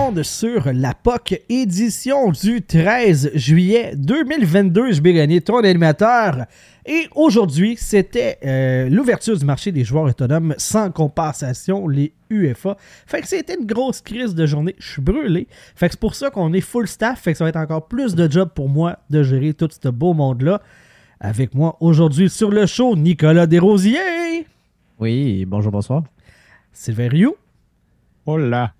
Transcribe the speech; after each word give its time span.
monde 0.00 0.22
sur 0.22 0.72
la 0.72 0.94
POC 0.94 1.42
édition 1.50 2.30
du 2.30 2.62
13 2.62 3.32
juillet 3.34 3.92
2022. 3.96 4.92
Je 4.92 5.02
vais 5.02 5.12
gagner 5.12 5.42
ton 5.42 5.58
animateur. 5.58 6.46
Et 6.86 7.06
aujourd'hui, 7.14 7.76
c'était 7.76 8.38
euh, 8.42 8.88
l'ouverture 8.88 9.36
du 9.36 9.44
marché 9.44 9.72
des 9.72 9.84
joueurs 9.84 10.04
autonomes 10.04 10.54
sans 10.56 10.90
compensation, 10.90 11.86
les 11.86 12.14
UFA. 12.30 12.78
Fait 13.06 13.20
que 13.20 13.28
c'était 13.28 13.56
une 13.60 13.66
grosse 13.66 14.00
crise 14.00 14.34
de 14.34 14.46
journée. 14.46 14.74
Je 14.78 14.92
suis 14.92 15.02
brûlé. 15.02 15.46
Fait 15.76 15.88
que 15.88 15.92
c'est 15.92 16.00
pour 16.00 16.14
ça 16.14 16.30
qu'on 16.30 16.54
est 16.54 16.62
full 16.62 16.88
staff. 16.88 17.20
Fait 17.20 17.32
que 17.32 17.38
ça 17.38 17.44
va 17.44 17.50
être 17.50 17.56
encore 17.56 17.86
plus 17.86 18.14
de 18.14 18.30
job 18.30 18.48
pour 18.54 18.70
moi 18.70 19.00
de 19.10 19.22
gérer 19.22 19.52
tout 19.52 19.68
ce 19.70 19.88
beau 19.90 20.14
monde-là. 20.14 20.62
Avec 21.20 21.54
moi 21.54 21.76
aujourd'hui 21.80 22.30
sur 22.30 22.50
le 22.50 22.64
show, 22.64 22.96
Nicolas 22.96 23.46
Desrosiers. 23.46 24.46
Oui, 24.98 25.44
bonjour, 25.44 25.70
bonsoir. 25.70 26.04
Sylvain 26.72 27.08
Rioux. 27.08 27.36
Hola. 28.24 28.72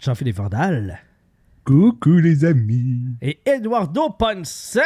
Jean-Philippe 0.00 0.36
Vandal. 0.36 1.00
Coucou 1.64 2.18
les 2.18 2.44
amis. 2.44 3.16
Et 3.20 3.38
Eduardo 3.44 4.10
Ponce. 4.10 4.78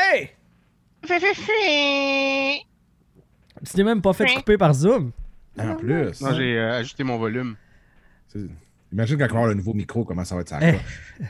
Tu 3.64 3.72
t'es 3.74 3.84
même 3.84 4.02
pas 4.02 4.12
fait 4.12 4.26
couper 4.34 4.56
par 4.56 4.74
Zoom. 4.74 5.12
En 5.58 5.76
plus. 5.76 6.20
Non, 6.20 6.34
j'ai 6.34 6.58
euh, 6.58 6.78
ajusté 6.78 7.04
mon 7.04 7.18
volume. 7.18 7.56
Imagine 8.92 9.18
quand 9.18 9.24
on 9.24 9.28
va 9.28 9.34
avoir 9.34 9.48
le 9.48 9.54
nouveau 9.54 9.74
micro, 9.74 10.04
comment 10.04 10.24
ça 10.24 10.34
va 10.34 10.40
être 10.40 10.48
ça. 10.48 10.58
Eh, 10.62 10.78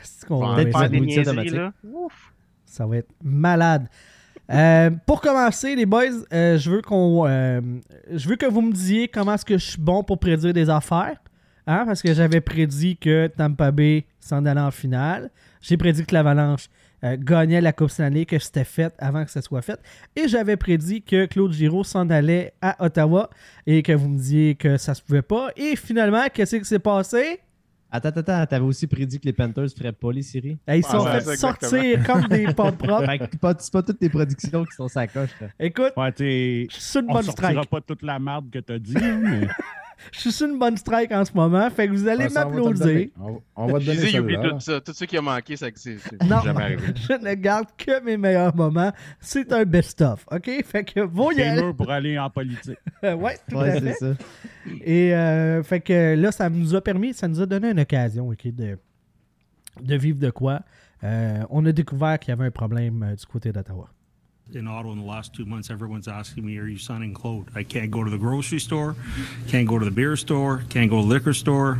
c'est 0.03 0.27
qu'on 0.27 0.39
va 0.39 0.55
ça- 0.71 0.87
des 0.87 0.99
des 0.99 1.05
niaiseries, 1.05 1.35
niaiseries, 1.35 1.49
là. 1.57 1.73
là. 1.83 2.07
Ça 2.65 2.85
va 2.87 2.97
être 2.97 3.09
malade. 3.21 3.87
Euh, 4.49 4.89
pour 5.05 5.21
commencer, 5.21 5.75
les 5.75 5.85
boys, 5.85 6.03
euh, 6.33 6.57
je 6.57 6.69
veux 6.71 6.81
qu'on, 6.81 7.25
euh, 7.27 7.61
je 8.11 8.27
veux 8.27 8.35
que 8.35 8.45
vous 8.45 8.61
me 8.61 8.71
disiez 8.71 9.07
comment 9.07 9.33
est-ce 9.35 9.45
que 9.45 9.57
je 9.57 9.71
suis 9.71 9.81
bon 9.81 10.03
pour 10.03 10.19
prédire 10.19 10.53
des 10.53 10.69
affaires. 10.69 11.17
Hein, 11.65 11.83
parce 11.85 12.01
que 12.01 12.13
j'avais 12.13 12.41
prédit 12.41 12.97
que 12.97 13.27
Tampa 13.27 13.71
Bay 13.71 14.05
s'en 14.19 14.45
allait 14.45 14.59
en 14.61 14.71
finale. 14.71 15.29
J'ai 15.61 15.77
prédit 15.77 16.05
que 16.05 16.13
l'Avalanche 16.13 16.69
euh, 17.05 17.15
gagnait 17.19 17.61
la 17.61 17.71
Coupe 17.71 17.89
Stanley, 17.89 18.25
que 18.25 18.37
c'était 18.39 18.63
fait 18.65 18.93
avant 18.97 19.23
que 19.23 19.31
ça 19.31 19.41
soit 19.41 19.61
fait. 19.61 19.79
Et 20.15 20.27
j'avais 20.27 20.57
prédit 20.57 21.01
que 21.01 21.25
Claude 21.25 21.53
Giraud 21.53 21.83
s'en 21.85 22.09
allait 22.09 22.53
à 22.61 22.83
Ottawa 22.83 23.29
et 23.65 23.81
que 23.81 23.93
vous 23.93 24.09
me 24.09 24.17
disiez 24.17 24.55
que 24.55 24.75
ça 24.77 24.93
se 24.93 25.01
pouvait 25.01 25.21
pas. 25.21 25.49
Et 25.55 25.75
finalement, 25.77 26.23
qu'est-ce 26.33 26.57
qui 26.57 26.65
s'est 26.65 26.79
passé? 26.79 27.39
Attends, 27.95 28.09
attends, 28.09 28.19
attends, 28.21 28.45
t'avais 28.47 28.65
aussi 28.65 28.87
prédit 28.87 29.19
que 29.19 29.25
les 29.25 29.33
Panthers 29.33 29.67
feraient 29.77 29.91
pas 29.91 30.11
les 30.11 30.23
séries? 30.23 30.57
Eh, 30.67 30.77
Ils 30.79 30.83
sont 30.85 31.05
ouais, 31.05 31.21
fait 31.21 31.21
c'est 31.21 31.35
sortir 31.37 32.03
comme 32.05 32.27
des 32.27 32.45
pommes 32.53 32.75
propres. 32.77 33.05
C'est 33.31 33.39
pas, 33.39 33.53
pas 33.53 33.83
toutes 33.83 33.99
tes 33.99 34.09
prédictions 34.09 34.65
qui 34.65 34.75
sont 34.75 34.87
sa 34.87 35.05
coche. 35.07 35.29
là. 35.39 35.47
Écoute, 35.59 35.93
Ouais, 35.95 36.11
je 36.17 36.67
suis 36.71 36.81
sur 36.81 37.01
une 37.01 37.09
on 37.09 37.13
bonne 37.13 37.23
sortira 37.23 37.49
strike. 37.51 37.69
pas 37.69 37.81
toute 37.81 38.01
la 38.01 38.17
merde 38.17 38.49
que 38.51 38.59
t'as 38.59 38.79
dit, 38.79 38.95
hein, 38.97 39.19
mais 39.21 39.47
Je 40.11 40.19
suis 40.19 40.31
sur 40.31 40.47
une 40.47 40.59
bonne 40.59 40.77
strike 40.77 41.11
en 41.11 41.23
ce 41.25 41.33
moment. 41.33 41.69
Fait 41.69 41.87
que 41.87 41.91
vous 41.93 42.07
allez 42.07 42.25
Ouais, 42.25 42.29
ça, 42.29 42.47
on 42.47 42.51
va 42.51 42.55
te 42.55 42.57
le 42.57 42.63
m'applaudir. 42.63 42.85
donner. 42.85 43.11
On, 43.19 43.41
on 43.55 43.65
va 43.67 43.79
te 43.79 43.85
donner 43.85 44.19
oublie 44.19 44.33
celle-là. 44.35 44.49
tout 44.51 44.59
ça. 44.59 44.81
Tout 44.81 44.93
ce 44.93 45.05
qui 45.05 45.17
a 45.17 45.21
manqué, 45.21 45.55
c'est 45.55 45.71
que 45.71 45.79
c'est 45.79 45.97
c'est 45.99 46.23
Non, 46.23 46.39
jamais 46.41 46.63
arrivé. 46.63 46.81
je 46.95 47.13
ne 47.13 47.33
garde 47.35 47.67
que 47.77 48.03
mes 48.03 48.17
meilleurs 48.17 48.55
moments. 48.55 48.91
C'est 49.19 49.51
un 49.53 49.63
best-of, 49.65 50.25
OK? 50.31 50.49
Fait 50.65 50.83
que 50.83 50.99
vous 51.01 51.31
y 51.31 51.41
aller. 51.41 51.73
pour 51.73 51.89
aller 51.91 52.17
en 52.19 52.29
politique. 52.29 52.77
ouais, 53.03 53.37
tout 53.49 53.57
Ouais, 53.57 53.69
à 53.69 53.73
c'est 53.73 53.81
fait. 53.81 53.93
ça. 53.93 54.13
Et 54.83 55.13
euh, 55.15 55.61
fait 55.63 55.79
que 55.81 56.15
là, 56.15 56.31
ça 56.31 56.49
nous 56.49 56.75
a 56.75 56.81
permis, 56.81 57.13
ça 57.13 57.27
nous 57.27 57.41
a 57.41 57.45
donné 57.45 57.69
une 57.71 57.79
occasion, 57.79 58.29
OK, 58.29 58.47
de, 58.47 58.77
de 59.81 59.95
vivre 59.95 60.19
de 60.19 60.29
quoi. 60.29 60.61
Euh, 61.03 61.43
on 61.49 61.65
a 61.65 61.71
découvert 61.71 62.17
qu'il 62.19 62.29
y 62.29 62.31
avait 62.33 62.45
un 62.45 62.51
problème 62.51 63.03
euh, 63.03 63.15
du 63.15 63.25
côté 63.25 63.51
d'Ottawa. 63.51 63.89
In 64.55 64.67
Ottawa 64.67 64.93
in 64.93 64.99
the 64.99 65.05
last 65.05 65.33
two 65.33 65.45
months, 65.45 65.69
everyone's 65.69 66.07
asking 66.07 66.45
me, 66.45 66.57
"Are 66.59 66.67
you 66.67 66.77
signing 66.77 67.13
Claude?" 67.13 67.45
I 67.55 67.63
can't 67.63 67.89
go 67.89 68.03
to 68.03 68.09
the 68.09 68.17
grocery 68.17 68.59
store, 68.59 68.95
can't 69.47 69.65
go 69.67 69.79
to 69.79 69.85
the 69.85 69.91
beer 69.93 70.15
store, 70.15 70.61
can't 70.69 70.89
go 70.89 71.01
to 71.01 71.07
the 71.07 71.13
liquor 71.13 71.33
store. 71.33 71.77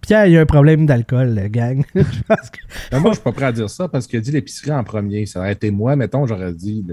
Pierre, 0.00 0.26
il 0.26 0.32
y 0.32 0.36
a 0.36 0.40
un 0.40 0.46
problème 0.46 0.84
d'alcool, 0.84 1.48
gang. 1.50 1.84
Je 1.94 2.22
pense 2.26 2.50
que- 2.50 2.58
Mais 2.90 2.98
moi, 3.00 3.10
je 3.12 3.14
suis 3.16 3.22
pas 3.22 3.30
prêt 3.32 3.44
à 3.46 3.52
dire 3.52 3.70
ça 3.70 3.86
parce 3.86 4.08
qu'il 4.08 4.18
a 4.18 4.20
dit 4.22 4.32
l'épicerie 4.32 4.72
en 4.72 4.82
premier. 4.82 5.26
Ça 5.26 5.38
aurait 5.38 5.52
été 5.52 5.70
moi, 5.70 5.94
mettons, 5.94 6.26
j'aurais 6.26 6.52
dit 6.52 6.84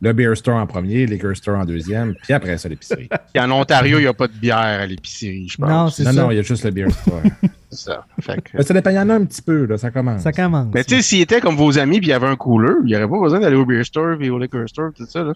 le, 0.00 0.12
beer 0.12 0.34
store 0.36 0.56
en 0.56 0.66
premier, 0.66 1.06
liquor 1.06 1.34
store 1.36 1.58
en 1.58 1.64
deuxième, 1.64 2.14
puis 2.22 2.32
après 2.32 2.58
ça, 2.58 2.68
l'épicerie. 2.68 3.08
Puis 3.32 3.42
en 3.42 3.50
Ontario, 3.50 3.98
il 3.98 4.02
n'y 4.02 4.06
a 4.08 4.14
pas 4.14 4.28
de 4.28 4.32
bière 4.32 4.56
à 4.58 4.86
l'épicerie, 4.86 5.48
je 5.48 5.56
pense. 5.56 5.68
Non, 5.70 5.88
c'est 5.88 6.04
non, 6.04 6.12
ça. 6.12 6.22
non, 6.22 6.30
il 6.30 6.36
y 6.36 6.38
a 6.38 6.42
juste 6.42 6.64
le 6.64 6.70
beer 6.70 6.90
store. 6.90 7.22
C'est 7.70 7.90
ça. 7.90 8.06
Fait 8.20 8.40
que- 8.40 8.50
Mais 8.54 8.62
ça 8.62 8.72
dépend, 8.74 8.90
il 8.90 8.96
y 8.96 8.98
en 8.98 9.10
a 9.10 9.14
un 9.14 9.24
petit 9.24 9.42
peu, 9.42 9.66
là, 9.66 9.76
ça 9.76 9.90
commence. 9.90 10.22
Ça 10.22 10.32
commence. 10.32 10.68
Mais 10.72 10.84
tu 10.84 10.94
sais, 10.96 11.02
s'il 11.02 11.20
était 11.20 11.40
comme 11.40 11.56
vos 11.56 11.78
amis 11.78 11.98
puis 11.98 12.06
il 12.08 12.10
y 12.10 12.14
avait 12.14 12.28
un 12.28 12.36
cooler, 12.36 12.74
il 12.84 12.86
n'y 12.86 12.96
aurait 12.96 13.08
pas 13.08 13.20
besoin 13.20 13.40
d'aller 13.40 13.56
au 13.56 13.66
beer 13.66 13.82
store 13.84 14.16
puis 14.18 14.30
au 14.30 14.38
liquor 14.38 14.68
store, 14.68 14.90
tout 14.96 15.04
ça. 15.06 15.22
Là. 15.24 15.32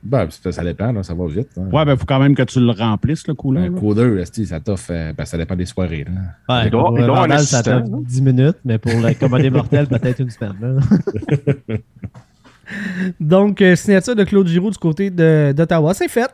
Ben, 0.00 0.28
ça, 0.30 0.52
ça 0.52 0.62
dépend, 0.62 0.92
là, 0.92 1.02
ça 1.02 1.12
va 1.12 1.26
vite. 1.26 1.48
hein. 1.58 1.68
Ouais, 1.72 1.84
ben, 1.84 1.96
faut 1.96 2.06
quand 2.06 2.20
même 2.20 2.36
que 2.36 2.44
tu 2.44 2.60
le 2.60 2.70
remplisses, 2.70 3.26
le 3.26 3.34
cooler. 3.34 3.68
Un 3.68 4.16
esti, 4.18 4.46
ça 4.46 4.60
t'offre, 4.60 4.92
ben, 5.12 5.24
ça 5.24 5.36
dépend 5.36 5.56
des 5.56 5.66
soirées. 5.66 6.04
Là. 6.04 6.54
Ouais, 6.54 6.66
Il 6.66 6.70
pour 6.70 6.96
il 6.98 7.04
Vandal, 7.04 7.40
ça 7.40 7.80
non? 7.80 8.00
10 8.06 8.22
minutes, 8.22 8.58
mais 8.64 8.78
pour 8.78 8.92
le 8.92 9.12
commodé 9.14 9.50
mortel, 9.50 9.88
peut-être 9.88 10.20
une 10.20 10.30
semaine. 10.30 10.54
là. 10.60 11.76
Donc, 13.20 13.60
euh, 13.62 13.76
signature 13.76 14.14
de 14.16 14.24
Claude 14.24 14.46
Giroux 14.46 14.70
du 14.70 14.78
côté 14.78 15.10
de- 15.10 15.52
d'Ottawa. 15.56 15.94
C'est 15.94 16.08
fait. 16.08 16.30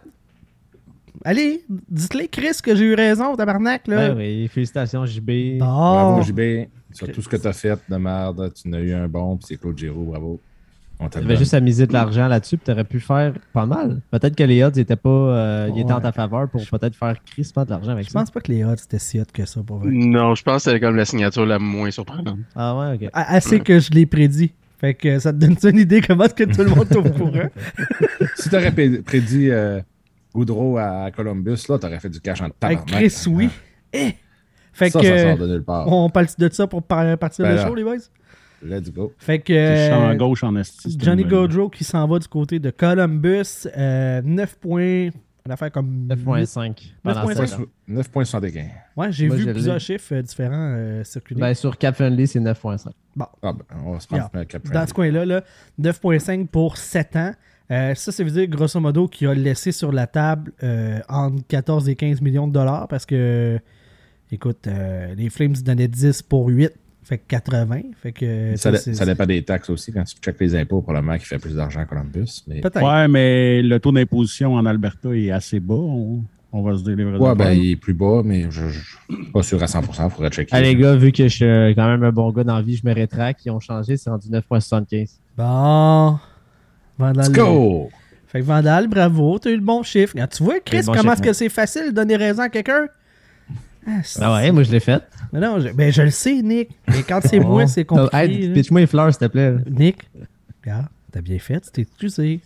Allez, 1.24 1.64
dites-les, 1.88 2.28
Chris, 2.28 2.58
que 2.62 2.74
j'ai 2.74 2.84
eu 2.84 2.94
raison, 2.94 3.34
tabarnak. 3.36 3.86
Là. 3.86 4.08
Ben 4.10 4.16
oui, 4.18 4.48
félicitations, 4.48 5.06
JB. 5.06 5.58
Bon. 5.58 5.64
Bravo, 5.66 6.22
JB. 6.22 6.68
Sur 6.92 7.10
tout 7.10 7.22
ce 7.22 7.28
que 7.28 7.36
tu 7.36 7.46
as 7.46 7.52
fait 7.52 7.78
de 7.88 7.96
merde, 7.96 8.52
tu 8.54 8.68
n'as 8.68 8.80
eu 8.80 8.92
un 8.92 9.08
bon, 9.08 9.36
puis 9.36 9.46
c'est 9.48 9.56
Claude 9.56 9.76
Giroux, 9.78 10.04
bravo. 10.04 10.40
On 11.00 11.08
donne. 11.08 11.36
juste 11.36 11.54
à 11.54 11.60
miser 11.60 11.88
de 11.88 11.92
l'argent 11.92 12.28
là-dessus, 12.28 12.56
puis 12.56 12.66
t'aurais 12.66 12.84
pu 12.84 13.00
faire 13.00 13.34
pas 13.52 13.66
mal. 13.66 14.00
Peut-être 14.12 14.36
que 14.36 14.44
les 14.44 14.62
odds 14.62 14.78
étaient 14.78 14.94
pas 14.94 15.08
euh, 15.10 15.68
ils 15.74 15.80
étaient 15.80 15.92
en 15.92 16.00
ta 16.00 16.12
faveur 16.12 16.48
pour 16.48 16.64
peut-être 16.64 16.94
faire 16.94 17.16
crispement 17.24 17.64
de 17.64 17.70
l'argent 17.70 17.90
avec 17.90 18.06
Je 18.06 18.10
ça. 18.10 18.20
pense 18.20 18.30
pas 18.30 18.40
que 18.40 18.52
les 18.52 18.62
odds 18.62 18.74
étaient 18.80 19.00
si 19.00 19.18
hot 19.20 19.24
que 19.32 19.44
ça, 19.44 19.60
pour 19.66 19.78
vrai. 19.78 19.88
Non, 19.90 20.36
je 20.36 20.44
pense 20.44 20.64
que 20.64 20.70
c'était 20.70 20.80
comme 20.80 20.94
la 20.94 21.04
signature 21.04 21.44
la 21.46 21.58
moins 21.58 21.90
surprenante. 21.90 22.38
Ah 22.54 22.76
ouais, 22.78 22.94
ok. 22.94 23.10
Assez 23.12 23.58
que 23.58 23.80
je 23.80 23.90
l'ai 23.90 24.06
prédit. 24.06 24.52
Fait 24.84 24.92
que 24.94 25.18
ça 25.18 25.32
te 25.32 25.38
donne 25.38 25.56
une 25.62 25.78
idée 25.78 26.02
comment 26.02 26.24
est-ce 26.24 26.34
que 26.34 26.44
tout 26.44 26.62
le 26.62 26.68
monde 26.68 26.86
est 26.90 26.96
au 26.96 27.02
courant? 27.10 27.48
Si 28.36 28.50
tu 28.50 28.54
aurais 28.54 28.70
prédit 29.02 29.50
euh, 29.50 29.80
Goudreau 30.34 30.76
à 30.76 31.10
Columbus, 31.10 31.56
là, 31.70 31.78
tu 31.78 31.86
aurais 31.86 31.98
fait 32.00 32.10
du 32.10 32.20
cash 32.20 32.42
en 32.42 32.44
Avec 32.60 32.84
tabarnak. 32.84 32.86
Chris, 32.86 33.24
oui. 33.28 33.48
Eh! 33.94 34.12
Fait 34.74 34.90
ça, 34.90 35.00
que 35.00 35.06
ça 35.06 35.22
sort 35.22 35.38
de 35.38 35.46
nulle 35.54 35.62
part. 35.64 35.90
on 35.90 36.10
parle 36.10 36.26
de 36.36 36.48
ça 36.52 36.66
pour 36.66 36.82
par- 36.82 37.16
partir 37.16 37.46
Ben 37.46 37.54
le 37.56 37.62
show, 37.62 37.74
les 37.74 37.82
boys? 37.84 37.96
Let's 38.62 38.92
go. 38.92 39.12
Fait 39.16 39.38
que 39.38 39.52
euh, 39.54 40.14
gauche 40.16 40.44
en 40.44 40.54
esti. 40.56 40.98
Johnny. 41.00 41.24
Gaudreau 41.24 41.70
qui 41.70 41.84
s'en 41.84 42.06
va 42.06 42.18
du 42.18 42.28
côté 42.28 42.58
de 42.58 42.68
Columbus, 42.70 43.66
euh, 43.76 44.20
9 44.22 44.56
points. 44.58 45.08
Une 45.46 45.52
affaire 45.52 45.70
comme 45.70 46.06
9.5 46.08 46.74
pendant 47.02 47.26
9.5. 47.28 47.46
sept 47.46 47.54
ans. 47.60 47.64
9,75. 47.90 48.64
Ouais, 48.96 49.12
j'ai 49.12 49.28
vu 49.28 49.50
plusieurs 49.50 49.80
chiffres 49.80 50.14
euh, 50.14 50.22
différents 50.22 50.74
euh, 50.76 51.04
circuler. 51.04 51.40
Ben, 51.40 51.54
sur 51.54 51.76
Cap 51.78 51.94
Friendly, 51.94 52.26
c'est 52.26 52.40
9.5. 52.40 52.88
bon, 53.16 53.26
Ah, 53.42 53.52
ben, 53.52 53.64
on 53.84 53.92
va 53.92 54.00
se 54.00 54.06
prendre 54.06 54.30
Yeah. 54.34 54.58
dans 54.72 54.86
ce 54.86 54.94
coin-là, 54.94 55.24
là, 55.24 55.44
9,5 55.78 56.48
pour 56.48 56.76
7 56.76 57.16
ans. 57.16 57.32
Euh, 57.70 57.94
ça, 57.94 58.12
ça 58.12 58.22
veut 58.24 58.30
dire, 58.30 58.46
grosso 58.46 58.78
modo, 58.78 59.08
qu'il 59.08 59.26
a 59.26 59.34
laissé 59.34 59.72
sur 59.72 59.90
la 59.90 60.06
table 60.06 60.52
euh, 60.62 61.00
entre 61.08 61.46
14 61.48 61.88
et 61.88 61.96
15 61.96 62.20
millions 62.20 62.46
de 62.46 62.52
dollars 62.52 62.88
parce 62.88 63.06
que, 63.06 63.58
écoute, 64.30 64.66
euh, 64.66 65.14
les 65.14 65.30
Flames 65.30 65.54
donnaient 65.64 65.88
10 65.88 66.22
pour 66.22 66.48
8, 66.48 66.72
fait 67.02 67.18
que 67.18 67.24
80. 67.26 67.80
Fait 68.02 68.12
que 68.12 68.54
Ça, 68.56 68.76
ça, 68.76 69.06
dépend 69.06 69.26
des 69.26 69.42
taxes 69.42 69.70
aussi. 69.70 69.92
Quand 69.92 70.04
tu 70.04 70.16
checkes 70.16 70.40
les 70.40 70.54
impôts, 70.56 70.82
probablement 70.82 71.16
qu'il 71.16 71.26
fait 71.26 71.38
plus 71.38 71.54
d'argent 71.56 71.80
à 71.80 71.84
Columbus. 71.86 72.42
Mais... 72.46 72.60
Peut-être. 72.60 72.82
Ouais, 72.82 73.08
mais 73.08 73.62
le 73.62 73.78
taux 73.80 73.92
d'imposition 73.92 74.54
en 74.54 74.66
Alberta 74.66 75.14
est 75.14 75.30
assez 75.30 75.60
bas. 75.60 75.74
On, 75.74 76.22
on 76.56 76.62
va 76.62 76.76
se 76.78 76.84
dire 76.84 76.94
les 76.96 77.04
vraies 77.04 77.18
Ouais, 77.18 77.34
ben, 77.34 77.50
il 77.50 77.72
est 77.72 77.76
plus 77.76 77.94
bas, 77.94 78.22
mais 78.24 78.46
je 78.50 78.62
ne 78.64 78.70
suis 78.70 79.24
pas 79.32 79.42
sûr 79.42 79.60
à 79.62 79.66
100%. 79.66 80.04
Il 80.04 80.10
faudrait 80.10 80.30
checker. 80.30 80.50
Ah, 80.52 80.60
les 80.60 80.76
gars, 80.76 80.94
vu 80.94 81.10
que 81.10 81.24
je 81.24 81.28
suis 81.28 81.44
euh, 81.44 81.72
quand 81.74 81.86
même 81.88 82.04
un 82.04 82.12
bon 82.12 82.30
gars 82.30 82.44
dans 82.44 82.56
la 82.56 82.62
vie, 82.62 82.76
je 82.76 82.86
me 82.86 82.94
rétracte. 82.94 83.44
Ils 83.44 83.50
ont 83.50 83.58
changé, 83.60 83.96
c'est 83.96 84.08
rendu 84.08 84.28
9.75. 84.28 85.10
Bon. 85.36 86.18
Vandal. 86.96 87.24
Let's 87.26 87.32
go! 87.32 87.90
Fait 88.28 88.40
que 88.40 88.44
Vandal, 88.44 88.86
bravo, 88.88 89.38
t'as 89.40 89.50
eu 89.50 89.56
le 89.56 89.62
bon 89.62 89.82
chiffre. 89.82 90.14
Ah, 90.18 90.26
tu 90.28 90.42
vois, 90.44 90.60
Chris, 90.60 90.82
bon 90.86 90.92
comment 90.94 91.12
est-ce 91.12 91.22
que 91.22 91.32
c'est 91.32 91.48
facile 91.48 91.86
de 91.86 91.90
donner 91.90 92.16
raison 92.16 92.42
à 92.42 92.48
quelqu'un? 92.48 92.86
Ah, 93.86 93.90
Ah 94.20 94.34
ouais, 94.34 94.50
moi 94.52 94.62
je 94.62 94.70
l'ai 94.72 94.80
fait. 94.80 95.02
Mais 95.32 95.40
non, 95.40 95.58
je, 95.60 95.68
ben, 95.70 95.92
je 95.92 96.02
le 96.02 96.10
sais, 96.10 96.40
Nick. 96.40 96.70
Mais 96.88 97.02
quand 97.02 97.20
c'est 97.22 97.38
Oh. 97.44 97.48
moi, 97.48 97.66
c'est 97.66 97.84
compliqué. 97.84 98.16
Hey, 98.16 98.48
pitch-moi 98.52 98.80
les 98.80 98.86
fleurs, 98.86 99.12
s'il 99.12 99.18
te 99.18 99.26
plaît. 99.26 99.54
Nick, 99.68 99.98
regarde, 100.64 100.86
t'as 101.12 101.20
bien 101.20 101.38
fait, 101.38 101.60
tu 101.60 101.70
t'es 101.72 101.82
excusé. 101.82 102.40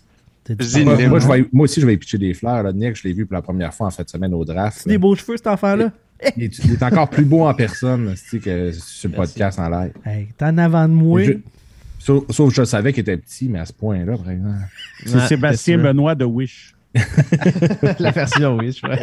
Moi, 1.08 1.18
je 1.18 1.28
vais- 1.28 1.48
moi 1.52 1.64
aussi, 1.64 1.80
je 1.80 1.86
vais 1.86 1.94
y 1.94 1.96
pitcher 1.96 2.18
des 2.18 2.34
fleurs. 2.34 2.62
Là. 2.62 2.72
Nick, 2.72 2.96
je 2.96 3.06
l'ai 3.06 3.12
vu 3.12 3.26
pour 3.26 3.34
la 3.34 3.42
première 3.42 3.72
fois 3.74 3.86
en 3.88 3.90
fin 3.90 4.02
de 4.02 4.08
semaine 4.08 4.32
au 4.34 4.44
draft. 4.44 4.80
C'est 4.82 4.88
des 4.90 4.98
beaux 4.98 5.14
cheveux, 5.14 5.36
cet 5.36 5.46
enfant-là. 5.48 5.90
Il 6.36 6.44
est, 6.44 6.58
il 6.64 6.72
est 6.72 6.82
encore 6.82 7.08
plus 7.08 7.24
beau 7.24 7.46
en 7.46 7.54
personne 7.54 8.12
tu 8.28 8.28
sais, 8.28 8.38
que 8.40 8.72
sur 8.72 9.08
le 9.10 9.16
podcast 9.16 9.58
en 9.58 9.68
live. 9.68 9.92
Hey, 10.04 10.28
t'es 10.36 10.44
en 10.46 10.58
avant 10.58 10.88
de 10.88 10.92
moi. 10.94 11.22
Je- 11.22 11.32
sauf, 12.00 12.24
sauf 12.30 12.48
que 12.50 12.56
je 12.56 12.64
savais 12.64 12.92
qu'il 12.92 13.02
était 13.02 13.16
petit, 13.16 13.48
mais 13.48 13.60
à 13.60 13.64
ce 13.66 13.72
point-là, 13.72 14.16
par 14.16 14.30
exemple. 14.30 14.54
C'est 15.06 15.14
Ouais, 15.14 15.26
Sébastien 15.28 15.78
Benoît 15.78 16.14
de 16.14 16.24
Wish. 16.24 16.74
La 18.00 18.10
version, 18.10 18.56
oui, 18.56 18.72
je 18.72 18.80
crois. 18.82 18.98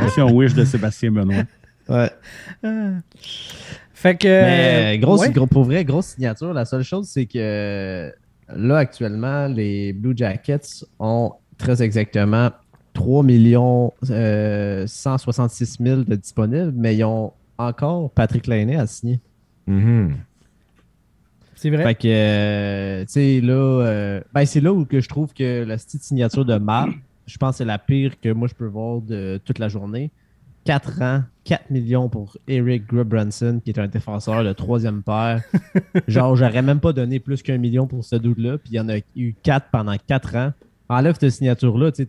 Version 0.00 0.30
Wish 0.34 0.54
de 0.54 0.64
Sébastien 0.64 1.10
Benoît. 1.10 1.44
Ouais. 1.88 2.10
Ah. 2.62 2.90
Fait 3.94 4.16
que. 4.16 4.26
Mais 4.26 4.98
grosse, 4.98 5.20
ouais. 5.22 5.30
gros, 5.30 5.46
pour 5.46 5.64
vrai, 5.64 5.84
grosse 5.84 6.06
signature. 6.06 6.52
La 6.52 6.64
seule 6.64 6.82
chose, 6.82 7.08
c'est 7.08 7.26
que 7.26 8.12
là, 8.54 8.78
actuellement, 8.78 9.48
les 9.48 9.92
Blue 9.92 10.16
Jackets 10.16 10.84
ont 10.98 11.32
très 11.58 11.82
exactement 11.82 12.50
3 12.92 13.22
millions 13.22 13.92
euh, 14.10 14.86
166 14.86 15.78
000 15.80 16.02
de 16.02 16.16
disponibles, 16.16 16.72
mais 16.74 16.96
ils 16.96 17.04
ont 17.04 17.32
encore 17.58 18.10
Patrick 18.10 18.46
Lainé 18.46 18.76
à 18.76 18.86
signer. 18.86 19.20
Mhm. 19.66 20.16
C'est 21.54 21.70
vrai? 21.70 21.84
Fait 21.84 21.94
que, 21.94 22.08
euh, 22.08 23.00
tu 23.04 23.12
sais, 23.12 23.40
là, 23.40 23.54
euh, 23.54 24.20
ben, 24.34 24.44
c'est 24.44 24.60
là 24.60 24.72
où 24.72 24.84
que 24.84 25.00
je 25.00 25.08
trouve 25.08 25.32
que 25.32 25.64
la 25.64 25.76
petite 25.76 26.02
signature 26.02 26.44
de 26.44 26.56
Matt, 26.58 26.90
je 27.26 27.38
pense 27.38 27.52
que 27.52 27.56
c'est 27.58 27.64
la 27.64 27.78
pire 27.78 28.20
que 28.20 28.30
moi 28.32 28.46
je 28.46 28.54
peux 28.54 28.66
voir 28.66 29.00
de 29.00 29.40
toute 29.44 29.58
la 29.58 29.68
journée. 29.68 30.10
4 30.66 31.02
ans, 31.02 31.22
4 31.44 31.70
millions 31.70 32.08
pour 32.08 32.36
Eric 32.48 32.86
Grubranson, 32.86 33.60
qui 33.64 33.70
est 33.70 33.78
un 33.78 33.86
défenseur 33.88 34.44
de 34.44 34.52
troisième 34.52 35.02
paire. 35.02 35.42
Genre, 36.08 36.36
j'aurais 36.36 36.62
même 36.62 36.80
pas 36.80 36.92
donné 36.92 37.20
plus 37.20 37.42
qu'un 37.42 37.58
million 37.58 37.86
pour 37.86 38.04
ce 38.04 38.16
doute-là, 38.16 38.58
puis 38.58 38.70
il 38.72 38.76
y 38.76 38.80
en 38.80 38.88
a 38.88 38.98
eu 39.16 39.34
4 39.42 39.68
pendant 39.70 39.94
4 40.06 40.36
ans. 40.36 40.52
Enlève 40.88 41.16
cette 41.18 41.30
signature-là, 41.30 41.92
tu 41.92 42.04
sais, 42.04 42.06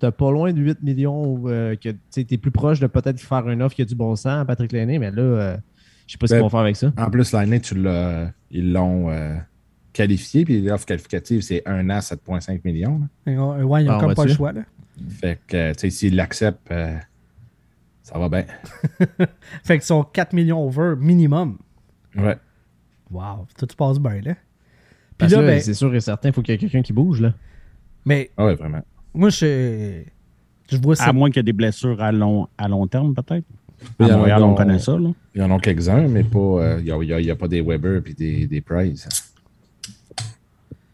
t'as- 0.00 0.10
pas 0.12 0.30
loin 0.30 0.52
de 0.52 0.60
8 0.60 0.82
millions, 0.82 1.42
euh, 1.46 1.74
que 1.74 1.88
tu 1.88 1.98
sais, 2.10 2.24
t'es 2.24 2.36
plus 2.38 2.52
proche 2.52 2.78
de 2.78 2.86
peut-être 2.86 3.18
faire 3.20 3.48
une 3.48 3.62
offre 3.62 3.74
qui 3.74 3.82
a 3.82 3.84
du 3.84 3.96
bon 3.96 4.14
sens 4.14 4.42
à 4.42 4.44
Patrick 4.44 4.70
Lainé, 4.72 4.98
mais 5.00 5.10
là, 5.10 5.22
euh, 5.22 5.56
je 6.06 6.12
sais 6.12 6.18
pas 6.18 6.26
ce 6.28 6.34
qu'ils 6.34 6.38
Ben, 6.38 6.42
vont 6.44 6.48
faire 6.50 6.60
avec 6.60 6.76
ça. 6.76 6.92
En 6.96 7.10
plus, 7.10 7.32
l'année, 7.32 7.60
tu 7.60 7.74
l'as, 7.74 8.30
ils 8.50 8.72
l'ont 8.72 9.10
euh, 9.10 9.34
qualifié, 9.92 10.44
puis 10.44 10.62
l'offre 10.62 10.86
qualificative, 10.86 11.40
c'est 11.40 11.62
un 11.66 11.90
an, 11.90 11.98
7,5 12.00 12.60
millions. 12.64 13.00
là. 13.26 13.64
Ouais, 13.64 13.82
ils 13.82 13.90
ont 13.90 13.94
Ah, 13.96 14.00
comme 14.00 14.14
pas 14.14 14.24
le 14.24 14.32
choix. 14.32 14.52
Là. 14.52 14.60
Fait 15.08 15.38
que, 15.48 15.72
tu 15.72 15.78
sais, 15.80 15.90
s'ils 15.90 16.14
l'acceptent, 16.16 16.70
euh, 16.70 16.94
ça 18.10 18.18
va 18.18 18.28
bien. 18.28 18.44
Fait 19.64 19.74
qu'ils 19.78 19.82
sont 19.86 20.02
4 20.02 20.32
millions 20.32 20.64
over 20.64 20.94
minimum. 20.98 21.58
Ouais. 22.16 22.36
Wow, 23.10 23.46
tout 23.58 23.66
se 23.70 23.76
passe 23.76 23.98
bien, 23.98 24.20
là. 24.22 24.34
Puis 24.34 25.16
Parce 25.18 25.32
là, 25.32 25.42
ben, 25.42 25.60
c'est 25.60 25.74
sûr 25.74 25.94
et 25.94 26.00
certain, 26.00 26.28
il 26.28 26.32
faut 26.34 26.42
qu'il 26.42 26.52
y 26.52 26.54
ait 26.54 26.58
quelqu'un 26.58 26.82
qui 26.82 26.92
bouge, 26.92 27.20
là. 27.20 27.32
mais 28.04 28.30
Ah 28.36 28.46
ouais, 28.46 28.54
vraiment. 28.54 28.80
moi, 29.12 29.30
je, 29.30 30.02
je 30.70 30.76
vois 30.78 30.94
ça. 30.96 31.06
À 31.06 31.12
moins 31.12 31.28
qu'il 31.28 31.36
y 31.36 31.40
ait 31.40 31.42
des 31.42 31.52
blessures 31.52 32.00
à 32.02 32.12
long, 32.12 32.48
à 32.56 32.68
long 32.68 32.86
terme, 32.86 33.14
peut-être. 33.14 33.44
Il 34.00 34.06
y 34.06 34.10
À 34.10 34.12
en 34.12 34.14
a 34.14 34.18
Montréal, 34.18 34.42
on 34.42 34.54
connaît 34.54 34.78
ça. 34.78 34.96
Là. 34.98 35.10
Il 35.34 35.40
y 35.40 35.44
en 35.44 35.50
a 35.54 35.58
quelques-uns, 35.60 36.08
mais 36.08 36.24
pas. 36.24 36.38
euh, 36.38 36.80
Il 36.84 37.22
n'y 37.24 37.30
a, 37.30 37.36
pas 37.36 37.48
des 37.48 37.60
Weber 37.62 38.02
et 38.06 38.14
des, 38.14 38.46
des 38.46 38.60
Price. 38.60 39.08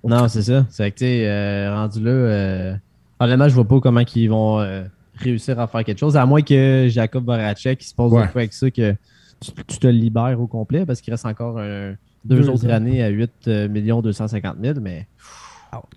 Non, 0.03 0.29
c'est 0.29 0.43
ça. 0.43 0.67
C'est 0.71 0.91
que, 0.91 0.99
tu 0.99 1.05
sais, 1.05 1.27
euh, 1.29 1.75
rendu 1.75 2.01
là, 2.03 2.11
euh, 2.11 2.75
honnêtement, 3.21 3.49
je 3.49 3.55
vois 3.55 3.67
pas 3.67 3.81
comment 3.81 4.03
ils 4.15 4.29
vont 4.29 4.61
euh, 4.61 4.85
réussir 5.17 5.59
à 5.61 5.67
faire 5.67 5.85
quelque 5.85 5.99
chose, 5.99 6.17
à 6.17 6.27
moins 6.27 6.43
que 6.43 6.87
Jacob 6.89 7.25
Voracek 7.25 7.79
qui 7.79 7.89
se 7.89 7.95
pose 7.95 8.13
Ouais. 8.13 8.27
de 8.27 8.33
quoi 8.33 8.41
avec 8.43 8.53
ça, 8.53 8.71
que 8.71 8.93
tu, 9.41 9.51
tu 9.67 9.79
te 9.79 9.87
libères 9.87 10.41
au 10.41 10.47
complet, 10.47 10.85
parce 10.87 11.01
qu'il 11.01 11.13
reste 11.13 11.27
encore 11.27 11.59
un- 11.59 11.95
deux, 12.25 12.37
Deux 12.41 12.49
autres 12.49 12.67
ans. 12.67 12.71
années 12.71 13.03
à 13.03 13.09
8 13.09 13.31
euh, 13.49 13.69
millions 13.69 14.01
250 14.01 14.57
000, 14.63 14.79
mais 14.81 15.07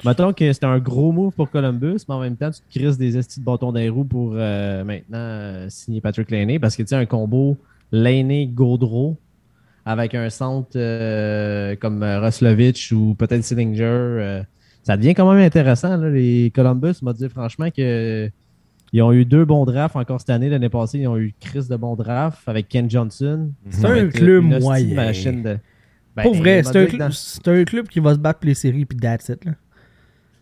mettons 0.04 0.34
que 0.34 0.52
c'était 0.52 0.66
un 0.66 0.80
gros 0.80 1.12
move 1.14 1.32
pour 1.34 1.50
Columbus, 1.50 2.00
mais 2.10 2.16
en 2.16 2.20
même 2.20 2.36
temps, 2.36 2.52
tu 2.52 2.60
te 2.62 2.80
crises 2.80 2.98
des 2.98 3.16
estis 3.18 3.40
de 3.40 3.46
bâtons 3.46 3.72
dans 3.72 3.80
les 3.80 3.88
roues 3.90 4.04
pour 4.04 4.34
euh, 4.36 4.84
maintenant 4.84 5.18
euh, 5.20 5.66
signer 5.70 6.02
Patrick 6.02 6.30
Laney, 6.32 6.60
parce 6.60 6.76
que, 6.76 6.84
tu 6.84 6.90
sais, 6.90 6.96
un 6.96 7.06
combo 7.06 7.58
Laney-Gaudreau, 7.94 9.18
avec 9.86 10.16
un 10.16 10.30
centre 10.30 10.72
euh, 10.76 11.76
comme 11.80 12.04
Roslovich 12.04 12.92
ou 12.92 13.16
peut-être 13.18 13.44
Sillinger, 13.44 14.42
ça 14.84 14.98
devient 14.98 15.14
quand 15.14 15.32
même 15.32 15.42
intéressant. 15.46 15.96
là. 15.96 16.10
Les 16.10 16.52
Columbus 16.54 16.96
m'a 17.02 17.14
dit 17.14 17.30
franchement 17.30 17.70
que 17.72 18.30
ils 18.94 19.02
ont 19.02 19.12
eu 19.12 19.26
deux 19.26 19.46
bons 19.46 19.66
drafts 19.66 19.96
encore 19.96 20.20
cette 20.20 20.30
année. 20.30 20.50
L'année 20.50 20.70
passée, 20.70 21.00
ils 21.00 21.08
ont 21.08 21.18
eu 21.18 21.34
Chris 21.40 21.66
de 21.70 21.76
bons 21.76 21.96
drafts 21.96 22.48
avec 22.48 22.68
Ken 22.70 22.90
Johnson. 22.90 23.52
C'est 23.70 23.82
Ça 23.82 23.88
va 23.90 23.96
un 23.96 24.08
club 24.08 24.44
moyen. 24.62 24.96
machine 24.96 25.44
de- 25.44 25.58
Ben, 26.16 26.24
Pour 26.24 26.34
vrai, 26.36 26.64
c'est 26.64 26.70
un, 26.76 26.82
dire 26.84 26.88
que 26.92 26.96
cl- 26.96 27.00
dans- 27.00 27.12
c'est 27.12 27.48
un 27.48 27.64
club 27.64 27.88
qui 27.88 28.00
va 28.00 28.14
se 28.16 28.20
battre 28.20 28.40
pour 28.40 28.48
les 28.48 28.56
séries, 28.56 28.86
puis 28.86 28.98
that's 28.98 29.30
it. 29.30 29.46
Là. 29.46 29.52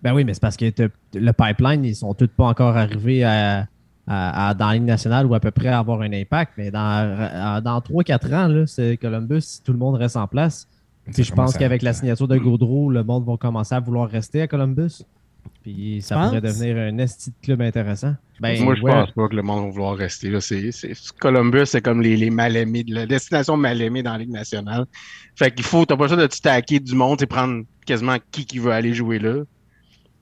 Ben 0.02 0.14
oui, 0.14 0.24
mais 0.24 0.34
c'est 0.34 0.40
parce 0.42 0.56
que 0.56 0.66
le 1.14 1.32
pipeline, 1.34 1.84
ils 1.84 1.96
sont 1.96 2.14
tous 2.14 2.28
pas 2.28 2.46
encore 2.46 2.78
arrivés 2.78 3.24
à, 3.26 3.68
à- 4.08 4.50
à- 4.50 4.54
dans 4.54 4.68
la 4.68 4.74
Ligue 4.76 4.84
nationale 4.84 5.26
ou 5.26 5.34
à 5.34 5.40
peu 5.42 5.52
près 5.52 5.68
à 5.70 5.80
avoir 5.80 6.02
un 6.02 6.14
impact. 6.14 6.54
Mais 6.58 6.72
dans, 6.72 6.80
à- 6.80 7.60
dans 7.60 7.82
3-4 7.82 8.32
ans, 8.34 8.48
là, 8.48 8.66
c'est 8.68 8.96
Columbus, 8.98 9.42
si 9.42 9.64
tout 9.64 9.74
le 9.74 9.80
monde 9.80 9.96
reste 9.96 10.16
en 10.16 10.28
place. 10.28 10.68
Je 11.08 11.32
pense 11.34 11.54
qu'avec 11.60 11.82
la 11.82 11.92
signature 11.94 12.28
de 12.28 12.38
Gaudreau, 12.38 12.90
le 12.90 13.04
monde 13.04 13.26
va 13.26 13.36
commencer 13.38 13.76
à 13.76 13.80
vouloir 13.80 14.10
rester 14.10 14.42
à 14.44 14.48
Columbus. 14.48 15.04
Puis 15.64 16.00
ça 16.02 16.16
pourrait 16.28 16.42
devenir 16.42 16.78
un 16.78 16.98
esti 17.00 17.32
de 17.32 17.36
club 17.42 17.62
intéressant. 17.62 18.14
Ben, 18.40 18.62
Moi, 18.64 18.76
je 18.76 18.82
ouais. 18.82 18.92
pense 18.92 19.12
pas 19.12 19.28
que 19.30 19.36
le 19.36 19.42
monde 19.42 19.66
va 19.66 19.70
vouloir 19.72 19.96
rester 19.96 20.30
là. 20.30 20.42
C'est, 20.42 20.72
c'est- 20.72 20.94
Columbus, 21.20 21.66
c'est 21.66 21.82
comme 21.82 22.02
les, 22.02 22.18
les 22.18 22.30
mal-aimés, 22.30 22.84
de 22.84 22.94
la 22.94 23.06
destination 23.06 23.56
mal-aimée 23.58 24.04
dans 24.04 24.12
la 24.12 24.18
Ligue 24.20 24.32
nationale. 24.32 24.86
Fait 25.36 25.52
qu'il 25.56 25.66
faut, 25.66 25.86
t'as 25.86 25.96
pas 25.96 26.04
le 26.04 26.08
choix 26.10 26.18
de 26.18 26.28
te 26.28 26.36
stacker 26.36 26.80
du 26.80 26.94
monde 26.96 27.22
et 27.22 27.26
prendre 27.26 27.64
quasiment 27.86 28.18
qui 28.32 28.46
qui 28.46 28.60
veut 28.60 28.72
aller 28.72 28.94
jouer 28.94 29.20
là. 29.20 29.44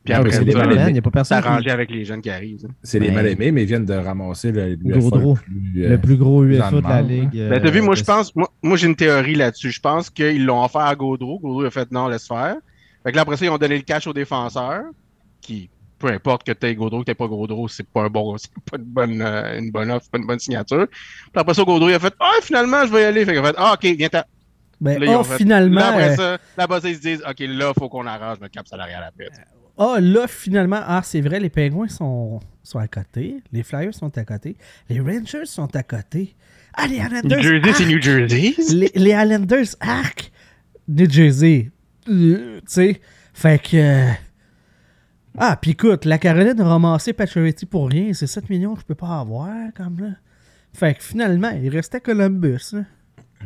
Puis 0.05 0.13
après, 0.13 0.31
C'est 0.31 0.43
des 0.45 0.53
mal-aimés. 0.53 0.75
malades, 0.75 0.89
il 0.89 0.93
n'y 0.93 0.99
a 0.99 1.01
pas 1.01 1.11
personne 1.11 1.41
qui- 1.61 1.69
avec 1.69 1.89
les 1.89 2.03
jeunes 2.05 2.21
qui 2.21 2.29
arrivent. 2.29 2.65
hein. 2.65 2.73
C'est 2.83 2.99
les 2.99 3.07
Ben- 3.07 3.15
mal-aimés, 3.15 3.51
mais 3.51 3.63
ils 3.63 3.67
viennent 3.67 3.85
de 3.85 3.93
ramasser 3.93 4.51
le, 4.51 4.75
Gaudreau. 4.75 5.35
plus, 5.35 5.83
euh, 5.83 5.89
le 5.89 5.97
plus 5.97 6.17
gros 6.17 6.43
UFA 6.43 6.71
de 6.71 6.81
la 6.81 7.01
Ligue. 7.01 7.29
Ben, 7.31 7.59
t'as 7.61 7.67
euh, 7.67 7.71
vu, 7.71 7.81
moi, 7.81 7.95
de- 7.95 7.99
je 7.99 8.03
pense, 8.03 8.35
moi, 8.35 8.49
moi 8.61 8.77
j'ai 8.77 8.87
une 8.87 8.95
théorie 8.97 9.35
là-dessus. 9.35 9.71
Je 9.71 9.79
pense 9.79 10.09
qu'ils 10.09 10.45
l'ont 10.45 10.63
offert 10.63 10.81
à 10.81 10.95
Gaudreau. 10.95 11.39
Gaudreau 11.39 11.63
a 11.63 11.71
fait 11.71 11.89
non, 11.91 12.07
laisse 12.09 12.27
faire. 12.27 12.55
Fait 13.03 13.11
que 13.11 13.15
là, 13.15 13.21
après 13.23 13.37
ça, 13.37 13.45
ils 13.45 13.49
ont 13.49 13.57
donné 13.57 13.77
le 13.77 13.81
cash 13.83 14.05
aux 14.07 14.13
défenseurs, 14.13 14.83
qui, 15.43 15.69
peu 15.99 16.07
importe 16.07 16.43
que 16.45 16.51
t'aies 16.51 16.75
Gaudreau, 16.75 16.99
que 17.01 17.05
t'aies 17.05 17.15
pas 17.15 17.27
Gaudreau, 17.27 17.67
c'est 17.67 17.87
pas 17.87 18.03
un 18.03 18.09
bon, 18.09 18.37
c'est 18.37 18.51
pas 18.69 18.77
une 18.77 18.83
bonne, 18.83 19.21
euh, 19.21 19.59
une 19.59 19.71
bonne 19.71 19.91
offre, 19.91 20.09
pas 20.09 20.17
une 20.17 20.25
bonne 20.27 20.39
signature. 20.39 20.87
Puis 20.87 21.31
après 21.35 21.53
ça, 21.53 21.63
Gaudreau, 21.63 21.89
il 21.89 21.93
a 21.95 21.99
fait, 21.99 22.13
ah, 22.19 22.31
finalement, 22.41 22.85
je 22.85 22.91
vais 22.91 23.01
y 23.01 23.05
aller. 23.05 23.25
Fait 23.25 23.33
qu'il 23.33 23.39
a 23.43 23.47
fait, 23.47 23.55
ah, 23.57 23.73
ok, 23.73 23.83
viens 23.97 24.09
t'en. 24.09 24.23
Ben, 24.81 24.99
Là, 24.99 25.19
oh, 25.19 25.23
fait- 25.23 25.37
finalement, 25.37 25.79
Là, 25.79 25.87
après 25.89 26.09
euh, 26.11 26.15
ça, 26.37 26.37
là-bas, 26.57 26.79
ils 26.83 26.95
se 26.95 26.99
disent, 27.01 27.23
ok, 27.29 27.39
là, 27.47 27.71
faut 27.77 27.87
qu'on 27.87 28.05
arrange 28.05 28.39
notre 28.41 28.51
cap 28.53 28.67
salarial 28.67 29.03
après. 29.07 29.29
ah, 29.77 29.97
là, 30.01 30.27
finalement, 30.27 30.81
ah, 30.85 31.01
c'est 31.03 31.21
vrai, 31.21 31.39
les 31.39 31.49
Pingouins 31.49 31.87
sont, 31.87 32.41
sont 32.63 32.79
à 32.79 32.87
côté. 32.87 33.37
Les 33.53 33.63
Flyers 33.63 33.93
sont 33.93 34.17
à 34.17 34.25
côté. 34.25 34.57
Les 34.89 34.99
Rangers 34.99 35.45
sont 35.45 35.73
à 35.75 35.83
côté. 35.83 36.35
Ah, 36.73 36.87
les 36.87 36.95
Islanders. 36.97 37.37
New 37.37 37.41
Jersey, 37.63 37.73
c'est! 37.73 37.85
New 37.85 38.01
Jersey? 38.01 38.55
les, 38.73 38.91
les 38.95 39.11
Islanders, 39.11 39.67
arc! 39.79 40.31
New 40.87 41.09
Jersey. 41.09 41.71
Euh, 42.09 42.57
tu 42.57 42.63
sais, 42.67 43.01
fait 43.33 43.61
que. 43.61 44.09
Ah, 45.37 45.57
puis 45.59 45.71
écoute, 45.71 46.05
la 46.05 46.17
Caroline 46.17 46.59
a 46.59 46.63
ramassé 46.63 47.13
Pacioretty 47.13 47.65
pour 47.65 47.89
rien. 47.89 48.13
C'est 48.13 48.27
7 48.27 48.49
millions 48.49 48.75
que 48.75 48.81
je 48.81 48.85
peux 48.85 48.95
pas 48.95 49.19
avoir, 49.19 49.49
comme 49.75 49.99
là. 49.99 50.09
Fait 50.73 50.95
que 50.95 51.03
finalement, 51.03 51.49
il 51.51 51.69
restait 51.69 51.99
Columbus. 52.01 52.59
là. 52.73 52.83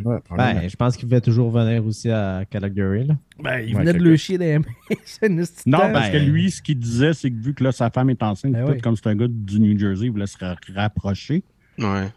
Ouais, 0.06 0.20
probablement. 0.24 0.62
Ben, 0.62 0.70
je 0.70 0.76
pense 0.76 0.96
qu'il 0.96 1.10
va 1.10 1.20
toujours 1.22 1.50
venir 1.50 1.84
aussi 1.86 2.10
à 2.12 2.44
Calgary. 2.50 3.06
Là. 3.08 3.16
Ben, 3.42 3.60
il 3.60 3.74
Ouais, 3.76 3.82
venait 3.82 3.94
de 3.94 4.04
le 4.04 4.16
chier 4.16 4.38
des 4.38 4.60
Non, 5.66 5.80
parce 5.92 6.10
que 6.10 6.18
lui, 6.18 6.52
ce 6.52 6.62
qu'il 6.62 6.78
disait, 6.78 7.14
c'est 7.14 7.32
que 7.32 7.36
vu 7.38 7.54
que 7.56 7.64
là, 7.64 7.72
sa 7.72 7.90
femme 7.90 8.10
est 8.12 8.22
enceinte, 8.22 8.52
Ben 8.54 8.66
tout, 8.66 8.72
oui. 8.74 8.82
comme 8.82 8.96
c'est 8.96 9.08
un 9.08 9.16
gars 9.16 9.26
du 9.28 9.60
New 9.60 9.78
Jersey, 9.78 10.06
il 10.06 10.12
voulait 10.12 10.28
se 10.28 10.38
ra- 10.38 10.56
rapprocher. 10.76 11.44
Ouais. 11.80 12.08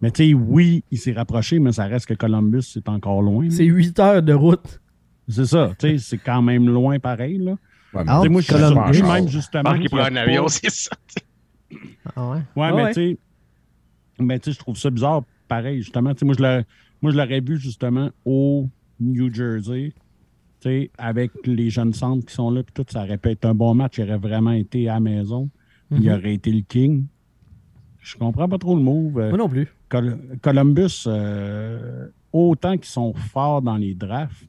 Mais 0.00 0.10
tu 0.12 0.28
sais, 0.28 0.34
oui, 0.34 0.84
il 0.90 0.98
s'est 0.98 1.12
rapproché, 1.12 1.58
mais 1.58 1.72
ça 1.72 1.86
reste 1.86 2.06
que 2.06 2.14
Columbus, 2.14 2.62
c'est 2.62 2.88
encore 2.88 3.20
loin. 3.22 3.48
C'est 3.50 3.64
8 3.64 3.98
heures 3.98 4.22
de 4.22 4.32
route. 4.32 4.80
C'est 5.28 5.46
ça, 5.46 5.72
tu 5.78 5.88
sais, 5.88 5.98
c'est 5.98 6.18
quand 6.18 6.42
même 6.42 6.68
loin 6.68 6.98
pareil. 7.00 7.38
Là. 7.38 7.56
Ouais, 7.94 8.04
mais 8.04 8.10
Ah, 8.10 8.16
Tu 8.20 8.22
sais, 8.22 8.28
moi, 8.28 8.40
je 8.40 8.46
suis 8.46 8.54
Columbus. 8.54 9.02
même 9.02 9.28
justement. 9.28 9.74
prend 9.88 9.98
un 9.98 10.16
avion, 10.16 10.48
c'est 10.48 10.70
ça. 10.70 10.90
Ah 12.16 12.28
ouais? 12.30 12.36
Ouais, 12.36 12.42
Ah 12.56 12.72
mais 12.74 12.82
ouais. 12.84 12.92
tu 12.94 13.00
sais, 13.10 13.18
mais 14.20 14.38
tu 14.38 14.44
sais, 14.50 14.52
je 14.54 14.58
trouve 14.58 14.76
ça 14.76 14.90
bizarre, 14.90 15.22
pareil, 15.48 15.78
justement. 15.82 16.12
Tu 16.14 16.20
sais, 16.20 16.24
moi, 16.26 16.34
je 16.36 16.42
l'aurais- 16.42 16.66
moi, 17.02 17.12
je 17.12 17.16
l'aurais 17.16 17.40
vu 17.40 17.58
justement 17.58 18.10
au 18.24 18.68
New 19.00 19.32
Jersey, 19.32 19.92
tu 20.60 20.68
sais, 20.68 20.90
avec 20.98 21.30
les 21.44 21.70
jeunes 21.70 21.92
centres 21.94 22.24
qui 22.26 22.34
sont 22.34 22.50
là, 22.50 22.62
puis 22.62 22.72
tout, 22.72 22.84
ça 22.90 23.02
aurait 23.04 23.18
pu 23.18 23.30
être 23.30 23.44
un 23.44 23.54
bon 23.54 23.74
match. 23.74 23.98
Il 23.98 24.04
aurait 24.04 24.18
vraiment 24.18 24.52
été 24.52 24.88
à 24.88 24.94
la 24.94 25.00
maison. 25.00 25.50
Il 25.90 26.00
Mhm. 26.08 26.08
aurait 26.18 26.34
été 26.34 26.50
le 26.50 26.62
king. 26.62 27.06
Je 28.00 28.16
comprends 28.16 28.48
pas 28.48 28.58
trop 28.58 28.76
le 28.76 28.82
move. 28.82 29.18
Euh, 29.18 29.28
Moi 29.30 29.38
non 29.38 29.48
plus. 29.48 29.68
Col- 29.88 30.18
Columbus, 30.42 31.04
euh, 31.06 32.08
autant 32.32 32.72
qu'ils 32.76 32.84
sont 32.86 33.14
forts 33.14 33.62
dans 33.62 33.76
les 33.76 33.94
drafts, 33.94 34.44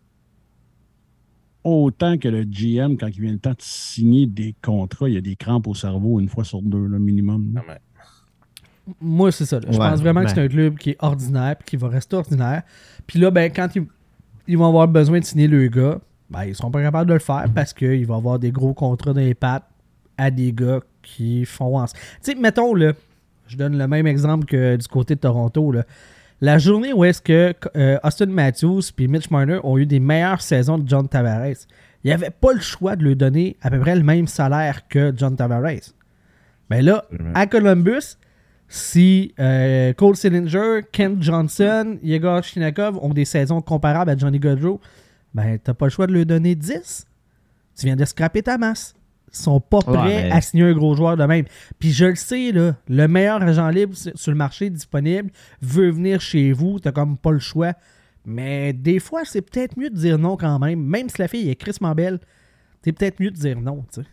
autant 1.66 2.18
que 2.18 2.28
le 2.28 2.44
GM, 2.44 2.96
quand 2.98 3.08
il 3.08 3.22
vient 3.22 3.32
le 3.32 3.40
temps 3.40 3.52
de 3.52 3.56
signer 3.60 4.26
des 4.28 4.56
contrats, 4.62 5.10
il 5.10 5.16
y 5.16 5.18
a 5.18 5.22
des 5.22 5.36
crampes 5.36 5.68
au 5.68 5.74
cerveau 5.74 6.20
une 6.20 6.30
fois 6.30 6.44
sur 6.44 6.62
deux, 6.62 6.86
le 6.86 7.00
minimum. 7.00 7.62
Mais- 7.68 7.80
Moi, 9.02 9.32
c'est 9.32 9.46
ça. 9.46 9.60
là. 9.60 9.66
Je 9.72 9.78
Ouais, 9.80 9.90
pense 9.90 10.00
vraiment 10.00 10.24
que 10.24 10.30
c'est 10.30 10.40
un 10.42 10.48
club 10.48 10.78
qui 10.78 10.92
est 10.92 10.98
ordinaire 11.00 11.56
puis 11.58 11.66
qui 11.70 11.76
va 11.78 11.88
rester 11.90 12.16
ordinaire. 12.16 12.62
Puis 13.08 13.20
là, 13.20 13.32
ben, 13.32 13.52
quand 13.52 13.68
ils, 13.76 13.86
ils 14.48 14.58
vont 14.58 14.68
avoir 14.68 14.88
besoin 14.88 15.20
de 15.20 15.26
signer 15.26 15.48
le 15.48 15.68
gars, 15.68 16.00
ben, 16.30 16.44
ils 16.46 16.56
sont 16.56 16.70
pas 16.70 16.82
capables 16.84 17.10
de 17.10 17.14
le 17.16 17.20
faire 17.20 17.46
parce 17.54 17.74
qu'il 17.74 18.06
va 18.06 18.16
avoir 18.16 18.38
des 18.40 18.52
gros 18.52 18.74
contrats 18.74 19.14
dans 19.14 19.22
les 19.22 19.34
pattes 19.34 19.66
à 20.18 20.30
des 20.32 20.54
gars 20.54 20.82
qui 21.02 21.46
font 21.46 21.80
en... 21.80 21.86
Tu 21.86 21.94
sais, 22.22 22.36
mettons, 22.36 22.74
là, 22.76 22.94
je 23.48 23.58
donne 23.58 23.78
le 23.78 23.88
même 23.88 24.08
exemple 24.08 24.46
que 24.46 24.76
du 24.76 24.88
côté 24.88 25.16
de 25.16 25.20
Toronto. 25.20 25.72
Là. 25.72 25.84
La 26.42 26.58
journée 26.58 26.92
où 26.92 27.04
est-ce 27.06 27.22
que 27.22 27.54
euh, 27.76 27.98
Austin 28.04 28.28
Matthews 28.28 28.82
puis 28.96 29.08
Mitch 29.08 29.30
Marner 29.32 29.60
ont 29.64 29.78
eu 29.78 29.86
des 29.86 30.00
meilleures 30.00 30.42
saisons 30.42 30.78
de 30.78 30.88
John 30.88 31.08
Tavares, 31.08 31.66
il 32.04 32.08
n'y 32.08 32.12
avait 32.12 32.30
pas 32.30 32.54
le 32.54 32.60
choix 32.60 32.96
de 32.96 33.04
lui 33.04 33.16
donner 33.16 33.56
à 33.62 33.70
peu 33.70 33.80
près 33.80 33.96
le 33.96 34.04
même 34.04 34.28
salaire 34.28 34.88
que 34.88 35.14
John 35.16 35.36
Tavares. 35.36 35.94
Mais 36.70 36.82
là, 36.82 37.06
à 37.34 37.48
Columbus, 37.48 38.18
si 38.68 39.34
euh, 39.40 39.94
Cole 39.94 40.16
Sillinger, 40.16 40.82
Kent 40.92 41.22
Johnson, 41.22 41.98
Yegor 42.04 42.44
Shinakov 42.44 42.98
ont 43.02 43.14
des 43.14 43.26
saisons 43.26 43.62
comparables 43.62 44.12
à 44.12 44.18
Johnny 44.18 44.40
Gaudreau, 44.40 44.82
ben 45.34 45.58
t'as 45.64 45.74
pas 45.74 45.86
le 45.86 45.92
choix 45.92 46.08
de 46.08 46.14
lui 46.14 46.26
donner 46.26 46.56
10. 46.56 47.06
Tu 47.78 47.86
viens 47.86 47.96
de 47.96 48.06
scraper 48.06 48.42
ta 48.42 48.58
masse. 48.58 48.94
Sont 49.38 49.60
pas 49.60 49.78
Ouais, 49.80 49.84
prêts 49.98 50.24
mais- 50.24 50.32
à 50.32 50.42
signer 50.42 50.64
un 50.64 50.74
gros 50.74 50.96
joueur 50.96 51.18
de 51.18 51.24
même. 51.26 51.46
Puis 51.80 51.92
je 51.92 52.06
le 52.06 52.16
sais, 52.16 52.52
là, 52.52 52.76
le 52.88 53.08
meilleur 53.08 53.42
agent 53.42 53.70
libre 53.70 53.96
sur 53.96 54.32
le 54.32 54.38
marché 54.38 54.70
disponible 54.70 55.32
veut 55.62 55.90
venir 55.92 56.22
chez 56.22 56.52
vous, 56.52 56.80
t'as 56.80 56.92
comme 56.92 57.18
pas 57.18 57.32
le 57.32 57.40
choix. 57.40 57.74
Mais 58.26 58.74
des 58.74 59.00
fois, 59.00 59.22
c'est 59.24 59.42
peut-être 59.42 59.78
mieux 59.78 59.90
de 59.90 59.96
dire 59.96 60.18
non 60.18 60.36
quand 60.38 60.58
même. 60.60 60.82
Même 60.84 61.10
si 61.10 61.20
la 61.22 61.28
fille 61.28 61.50
est 61.50 61.56
Chris 61.56 61.76
Mabel, 61.82 62.20
c'est 62.84 62.92
peut-être 62.92 63.20
mieux 63.20 63.30
de 63.32 63.36
dire 63.36 63.60
non, 63.62 63.86
tu 63.94 64.02
sais. 64.02 64.08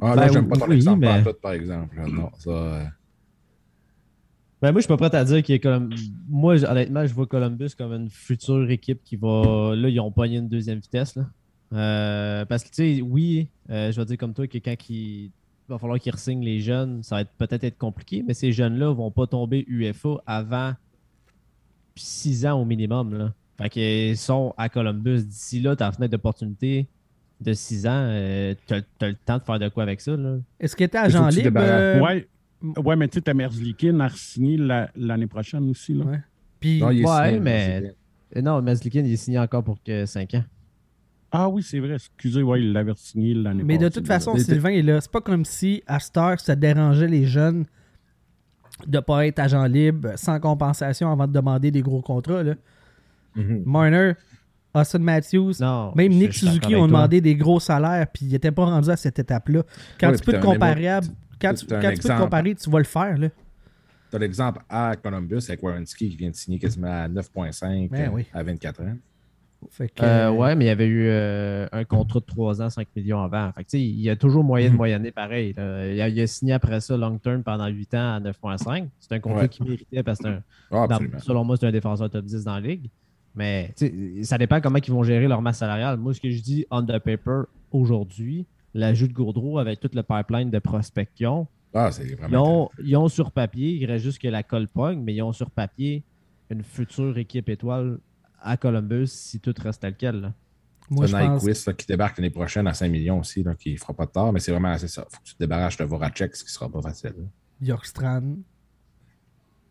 Ah, 0.00 0.14
là, 0.14 0.26
Ben, 0.26 0.32
j'aime 0.32 0.48
pas 0.48 0.56
ton 0.56 0.68
oui, 0.68 0.76
exemple 0.76 1.00
mais- 1.00 1.08
en 1.08 1.32
par 1.42 1.52
exemple. 1.52 1.96
Non, 2.10 2.30
ça. 2.38 2.50
euh, 2.50 2.84
Ben, 4.62 4.70
moi, 4.70 4.80
je 4.80 4.86
suis 4.86 4.88
pas 4.96 4.96
prêt 5.08 5.16
à 5.18 5.24
dire 5.24 5.42
qu'il 5.42 5.56
est 5.56 5.60
comme. 5.60 5.90
Moi, 6.28 6.62
honnêtement, 6.64 7.04
je 7.04 7.12
vois 7.12 7.26
Columbus 7.26 7.70
comme 7.76 7.92
une 7.92 8.08
future 8.08 8.70
équipe 8.70 9.02
qui 9.02 9.16
va. 9.16 9.74
Là, 9.74 9.88
ils 9.88 9.98
ont 9.98 10.12
pogné 10.12 10.36
une 10.38 10.48
deuxième 10.48 10.78
vitesse. 10.78 11.16
Là. 11.16 11.26
Euh, 11.72 12.44
parce 12.44 12.64
que, 12.64 12.68
tu 12.68 12.74
sais, 12.96 13.00
oui, 13.02 13.48
euh, 13.70 13.90
je 13.92 14.00
vais 14.00 14.04
dire 14.04 14.18
comme 14.18 14.34
toi 14.34 14.46
que 14.46 14.58
quand 14.58 14.74
il 14.90 15.30
va 15.68 15.78
falloir 15.78 15.98
qu'ils 15.98 16.12
re-signent 16.12 16.44
les 16.44 16.60
jeunes, 16.60 17.02
ça 17.02 17.16
va 17.16 17.20
être- 17.22 17.32
peut-être 17.38 17.64
être 17.64 17.78
compliqué, 17.78 18.22
mais 18.26 18.34
ces 18.34 18.52
jeunes-là 18.52 18.92
vont 18.92 19.10
pas 19.10 19.26
tomber 19.26 19.64
UFA 19.68 20.16
avant 20.26 20.72
6 21.96 22.46
ans 22.46 22.60
au 22.60 22.64
minimum. 22.64 23.14
Là. 23.16 23.32
Fait 23.58 23.68
qu'ils 23.68 24.16
sont 24.16 24.54
à 24.56 24.68
Columbus. 24.68 25.22
D'ici 25.24 25.60
là, 25.60 25.76
ta 25.76 25.92
fenêtre 25.92 26.12
d'opportunité 26.12 26.86
de 27.40 27.52
6 27.52 27.86
ans, 27.86 27.90
euh, 28.06 28.54
t'as 28.66 28.80
t'as 28.98 29.08
le 29.08 29.14
temps 29.14 29.38
de 29.38 29.42
faire 29.42 29.58
de 29.58 29.68
quoi 29.68 29.82
avec 29.82 30.00
ça. 30.00 30.12
Est-ce 30.60 30.76
que 30.76 30.84
t'es 30.84 30.98
Il 31.06 31.10
faut 31.10 31.18
agent 31.18 31.28
tu 31.30 31.42
libre? 31.42 31.60
euh, 31.62 32.00
Ouais. 32.00 32.28
Ouais, 32.84 32.94
mais 32.96 33.08
tu 33.08 33.14
sais, 33.14 33.22
t'as 33.22 33.34
Merzlikin 33.34 33.98
à 34.00 34.08
signer 34.10 34.56
la- 34.56 34.88
l'année 34.94 35.26
prochaine 35.26 35.68
aussi. 35.68 35.94
Là. 35.94 36.04
Ouais. 36.04 36.20
Puis, 36.60 36.78
non, 36.80 36.90
il 36.90 37.00
est 37.00 37.04
Ouais, 37.04 37.26
signé, 37.26 37.40
mais- 37.40 37.94
Non, 38.42 38.62
Mazlikin, 38.62 39.00
il 39.00 39.12
est 39.12 39.16
signé 39.16 39.38
encore 39.40 39.64
pour 39.64 39.82
que 39.82 40.06
5 40.06 40.34
ans. 40.34 40.44
Ah 41.32 41.48
oui, 41.48 41.62
c'est 41.62 41.80
vrai. 41.80 41.94
Excusez, 41.94 42.42
ouais, 42.42 42.60
il 42.60 42.72
l'avait 42.72 42.92
signé 42.94 43.32
l'année 43.34 43.62
mais 43.64 43.78
de 43.78 43.88
toute 43.88 44.06
façon, 44.06 44.36
Sylvain 44.36 44.68
est 44.70 44.82
là. 44.82 45.00
C'est 45.00 45.10
pas 45.10 45.20
comme 45.22 45.44
si 45.46 45.82
à 45.86 45.98
Star, 45.98 46.38
ça 46.38 46.54
dérangeait 46.54 47.08
les 47.08 47.24
jeunes 47.24 47.64
de 48.86 49.00
pas 49.00 49.26
être 49.26 49.38
agent 49.38 49.64
libre 49.66 50.10
sans 50.16 50.38
compensation 50.40 51.10
avant 51.10 51.26
de 51.26 51.32
demander 51.32 51.70
des 51.70 51.80
gros 51.82 52.02
contrats. 52.02 52.42
Là. 52.42 52.54
Mhm. 53.36 53.62
Marner, 53.64 54.12
Austin 54.74 54.98
Matthews, 54.98 55.52
Non. 55.60 55.92
même 55.94 56.12
Nick 56.12 56.34
Suzuki 56.34 56.74
ont 56.74 56.80
toi. 56.80 56.86
demandé 56.88 57.20
des 57.20 57.34
gros 57.36 57.60
salaires, 57.60 58.06
puis 58.12 58.26
ils 58.26 58.32
n'étaient 58.32 58.50
pas 58.50 58.64
rendus 58.66 58.90
à 58.90 58.96
cette 58.96 59.18
étape-là. 59.18 59.62
Quand 60.00 60.10
Ouais, 60.10 60.16
tu 60.16 60.24
peux 60.24 60.32
te 60.32 60.36
t'as 60.36 60.42
mémo- 60.42 60.52
quand 60.52 60.58
t'as 60.58 61.00
tu, 61.00 61.08
quand 61.40 61.54
tu 61.54 61.66
peux 61.66 61.80
te 61.80 61.86
exemple. 61.86 62.20
comparer, 62.20 62.54
tu 62.54 62.70
vas 62.70 62.78
le 62.78 62.84
faire. 62.84 63.16
Là. 63.18 63.28
Tu 64.10 64.16
as 64.16 64.18
l'exemple 64.18 64.60
à 64.68 64.96
Columbus 65.02 65.40
avec 65.48 65.62
Warrenski 65.62 66.10
qui 66.10 66.16
vient 66.16 66.30
de 66.30 66.34
signer 66.34 66.58
quasiment 66.58 66.88
à 67.04 67.08
9,5 67.08 67.90
Ben 67.90 68.08
euh, 68.08 68.12
oui. 68.12 68.26
à 68.34 68.42
24 68.42 68.82
ans. 68.82 68.96
Fait 69.70 69.88
que, 69.88 70.02
Euh, 70.02 70.30
ouais, 70.30 70.54
mais 70.54 70.64
il 70.64 70.68
y 70.68 70.70
avait 70.70 70.86
eu 70.86 71.06
euh, 71.08 71.66
un 71.72 71.84
contrat 71.84 72.20
de 72.20 72.24
3 72.24 72.60
ans, 72.62 72.68
5 72.70 72.86
millions 72.96 73.20
avant. 73.22 73.50
Fait 73.52 73.64
que, 73.64 73.76
il 73.76 74.00
y 74.00 74.10
a 74.10 74.16
toujours 74.16 74.44
moyen 74.44 74.66
de 74.68 74.72
Mhm. 74.72 74.76
moyenner 74.78 75.10
pareil. 75.12 75.52
là. 75.56 75.86
Il, 75.86 76.00
a, 76.00 76.08
il 76.08 76.20
a 76.20 76.26
signé 76.26 76.52
après 76.52 76.80
ça 76.80 76.96
long 76.96 77.18
term 77.18 77.42
pendant 77.42 77.66
8 77.68 77.94
ans 77.94 78.14
à 78.16 78.20
9,5. 78.20 78.88
C'est 79.00 79.12
un 79.14 79.20
contrat 79.20 79.42
Ouais. 79.42 79.48
qui 79.48 79.62
méritait 79.62 80.02
parce 80.02 80.18
que 80.18 80.28
un- 80.28 80.42
Ah, 80.70 80.86
dans- 80.86 80.98
selon 81.20 81.44
moi, 81.44 81.56
c'est 81.56 81.66
un 81.66 81.72
défenseur 81.72 82.10
top 82.10 82.24
10 82.24 82.44
dans 82.44 82.54
la 82.54 82.60
ligue. 82.60 82.88
Mais 83.34 83.72
ça 84.22 84.36
dépend 84.36 84.60
comment 84.60 84.78
ils 84.78 84.92
vont 84.92 85.02
gérer 85.02 85.26
leur 85.26 85.40
masse 85.40 85.58
salariale. 85.58 85.96
Moi, 85.96 86.12
ce 86.12 86.20
que 86.20 86.30
je 86.30 86.42
dis 86.42 86.66
on 86.70 86.82
the 86.82 86.98
paper 86.98 87.42
aujourd'hui, 87.70 88.44
l'ajout 88.74 89.08
de 89.08 89.12
Gaudreau 89.14 89.58
avec 89.58 89.80
tout 89.80 89.88
le 89.94 90.02
pipeline 90.02 90.50
de 90.50 90.58
prospection, 90.58 91.46
Ah, 91.74 91.88
ils 92.28 92.36
ont, 92.36 92.68
ils 92.84 92.96
ont 92.96 93.08
sur 93.08 93.30
papier, 93.30 93.70
il 93.80 93.86
reste 93.86 94.04
juste 94.04 94.18
que 94.20 94.28
la 94.28 94.42
colle 94.42 94.68
pogne, 94.68 95.00
mais 95.00 95.14
ils 95.14 95.22
ont 95.22 95.32
sur 95.32 95.50
papier 95.50 96.02
une 96.50 96.62
future 96.62 97.16
équipe 97.16 97.48
étoile 97.48 97.98
à 98.42 98.56
Columbus 98.56 99.06
si 99.08 99.40
tout 99.40 99.54
reste 99.62 99.80
tel 99.82 99.94
quel. 99.96 100.20
là. 100.20 100.32
moi, 100.90 101.06
je 101.06 101.12
pense 101.16 101.42
Nyquist 101.44 101.66
là, 101.66 101.72
qui 101.72 101.86
débarque 101.86 102.18
l'année 102.18 102.30
prochaine 102.30 102.66
à 102.66 102.74
5 102.74 102.88
millions 102.90 103.18
aussi, 103.20 103.42
là, 103.42 103.54
qui 103.54 103.72
ne 103.72 103.78
fera 103.78 103.94
pas 103.94 104.06
de 104.06 104.10
tort, 104.10 104.32
mais 104.32 104.40
c'est 104.40 104.52
vraiment 104.52 104.70
assez 104.70 104.88
ça. 104.88 105.06
faut 105.08 105.18
que 105.20 105.24
tu 105.28 105.34
te 105.34 105.38
débarrasses 105.38 105.76
de 105.76 105.84
Voracek, 105.84 106.34
ce 106.36 106.42
qui 106.44 106.48
ne 106.48 106.52
sera 106.52 106.68
pas 106.68 106.82
facile. 106.82 107.14
Yorkstrand, 107.60 108.36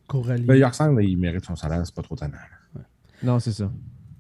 Coralie. 0.08 0.46
Le 0.46 0.58
Yorkson, 0.58 0.98
il 1.00 1.18
mérite 1.18 1.46
son 1.46 1.56
salaire, 1.56 1.82
c'est 1.86 1.96
pas 1.96 2.02
trop 2.02 2.16
tannant. 2.16 2.38
Non, 3.24 3.40
c'est 3.40 3.52
ça. 3.52 3.72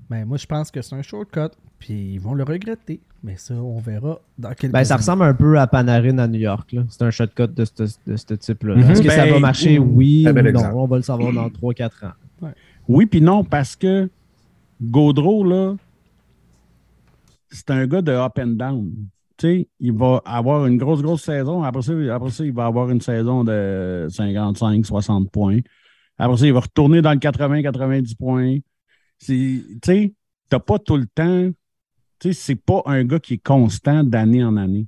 Ben, 0.10 0.26
moi, 0.26 0.38
je 0.38 0.46
pense 0.46 0.70
que 0.72 0.82
c'est 0.82 0.94
un 0.96 1.02
shortcut, 1.02 1.50
puis 1.80 2.14
ils 2.14 2.20
vont 2.20 2.34
le 2.34 2.44
regretter. 2.44 3.02
Mais 3.24 3.36
ça, 3.38 3.54
on 3.56 3.80
verra 3.80 4.20
dans 4.38 4.54
quelques 4.54 4.74
Ben, 4.74 4.84
ça 4.84 4.98
ressemble 4.98 5.24
un 5.24 5.34
peu 5.34 5.60
à 5.60 5.68
Panarin 5.68 6.18
à 6.18 6.28
New 6.28 6.40
York. 6.40 6.72
là. 6.74 6.84
C'est 6.90 7.04
un 7.04 7.12
shotcut 7.12 7.48
de 7.48 7.66
ce, 7.66 7.72
de 8.06 8.16
ce 8.18 8.34
type-là. 8.34 8.76
Mhm. 8.76 8.90
Est-ce 8.92 9.02
que 9.02 9.10
ça 9.10 9.26
Ben, 9.26 9.34
va 9.34 9.40
marcher? 9.40 9.80
ou- 9.80 9.92
Oui 9.96 10.26
ou 10.28 10.32
non? 10.34 10.46
exemple. 10.46 10.74
On 10.76 10.88
va 10.88 10.98
le 10.98 11.04
savoir 11.04 11.32
dans 11.34 11.50
3-4 11.50 12.06
ans. 12.06 12.48
Oui, 12.88 13.06
puis 13.06 13.22
non, 13.22 13.44
parce 13.44 13.76
que 13.76 14.10
Gaudreau, 14.82 15.44
là, 15.44 15.76
c'est 17.52 17.70
un 17.70 17.86
gars 17.86 18.02
de 18.02 18.12
up 18.12 18.40
and 18.40 18.48
down. 18.48 18.92
Tu 19.38 19.48
sais, 19.48 19.70
il 19.80 19.94
va 19.94 20.22
avoir 20.26 20.66
une 20.66 20.78
grosse, 20.78 21.02
grosse 21.02 21.24
saison. 21.24 21.64
Après 21.64 21.82
ça, 21.82 21.94
après 22.14 22.32
ça, 22.32 22.46
il 22.46 22.54
va 22.54 22.66
avoir 22.66 22.90
une 22.90 23.02
saison 23.02 23.44
de 23.44 24.08
55, 24.10 24.86
60 24.86 25.32
points. 25.32 25.60
Après 26.18 26.38
ça, 26.38 26.46
il 26.46 26.54
va 26.54 26.62
retourner 26.62 27.02
dans 27.02 27.12
le 27.12 27.20
80, 27.20 27.62
90 27.64 28.16
points. 28.16 28.58
Tu 29.20 29.82
t'as 30.50 30.60
pas 30.60 30.80
tout 30.80 30.98
le 30.98 31.06
temps. 31.08 31.50
Tu 32.20 32.34
c'est 32.34 32.56
pas 32.56 32.84
un 32.86 33.04
gars 33.04 33.20
qui 33.20 33.36
est 33.36 33.44
constant 33.44 34.04
d'année 34.04 34.44
en 34.44 34.58
année. 34.58 34.88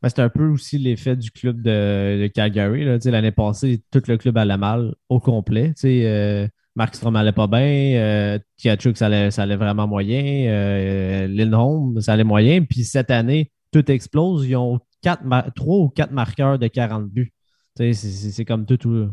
Ben, 0.00 0.08
c'est 0.08 0.20
un 0.20 0.28
peu 0.28 0.46
aussi 0.48 0.78
l'effet 0.78 1.16
du 1.16 1.30
club 1.30 1.60
de, 1.60 2.22
de 2.22 2.26
Calgary. 2.28 2.84
L'année 2.84 3.32
passée, 3.32 3.82
tout 3.90 4.02
le 4.06 4.16
club 4.16 4.38
allait 4.38 4.56
mal 4.56 4.94
au 5.08 5.18
complet. 5.18 5.74
Euh, 5.84 6.48
Markstrom 6.78 7.16
allait 7.16 7.32
pas 7.32 7.46
bien. 7.48 7.60
Euh, 7.60 8.38
Tkachuk, 8.56 8.96
ça 8.96 9.06
allait, 9.06 9.30
ça 9.32 9.42
allait 9.42 9.56
vraiment 9.56 9.86
moyen. 9.88 10.22
Euh, 10.48 11.26
Lindholm, 11.26 12.00
ça 12.00 12.12
allait 12.12 12.24
moyen. 12.24 12.62
Puis 12.62 12.84
cette 12.84 13.10
année, 13.10 13.50
tout 13.72 13.90
explose. 13.90 14.46
Ils 14.46 14.56
ont 14.56 14.78
quatre 15.02 15.22
trois 15.54 15.76
ou 15.78 15.88
quatre 15.88 16.12
marqueurs 16.12 16.58
de 16.58 16.68
40 16.68 17.08
buts. 17.08 17.32
Tu 17.76 17.92
sais, 17.92 18.30
C'est 18.30 18.44
comme 18.44 18.64
tout, 18.64 18.76
tout 18.76 19.08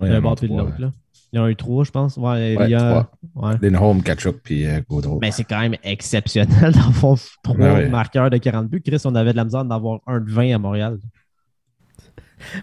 Ouais, 0.00 0.08
d'un 0.08 0.08
il 0.08 0.12
y 0.12 0.14
en 0.14 0.18
a 0.18 0.20
bord 0.22 0.34
puis 0.36 0.48
de 0.48 0.56
l'autre. 0.56 0.72
là. 0.78 0.92
Ils 1.32 1.38
ont 1.40 1.46
eu 1.46 1.54
trois, 1.56 1.84
je 1.84 1.90
pense. 1.90 2.16
Ouais, 2.16 2.56
Ouais, 2.56 2.64
il 2.64 2.70
y 2.70 2.74
a- 2.74 3.08
ouais. 3.36 3.54
Lindholm, 3.62 4.02
Kachuk, 4.02 4.40
puis 4.42 4.66
euh, 4.66 4.80
Gaudreau. 4.88 5.18
Mais 5.20 5.30
c'est 5.30 5.44
quand 5.44 5.60
même 5.60 5.76
exceptionnel 5.84 6.72
d'avoir 6.72 7.18
trois 7.44 7.54
Ouais, 7.56 7.72
ouais. 7.74 7.88
marqueurs 7.90 8.30
de 8.30 8.38
40 8.38 8.68
buts. 8.68 8.80
Chris, 8.84 9.00
on 9.04 9.14
avait 9.14 9.32
de 9.32 9.36
la 9.36 9.44
misère 9.44 9.64
d'avoir 9.64 10.00
un 10.06 10.20
de 10.20 10.30
20 10.30 10.54
à 10.54 10.58
Montréal. 10.58 10.98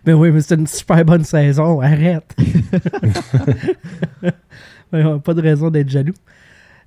Mais 0.06 0.14
oui, 0.14 0.32
mais 0.32 0.42
c'est 0.42 0.56
une 0.56 0.68
super 0.68 1.04
bonne 1.06 1.24
saison. 1.24 1.82
Arrête. 1.82 2.36
Pas 4.92 5.34
de 5.34 5.42
raison 5.42 5.70
d'être 5.70 5.90
jaloux. 5.90 6.14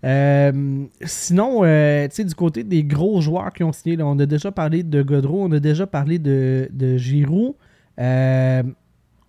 Euh, 0.05 0.85
sinon, 1.03 1.61
euh, 1.63 2.09
tu 2.09 2.17
sais, 2.17 2.25
du 2.25 2.35
côté 2.35 2.65
des 2.65 2.85
gros 2.85 3.21
joueurs 3.21 3.53
qui 3.53 3.63
ont 3.63 3.73
signé, 3.73 3.97
là, 3.97 4.07
on 4.07 4.19
a 4.19 4.27
déjà 4.27 4.51
parlé 4.51 4.83
de 4.83 5.03
Godreau, 5.03 5.45
on 5.45 5.53
a 5.53 5.61
déjà 5.61 5.87
parlé 5.87 6.19
de, 6.19 6.69
de 6.73 6.97
Giroud. 6.97 7.55
Euh, 7.99 8.63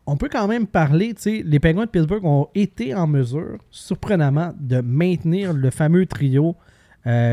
on 0.06 0.16
peut 0.18 0.30
quand 0.32 0.48
même 0.48 0.68
parler, 0.68 1.14
tu 1.14 1.22
sais, 1.22 1.44
les 1.46 1.60
Penguins 1.60 1.86
de 1.86 1.90
Pittsburgh 1.90 2.26
ont 2.26 2.48
été 2.56 2.96
en 2.96 3.08
mesure, 3.08 3.58
surprenamment, 3.70 4.54
de 4.60 4.82
maintenir 4.82 5.54
le 5.54 5.70
fameux 5.70 6.06
trio 6.06 6.56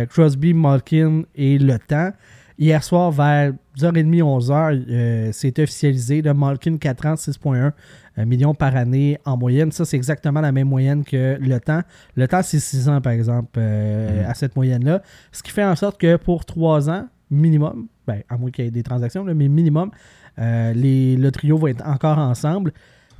Crosby, 0.09 0.55
Malkin 0.55 1.25
et 1.35 1.59
Le 1.59 1.79
Temps. 1.79 2.13
Hier 2.61 2.83
soir, 2.83 3.12
vers 3.12 3.53
10h30, 3.77 4.21
11h, 4.21 4.85
euh, 4.91 5.31
c'est 5.33 5.57
officialisé. 5.61 6.23
Le 6.23 6.35
Malkin, 6.35 6.77
4 6.77 7.07
ans, 7.07 7.15
6,1 7.15 7.71
euh, 8.19 8.25
millions 8.25 8.53
par 8.53 8.75
année 8.75 9.17
en 9.25 9.37
moyenne. 9.37 9.71
Ça, 9.71 9.85
c'est 9.85 9.97
exactement 9.97 10.41
la 10.41 10.50
même 10.50 10.69
moyenne 10.69 11.05
que 11.05 11.38
le 11.41 11.61
temps. 11.61 11.83
Le 12.17 12.27
temps, 12.27 12.43
c'est 12.43 12.59
6 12.59 12.88
ans, 12.88 13.00
par 13.00 13.12
exemple, 13.12 13.50
euh, 13.59 14.29
à 14.29 14.35
cette 14.35 14.57
moyenne-là. 14.57 15.03
Ce 15.31 15.41
qui 15.45 15.53
fait 15.53 15.65
en 15.65 15.77
sorte 15.77 16.00
que 16.00 16.17
pour 16.17 16.45
3 16.45 16.91
ans, 16.91 17.07
minimum, 17.31 17.87
ben, 18.09 18.23
à 18.29 18.37
moins 18.37 18.50
qu'il 18.50 18.65
y 18.65 18.69
ait 18.69 18.73
des 18.73 18.83
transactions, 18.83 19.25
là, 19.25 19.35
mais 19.35 19.47
minimum, 19.47 19.93
euh, 20.41 20.73
les, 20.73 21.17
le 21.17 21.31
trio 21.31 21.59
va 21.59 21.71
être 21.71 21.87
encore 21.87 22.19
ensemble. 22.19 22.73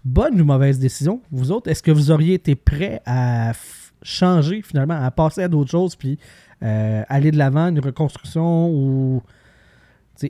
Bonne 0.05 0.41
ou 0.41 0.45
mauvaise 0.45 0.81
décision? 0.81 1.21
Vous 1.31 1.53
autres, 1.53 1.71
est-ce 1.71 1.83
que 1.83 1.93
vous 1.93 2.11
auriez 2.11 2.35
été 2.35 2.57
prêts 2.57 3.03
à 3.07 3.53
changer 4.03 4.63
finalement, 4.63 4.95
à 4.95 5.11
passer 5.11 5.43
à 5.43 5.49
d'autres 5.49 5.71
choses, 5.71 5.97
puis 5.97 6.19
euh, 6.63 7.03
aller 7.09 7.31
de 7.31 7.39
l'avant, 7.39 7.69
une 7.69 7.81
reconstruction 7.81 8.71
ou 8.71 9.23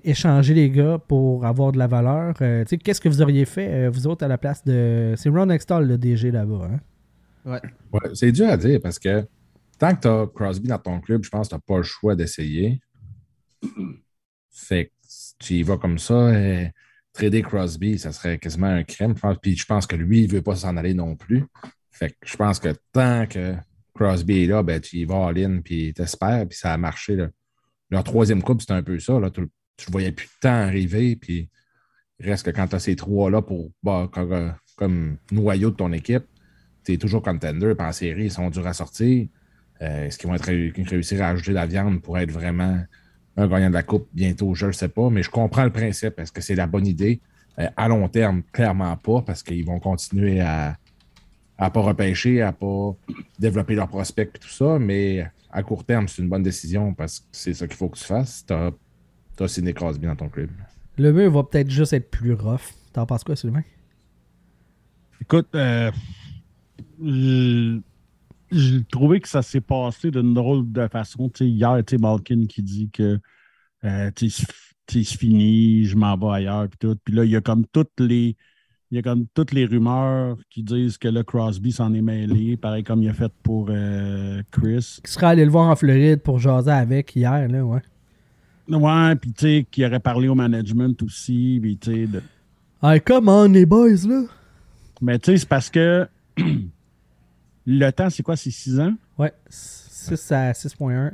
échanger 0.05 0.55
les 0.55 0.71
gars 0.71 0.99
pour 0.99 1.47
avoir 1.47 1.73
de 1.73 1.79
la 1.79 1.87
valeur? 1.87 2.35
Euh, 2.41 2.65
tu 2.65 2.71
sais, 2.71 2.79
Qu'est-ce 2.79 3.01
que 3.01 3.09
vous 3.09 3.23
auriez 3.23 3.45
fait, 3.45 3.69
euh, 3.87 3.91
vous 3.91 4.07
autres, 4.07 4.25
à 4.25 4.29
la 4.29 4.39
place 4.39 4.65
de. 4.65 5.15
C'est 5.17 5.29
Ron 5.29 5.51
Extall, 5.51 5.87
le 5.87 5.99
DG 5.99 6.31
là-bas. 6.31 6.71
Hein? 6.71 7.61
Ouais, 7.93 8.01
c'est 8.15 8.33
dur 8.33 8.49
à 8.49 8.57
dire 8.57 8.81
parce 8.83 8.99
que 8.99 9.27
tant 9.79 9.95
que 9.95 10.01
tu 10.01 10.09
as 10.09 10.27
Crosby 10.35 10.69
dans 10.69 10.79
ton 10.79 11.01
club, 11.01 11.25
je 11.25 11.31
pense 11.31 11.49
que 11.49 11.51
tu 11.51 11.57
n'as 11.57 11.61
pas 11.67 11.79
le 11.79 11.83
choix 11.83 12.15
d'essayer. 12.15 12.81
Fait 14.51 14.87
que 14.87 14.91
tu 15.39 15.55
y 15.55 15.63
vas 15.63 15.79
comme 15.79 15.99
ça. 15.99 16.15
euh, 16.15 16.67
trader 17.13 17.43
Crosby, 17.43 17.99
ça 17.99 18.13
serait 18.13 18.39
quasiment 18.39 18.69
un 18.69 18.85
crime. 18.85 19.15
Puis 19.43 19.57
je 19.57 19.67
pense 19.67 19.87
que 19.87 19.97
lui, 19.97 20.23
il 20.25 20.29
ne 20.29 20.35
veut 20.35 20.43
pas 20.43 20.57
s'en 20.57 20.77
aller 20.77 20.95
non 20.95 21.17
plus. 21.17 21.45
Fait 21.91 22.11
que 22.11 22.17
je 22.25 22.37
pense 22.37 22.61
que 22.61 22.69
tant 22.93 23.27
que 23.27 23.55
Crosby 23.99 24.45
est 24.45 24.47
là, 24.47 24.63
ben, 24.63 24.81
tu 24.81 24.97
y 24.97 25.05
vas 25.05 25.17
en 25.17 25.31
ligne, 25.31 25.61
puis 25.61 25.93
t'espères, 25.93 26.47
puis 26.49 26.57
ça 26.57 26.73
a 26.73 26.77
marché. 26.77 27.17
Leur 27.91 28.05
troisième 28.05 28.43
coupe, 28.43 28.61
c'était 28.61 28.75
un 28.75 28.83
peu 28.83 28.99
ça. 29.01 29.19
Tu 29.35 29.41
ne 29.41 29.93
voyais 29.93 30.13
plus 30.13 30.27
de 30.27 30.41
temps 30.41 30.49
arriver, 30.51 31.17
puis 31.17 31.49
reste 32.21 32.47
que 32.47 32.51
quand 32.51 32.69
tu 32.69 32.77
as 32.77 32.81
ces 32.81 32.97
trois-là 32.97 33.43
pour 33.43 33.71
bah, 33.83 34.09
comme, 34.13 34.55
comme 34.77 35.17
noyau 35.33 35.71
de 35.71 35.77
ton 35.77 35.93
équipe, 35.93 36.25
tu 36.85 36.93
es 36.93 36.97
toujours 36.97 37.23
contender, 37.23 37.75
puis 37.75 37.87
en 37.87 37.93
série, 37.93 38.25
ils 38.25 38.31
sont 38.31 38.51
durs 38.51 38.67
à 38.67 38.73
sortir. 38.73 39.27
Euh, 39.83 40.07
Est-ce 40.07 40.19
qu'ils 40.19 40.29
vont 40.29 40.35
être 40.35 40.47
ré- 40.47 40.73
réussir 40.77 41.23
à 41.23 41.29
ajouter 41.29 41.51
de 41.51 41.57
la 41.57 41.67
viande 41.67 42.01
pour 42.03 42.19
être 42.19 42.31
vraiment 42.31 42.81
un 43.37 43.47
gagnant 43.47 43.69
de 43.69 43.75
la 43.75 43.85
Coupe 43.85 44.09
bientôt, 44.13 44.55
je 44.55 44.67
ne 44.67 44.73
sais 44.73 44.89
pas, 44.89 45.11
mais 45.11 45.23
je 45.23 45.31
comprends 45.31 45.65
le 45.65 45.73
principe. 45.73 46.19
Est-ce 46.19 46.33
que 46.33 46.41
c'est 46.41 46.57
la 46.57 46.67
bonne 46.67 46.87
idée? 46.87 47.21
Euh, 47.59 47.69
à 47.77 47.89
long 47.89 48.09
terme, 48.09 48.43
clairement 48.53 48.97
pas, 48.97 49.23
parce 49.23 49.43
qu'ils 49.43 49.65
vont 49.65 49.79
continuer 49.79 50.41
à 50.41 50.77
ne 51.67 51.71
pas 51.71 51.81
repêcher, 51.81 52.43
à 52.43 52.53
pas 52.53 52.95
développer 53.39 53.75
leurs 53.75 53.89
prospects 53.89 54.31
et 54.35 54.39
tout 54.39 54.49
ça, 54.49 54.79
mais 54.79 55.27
à 55.51 55.63
court 55.63 55.85
terme, 55.85 56.09
c'est 56.09 56.23
une 56.23 56.29
bonne 56.29 56.43
décision 56.43 56.95
parce 56.95 57.21
que 57.21 57.27
c'est 57.33 57.55
ça 57.55 57.67
qu'il 57.67 57.77
faut 57.77 57.89
que 57.89 57.99
tu 57.99 58.05
fasses. 58.05 58.45
Tu 58.47 58.53
as, 58.53 58.71
as 59.41 59.49
Sidney 59.49 59.75
Crosby 59.75 60.07
dans 60.07 60.17
ton 60.17 60.29
club. 60.29 60.51
Le 60.97 61.13
mur 61.13 61.31
va 61.31 61.45
peut-être 61.45 61.71
juste 61.71 61.93
être 61.93 62.11
plus 62.11 62.35
rough. 62.35 62.73
T'en 62.93 63.07
penses 63.07 63.25
quoi, 63.25 63.37
Sylvain? 63.37 63.63
Écoute, 65.21 65.49
euh, 65.55 65.91
je- 67.03 67.81
j'ai 68.53 68.85
trouvé 68.85 69.21
que 69.21 69.29
ça 69.29 69.43
s'est 69.43 69.61
passé 69.61 70.11
d'une 70.11 70.35
drôle 70.35 70.71
de 70.73 70.89
façon. 70.89 71.31
Hier, 71.41 71.83
tu 71.87 71.99
Malkin 71.99 72.47
qui 72.49 72.63
dit 72.63 72.91
que 72.93 73.21
euh, 73.85 74.11
c'est 74.91 75.05
fini, 75.05 75.85
je 75.87 75.97
m'en 75.97 76.17
vais 76.19 76.37
ailleurs, 76.39 76.69
puis 76.69 76.79
tout. 76.79 76.97
Puis 77.05 77.15
là, 77.15 77.25
il 77.25 77.31
y 77.31 77.37
a 77.37 77.41
comme 77.43 77.67
toutes 77.69 78.01
les. 78.01 78.37
Il 78.91 78.97
y 78.97 78.99
a 78.99 79.03
comme 79.03 79.27
toutes 79.35 79.53
les 79.53 79.67
rumeurs 79.67 80.39
qui 80.51 80.63
disent 80.63 80.97
que 80.97 81.09
le 81.09 81.23
Crosby 81.23 81.73
s'en 81.73 81.93
est 81.93 82.01
mêlé, 82.01 82.57
pareil 82.57 82.83
comme 82.85 83.03
il 83.03 83.09
a 83.11 83.13
fait 83.13 83.31
pour 83.43 83.67
euh, 83.71 84.41
Chris. 84.51 85.01
Qui 85.05 85.13
serait 85.13 85.27
allé 85.27 85.45
le 85.45 85.51
voir 85.51 85.69
en 85.69 85.77
Floride 85.77 86.21
pour 86.23 86.39
jaser 86.39 86.71
avec 86.71 87.15
hier, 87.15 87.49
là, 87.49 87.65
ouais. 87.65 87.83
Ouais, 88.71 89.15
puis 89.17 89.33
tu 89.33 89.41
sais, 89.47 89.67
qui 89.71 89.85
aurait 89.85 90.01
parlé 90.01 90.29
au 90.29 90.35
management 90.35 91.03
aussi, 91.03 91.59
puis 91.61 91.77
tu 91.77 91.93
sais, 91.93 92.07
de- 92.07 92.23
Hey, 92.83 93.01
come 93.01 93.29
on, 93.29 93.49
les 93.49 93.67
boys, 93.67 94.07
là! 94.07 94.23
Mais 95.03 95.19
tu 95.19 95.33
sais, 95.33 95.37
c'est 95.39 95.49
parce 95.49 95.69
que 95.71 96.07
le 97.67 97.91
temps, 97.91 98.09
c'est 98.11 98.23
quoi? 98.23 98.37
C'est 98.37 98.51
6 98.51 98.81
ans? 98.81 98.95
Ouais, 99.19 99.33
6 99.49 100.33
à 100.33 100.53
6.1. 100.53 101.11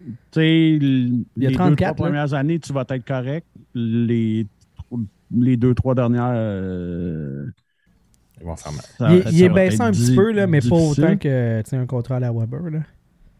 Tu 0.00 0.06
sais, 0.32 0.70
Il 0.80 1.24
les 1.36 1.52
34, 1.52 1.68
deux, 1.70 1.76
trois 1.76 1.94
premières 1.94 2.32
années, 2.34 2.58
tu 2.58 2.72
vas 2.72 2.84
être 2.88 3.04
correct. 3.04 3.46
Les, 3.74 4.46
les 5.36 5.56
deux, 5.56 5.74
trois 5.74 5.94
dernières. 5.94 6.32
euh, 6.34 7.46
Ils 8.40 8.46
vont 8.46 8.56
faire 8.56 8.72
mal. 8.72 8.82
ça- 8.98 9.14
il, 9.16 9.22
ça 9.24 9.30
il 9.30 9.42
est 9.42 9.48
baissé 9.48 9.80
un 9.80 9.90
petit 9.90 10.14
peu, 10.14 10.32
là, 10.32 10.46
mais 10.46 10.60
pas 10.60 10.76
autant 10.76 11.16
que 11.16 11.62
tu 11.62 11.70
sais, 11.70 11.76
un 11.76 11.86
contrat 11.86 12.16
à 12.16 12.20
la 12.20 12.32
Weber. 12.32 12.70
Là. 12.70 12.80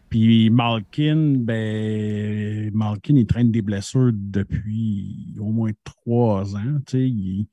Puis 0.09 0.49
Malkin, 0.51 1.35
ben, 1.39 2.71
Malkin, 2.73 3.17
il 3.17 3.27
traîne 3.27 3.51
des 3.51 3.63
blessures 3.63 4.11
depuis 4.15 5.35
au 5.39 5.51
moins 5.53 5.71
trois 5.85 6.57
ans. 6.57 6.81
Tu 6.87 6.93
sais, 6.99 7.09
il, 7.09 7.47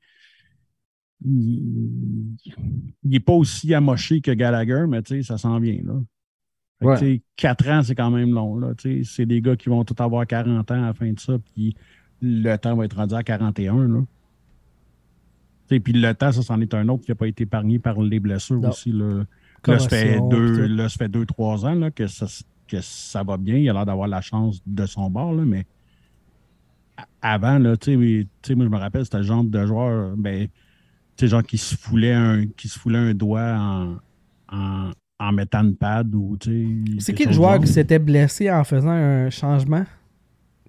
il, 1.24 2.36
il 3.04 3.14
est 3.14 3.20
pas 3.20 3.32
aussi 3.32 3.74
amoché 3.74 4.20
que 4.20 4.30
Gallagher, 4.30 4.84
mais 4.88 5.02
tu 5.02 5.16
sais, 5.16 5.22
ça 5.22 5.38
s'en 5.38 5.58
vient, 5.60 5.80
là. 5.84 5.94
Ouais. 6.82 7.22
ans, 7.70 7.82
c'est 7.82 7.94
quand 7.94 8.10
même 8.10 8.32
long, 8.32 8.58
là. 8.58 8.74
Tu 8.74 9.02
sais, 9.04 9.10
c'est 9.10 9.26
des 9.26 9.40
gars 9.40 9.56
qui 9.56 9.68
vont 9.70 9.82
tous 9.84 10.02
avoir 10.02 10.26
40 10.26 10.70
ans 10.70 10.82
à 10.82 10.86
la 10.88 10.94
fin 10.94 11.10
de 11.10 11.18
ça, 11.18 11.38
puis 11.54 11.74
le 12.20 12.56
temps 12.56 12.76
va 12.76 12.84
être 12.84 12.96
rendu 12.96 13.14
à 13.14 13.22
41, 13.22 13.88
là. 13.88 14.00
Puis 15.68 15.92
le 15.92 16.14
temps, 16.14 16.32
ça, 16.32 16.42
c'en 16.42 16.60
est 16.60 16.72
un 16.74 16.88
autre 16.88 17.04
qui 17.04 17.10
n'a 17.10 17.14
pas 17.14 17.26
été 17.26 17.44
épargné 17.44 17.78
par 17.78 18.00
les 18.00 18.20
blessures 18.20 18.60
Non. 18.60 18.68
aussi, 18.70 18.92
là. 18.92 19.24
Là, 19.66 19.78
ça 19.80 19.88
fait 19.88 20.20
deux, 20.30 20.66
là, 20.68 20.88
ça 20.88 20.96
fait 20.96 21.08
deux, 21.08 21.26
trois 21.26 21.66
ans 21.66 21.74
là, 21.74 21.90
que, 21.90 22.06
ça, 22.06 22.26
que 22.68 22.80
ça 22.80 23.24
va 23.24 23.36
bien. 23.36 23.56
Il 23.56 23.68
a 23.68 23.72
l'air 23.72 23.84
d'avoir 23.86 24.06
la 24.06 24.20
chance 24.20 24.62
de 24.64 24.86
son 24.86 25.10
bord, 25.10 25.32
là, 25.34 25.44
mais 25.44 25.66
avant, 27.20 27.58
là, 27.58 27.76
tu 27.76 27.98
sais, 28.42 28.54
moi, 28.54 28.64
je 28.66 28.70
me 28.70 28.78
rappelle, 28.78 29.04
c'était 29.04 29.18
le 29.18 29.24
genre 29.24 29.42
de 29.44 29.66
joueur, 29.66 30.14
ben, 30.16 30.46
tu 30.46 30.50
sais, 31.16 31.28
genre 31.28 31.42
qui 31.42 31.58
se 31.58 31.74
foulait 31.76 32.12
un, 32.12 32.46
qui 32.56 32.68
se 32.68 32.78
foulait 32.78 32.98
un 32.98 33.14
doigt 33.14 33.56
en, 33.58 33.96
en, 34.52 34.90
en 35.18 35.32
mettant 35.32 35.62
une 35.64 35.74
pad 35.74 36.14
ou, 36.14 36.36
tu 36.38 36.50
sais. 36.98 37.00
C'est 37.00 37.14
qui 37.14 37.24
le 37.24 37.32
joueur 37.32 37.58
qui 37.58 37.66
s'était 37.66 37.98
blessé 37.98 38.50
en 38.50 38.62
faisant 38.62 38.90
un 38.90 39.30
changement? 39.30 39.84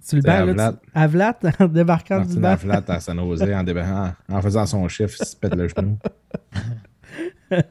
Tu 0.08 0.16
le 0.18 0.22
banc, 0.22 0.32
là, 0.32 0.40
Avlat. 0.42 0.74
tu- 0.74 0.90
Avlat, 0.94 1.40
en 1.60 1.68
débarquant 1.68 2.22
du 2.26 2.38
banc. 2.38 2.50
Aflat 2.50 2.84
à 2.88 3.00
San 3.00 3.18
Jose 3.20 3.42
en, 3.44 3.64
débarquant- 3.64 4.14
en 4.30 4.42
faisant 4.42 4.66
son 4.66 4.88
chiffre, 4.88 5.16
il 5.20 5.26
se 5.26 5.36
pète 5.36 5.56
le 5.56 5.68
genou. 5.68 5.98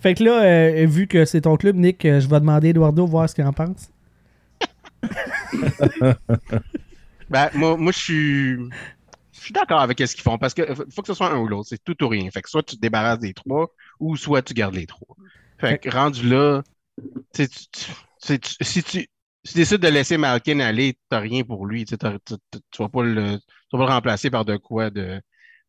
Fait 0.00 0.14
que 0.14 0.24
là, 0.24 0.42
euh, 0.44 0.86
vu 0.86 1.06
que 1.06 1.24
c'est 1.24 1.42
ton 1.42 1.56
club, 1.56 1.76
Nick, 1.76 2.04
euh, 2.04 2.20
je 2.20 2.28
vais 2.28 2.40
demander 2.40 2.68
à 2.68 2.70
Eduardo 2.70 3.06
voir 3.06 3.28
ce 3.28 3.34
qu'il 3.34 3.44
en 3.44 3.52
pense. 3.52 3.90
Ben, 7.30 7.50
moi, 7.54 7.76
moi 7.76 7.92
je 7.92 7.98
suis. 7.98 8.56
Je 9.32 9.40
suis 9.44 9.52
d'accord 9.52 9.80
avec 9.80 9.98
ce 10.00 10.14
qu'ils 10.14 10.22
font 10.24 10.38
parce 10.38 10.54
qu'il 10.54 10.66
faut 10.74 11.02
que 11.02 11.06
ce 11.08 11.14
soit 11.14 11.30
un 11.32 11.38
ou 11.38 11.46
l'autre. 11.46 11.68
C'est 11.68 11.82
tout 11.82 12.02
ou 12.02 12.08
rien. 12.08 12.28
Fait 12.30 12.42
que 12.42 12.50
soit 12.50 12.62
tu 12.62 12.76
te 12.76 12.80
débarrasses 12.80 13.20
des 13.20 13.34
trois 13.34 13.72
ou 14.00 14.16
soit 14.16 14.42
tu 14.42 14.54
gardes 14.54 14.74
les 14.74 14.86
trois. 14.86 15.16
Fait 15.58 15.78
que 15.78 15.90
rendu 15.90 16.28
là, 16.28 16.62
tu 17.34 17.46
tu- 17.48 18.38
si 18.62 18.82
tu, 18.82 19.08
si 19.44 19.52
tu 19.52 19.58
décides 19.58 19.80
de 19.80 19.88
laisser 19.88 20.16
Malkin 20.16 20.60
aller, 20.60 20.98
t'as 21.08 21.20
rien 21.20 21.42
pour 21.42 21.66
lui. 21.66 21.84
Tu 21.84 21.96
tu 21.96 22.34
tu 22.50 22.82
vas 22.82 22.88
pas 22.88 23.02
le, 23.02 23.38
tu 23.70 23.76
remplacer 23.76 24.30
par 24.30 24.44
de 24.44 24.56
quoi 24.56 24.90
de 24.90 25.20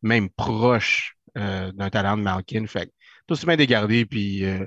même 0.02 0.28
proche 0.30 1.16
euh, 1.38 1.72
d'un 1.72 1.90
talent 1.90 2.16
de 2.16 2.22
Malkin. 2.22 2.66
Fait 2.66 2.86
que 2.86 2.90
tout 3.26 3.32
aussi 3.32 3.46
bien 3.46 3.56
des 3.56 3.66
garder 3.66 4.04
puis 4.04 4.44
euh, 4.44 4.64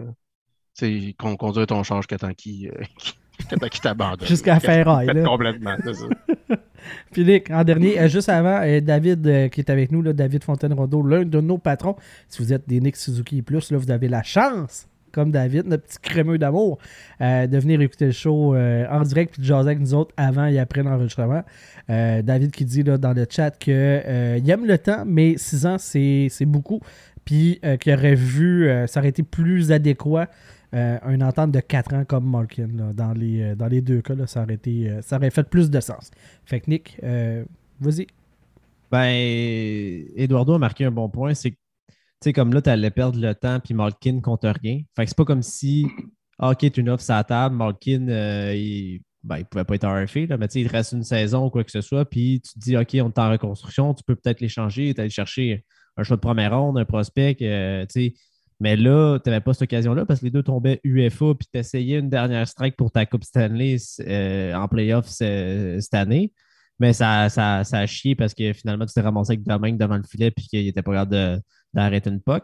tu 0.78 1.08
sais, 1.08 1.16
qu'on 1.18 1.36
conduire 1.36 1.68
ton 1.68 1.84
charge 1.84 2.08
que 2.08 2.16
tant 2.16 2.34
qu'il 2.34 2.70
euh, 2.70 3.68
t'abandonne. 3.82 4.28
Jusqu'à 4.28 4.60
ferraille, 4.60 5.08
là. 5.14 5.24
Complètement, 5.24 5.76
c'est 5.84 5.94
ça. 5.94 6.06
Nick, 7.18 7.50
en 7.52 7.64
dernier, 7.64 8.00
euh, 8.00 8.08
juste 8.08 8.30
avant, 8.30 8.62
euh, 8.62 8.82
David 8.82 9.50
qui 9.52 9.62
est 9.62 9.70
avec 9.70 9.92
nous, 9.92 10.02
là, 10.02 10.14
David 10.14 10.44
Fontaine-Rondeau, 10.44 11.04
l'un 11.04 11.26
de 11.26 11.42
nos 11.42 11.58
patrons. 11.58 11.96
Si 12.28 12.42
vous 12.42 12.54
êtes 12.54 12.68
des 12.68 12.80
Nick 12.80 12.96
Suzuki 12.96 13.42
Plus, 13.42 13.72
là, 13.72 13.78
vous 13.78 13.92
avez 13.92 14.08
la 14.08 14.24
chance, 14.24 14.88
comme 15.14 15.32
David, 15.32 15.68
notre 15.68 15.84
petit 15.84 16.00
crémeux 16.02 16.38
d'amour, 16.38 16.80
euh, 17.22 17.48
de 17.48 17.58
venir 17.58 17.80
écouter 17.82 18.08
le 18.08 18.12
show 18.12 18.56
euh, 18.56 18.86
en 18.90 19.04
direct 19.04 19.34
puis 19.34 19.42
de 19.42 19.48
jaser 19.48 19.70
avec 19.70 19.80
nous 19.80 19.94
autres 19.94 20.14
avant 20.18 20.48
et 20.48 20.60
après 20.60 20.84
l'enregistrement. 20.84 21.44
Euh, 21.90 22.22
David 22.22 22.52
qui 22.52 22.66
dit 22.66 22.84
là, 22.84 22.98
dans 22.98 23.14
le 23.14 23.26
chat 23.30 23.52
que 23.52 23.72
euh, 23.72 24.40
il 24.44 24.50
aime 24.50 24.66
le 24.66 24.78
temps, 24.78 25.04
mais 25.06 25.36
6 25.38 25.66
ans, 25.66 25.78
c'est 25.78 26.46
beaucoup. 26.46 26.82
Puis 27.24 27.62
qu'il 27.80 27.94
aurait 27.94 28.16
vu, 28.16 28.70
ça 28.88 29.00
aurait 29.00 29.08
été 29.10 29.24
plus 29.24 29.72
adéquat. 29.72 30.28
une 30.74 31.24
entente 31.24 31.52
de 31.52 31.62
4 31.62 31.94
ans 31.94 32.04
comme 32.04 32.30
Malkin. 32.30 32.68
Dans, 32.94 33.14
les, 33.14 33.56
dans 33.56 33.68
les 33.68 33.80
deux 33.80 34.02
cas, 34.02 34.14
là, 34.14 34.28
ça, 34.28 34.44
aurait 34.44 34.56
été, 34.56 34.92
ça 35.02 35.16
aurait 35.16 35.30
fait 35.30 35.48
plus 35.50 35.70
de 35.70 35.80
sens. 35.80 36.12
Fait 36.44 36.60
que 36.60 36.70
Nick, 36.70 37.00
vas-y. 37.80 38.08
Ben, 38.92 40.06
Eduardo 40.18 40.54
a 40.54 40.60
marqué 40.60 40.84
un 40.84 40.92
bon 40.92 41.08
point. 41.08 41.34
C'est 41.34 41.52
que, 41.52 41.58
comme 42.32 42.54
là, 42.54 42.62
tu 42.62 42.70
allais 42.70 42.92
perdre 42.92 43.20
le 43.20 43.36
temps, 43.36 43.60
puis 43.60 43.74
Malkin 43.74 44.22
compte 44.22 44.46
rien. 44.46 44.80
Fait 44.96 45.04
que 45.04 45.10
c'est 45.10 45.18
pas 45.18 45.26
comme 45.26 45.42
si, 45.42 45.86
ah, 46.40 46.52
OK, 46.52 46.72
tu 46.72 46.80
une 46.80 46.90
offre 46.90 47.04
sur 47.04 47.16
la 47.16 47.24
table, 47.26 47.56
Malkin, 47.56 48.08
euh, 48.08 48.54
il, 48.56 49.02
ben, 49.24 49.40
il 49.40 49.46
pouvait 49.46 49.66
pas 49.66 49.76
être 49.76 49.88
RFA, 49.88 50.22
là, 50.28 50.38
mais 50.38 50.48
tu 50.48 50.54
sais, 50.54 50.62
il 50.62 50.68
te 50.68 50.72
reste 50.72 50.94
une 50.94 51.04
saison 51.04 51.46
ou 51.48 51.50
quoi 51.50 51.64
que 51.66 51.72
ce 51.72 51.82
soit, 51.82 52.06
puis 52.06 52.42
tu 52.42 52.54
te 52.54 52.60
dis, 52.60 52.78
OK, 52.78 52.90
on 52.94 53.10
est 53.10 53.20
en 53.20 53.32
reconstruction, 53.32 53.94
tu 53.94 54.04
peux 54.06 54.16
peut-être 54.16 54.40
l'échanger, 54.40 54.94
aller 54.98 55.10
chercher 55.10 55.66
un 55.98 56.04
choix 56.04 56.16
de 56.16 56.22
première 56.22 56.58
ronde, 56.58 56.78
un 56.78 56.86
prospect, 56.86 57.38
euh, 57.42 57.86
tu 57.88 58.08
sais. 58.10 58.14
Mais 58.60 58.76
là, 58.78 59.20
tu 59.22 59.30
n'avais 59.30 59.42
pas 59.42 59.52
cette 59.54 59.64
occasion-là 59.64 60.06
parce 60.06 60.20
que 60.22 60.26
les 60.26 60.32
deux 60.32 60.44
tombaient 60.44 60.80
UFA, 60.84 61.34
puis 61.38 61.48
tu 61.52 61.60
essayais 61.60 62.00
une 62.00 62.10
dernière 62.10 62.48
strike 62.48 62.78
pour 62.78 62.92
ta 62.92 63.06
Coupe 63.06 63.24
Stanley 63.26 63.76
euh, 64.08 64.54
en 64.54 64.68
playoff 64.70 65.08
ce- 65.10 65.78
cette 65.82 65.94
année. 65.96 66.32
Mais 66.80 66.94
ça, 66.94 67.30
ça, 67.30 67.64
ça 67.64 67.80
a 67.80 67.86
chié 67.86 68.16
parce 68.16 68.34
que 68.34 68.54
finalement, 68.54 68.86
tu 68.86 68.94
t'es 68.94 69.02
ramassé 69.02 69.34
avec 69.34 69.44
Domingue 69.44 69.78
devant 69.78 69.98
le 69.98 70.04
filet 70.04 70.32
puis 70.32 70.48
qu'il 70.48 70.64
n'était 70.66 70.82
pas 70.82 70.92
capable 70.94 71.12
de- 71.12 71.42
d'arrêter 71.74 72.10
une 72.10 72.22
puck. 72.22 72.44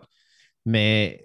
Mais, 0.66 1.24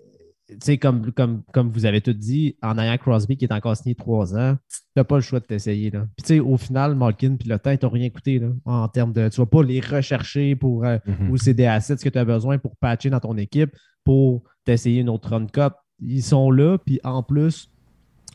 tu 0.49 0.57
sais, 0.63 0.79
comme, 0.79 1.11
comme, 1.13 1.43
comme 1.53 1.71
vous 1.71 1.87
avez 1.87 2.01
tout 2.01 2.13
dit, 2.13 2.57
en 2.63 2.79
ayant 2.79 2.97
Crosby 2.99 3.37
qui 3.37 3.45
est 3.47 3.53
encore 3.53 3.77
signé 3.77 3.95
trois 3.95 4.37
ans, 4.37 4.57
tu 4.71 4.79
n'as 4.97 5.05
pas 5.05 5.17
le 5.17 5.23
choix 5.23 5.41
de 5.41 5.45
t'essayer. 5.47 5.91
Puis, 5.91 6.01
tu 6.19 6.25
sais, 6.27 6.41
au 6.41 6.57
final, 6.57 6.95
Malkin 6.95 7.37
puis 7.37 7.49
le 7.49 7.59
temps, 7.59 7.71
ils 7.71 7.79
t'ont 7.79 7.89
rien 7.89 8.11
coûté 8.11 8.39
là, 8.39 8.49
en 8.65 8.89
termes 8.89 9.13
de. 9.13 9.29
Tu 9.29 9.41
ne 9.41 9.45
vas 9.45 9.51
pas 9.51 9.63
les 9.63 9.81
rechercher 9.81 10.55
pour. 10.57 10.85
euh, 10.85 10.99
Mhm. 11.07 11.31
ou 11.31 11.37
c'est 11.37 11.55
des 11.55 11.67
assets 11.67 11.97
que 11.97 12.09
tu 12.09 12.19
as 12.19 12.25
besoin 12.25 12.59
pour 12.59 12.77
patcher 12.77 13.11
dans 13.11 13.21
ton 13.21 13.37
équipe 13.37 13.71
pour 14.05 14.43
t'essayer 14.65 15.01
une 15.01 15.09
autre 15.09 15.31
run 15.31 15.47
cup. 15.47 15.73
Ils 16.01 16.23
sont 16.23 16.51
là, 16.51 16.77
puis 16.79 17.01
en 17.05 17.23
plus, 17.23 17.71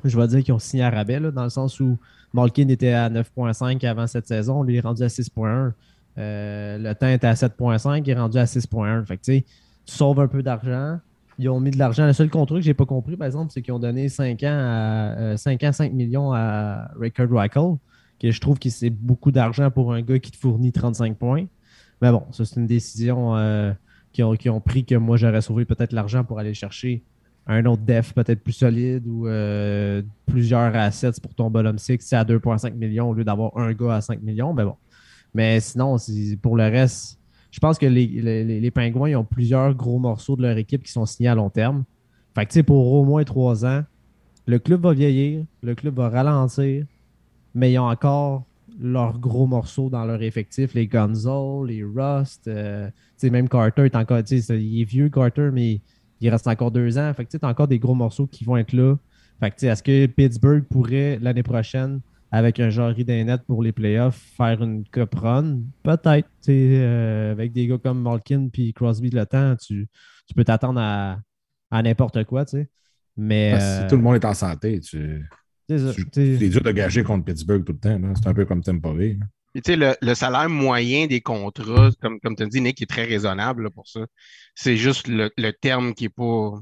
je 0.03 0.17
vais 0.19 0.27
dire 0.27 0.43
qu'ils 0.43 0.53
ont 0.53 0.59
signé 0.59 0.83
à 0.83 0.89
rabais, 0.89 1.19
là, 1.19 1.29
dans 1.31 1.43
le 1.43 1.49
sens 1.49 1.79
où 1.79 1.97
Malkin 2.33 2.67
était 2.69 2.93
à 2.93 3.09
9.5 3.09 3.83
avant 3.83 4.07
cette 4.07 4.27
saison, 4.27 4.63
lui 4.63 4.77
est 4.77 4.79
rendu 4.81 5.03
à 5.03 5.09
6.1. 5.09 5.73
Euh, 6.19 6.77
le 6.77 6.93
temps 6.95 7.07
était 7.07 7.27
à 7.27 7.33
7.5, 7.33 8.03
il 8.05 8.09
est 8.09 8.13
rendu 8.13 8.37
à 8.37 8.45
6.1. 8.45 9.05
Fait 9.05 9.17
que, 9.17 9.23
tu 9.23 9.43
sauves 9.85 10.19
un 10.19 10.27
peu 10.27 10.43
d'argent. 10.43 10.99
Ils 11.37 11.49
ont 11.49 11.59
mis 11.59 11.71
de 11.71 11.77
l'argent. 11.77 12.05
Le 12.05 12.13
seul 12.13 12.29
contrat 12.29 12.57
que 12.57 12.61
j'ai 12.61 12.73
pas 12.73 12.85
compris, 12.85 13.15
par 13.15 13.25
exemple, 13.27 13.51
c'est 13.53 13.61
qu'ils 13.61 13.73
ont 13.73 13.79
donné 13.79 14.09
5 14.09 14.43
ans, 14.43 14.47
à, 14.47 15.15
euh, 15.17 15.37
5 15.37 15.63
ans, 15.63 15.71
5 15.71 15.93
millions 15.93 16.33
à 16.33 16.91
Rickard 16.99 17.29
Reichel, 17.29 17.77
que 18.19 18.31
je 18.31 18.41
trouve 18.41 18.59
que 18.59 18.69
c'est 18.69 18.89
beaucoup 18.89 19.31
d'argent 19.31 19.71
pour 19.71 19.93
un 19.93 20.01
gars 20.01 20.19
qui 20.19 20.31
te 20.31 20.37
fournit 20.37 20.73
35 20.73 21.15
points. 21.15 21.45
Mais 22.01 22.11
bon, 22.11 22.23
ça, 22.31 22.43
c'est 22.43 22.59
une 22.59 22.67
décision 22.67 23.37
euh, 23.37 23.71
qui, 24.11 24.23
ont, 24.23 24.35
ont 24.47 24.61
pris 24.61 24.83
que 24.83 24.95
moi, 24.95 25.15
j'aurais 25.15 25.41
sauvé 25.41 25.63
peut-être 25.63 25.93
l'argent 25.93 26.25
pour 26.25 26.39
aller 26.39 26.53
chercher 26.53 27.03
un 27.49 27.65
autre 27.65 27.81
def 27.81 28.13
peut-être 28.13 28.43
plus 28.43 28.53
solide 28.53 29.07
ou 29.07 29.27
euh, 29.27 30.03
plusieurs 30.27 30.75
assets 30.75 31.19
pour 31.21 31.33
ton 31.33 31.49
bottom 31.49 31.79
six 31.79 31.97
c'est 31.99 32.15
à 32.15 32.23
2,5 32.23 32.73
millions 32.73 33.09
au 33.09 33.13
lieu 33.15 33.23
d'avoir 33.23 33.57
un 33.57 33.73
gars 33.73 33.95
à 33.95 34.01
5 34.01 34.21
millions. 34.21 34.53
Mais 34.53 34.63
bon. 34.63 34.75
Mais 35.33 35.59
sinon, 35.59 35.97
pour 36.41 36.55
le 36.57 36.63
reste, 36.63 37.19
je 37.51 37.59
pense 37.59 37.77
que 37.77 37.85
les, 37.85 38.07
les, 38.07 38.59
les- 38.59 38.71
Pingouins 38.71 39.09
ils 39.09 39.15
ont 39.15 39.23
plusieurs 39.23 39.73
gros 39.73 39.99
morceaux 39.99 40.35
de 40.35 40.43
leur 40.43 40.57
équipe 40.57 40.83
qui 40.83 40.91
sont 40.91 41.05
signés 41.05 41.29
à 41.29 41.35
long 41.35 41.49
terme. 41.49 41.83
Fait 42.35 42.45
que, 42.45 42.61
pour 42.61 42.93
au 42.93 43.03
moins 43.03 43.23
trois 43.23 43.65
ans, 43.65 43.83
le 44.45 44.59
club 44.59 44.81
va 44.81 44.93
vieillir, 44.93 45.45
le 45.61 45.75
club 45.75 45.95
va 45.95 46.09
ralentir, 46.09 46.85
mais 47.53 47.71
ils 47.73 47.79
ont 47.79 47.89
encore 47.89 48.43
leurs 48.79 49.19
gros 49.19 49.47
morceaux 49.47 49.89
dans 49.89 50.05
leur 50.05 50.21
effectif, 50.21 50.73
les 50.73 50.87
Gonzo, 50.87 51.65
les 51.65 51.83
Rust. 51.83 52.47
euh, 52.47 52.89
même 53.23 53.49
Carter 53.49 53.85
est 53.85 53.95
encore, 53.95 54.19
il 54.29 54.81
est 54.81 54.85
vieux 54.85 55.09
Carter, 55.09 55.49
mais 55.51 55.81
il 56.21 56.29
reste 56.29 56.47
encore 56.47 56.71
deux 56.71 56.97
ans. 56.97 57.13
Fait 57.13 57.25
que 57.25 57.29
tu 57.29 57.33
sais, 57.33 57.39
t'as 57.39 57.49
encore 57.49 57.67
des 57.67 57.79
gros 57.79 57.95
morceaux 57.95 58.27
qui 58.27 58.45
vont 58.45 58.57
être 58.57 58.73
là. 58.73 58.95
Fait 59.39 59.51
que 59.51 59.65
est-ce 59.65 59.83
que 59.83 60.05
Pittsburgh 60.05 60.63
pourrait 60.63 61.17
l'année 61.21 61.43
prochaine, 61.43 61.99
avec 62.31 62.59
un 62.59 62.69
genre 62.69 62.93
net 62.95 63.41
pour 63.47 63.63
les 63.63 63.71
playoffs, 63.71 64.21
faire 64.37 64.61
une 64.63 64.83
cup 64.85 65.15
run? 65.15 65.61
Peut-être. 65.83 66.27
Tu 66.41 66.45
sais, 66.45 66.79
euh, 66.81 67.31
avec 67.31 67.51
des 67.51 67.67
gars 67.67 67.77
comme 67.77 68.01
Malkin 68.01 68.49
puis 68.51 68.73
Crosby 68.73 69.09
le 69.09 69.25
temps, 69.25 69.55
tu, 69.55 69.87
tu 70.27 70.33
peux 70.35 70.43
t'attendre 70.43 70.79
à, 70.79 71.19
à 71.71 71.81
n'importe 71.81 72.23
quoi, 72.25 72.45
tu 72.45 72.57
sais. 72.57 72.69
Mais 73.17 73.53
euh, 73.55 73.59
Si 73.81 73.87
tout 73.87 73.95
le 73.95 74.01
monde 74.01 74.15
est 74.15 74.25
en 74.25 74.33
santé, 74.33 74.79
tu, 74.79 75.27
c'est 75.67 75.79
ça, 75.79 75.93
tu- 75.93 76.37
c'est 76.37 76.49
dur 76.49 76.61
de 76.61 76.71
gager 76.71 77.03
contre 77.03 77.25
Pittsburgh 77.25 77.63
tout 77.65 77.73
le 77.73 77.79
temps. 77.79 78.13
C'est 78.15 78.27
un 78.27 78.33
peu 78.33 78.45
comme 78.45 78.61
Tampa 78.61 78.93
Bay. 78.93 79.17
là. 79.19 79.25
Puis, 79.53 79.63
tu 79.63 79.71
sais, 79.71 79.77
le, 79.77 79.95
le 80.01 80.13
salaire 80.13 80.47
moyen 80.47 81.07
des 81.07 81.21
contrats, 81.21 81.89
comme, 81.99 82.19
comme 82.19 82.35
tu 82.35 82.43
as 82.43 82.45
dit, 82.45 82.61
Nick, 82.61 82.81
est 82.83 82.85
très 82.85 83.03
raisonnable 83.05 83.63
là, 83.63 83.69
pour 83.71 83.87
ça. 83.87 84.01
C'est 84.53 84.77
juste 84.77 85.07
le, 85.07 85.31
le 85.37 85.51
terme 85.51 85.95
qui 85.95 86.05
est 86.05 86.09
pas, 86.09 86.61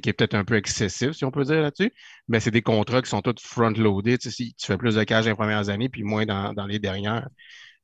qui 0.00 0.08
est 0.08 0.12
peut-être 0.12 0.34
un 0.34 0.44
peu 0.44 0.56
excessif, 0.56 1.12
si 1.12 1.24
on 1.24 1.30
peut 1.30 1.44
dire 1.44 1.62
là-dessus. 1.62 1.92
Mais 2.28 2.40
c'est 2.40 2.50
des 2.50 2.62
contrats 2.62 3.02
qui 3.02 3.10
sont 3.10 3.22
tous 3.22 3.42
front-loadés. 3.42 4.18
Tu 4.18 4.30
sais, 4.30 4.34
si 4.34 4.54
tu 4.54 4.66
fais 4.66 4.76
plus 4.78 4.94
de 4.94 5.04
cash 5.04 5.24
dans 5.24 5.30
les 5.30 5.36
premières 5.36 5.68
années, 5.68 5.88
puis 5.88 6.02
moins 6.02 6.26
dans, 6.26 6.52
dans 6.52 6.66
les 6.66 6.78
dernières. 6.78 7.28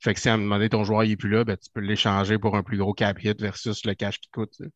Fait 0.01 0.15
que 0.15 0.21
si 0.21 0.29
à 0.29 0.35
un 0.35 0.37
moment 0.37 0.57
donné, 0.57 0.69
ton 0.69 0.85
joueur 0.85 1.03
n'est 1.03 1.17
plus 1.17 1.31
là, 1.31 1.45
ben, 1.45 1.57
tu 1.57 1.71
peux 1.73 1.81
l'échanger 1.81 2.39
pour 2.39 2.57
un 2.57 2.63
plus 2.63 2.79
gros 2.79 2.95
cap 2.95 3.23
hit 3.23 3.41
versus 3.41 3.85
le 3.85 3.95
cash 3.95 4.21
qui 4.21 4.29
coûte. 4.31 4.55
Moi, 4.61 4.69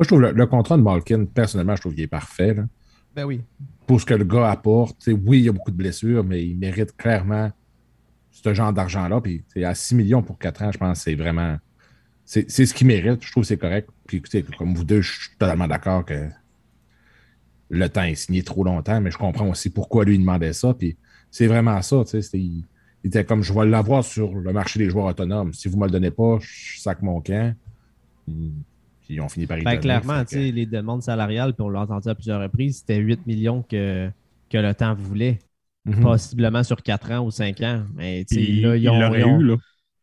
je 0.00 0.06
trouve 0.06 0.20
le, 0.20 0.32
le 0.32 0.46
contrat 0.46 0.76
de 0.76 0.82
Malkin, 0.82 1.24
personnellement, 1.24 1.76
je 1.76 1.80
trouve 1.80 1.94
qu'il 1.94 2.04
est 2.04 2.08
parfait. 2.08 2.54
là. 2.54 2.64
Ben 3.16 3.24
oui. 3.24 3.40
Pour 3.86 4.00
ce 4.00 4.06
que 4.06 4.14
le 4.14 4.24
gars 4.24 4.50
apporte, 4.50 4.98
tu 4.98 5.10
sais, 5.10 5.12
oui, 5.12 5.38
il 5.38 5.44
y 5.46 5.48
a 5.48 5.52
beaucoup 5.52 5.70
de 5.70 5.76
blessures, 5.76 6.22
mais 6.22 6.44
il 6.44 6.56
mérite 6.56 6.96
clairement 6.96 7.50
ce 8.30 8.54
genre 8.54 8.72
d'argent-là. 8.72 9.20
Puis 9.20 9.42
à 9.64 9.74
6 9.74 9.94
millions 9.94 10.22
pour 10.22 10.38
4 10.38 10.62
ans, 10.62 10.72
je 10.72 10.78
pense 10.78 10.98
que 10.98 11.04
c'est 11.04 11.14
vraiment. 11.14 11.56
C'est 12.24 12.50
c'est 12.50 12.66
ce 12.66 12.74
qu'il 12.74 12.86
mérite. 12.86 13.24
Je 13.24 13.30
trouve 13.30 13.42
que 13.42 13.48
c'est 13.48 13.56
correct. 13.56 13.88
Puis 14.08 14.16
écoutez, 14.16 14.42
comme 14.58 14.74
vous 14.74 14.82
deux, 14.84 15.02
je 15.02 15.12
suis 15.20 15.30
totalement 15.38 15.68
d'accord 15.68 16.04
que 16.04 16.28
le 17.70 17.88
temps 17.88 18.02
est 18.04 18.14
signé 18.14 18.42
trop 18.42 18.64
longtemps, 18.64 19.00
mais 19.00 19.10
je 19.10 19.18
comprends 19.18 19.48
aussi 19.48 19.70
pourquoi 19.70 20.04
lui 20.04 20.14
il 20.16 20.20
demandait 20.20 20.52
ça. 20.54 20.74
Puis 20.74 20.96
c'est 21.30 21.46
vraiment 21.46 21.80
ça. 21.82 22.02
tu 22.04 22.10
sais, 22.10 22.22
c'était- 22.22 22.38
Il, 22.40 22.64
il 23.04 23.08
était 23.08 23.24
comme 23.24 23.42
je 23.42 23.52
vais 23.52 23.66
l'avoir 23.66 24.02
sur 24.04 24.34
le 24.34 24.52
marché 24.52 24.78
des 24.78 24.90
joueurs 24.90 25.06
autonomes. 25.06 25.52
Si 25.52 25.68
vous 25.68 25.76
ne 25.76 25.82
me 25.82 25.86
le 25.86 25.92
donnez 25.92 26.10
pas, 26.10 26.38
je 26.40 26.80
sac 26.80 27.02
mon 27.02 27.20
camp. 27.20 27.54
Puis 28.26 28.52
puis 29.02 29.14
ils 29.14 29.20
ont 29.22 29.28
fini 29.28 29.46
par 29.46 29.56
y 29.58 29.62
Ben, 29.62 29.70
donner, 29.70 29.80
clairement, 29.80 30.22
que- 30.24 30.30
sais, 30.30 30.50
les 30.50 30.66
demandes 30.66 31.02
salariales, 31.02 31.54
puis 31.54 31.62
on 31.62 31.70
l'a 31.70 31.80
entendu 31.80 32.08
à 32.10 32.14
plusieurs 32.14 32.42
reprises, 32.42 32.78
c'était 32.80 32.96
8 32.98 33.26
millions 33.26 33.62
que, 33.62 34.10
que 34.50 34.58
le 34.58 34.74
temps 34.74 34.94
voulait, 34.94 35.38
Mhm. 35.86 36.00
possiblement 36.00 36.62
sur 36.62 36.82
4 36.82 37.10
ans 37.12 37.24
ou 37.24 37.30
5 37.30 37.60
ans. 37.62 37.84
Mais 37.94 38.24
tu 38.26 38.34
sais, 38.34 38.40
Puis, 38.42 38.60
là, 38.60 38.76
il 38.76 38.82
ils 38.82 38.88
ont. 38.90 39.14
ils 39.14 39.24
ont- 39.24 39.40
eu, 39.40 39.44
là. 39.44 39.56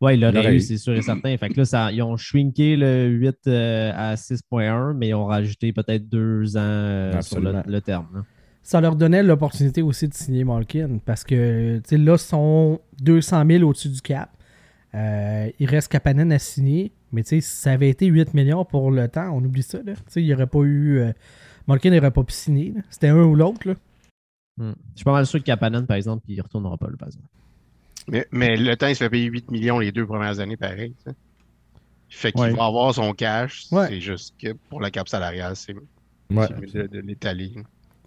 Ouais, 0.05 0.15
il 0.15 0.21
l'aurait 0.21 0.55
eu, 0.55 0.59
c'est 0.59 0.77
sûr 0.77 0.93
et 0.93 1.01
certain. 1.01 1.35
Fait 1.37 1.49
que 1.49 1.57
là, 1.57 1.65
ça, 1.65 1.91
ils 1.91 2.03
ont 2.03 2.15
shrinké 2.15 2.75
le 2.75 3.07
8 3.07 3.37
euh, 3.47 3.91
à 3.95 4.13
6.1, 4.13 4.93
mais 4.93 5.07
ils 5.09 5.13
ont 5.15 5.25
rajouté 5.25 5.73
peut-être 5.73 6.07
2 6.07 6.57
ans 6.57 6.59
euh, 6.59 7.21
sur 7.21 7.39
le, 7.39 7.81
terme. 7.81 8.07
là. 8.13 8.21
Ça 8.61 8.81
leur 8.81 8.95
donnait 8.95 9.23
l'opportunité 9.23 9.81
aussi 9.81 10.07
de 10.07 10.13
signer 10.13 10.43
Malkin 10.43 10.99
parce 11.03 11.23
que 11.23 11.81
là, 11.91 12.13
ils 12.13 12.19
sont 12.19 12.79
200 13.01 13.45
000 13.49 13.63
au-dessus 13.63 13.89
du 13.89 14.01
cap. 14.01 14.29
Euh, 14.93 15.49
il 15.59 15.67
reste 15.67 15.91
Kapanen 15.91 16.31
à 16.31 16.37
signer. 16.37 16.91
Mais 17.11 17.23
si 17.23 17.41
ça 17.41 17.71
avait 17.71 17.89
été 17.89 18.05
8 18.05 18.35
millions 18.35 18.63
pour 18.63 18.91
le 18.91 19.07
temps, 19.07 19.31
on 19.33 19.43
oublie 19.43 19.63
ça. 19.63 19.79
Là. 19.83 19.93
Il 20.15 20.23
n'y 20.23 20.33
aurait 20.35 20.47
pas 20.47 20.59
eu. 20.59 20.99
euh, 20.99 21.13
Malkin 21.67 21.89
n'aurait 21.89 22.11
pas 22.11 22.23
pu 22.23 22.33
signer. 22.33 22.75
C'était 22.91 23.07
un 23.07 23.23
ou 23.23 23.35
l'autre. 23.35 23.75
Hmm. 24.57 24.73
Je 24.91 24.97
suis 24.97 25.03
pas 25.03 25.13
mal 25.13 25.25
sûr 25.25 25.39
que 25.39 25.45
Kapanen, 25.45 25.87
par 25.87 25.97
exemple, 25.97 26.23
il 26.27 26.37
ne 26.37 26.43
retournera 26.43 26.77
pas, 26.77 26.87
le 26.89 26.95
par 26.95 27.07
exemple. 27.07 27.27
Mais, 28.07 28.27
mais 28.31 28.55
le 28.55 28.75
temps, 28.75 28.87
il 28.87 28.95
se 28.95 29.03
fait 29.03 29.09
payer 29.09 29.25
8 29.25 29.49
millions 29.51 29.79
les 29.79 29.91
deux 29.91 30.05
premières 30.05 30.39
années, 30.39 30.57
pareil. 30.57 30.93
Fait 32.09 32.31
qu'il 32.31 32.41
Ouais. 32.41 32.53
va 32.53 32.65
avoir 32.65 32.93
son 32.93 33.13
cash. 33.13 33.65
Ouais. 33.71 33.87
C'est 33.89 33.99
juste 34.01 34.35
que 34.39 34.53
pour 34.69 34.79
la 34.79 34.91
cap 34.91 35.07
salariale, 35.09 35.55
c'est 35.55 35.75
Ouais. 36.31 36.47
de, 36.49 36.87
de 36.87 36.99
l'étaler. 36.99 37.53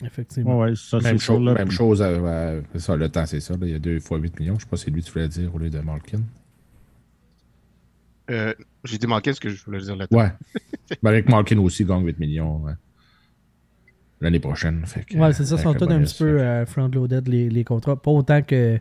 Effectivement. 0.04 0.60
Ouais, 0.60 0.74
ça, 0.76 0.98
Même, 1.00 1.18
chose, 1.18 1.44
là. 1.44 1.54
même 1.54 1.70
chose, 1.72 2.00
euh, 2.00 2.58
à- 2.60 2.62
c'est 2.72 2.78
ça, 2.80 2.96
le 2.96 3.08
temps, 3.08 3.26
c'est 3.26 3.40
ça. 3.40 3.54
là, 3.54 3.66
il 3.66 3.72
y 3.72 3.74
a 3.74 3.78
deux 3.80 3.98
fois 3.98 4.18
8 4.18 4.38
millions. 4.38 4.54
Je 4.58 4.64
sais 4.64 4.70
pas 4.70 4.76
si 4.76 4.84
c'est 4.84 4.90
lui 4.92 5.00
que 5.02 5.06
tu 5.06 5.12
voulais 5.12 5.28
dire 5.28 5.52
au 5.54 5.58
lieu 5.58 5.70
de 5.70 5.80
Malkin. 5.80 6.20
Euh, 8.30 8.54
J'ai 8.84 8.98
dit 8.98 9.06
manquer 9.06 9.32
ce 9.32 9.40
que 9.40 9.48
je 9.48 9.64
voulais 9.64 9.80
dire 9.80 9.96
là-dedans. 9.96 10.18
Ouais. 10.18 10.32
Ben, 11.02 11.10
avec 11.10 11.28
Malkin 11.28 11.58
aussi 11.58 11.84
gagne 11.84 12.04
8 12.06 12.18
millions 12.18 12.62
ouais. 12.62 12.72
l'année 14.22 14.40
prochaine. 14.40 14.86
Fait 14.86 15.04
que, 15.04 15.18
Ouais, 15.18 15.32
c'est 15.34 15.44
ça. 15.44 15.56
Ils 15.56 15.60
sont 15.62 15.74
tous 15.74 15.84
un 15.90 16.00
petit 16.00 16.16
peu 16.18 16.40
euh, 16.40 16.64
front-loaded, 16.64 17.28
les, 17.28 17.50
les 17.50 17.64
contrats. 17.64 18.00
Pas 18.00 18.10
autant 18.10 18.40
que 18.42 18.80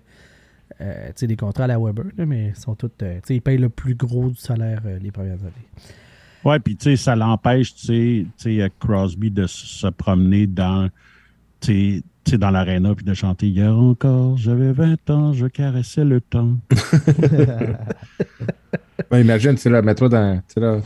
euh, 0.81 1.07
tu 1.07 1.13
sais, 1.15 1.27
des 1.27 1.35
contrats 1.35 1.65
à 1.65 1.67
la 1.67 1.79
Weber, 1.79 2.05
là, 2.17 2.25
mais 2.25 2.49
ils 2.49 2.55
sont 2.55 2.75
tous. 2.75 2.91
euh, 3.01 3.15
tu 3.15 3.27
sais, 3.27 3.35
ils 3.35 3.41
payent 3.41 3.57
le 3.57 3.69
plus 3.69 3.95
gros 3.95 4.29
du 4.29 4.35
salaire 4.37 4.81
euh, 4.85 4.99
les 4.99 5.11
premières 5.11 5.39
années. 5.41 5.67
Ouais, 6.43 6.59
puis 6.59 6.75
tu 6.75 6.91
sais, 6.91 6.95
ça 6.95 7.15
l'empêche, 7.15 7.73
tu 7.75 8.27
sais, 8.37 8.61
à 8.61 8.69
Crosby 8.69 9.31
de 9.31 9.47
se 9.47 9.87
promener 9.87 10.47
dans, 10.47 10.89
tu 11.59 11.67
sais, 11.67 12.03
tu 12.23 12.31
sais, 12.31 12.37
dans 12.37 12.51
l'aréna 12.51 12.93
puis 12.95 13.05
de 13.05 13.13
chanter 13.13 13.47
Hier 13.47 13.75
encore, 13.75 14.37
j'avais 14.37 14.71
20 14.71 15.09
ans, 15.09 15.33
je 15.33 15.47
caressais 15.47 16.05
le 16.05 16.21
temps. 16.21 16.57
Ben, 19.09 19.19
imagine, 19.19 19.51
tu 19.55 19.61
sais, 19.61 19.69
là, 19.69 19.81
mets-toi 19.81 20.09
dans. 20.09 20.41
Là, 20.57 20.81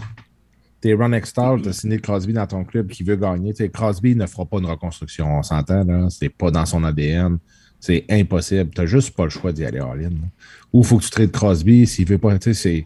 t'es 0.79 0.93
Ron 0.93 1.13
Extall, 1.13 1.61
t'as 1.61 1.73
signé 1.73 1.99
Crosby 1.99 2.33
dans 2.33 2.45
ton 2.45 2.63
club 2.63 2.87
qui 2.87 3.03
veut 3.03 3.15
gagner. 3.15 3.53
Tu 3.53 3.63
sais, 3.63 3.69
Crosby 3.69 4.15
ne 4.15 4.25
fera 4.25 4.45
pas 4.45 4.57
une 4.59 4.65
reconstruction, 4.65 5.37
on 5.37 5.43
s'entend, 5.43 5.83
là. 5.83 6.07
C'est 6.09 6.29
pas 6.29 6.51
dans 6.51 6.65
son 6.65 6.83
ADN. 6.83 7.37
C'est 7.81 8.05
impossible. 8.09 8.69
T'as 8.73 8.85
juste 8.85 9.13
pas 9.15 9.23
le 9.25 9.29
choix 9.31 9.51
d'y 9.51 9.65
aller 9.65 9.79
all-in. 9.79 10.09
là. 10.11 10.27
Ou 10.71 10.83
faut 10.83 10.97
que 10.99 11.03
tu 11.03 11.09
traites 11.09 11.31
Crosby 11.31 11.85
s'il 11.87 12.07
veut 12.07 12.17
pas. 12.19 12.37
Tu 12.37 12.53
sais, 12.53 12.53
c'est. 12.53 12.85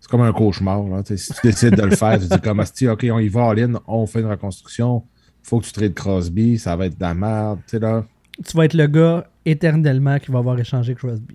C'est 0.00 0.08
comme 0.08 0.22
un 0.22 0.32
cauchemar. 0.32 0.84
Là. 0.84 1.02
Tu 1.02 1.18
Si 1.18 1.32
tu 1.34 1.40
décides 1.48 1.74
de 1.74 1.82
le 1.82 1.96
faire, 1.96 2.18
tu 2.18 2.26
dis 2.28 2.40
comme 2.40 2.60
Asti, 2.60 2.88
OK, 2.88 3.04
on 3.10 3.18
y 3.18 3.28
va 3.28 3.50
all-in, 3.50 3.74
on 3.86 4.06
fait 4.06 4.20
une 4.20 4.26
reconstruction. 4.30 5.02
Faut 5.42 5.60
que 5.60 5.66
tu 5.66 5.72
traites 5.72 5.94
Crosby, 5.94 6.58
ça 6.58 6.76
va 6.76 6.86
être 6.86 6.96
de 6.96 7.02
la 7.02 7.12
merde. 7.14 7.58
Tu 7.66 7.72
sais, 7.72 7.78
là. 7.80 8.04
Tu 8.48 8.56
vas 8.56 8.64
être 8.66 8.74
le 8.74 8.86
gars 8.86 9.26
éternellement 9.44 10.18
qui 10.20 10.30
va 10.30 10.38
avoir 10.38 10.58
échangé 10.58 10.94
Crosby. 10.94 11.34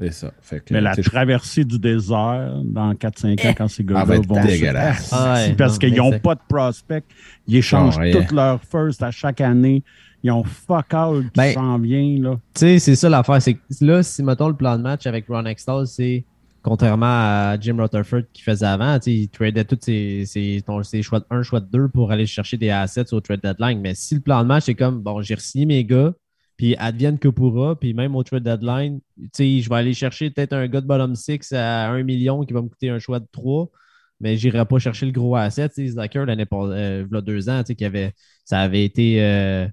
C'est 0.00 0.12
ça. 0.12 0.32
Fait 0.40 0.60
que, 0.64 0.72
Mais 0.72 0.80
la 0.80 0.94
tu 0.96 1.02
traversée 1.02 1.62
du 1.64 1.78
désert 1.78 2.60
dans 2.64 2.92
4-5 2.94 3.46
ans, 3.48 3.54
quand 3.56 3.68
ces 3.68 3.84
gars-là 3.84 4.04
va 4.04 4.16
être 4.16 4.26
vont. 4.26 4.42
dégueulasse. 4.42 5.10
Ah 5.12 5.34
ouais, 5.34 5.44
C'est 5.48 5.56
parce 5.56 5.78
qu'ils 5.78 5.94
n'ont 5.94 6.18
pas 6.18 6.34
de 6.34 6.40
prospect. 6.48 7.04
Ils 7.46 7.56
échangent 7.58 7.98
toutes 8.10 8.32
leurs 8.32 8.60
first 8.64 9.02
à 9.02 9.10
chaque 9.10 9.40
année. 9.42 9.84
Ils 10.22 10.30
ont 10.30 10.44
fuck 10.44 10.92
all 10.92 11.24
qui 11.24 11.30
Ben, 11.36 11.54
s'en 11.54 11.78
vient. 11.78 12.34
Tu 12.54 12.60
sais, 12.60 12.78
c'est 12.78 12.96
ça 12.96 13.08
l'affaire. 13.08 13.40
C'est 13.40 13.58
là, 13.80 14.02
si, 14.02 14.22
mettons, 14.22 14.48
le 14.48 14.54
plan 14.56 14.76
de 14.76 14.82
match 14.82 15.06
avec 15.06 15.26
Ron 15.28 15.46
Extall, 15.46 15.86
c'est 15.86 16.24
contrairement 16.62 17.06
à 17.06 17.56
Jim 17.58 17.76
Rutherford 17.78 18.22
qui 18.34 18.42
faisait 18.42 18.66
avant, 18.66 18.98
il 19.06 19.28
tradait 19.30 19.64
tous 19.64 19.78
ses, 19.80 20.26
ses, 20.26 20.62
ton- 20.66 20.82
ses 20.82 21.02
choix 21.02 21.20
de 21.20 21.24
1, 21.30 21.42
choix 21.42 21.60
de 21.60 21.68
2 21.72 21.88
pour 21.88 22.12
aller 22.12 22.26
chercher 22.26 22.58
des 22.58 22.68
assets 22.68 23.14
au 23.14 23.20
trade 23.20 23.40
deadline. 23.42 23.80
Mais 23.80 23.94
si 23.94 24.14
le 24.14 24.20
plan 24.20 24.42
de 24.42 24.48
match, 24.48 24.64
c'est 24.64 24.74
comme, 24.74 25.00
bon, 25.00 25.22
j'ai 25.22 25.36
signé 25.38 25.64
mes 25.64 25.84
gars, 25.86 26.12
puis 26.58 26.76
advienne 26.76 27.18
que 27.18 27.28
pourra, 27.28 27.74
puis 27.80 27.94
même 27.94 28.14
au 28.14 28.22
trade 28.22 28.42
deadline, 28.42 29.00
tu 29.18 29.28
sais, 29.32 29.60
je 29.60 29.70
vais 29.70 29.76
aller 29.76 29.94
chercher 29.94 30.28
peut-être 30.28 30.52
un 30.52 30.68
gars 30.68 30.82
de 30.82 30.86
bottom 30.86 31.14
6 31.14 31.50
à 31.54 31.88
1 31.88 32.02
million 32.02 32.44
qui 32.44 32.52
va 32.52 32.60
me 32.60 32.68
coûter 32.68 32.90
un 32.90 32.98
choix 32.98 33.20
de 33.20 33.26
3, 33.32 33.70
mais 34.20 34.36
j'irai 34.36 34.66
pas 34.66 34.78
chercher 34.78 35.06
le 35.06 35.12
gros 35.12 35.36
asset. 35.36 35.70
Zucker, 35.78 36.26
l'année 36.26 36.44
passée, 36.44 36.72
euh, 36.74 37.06
v'là 37.10 37.22
deux 37.22 37.48
ans, 37.48 37.60
tu 37.62 37.68
sais, 37.68 37.74
qui 37.74 37.86
avait, 37.86 38.12
ça 38.44 38.60
avait 38.60 38.84
été. 38.84 39.22
euh, 39.24 39.66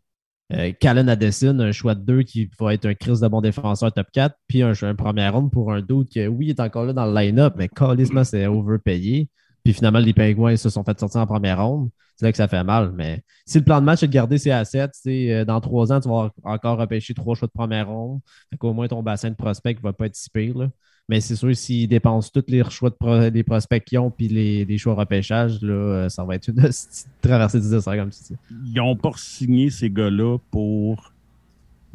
euh, 0.54 0.72
Callan 0.80 1.08
Addison, 1.08 1.60
un 1.60 1.72
choix 1.72 1.96
de 1.96 2.02
2 2.02 2.24
qui 2.24 2.50
va 2.60 2.74
être 2.74 2.86
un 2.86 2.94
crise 2.94 3.20
de 3.20 3.28
bon 3.28 3.42
défenseur 3.42 3.92
top 3.92 4.08
4, 4.14 4.36
puis 4.48 4.62
un, 4.64 4.74
premier 4.96 5.28
round 5.28 5.52
pour 5.52 5.74
un 5.74 5.82
doute 5.82 6.10
qui, 6.10 6.26
oui, 6.28 6.50
est 6.50 6.60
encore 6.60 6.86
là 6.86 6.94
dans 6.94 7.06
le 7.06 7.14
line-up, 7.14 7.56
mais 7.58 7.68
calissement, 7.68 8.24
c'est 8.24 8.48
overpayé. 8.48 9.30
Puis 9.68 9.74
finalement, 9.74 10.00
les 10.00 10.14
Penguins 10.14 10.56
se 10.56 10.70
sont 10.70 10.86
fait 10.86 10.98
sortir 10.98 11.20
en 11.20 11.28
première 11.28 11.62
ronde. 11.62 11.90
C'est 12.16 12.26
là 12.26 12.32
que 12.32 12.38
ça 12.38 12.48
fait 12.48 12.64
mal. 12.64 12.94
Mais 12.96 13.22
si 13.46 13.58
le 13.58 13.66
plan 13.66 13.82
de 13.82 13.86
match 13.86 14.02
est 14.02 14.08
de 14.08 14.14
garder 14.14 14.38
ses 14.38 14.52
assets, 14.52 14.92
euh, 15.08 15.44
dans 15.44 15.60
trois 15.60 15.92
ans, 15.92 16.00
tu 16.00 16.08
vas 16.08 16.32
encore 16.46 16.78
repêcher 16.78 17.14
trois 17.14 17.36
choix 17.36 17.50
de 17.50 17.52
première 17.52 17.90
ronde. 17.90 18.22
Fait 18.50 18.56
qu'au 18.56 18.72
moins, 18.72 18.88
ton 18.88 19.04
bassin 19.04 19.30
de 19.30 19.36
prospects 19.36 19.78
va 19.82 19.92
pas 19.92 20.06
être 20.06 20.16
si 20.16 20.30
pire. 20.30 20.58
là. 20.58 20.70
Mais 21.10 21.20
c'est 21.20 21.36
sûr, 21.36 21.54
s'ils 21.54 21.90
dépensent 21.90 22.30
tous 22.34 22.46
les 22.48 22.64
choix 22.70 22.92
de 22.92 23.28
des 23.28 23.44
prospects 23.44 23.84
qu'ils 23.84 24.00
ont 24.00 24.10
puis 24.10 24.30
les, 24.30 24.78
choix 24.78 24.94
de 24.94 25.00
repêchage, 25.00 25.62
là, 25.62 25.74
euh, 25.74 26.08
ça 26.08 26.24
va 26.24 26.36
être 26.36 26.48
une 26.48 26.70
traversée 27.22 27.60
du 27.60 27.70
désert, 27.70 27.98
comme 27.98 28.10
tu 28.10 28.24
dis. 28.24 28.38
Ils 28.68 28.76
n'ont 28.76 28.96
pas 28.96 29.12
signé 29.18 29.70
ces 29.70 29.90
gars-là 29.90 30.38
pour 30.50 31.12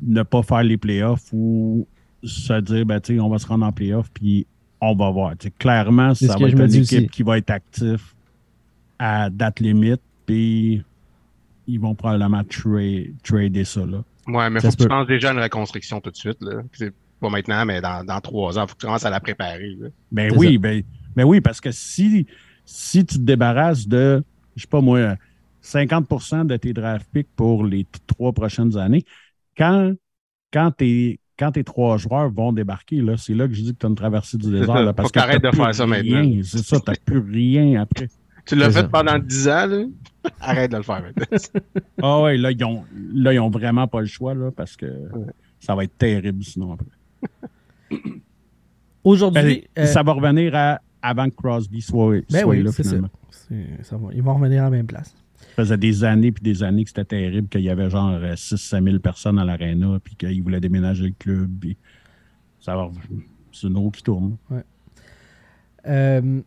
ne 0.03 0.23
pas 0.23 0.43
faire 0.43 0.63
les 0.63 0.77
playoffs 0.77 1.33
ou 1.33 1.89
se 2.23 2.61
dire, 2.61 2.85
ben, 2.85 3.01
on 3.19 3.31
va 3.31 3.39
se 3.39 3.47
rendre 3.47 3.65
en 3.65 3.73
playoffs, 3.73 4.11
puis 4.13 4.47
on 4.83 4.95
va 4.97 5.11
voir. 5.11 5.39
Tu 5.39 5.49
sais, 5.49 5.55
clairement, 5.59 6.15
ça 6.15 6.39
va 6.39 6.49
je 6.49 6.57
être 6.57 6.61
une 6.61 6.75
équipe 6.75 7.07
aussi. 7.07 7.09
qui 7.09 7.23
va 7.23 7.39
être 7.39 7.51
active 7.51 8.03
à 8.99 9.31
date 9.31 9.61
limite, 9.61 10.03
puis 10.27 10.85
ils 11.67 11.81
vont 11.81 11.95
probablement 11.95 12.43
tra- 12.43 13.13
trader 13.23 13.65
ça. 13.65 13.87
Là. 13.87 14.05
Ouais, 14.27 14.51
mais 14.51 14.61
Ça 14.61 14.71
faut 14.71 14.77
que 14.77 14.83
tu 14.83 14.89
penses 14.89 15.07
déjà 15.07 15.31
à 15.31 15.33
une 15.33 15.41
reconstruction 15.41 16.01
tout 16.01 16.11
de 16.11 16.17
suite. 16.17 16.39
Là. 16.43 16.63
Pas 17.21 17.31
maintenant, 17.31 17.65
mais 17.65 17.81
dans, 17.81 18.05
dans 18.05 18.21
trois 18.21 18.59
ans, 18.59 18.67
faut 18.67 18.75
que 18.75 18.81
tu 18.81 18.87
commences 18.87 19.05
à 19.07 19.11
la 19.11 19.21
préparer. 19.21 19.77
là. 19.81 19.89
Ben 20.11 20.33
oui, 20.37 20.59
ben, 20.59 20.83
ben 21.17 21.25
oui, 21.25 21.41
parce 21.41 21.61
que 21.61 21.71
si, 21.71 22.27
si 22.65 23.05
tu 23.07 23.17
te 23.17 23.23
débarrasses 23.23 23.87
de, 23.89 24.25
je 24.57 24.63
sais 24.63 24.69
pas 24.69 24.81
moi, 24.81 25.17
50% 25.63 26.47
de 26.47 26.57
tes 26.57 26.73
draft 26.73 27.07
picks 27.13 27.29
pour 27.37 27.65
les 27.65 27.87
trois 28.09 28.33
prochaines 28.33 28.77
années, 28.77 29.05
quand, 29.57 29.93
quand 30.53 30.73
tu 30.77 30.85
es 30.87 31.19
quand 31.39 31.53
tes 31.53 31.65
trois 31.65 31.97
joueurs 31.97 32.31
vont 32.31 32.53
débarquer, 32.53 33.01
là, 33.01 33.17
c'est 33.17 33.35
là 33.35 33.49
que 33.49 33.55
je 33.55 33.63
dis 33.63 33.73
que 33.75 33.79
tu 33.79 33.87
as 33.87 33.89
une 33.89 33.95
traversée 33.95 34.37
du 34.39 34.51
désert. 34.59 34.83
Là, 34.83 34.93
parce 34.93 35.09
Faut 35.09 35.13
que 35.13 35.19
t'arrêtes 35.19 35.43
t'as 35.43 35.51
de 35.51 35.57
plus 35.57 35.63
faire 35.65 35.75
ça 35.75 35.85
rien. 35.87 36.23
maintenant. 36.23 36.41
C'est 36.45 36.59
ça, 36.65 36.79
tu 36.81 37.01
plus 37.05 37.19
rien 37.19 37.81
après. 37.81 38.09
Tu 38.45 38.57
l'as 38.57 38.73
fait 38.73 38.81
ça. 38.81 38.89
pendant 38.89 39.21
10 39.21 39.49
ans, 39.49 39.67
là? 39.67 39.85
Arrête 40.41 40.73
de 40.73 40.77
le 40.77 40.83
faire 40.83 41.01
maintenant. 41.01 41.39
Ah 42.03 42.23
ouais, 42.23 42.37
là, 42.37 42.51
ils 42.51 42.65
ont, 42.65 42.83
là, 43.15 43.33
ils 43.33 43.39
ont 43.39 43.51
vraiment 43.51 43.87
pas 43.87 44.01
le 44.01 44.07
choix, 44.09 44.35
là, 44.35 44.51
parce 44.51 44.77
que 44.77 44.87
ça 45.61 45.77
va 45.77 45.85
être 45.85 45.97
terrible 45.97 46.43
sinon 46.43 46.73
après. 46.73 48.01
Aujourd'hui, 49.05 49.65
Ben, 49.77 49.85
euh, 49.85 49.87
Ça 49.87 50.03
va 50.03 50.13
revenir 50.13 50.55
à 50.57 50.81
avant 51.03 51.29
que 51.29 51.35
Crosby 51.37 51.81
soit, 51.83 52.21
ben 52.31 52.41
soit 52.43 52.45
oui, 52.51 52.63
là, 52.63 52.71
c'est 52.73 52.83
ça. 52.83 52.91
finalement. 52.91 53.11
Ça 53.83 53.97
va. 53.97 54.09
Ils 54.13 54.23
vont 54.23 54.35
revenir 54.35 54.63
à 54.63 54.65
la 54.65 54.71
même 54.71 54.87
place. 54.87 55.15
Ça 55.57 55.65
faisait 55.65 55.77
des 55.77 56.05
années 56.05 56.33
puis 56.33 56.43
des 56.43 56.63
années 56.63 56.85
que 56.85 56.91
c'était 56.91 57.05
terrible, 57.05 57.49
qu'il 57.49 57.61
y 57.61 57.71
avait 57.71 57.91
genre 57.91 58.19
6-5 58.19 58.85
000 58.85 58.99
personnes 58.99 59.39
à 59.39 59.45
l'aréna, 59.45 59.99
puis 60.03 60.17
qu'ils 60.17 60.43
voulaient 60.43 60.61
déménager 60.61 61.05
le 61.05 61.15
club. 61.19 61.65
Ça 62.61 62.77
va. 62.77 62.91
C'est 63.53 63.67
une 63.67 63.77
eau 63.77 63.91
qui 63.91 64.03
tourne. 64.03 64.37
Euh, 65.87 66.43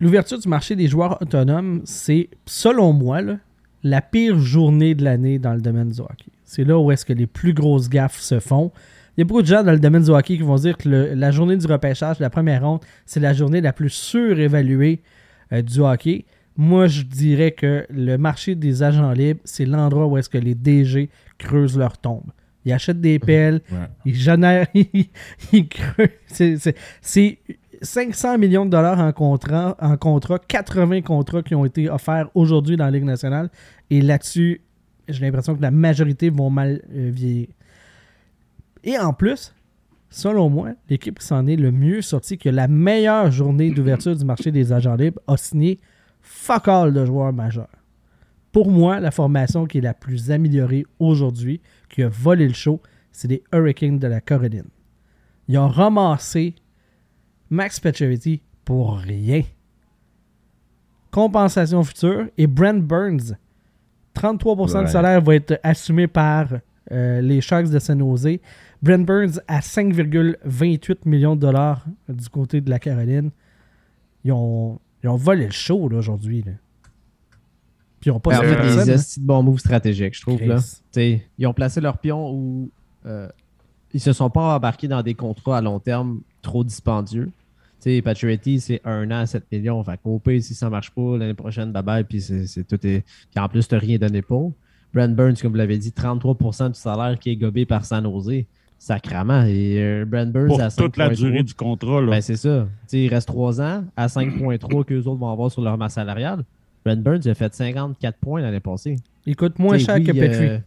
L'ouverture 0.00 0.38
du 0.38 0.48
marché 0.48 0.76
des 0.76 0.88
joueurs 0.88 1.20
autonomes, 1.20 1.82
c'est, 1.84 2.30
selon 2.46 2.94
moi, 2.94 3.20
la 3.82 4.00
pire 4.00 4.38
journée 4.38 4.94
de 4.94 5.04
l'année 5.04 5.38
dans 5.38 5.52
le 5.52 5.60
domaine 5.60 5.90
du 5.90 6.00
hockey. 6.00 6.30
C'est 6.44 6.64
là 6.64 6.78
où 6.78 6.90
est-ce 6.90 7.04
que 7.04 7.12
les 7.12 7.26
plus 7.26 7.52
grosses 7.52 7.90
gaffes 7.90 8.18
se 8.18 8.40
font. 8.40 8.72
Il 9.16 9.20
y 9.20 9.22
a 9.22 9.24
beaucoup 9.26 9.42
de 9.42 9.46
gens 9.46 9.62
dans 9.62 9.72
le 9.72 9.78
domaine 9.78 10.02
du 10.02 10.10
hockey 10.10 10.38
qui 10.38 10.42
vont 10.42 10.56
dire 10.56 10.78
que 10.78 10.88
la 10.88 11.30
journée 11.30 11.56
du 11.58 11.66
repêchage, 11.66 12.18
la 12.18 12.30
première 12.30 12.62
ronde, 12.62 12.80
c'est 13.04 13.20
la 13.20 13.34
journée 13.34 13.60
la 13.60 13.74
plus 13.74 13.90
surévaluée 13.90 15.02
euh, 15.52 15.60
du 15.60 15.80
hockey. 15.80 16.24
Moi, 16.56 16.86
je 16.88 17.02
dirais 17.02 17.52
que 17.52 17.86
le 17.90 18.16
marché 18.18 18.54
des 18.54 18.82
agents 18.82 19.12
libres, 19.12 19.40
c'est 19.44 19.64
l'endroit 19.64 20.06
où 20.06 20.18
est-ce 20.18 20.28
que 20.28 20.38
les 20.38 20.54
DG 20.54 21.08
creusent 21.38 21.78
leur 21.78 21.96
tombe. 21.98 22.24
Ils 22.64 22.72
achètent 22.72 23.00
des 23.00 23.18
pelles, 23.18 23.62
Ouais. 23.72 23.78
ils 24.04 24.14
génèrent, 24.14 24.66
ils, 24.74 25.06
ils 25.52 25.68
creusent. 25.68 26.08
C'est- 26.26 26.56
c'est- 26.58 26.76
C'est 27.00 27.38
500 27.82 28.36
millions 28.36 28.66
de 28.66 28.70
dollars 28.70 28.98
en 29.00 29.10
contrat, 29.12 29.74
en 29.80 29.96
contrat, 29.96 30.38
80 30.38 31.00
contrats 31.00 31.42
qui 31.42 31.54
ont 31.54 31.64
été 31.64 31.88
offerts 31.88 32.28
aujourd'hui 32.34 32.76
dans 32.76 32.84
la 32.84 32.90
Ligue 32.90 33.04
nationale. 33.04 33.48
Et 33.88 34.02
là-dessus, 34.02 34.60
j'ai 35.08 35.24
l'impression 35.24 35.56
que 35.56 35.62
la 35.62 35.70
majorité 35.70 36.28
vont 36.28 36.50
mal 36.50 36.82
euh, 36.94 37.10
vieillir. 37.10 37.46
Et 38.84 38.98
en 38.98 39.14
plus, 39.14 39.54
selon 40.10 40.50
moi, 40.50 40.72
l'équipe 40.90 41.18
qui 41.18 41.26
s'en 41.26 41.46
est 41.46 41.56
le 41.56 41.70
mieux 41.72 42.02
sortie, 42.02 42.36
que 42.36 42.50
la 42.50 42.68
meilleure 42.68 43.30
journée 43.30 43.70
d'ouverture 43.70 44.14
du 44.14 44.24
marché 44.26 44.50
des 44.52 44.72
agents 44.74 44.94
libres, 44.96 45.20
a 45.26 45.38
signé 45.38 45.78
fuck 46.42 46.68
all 46.68 46.92
de 46.92 47.04
joueurs 47.04 47.32
majeurs. 47.32 47.68
Pour 48.52 48.70
moi, 48.70 48.98
la 48.98 49.10
formation 49.10 49.66
qui 49.66 49.78
est 49.78 49.82
la 49.82 49.94
plus 49.94 50.30
améliorée 50.30 50.84
aujourd'hui, 50.98 51.60
qui 51.88 52.02
a 52.02 52.08
volé 52.08 52.48
le 52.48 52.54
show, 52.54 52.80
c'est 53.12 53.28
les 53.28 53.42
Hurricanes 53.52 53.98
de 53.98 54.06
la 54.08 54.20
Caroline. 54.20 54.68
Ils 55.48 55.58
ont 55.58 55.68
ramassé 55.68 56.54
Max 57.50 57.78
Pacioretty 57.78 58.42
pour 58.64 58.96
rien. 58.98 59.42
Compensation 61.10 61.82
future 61.82 62.26
et 62.38 62.46
Brent 62.46 62.82
Burns. 62.82 63.36
33% 64.14 64.78
Ouais. 64.78 64.84
du 64.84 64.90
salaire 64.90 65.20
va 65.20 65.34
être 65.34 65.58
assumé 65.62 66.06
par 66.06 66.48
euh, 66.92 67.20
les 67.20 67.40
Sharks 67.40 67.68
de 67.70 67.78
San 67.78 67.98
Jose. 67.98 68.38
Brent 68.82 69.04
Burns 69.04 69.40
à 69.48 69.60
5,28 69.60 70.98
millions 71.06 71.36
de 71.36 71.40
dollars 71.40 71.84
du 72.08 72.28
côté 72.28 72.60
de 72.60 72.70
la 72.70 72.78
Caroline. 72.78 73.30
Ils 74.24 74.32
ont, 74.32 74.78
ils 75.02 75.08
ont 75.08 75.16
volé 75.16 75.46
le 75.46 75.52
show 75.52 75.88
là, 75.88 75.98
aujourd'hui. 75.98 76.42
là. 76.42 76.52
Puis 78.00 78.08
ils 78.08 78.12
ont 78.12 78.20
pas 78.20 78.40
Ben, 78.40 78.56
personne, 78.56 78.86
des 78.86 78.92
de 78.94 79.26
bons 79.26 79.42
moves 79.42 79.58
stratégiques, 79.58 80.16
je 80.16 80.22
trouve. 80.22 80.42
Là. 80.42 80.58
Ils 80.96 81.46
ont 81.46 81.52
placé 81.52 81.80
leur 81.80 81.98
pion 81.98 82.32
où 82.32 82.70
euh, 83.06 83.28
ils 83.92 84.00
se 84.00 84.12
sont 84.12 84.30
pas 84.30 84.56
embarqués 84.56 84.88
dans 84.88 85.02
des 85.02 85.14
contrats 85.14 85.58
à 85.58 85.60
long 85.60 85.78
terme 85.80 86.22
trop 86.40 86.64
dispendieux. 86.64 87.30
T'sais, 87.78 88.02
Pacioretty, 88.02 88.60
c'est 88.60 88.80
un 88.84 89.10
an 89.10 89.20
à 89.20 89.26
7 89.26 89.44
millions. 89.50 89.82
Fait 89.82 89.98
pire, 90.22 90.42
si 90.42 90.54
ça 90.54 90.68
marche 90.68 90.90
pas, 90.90 91.16
l'année 91.16 91.34
prochaine, 91.34 91.72
bye 91.72 91.82
bye, 91.82 92.04
puis 92.04 92.20
c'est, 92.20 92.46
c'est 92.46 92.64
tout 92.64 92.74
est. 92.86 93.04
Puis 93.34 93.42
en 93.42 93.48
plus, 93.48 93.66
tu 93.66 93.74
rien 93.76 93.98
donné 93.98 94.22
pour. 94.22 94.52
Brent 94.92 95.14
Burns, 95.14 95.36
comme 95.40 95.52
vous 95.52 95.58
l'avez 95.58 95.78
dit, 95.78 95.90
33% 95.90 96.72
du 96.72 96.78
salaire 96.78 97.18
qui 97.18 97.30
est 97.30 97.36
gobé 97.36 97.64
par 97.64 97.84
San 97.84 98.04
Jose. 98.04 98.44
Sacrament. 98.80 99.44
Et 99.44 99.76
euh, 99.78 100.04
Brent 100.06 100.32
Burns 100.32 100.46
Pour 100.48 100.60
à 100.60 100.70
toute 100.70 100.96
la 100.96 101.10
5,3. 101.10 101.16
durée 101.16 101.42
du 101.42 101.52
contrat. 101.54 102.00
Là. 102.00 102.10
Ben, 102.10 102.20
c'est 102.22 102.36
ça. 102.36 102.66
T'sais, 102.86 103.04
il 103.04 103.08
reste 103.08 103.28
3 103.28 103.60
ans 103.60 103.84
à 103.94 104.06
5,3 104.06 104.84
qu'eux 104.84 105.00
autres 105.02 105.20
vont 105.20 105.30
avoir 105.30 105.50
sur 105.50 105.60
leur 105.60 105.76
masse 105.76 105.92
salariale. 105.94 106.44
Brent 106.84 106.96
Burns 107.02 107.28
a 107.28 107.34
fait 107.34 107.54
54 107.54 108.16
points 108.18 108.40
l'année 108.40 108.58
passée. 108.58 108.96
Il 109.26 109.36
coûte 109.36 109.58
moins 109.58 109.76
T'sais, 109.76 109.84
cher 109.84 109.94
oui, 109.96 110.04
que 110.04 110.12
Petrie. 110.12 110.48
euh, 110.48 110.58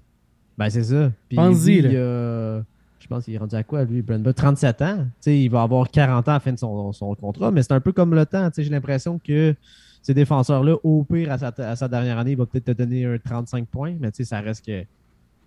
ben, 0.57 0.69
c'est 0.69 0.83
ça. 0.83 1.11
Pense-y, 1.35 1.81
je 1.81 3.07
pense 3.09 3.25
qu'il 3.25 3.33
est 3.33 3.37
rendu 3.37 3.55
à 3.55 3.63
quoi, 3.63 3.83
lui, 3.83 4.01
Brent 4.03 4.19
Burns? 4.21 4.33
37 4.35 4.81
ans. 4.83 5.07
T'sais, 5.19 5.41
il 5.41 5.49
va 5.49 5.63
avoir 5.63 5.89
40 5.89 6.27
ans 6.27 6.31
à 6.31 6.35
la 6.35 6.39
fin 6.39 6.53
de 6.53 6.59
son, 6.59 6.93
son 6.93 7.15
contrat, 7.15 7.49
mais 7.51 7.63
c'est 7.63 7.73
un 7.73 7.81
peu 7.81 7.91
comme 7.91 8.13
le 8.13 8.25
temps. 8.27 8.47
J'ai 8.55 8.69
l'impression 8.69 9.19
que 9.19 9.55
ces 10.03 10.13
défenseurs-là, 10.13 10.75
au 10.83 11.03
pire, 11.03 11.31
à 11.31 11.37
sa, 11.39 11.47
à 11.57 11.75
sa 11.75 11.87
dernière 11.87 12.19
année, 12.19 12.31
il 12.31 12.37
va 12.37 12.45
peut-être 12.45 12.65
te 12.65 12.71
donner 12.71 13.05
un 13.05 13.17
35 13.17 13.65
points, 13.67 13.95
mais 13.99 14.09
ça 14.13 14.39
reste 14.39 14.65
que 14.65 14.83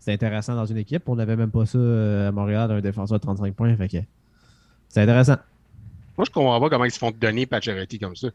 c'est 0.06 0.12
intéressant 0.12 0.54
dans 0.54 0.66
une 0.66 0.76
équipe. 0.76 1.02
On 1.08 1.16
n'avait 1.16 1.34
même 1.34 1.50
pas 1.50 1.66
ça 1.66 1.78
euh, 1.78 2.28
à 2.28 2.30
Montréal, 2.32 2.70
un 2.70 2.80
défenseur 2.80 3.18
de 3.18 3.24
35 3.24 3.52
points. 3.56 3.76
Fait 3.76 3.88
que 3.88 3.96
c'est 4.88 5.00
intéressant. 5.00 5.34
Moi, 6.16 6.24
je 6.24 6.30
comprends 6.30 6.60
pas 6.60 6.70
comment 6.70 6.84
ils 6.84 6.92
se 6.92 6.98
font 6.98 7.10
donner 7.10 7.44
Pacioretty 7.44 7.98
comme 7.98 8.14
ça. 8.14 8.28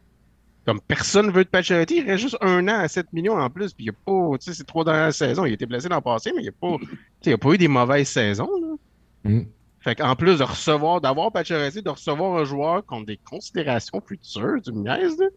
Comme 0.65 0.81
personne 0.81 1.31
veut 1.31 1.45
de 1.45 1.49
Pacioretty, 1.49 1.99
il 1.99 2.05
reste 2.05 2.23
juste 2.23 2.37
un 2.41 2.67
an 2.67 2.79
à 2.81 2.89
7 2.89 3.13
millions 3.13 3.37
en 3.39 3.49
plus, 3.49 3.71
puis 3.73 3.85
il 3.85 3.89
n'y 3.89 3.89
a 3.89 3.93
pas, 4.05 4.37
tu 4.37 4.45
sais, 4.47 4.53
c'est 4.53 4.65
trois 4.65 4.83
dernières 4.83 5.13
saisons. 5.13 5.45
Il 5.45 5.51
a 5.51 5.53
été 5.53 5.65
blessé 5.65 5.87
dans 5.87 5.95
le 5.95 6.01
passé, 6.01 6.33
mais 6.35 6.41
il 6.41 6.43
n'y 6.43 6.49
a 6.49 6.51
pas, 6.51 6.75
tu 6.77 6.87
sais, 7.21 7.29
il 7.29 7.33
a 7.33 7.37
pas 7.37 7.53
eu 7.53 7.57
des 7.57 7.69
mauvaises 7.69 8.09
saisons, 8.09 8.49
là. 8.61 9.31
Mm. 9.31 9.45
Fait 9.79 9.95
qu'en 9.95 10.15
plus 10.17 10.39
de 10.39 10.43
recevoir, 10.43 10.99
d'avoir 10.99 11.31
Pacioretty, 11.31 11.81
de 11.81 11.89
recevoir 11.89 12.37
un 12.37 12.43
joueur 12.43 12.85
qui 12.85 12.93
a 12.93 13.03
des 13.05 13.17
considérations 13.17 14.01
futures, 14.05 14.61
tu 14.61 14.73
me 14.73 14.83
niaises, 14.83 15.17
là. 15.17 15.27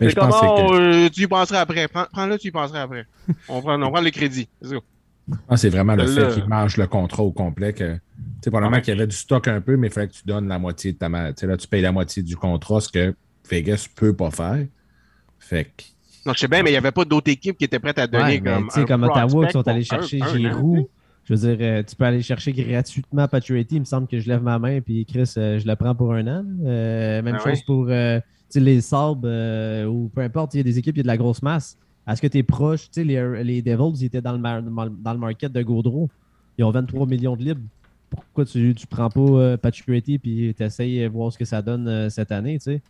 Mais 0.00 0.06
C'est 0.06 0.10
je 0.10 0.14
pense 0.16 0.40
comme, 0.40 0.48
que 0.48 0.72
oh, 0.72 0.74
euh, 0.74 1.08
tu 1.08 1.22
y 1.22 1.26
penseras 1.28 1.60
après. 1.60 1.86
Prends- 1.86 2.08
Prends-le, 2.12 2.36
tu 2.36 2.48
y 2.48 2.50
penseras 2.50 2.82
après. 2.82 3.06
On 3.48 3.62
prend, 3.62 3.80
on 3.80 3.90
prend 3.92 4.00
le 4.00 4.10
crédit. 4.10 4.48
C'est 4.60 4.70
ça. 4.70 4.76
Que 5.48 5.56
c'est 5.56 5.68
vraiment 5.68 5.94
le 5.94 6.06
fait 6.06 6.28
qu'il 6.34 6.44
mange 6.46 6.76
le 6.76 6.86
contrat 6.86 7.22
au 7.22 7.32
complet. 7.32 7.72
que 7.72 7.94
Tu 7.94 8.00
sais, 8.44 8.50
probablement 8.50 8.80
qu'il 8.80 8.94
y 8.94 8.96
avait 8.96 9.06
du 9.06 9.16
stock 9.16 9.46
un 9.48 9.60
peu, 9.60 9.76
mais 9.76 9.88
il 9.88 9.92
fallait 9.92 10.08
que 10.08 10.12
tu 10.14 10.22
donnes 10.26 10.48
la 10.48 10.58
moitié 10.58 10.92
de 10.92 10.98
ta 10.98 11.08
ma- 11.08 11.32
Tu 11.32 11.40
sais, 11.40 11.46
là, 11.46 11.56
tu 11.56 11.66
payes 11.68 11.82
la 11.82 11.92
moitié 11.92 12.22
du 12.22 12.36
contrat, 12.36 12.80
ce 12.80 12.88
que 12.88 13.14
Vegas 13.50 13.86
peut 13.94 14.14
pas 14.14 14.30
faire. 14.30 14.64
Fait 15.38 15.64
que. 15.64 15.84
Donc, 16.26 16.34
je 16.34 16.40
sais 16.40 16.48
bien, 16.48 16.62
mais 16.62 16.70
il 16.70 16.74
n'y 16.74 16.78
avait 16.78 16.92
pas 16.92 17.04
d'autres 17.04 17.30
équipes 17.30 17.56
qui 17.56 17.64
étaient 17.64 17.78
prêtes 17.78 17.98
à 17.98 18.06
donner 18.06 18.24
Ouais, 18.24 18.40
comme. 18.40 18.68
tu 18.68 18.80
sais, 18.80 18.84
comme 18.84 19.02
Ottawa 19.04 19.46
qui 19.46 19.52
sont 19.52 19.66
allés 19.68 19.80
un- 19.80 19.84
chercher 19.84 20.20
un. 20.22 20.84
Je 21.24 21.34
veux 21.34 21.54
dire, 21.56 21.58
euh, 21.60 21.82
tu 21.82 21.94
peux 21.94 22.04
aller 22.04 22.22
chercher 22.22 22.52
gratuitement 22.52 23.28
Pacioretty. 23.28 23.76
Il 23.76 23.80
me 23.80 23.84
semble 23.84 24.06
que 24.06 24.18
je 24.18 24.26
lève 24.28 24.42
ma 24.42 24.58
main 24.58 24.80
puis 24.80 25.04
Chris, 25.04 25.30
euh, 25.36 25.58
je 25.58 25.66
le 25.66 25.76
prends 25.76 25.94
pour 25.94 26.14
un 26.14 26.26
an. 26.26 26.44
Euh, 26.64 27.20
même 27.22 27.36
Ah 27.38 27.44
chose 27.44 27.58
ouais. 27.58 27.64
pour 27.66 27.86
euh, 27.90 28.18
les 28.54 28.80
Sabres 28.80 29.20
euh, 29.26 29.84
ou 29.84 30.08
peu 30.14 30.22
importe. 30.22 30.54
Il 30.54 30.58
y 30.58 30.60
a 30.60 30.62
des 30.62 30.78
équipes, 30.78 30.96
il 30.96 31.00
y 31.00 31.00
a 31.00 31.02
de 31.02 31.06
la 31.08 31.18
grosse 31.18 31.42
masse. 31.42 31.76
Est-ce 32.08 32.22
que 32.22 32.26
tu 32.26 32.38
es 32.38 32.42
proche? 32.42 32.84
Tu 32.90 33.00
sais, 33.00 33.04
les, 33.04 33.44
les 33.44 33.62
Devils, 33.62 34.00
ils 34.02 34.06
étaient 34.06 34.22
dans 34.22 34.32
le, 34.32 34.38
mar- 34.38 34.62
dans 34.62 35.12
le 35.12 35.18
market 35.18 35.52
de 35.52 35.62
Gaudreau. 35.62 36.08
Ils 36.56 36.64
ont 36.64 36.70
23 36.70 37.06
millions 37.06 37.36
de 37.36 37.44
libres. 37.44 37.60
Pourquoi 38.10 38.44
tu 38.46 38.58
ne 38.68 38.86
prends 38.88 39.10
pas 39.10 39.20
euh, 39.20 39.56
Pacioretty 39.58 40.18
puis 40.18 40.54
tu 40.56 40.62
essayes 40.64 41.02
de 41.02 41.08
voir 41.08 41.30
ce 41.32 41.36
que 41.38 41.44
ça 41.44 41.60
donne 41.60 41.86
euh, 41.86 42.08
cette 42.08 42.32
année? 42.32 42.58
Tu 42.58 42.64
sais? 42.64 42.82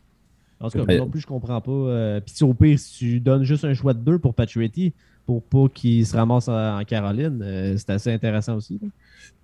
En 0.61 0.71
tout 0.71 0.79
cas, 0.85 0.93
non 0.99 1.09
plus, 1.09 1.21
je 1.21 1.27
comprends 1.27 1.61
pas. 1.61 1.71
Euh, 1.73 2.21
Puis 2.21 2.45
au 2.45 2.55
pire, 2.55 2.79
si 2.79 2.99
tu 2.99 3.21
donnes 3.21 3.43
juste 3.45 3.65
un 3.65 3.75
choix 3.75 3.95
de 3.95 4.01
deux 4.01 4.19
pour 4.19 4.35
Pacioretty, 4.35 4.93
pour 5.27 5.43
pas 5.43 5.67
qu'il 5.73 6.07
se 6.07 6.17
ramasse 6.17 6.49
en, 6.49 6.79
en 6.81 6.85
Caroline, 6.85 7.41
euh, 7.43 7.75
c'est 7.77 7.91
assez 7.91 8.13
intéressant 8.13 8.57
aussi. 8.57 8.79
là. 8.81 8.89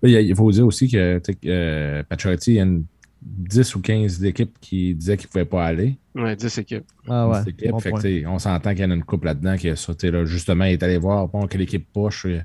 Il 0.09 0.35
faut 0.35 0.51
dire 0.51 0.65
aussi 0.65 0.89
que 0.89 1.21
euh, 1.45 2.03
Pacioretty, 2.03 2.59
a 2.59 2.63
une 2.63 2.83
10 3.25 3.75
ou 3.75 3.81
15 3.81 4.23
équipes 4.23 4.55
qui 4.61 4.93
disaient 4.93 5.17
qu'ils 5.17 5.27
ne 5.27 5.31
pouvaient 5.31 5.45
pas 5.45 5.65
aller. 5.65 5.97
Ouais, 6.13 6.35
10 6.35 6.57
équipes. 6.59 6.85
Ah 7.07 7.27
ouais. 7.27 7.39
Cette 7.39 7.47
équipe. 7.49 7.71
bon 7.71 7.79
Fait 7.79 7.89
que, 7.89 7.93
point. 7.95 8.01
tu 8.01 8.21
sais, 8.21 8.25
on 8.27 8.37
s'entend 8.39 8.69
qu'il 8.71 8.81
y 8.81 8.85
en 8.85 8.91
a 8.91 8.95
une 8.95 9.03
couple 9.03 9.25
là-dedans 9.25 9.57
qui 9.57 9.69
a 9.69 9.75
ça. 9.75 9.93
Là, 10.03 10.25
justement, 10.25 10.65
il 10.65 10.73
est 10.73 10.83
allé 10.83 10.97
voir 10.97 11.27
bon, 11.27 11.47
quelle 11.47 11.61
équipe 11.61 11.87
poche 11.91 12.25
euh, 12.27 12.41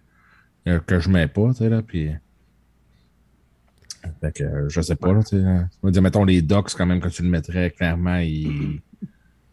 euh, 0.68 0.80
que 0.80 0.98
je 0.98 1.08
mets 1.10 1.28
pas. 1.28 1.50
tu 1.50 1.58
sais, 1.58 1.68
Là, 1.68 1.82
puis... 1.82 2.10
Fait 4.22 4.32
que, 4.32 4.44
euh, 4.44 4.68
je 4.68 4.80
sais 4.80 4.96
pas. 4.96 5.12
Là, 5.12 5.22
tu 5.22 5.36
sais, 5.36 5.44
hein. 5.44 5.68
Dire, 5.84 6.02
mettons, 6.02 6.24
les 6.24 6.40
Ducks, 6.40 6.70
quand 6.76 6.86
même, 6.86 7.00
que 7.00 7.08
tu 7.08 7.22
le 7.22 7.28
mettrais, 7.28 7.70
clairement, 7.70 8.16
ils. 8.16 8.80
tu 9.00 9.06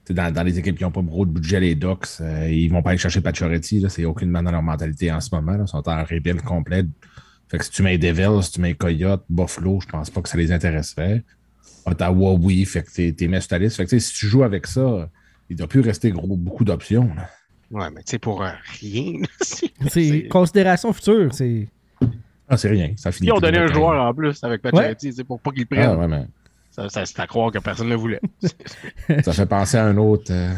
sais, 0.06 0.14
Dans, 0.14 0.32
dans 0.34 0.44
les 0.44 0.58
équipes 0.58 0.78
qui 0.78 0.84
n'ont 0.86 0.92
pas 0.92 1.02
gros 1.02 1.26
de 1.26 1.32
budget, 1.32 1.60
les 1.60 1.76
Ducks, 1.76 2.08
euh, 2.22 2.50
ils 2.50 2.70
vont 2.70 2.82
pas 2.82 2.92
aller 2.92 2.98
chercher 2.98 3.20
Pacioretty. 3.20 3.82
là. 3.82 3.90
C'est 3.90 4.06
aucunement 4.06 4.42
dans 4.42 4.52
leur 4.52 4.64
mentalité 4.64 5.12
en 5.12 5.20
ce 5.20 5.36
moment. 5.36 5.54
Là. 5.58 5.66
Ils 5.66 5.68
sont 5.68 5.88
en 5.88 6.04
rebuild 6.04 6.42
complet. 6.44 6.86
Fait 7.50 7.58
que 7.58 7.64
si 7.66 7.72
tu 7.72 7.82
mets 7.84 7.98
Devils, 7.98 8.44
si 8.44 8.52
tu 8.54 8.62
mets 8.62 8.74
Coyote, 8.74 9.24
Buffalo, 9.30 9.80
je 9.82 9.88
pense 9.88 10.10
pas 10.10 10.22
que 10.22 10.30
ça 10.30 10.38
les 10.38 10.52
intéresserait. 10.52 11.24
Ottawa, 11.86 12.34
oui. 12.34 12.66
Fait 12.66 12.84
que 12.84 12.92
t'es- 12.92 13.14
t'es 13.14 13.28
mis 13.28 13.40
sur 13.40 13.48
ta 13.50 13.58
liste. 13.60 13.78
Fait 13.78 13.86
que 13.86 13.98
si 14.00 14.14
tu 14.14 14.28
joues 14.28 14.44
avec 14.44 14.68
ça, 14.68 15.10
il 15.50 15.54
ne 15.54 15.58
doit 15.60 15.68
plus 15.68 15.80
rester 15.80 16.12
gros, 16.12 16.36
beaucoup 16.36 16.66
d'options. 16.66 17.10
Ouais, 17.72 17.90
mais 17.94 18.02
tu 18.04 18.12
sais, 18.12 18.20
pour 18.20 18.44
euh, 18.44 18.50
rien. 18.82 19.14
c'est- 19.90 20.28
considération 20.28 20.92
future. 20.94 21.34
C'est 21.34 21.70
Ah, 22.50 22.58
c'est 22.58 22.70
rien. 22.70 22.94
Ça 22.98 23.12
finit. 23.12 23.28
Ils 23.28 23.32
ont 23.34 23.40
donné 23.40 23.58
un 23.60 23.68
joueur 23.68 24.02
en 24.06 24.14
plus 24.14 24.42
avec 24.44 24.62
Pacioretty, 24.62 25.14
c'est 25.14 25.24
pour 25.24 25.40
pas 25.40 25.52
qu'il 25.52 25.62
le 25.62 25.66
prenne. 25.68 25.90
Ah, 25.90 25.98
ouais, 25.98 26.08
mais 26.08 26.26
Ça, 26.72 26.90
ça 26.90 27.06
c'est 27.06 27.20
à 27.20 27.28
croire 27.28 27.52
que 27.52 27.60
personne 27.60 27.88
ne 27.88 27.92
le 27.94 27.98
voulait. 27.98 28.22
ça 29.24 29.32
fait 29.34 29.46
penser 29.46 29.78
à 29.78 29.86
un 29.86 29.98
autre. 29.98 30.32
euh, 30.32 30.54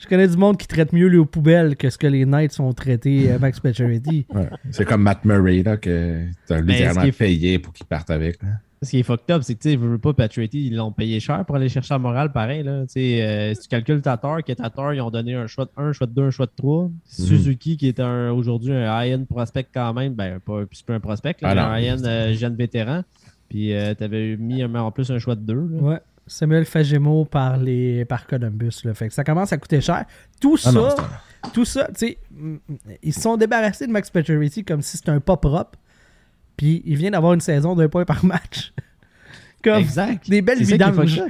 Je 0.00 0.06
connais 0.08 0.26
du 0.28 0.36
monde 0.36 0.56
qui 0.56 0.66
traite 0.66 0.92
mieux 0.94 1.08
les 1.08 1.24
poubelles 1.24 1.76
que 1.76 1.90
ce 1.90 1.98
que 1.98 2.06
les 2.06 2.24
Knights 2.24 2.58
ont 2.58 2.72
traité 2.72 3.30
euh, 3.32 3.38
Max 3.38 3.60
Pacioretty. 3.60 4.26
Ouais. 4.34 4.48
C'est 4.70 4.84
comme 4.86 5.02
Matt 5.02 5.24
Murray, 5.24 5.62
là, 5.62 5.76
que 5.76 6.24
t'as 6.46 6.62
Mais 6.62 6.72
littéralement 6.72 7.02
est- 7.02 7.12
payé 7.12 7.58
pour 7.58 7.72
qu'il 7.74 7.86
parte 7.86 8.10
avec. 8.10 8.42
là. 8.42 8.48
Ce 8.82 8.88
qui 8.90 9.00
est 9.00 9.02
fucked 9.02 9.30
up, 9.30 9.42
c'est 9.42 9.54
que, 9.56 9.60
tu 9.60 9.68
sais, 9.70 9.76
veux 9.76 9.98
pas, 9.98 10.14
Patriotti, 10.14 10.68
ils 10.68 10.74
l'ont 10.76 10.90
payé 10.90 11.20
cher 11.20 11.44
pour 11.44 11.56
aller 11.56 11.68
chercher 11.68 11.92
à 11.92 11.98
Montréal, 11.98 12.32
pareil, 12.32 12.62
là. 12.62 12.80
Tu 12.86 12.92
sais, 12.94 13.22
euh, 13.22 13.52
si 13.52 13.60
tu 13.64 13.68
calcules 13.68 14.00
Tatar, 14.00 14.42
qui 14.42 14.52
est 14.52 14.54
Tatar, 14.54 14.94
ils 14.94 15.02
ont 15.02 15.10
donné 15.10 15.34
un 15.34 15.46
choix 15.46 15.66
de 15.66 15.70
1, 15.76 15.88
un 15.88 15.92
choix 15.92 16.06
de 16.06 16.12
2, 16.14 16.22
un 16.22 16.30
choix 16.30 16.46
de 16.46 16.52
3. 16.56 16.84
Mhm. 16.84 16.90
Suzuki, 17.04 17.76
qui 17.76 17.88
est 17.88 18.00
un, 18.00 18.30
aujourd'hui 18.30 18.72
un 18.72 19.02
high-end 19.04 19.22
prospect 19.28 19.66
quand 19.74 19.92
même, 19.92 20.14
ben, 20.14 20.40
pas, 20.40 20.62
c'est 20.72 20.86
pas 20.86 20.94
un 20.94 21.00
prospect, 21.00 21.36
là, 21.42 21.52
Ah 21.54 21.72
un 21.72 21.78
high-end 21.78 22.02
euh, 22.06 22.32
jeune 22.32 22.56
vétéran. 22.56 23.02
Puis, 23.50 23.74
euh, 23.74 23.92
t'avais 23.94 24.36
mis 24.38 24.64
en 24.64 24.90
plus 24.92 25.10
un 25.10 25.18
choix 25.18 25.34
de 25.34 25.42
2. 25.42 25.54
Ouais. 25.54 25.98
Samuel 26.30 26.64
Fagemo 26.64 27.24
par, 27.24 27.56
les, 27.56 28.04
par 28.04 28.26
Columbus. 28.26 28.82
Là. 28.84 28.94
Fait 28.94 29.08
que 29.08 29.14
ça 29.14 29.24
commence 29.24 29.52
à 29.52 29.58
coûter 29.58 29.80
cher. 29.80 30.04
Tout 30.40 30.56
Ah 30.64 30.70
ça, 30.70 30.96
tout 31.52 31.64
ça, 31.64 31.88
tu 31.88 32.06
sais, 32.06 32.18
ils 33.02 33.12
se 33.12 33.20
sont 33.20 33.36
débarrassés 33.36 33.86
de 33.86 33.92
Max 33.92 34.10
Pacioretty 34.10 34.64
comme 34.64 34.80
si 34.80 34.96
c'était 34.96 35.10
un 35.10 35.20
pas 35.20 35.36
propre. 35.36 35.78
Puis 36.56 36.82
il 36.84 36.96
vient 36.96 37.10
d'avoir 37.10 37.32
une 37.32 37.40
saison 37.40 37.74
d'un 37.74 37.88
point 37.88 38.04
par 38.04 38.24
match. 38.24 38.72
comme 39.64 39.80
Exact. 39.80 40.28
des 40.30 40.40
belles 40.40 40.62
vidanges. 40.62 41.20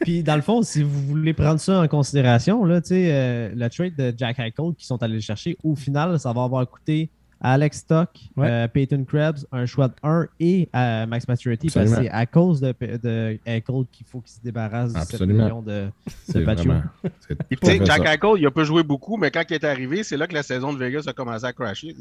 Puis 0.00 0.22
dans 0.22 0.36
le 0.36 0.42
fond, 0.42 0.62
si 0.62 0.82
vous 0.82 1.06
voulez 1.06 1.32
prendre 1.32 1.58
ça 1.58 1.80
en 1.80 1.88
considération, 1.88 2.64
là, 2.64 2.80
tu 2.80 2.88
sais, 2.88 3.08
euh, 3.10 3.50
le 3.54 3.68
trade 3.68 3.96
de 3.96 4.14
Jack 4.16 4.38
Eichel 4.38 4.74
qui 4.76 4.86
sont 4.86 5.02
allés 5.02 5.14
le 5.14 5.20
chercher, 5.20 5.56
au 5.64 5.74
final, 5.74 6.18
ça 6.20 6.32
va 6.32 6.44
avoir 6.44 6.68
coûté 6.68 7.10
Alex 7.40 7.78
Stock, 7.78 8.10
Ouais. 8.36 8.48
euh, 8.50 8.68
Peyton 8.68 9.04
Krebs, 9.04 9.46
un 9.52 9.64
choix 9.66 9.88
de 9.88 9.94
1 10.02 10.26
et 10.40 10.68
à 10.72 11.06
Max 11.06 11.28
Maturity. 11.28 11.68
Parce 11.72 11.90
que 11.90 11.96
c'est 12.02 12.10
à 12.10 12.26
cause 12.26 12.60
de, 12.60 12.74
de 12.80 13.38
Eichel 13.46 13.62
qu'il 13.92 14.06
faut 14.06 14.20
qu'il 14.20 14.32
se 14.32 14.40
débarrasse 14.42 14.92
de 14.92 14.98
7 14.98 15.14
Absolument. 15.14 15.44
millions 15.44 15.62
de, 15.62 15.70
de 15.70 16.46
à 16.46 16.56
sais, 16.56 16.66
fait 17.78 17.84
Jack. 17.86 18.00
Eichel, 18.06 18.30
il 18.38 18.46
a 18.46 18.50
pas 18.50 18.64
joué 18.64 18.82
beaucoup, 18.82 19.16
mais 19.16 19.30
quand 19.30 19.44
il 19.48 19.54
est 19.54 19.64
arrivé, 19.64 20.02
c'est 20.02 20.16
là 20.16 20.26
que 20.26 20.34
la 20.34 20.42
saison 20.42 20.72
de 20.72 20.78
Vegas 20.78 21.04
a 21.06 21.12
commencé 21.12 21.44
à 21.44 21.52
crasher. 21.52 21.94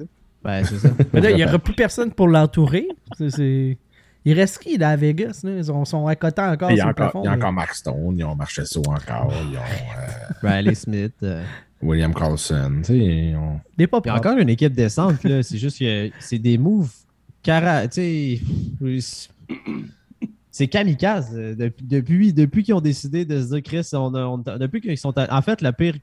Ben, 0.44 0.64
c'est 0.64 0.78
ça. 0.78 0.90
Mais 1.14 1.22
là, 1.22 1.32
il 1.32 1.36
n'y 1.36 1.44
aura 1.44 1.58
plus 1.60 1.74
personne 1.74 2.12
pour 2.12 2.28
l'entourer. 2.28 2.88
C'est- 3.30 3.78
Il 4.26 4.34
reste 4.34 4.60
qui 4.60 4.78
là, 4.78 4.90
à 4.90 4.96
Vegas? 4.96 5.42
Là? 5.44 5.52
Ils 5.58 5.66
sont, 5.66 5.84
sont 5.86 6.06
accotant 6.08 6.52
encore 6.52 6.70
Il 6.72 6.78
y 6.78 6.82
a 6.82 6.84
encore, 6.86 6.96
plafond. 6.96 7.22
il 7.22 7.26
y 7.26 7.28
a 7.28 7.32
mais- 7.32 7.38
encore 7.38 7.54
Mark 7.54 7.74
Stone, 7.74 8.16
ils 8.18 8.24
ont 8.24 8.36
marché 8.36 8.64
ça 8.66 8.80
encore, 8.80 9.34
ils 9.50 9.58
ont 9.58 9.62
euh, 9.62 10.48
Riley 10.48 10.76
Smith. 10.76 11.14
euh. 11.24 11.44
William 11.82 12.14
Carlson, 12.14 12.82
Des 13.78 13.88
pas 13.88 14.02
Il 14.04 14.08
y 14.08 14.10
a 14.10 14.16
encore 14.16 14.38
une 14.38 14.50
équipe 14.50 14.74
décente, 14.74 15.24
là. 15.24 15.44
C'est 15.44 15.58
juste 15.58 15.80
que 15.80 16.10
c'est 16.20 16.40
des 16.40 16.58
moves. 16.58 16.92
Cara... 17.44 17.84
C'est 20.52 20.68
kamikaze. 20.68 21.36
euh, 21.36 21.56
Depuis, 21.56 21.86
depuis, 21.86 22.34
depuis 22.34 22.64
qu'ils 22.64 22.74
ont 22.74 22.82
décidé 22.82 23.26
de 23.26 23.42
se 23.42 23.48
dire, 23.54 23.62
Chris, 23.64 23.88
on 23.94 24.14
a- 24.16 24.26
on 24.26 24.38
depuis 24.40 24.82
qu'ils 24.82 24.98
sont. 24.98 25.16
à- 25.18 25.38
En 25.38 25.42
fait, 25.42 25.62
la 25.62 25.72
pire 25.72 25.96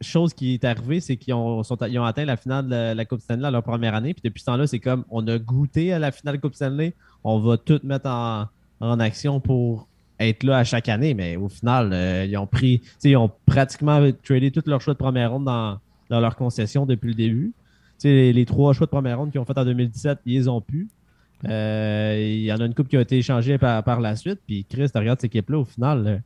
chose 0.00 0.34
qui 0.34 0.54
est 0.54 0.64
arrivée, 0.64 0.98
c'est 1.00 1.16
qu'ils 1.16 1.34
ont, 1.34 1.62
sont- 1.62 1.76
ils 1.86 1.98
ont 1.98 2.04
atteint 2.04 2.24
la 2.24 2.36
finale 2.36 2.64
de 2.66 2.70
la, 2.70 2.94
la 2.94 3.04
Coupe 3.04 3.20
Stanley 3.20 3.46
à 3.46 3.50
leur 3.50 3.62
première 3.62 3.94
année. 3.94 4.12
Puis 4.14 4.22
depuis 4.24 4.40
ce 4.40 4.46
temps-là, 4.46 4.66
c'est 4.66 4.80
comme 4.80 5.04
on 5.10 5.26
a 5.28 5.38
goûté 5.38 5.92
à 5.92 5.98
la 5.98 6.10
finale 6.10 6.40
Coupe 6.40 6.54
Stanley. 6.54 6.94
On 7.22 7.38
va 7.38 7.56
tout 7.56 7.78
mettre 7.84 8.08
en, 8.08 8.46
en 8.80 8.98
action 8.98 9.38
pour 9.40 9.86
être 10.20 10.42
là 10.44 10.58
à 10.58 10.64
chaque 10.64 10.88
année. 10.88 11.14
Mais 11.14 11.36
au 11.36 11.48
final, 11.48 11.90
euh, 11.92 12.24
ils 12.28 12.36
ont 12.36 12.46
pris. 12.46 12.80
tu 12.80 12.86
sais, 12.98 13.10
Ils 13.10 13.16
ont 13.16 13.30
pratiquement 13.46 14.00
tradé 14.22 14.50
tous 14.52 14.62
leurs 14.66 14.80
choix 14.80 14.94
de 14.94 14.98
première 14.98 15.32
ronde 15.32 15.46
dans, 15.46 15.78
dans 16.08 16.20
leur 16.20 16.36
concession 16.36 16.86
depuis 16.86 17.08
le 17.08 17.14
début. 17.14 17.52
Tu 17.98 18.02
sais, 18.02 18.08
les, 18.08 18.32
les 18.32 18.44
trois 18.46 18.72
choix 18.72 18.86
de 18.86 18.90
première 18.90 19.18
ronde 19.18 19.30
qu'ils 19.32 19.40
ont 19.40 19.44
fait 19.44 19.58
en 19.58 19.64
2017, 19.64 20.18
ils 20.26 20.34
les 20.38 20.48
ont 20.48 20.60
pu. 20.60 20.88
Euh, 21.48 22.16
Il 22.20 22.42
y 22.42 22.52
en 22.52 22.60
a 22.60 22.66
une 22.66 22.74
coupe 22.74 22.88
qui 22.88 22.96
a 22.96 23.00
été 23.00 23.16
échangée 23.18 23.56
par, 23.58 23.82
par 23.82 24.00
la 24.00 24.14
suite. 24.14 24.40
Puis 24.46 24.64
Chris, 24.68 24.90
tu 24.92 24.98
regardes 24.98 25.20
cette 25.20 25.34
équipe-là, 25.34 25.58
au 25.58 25.64
final, 25.64 26.04
là, 26.04 26.16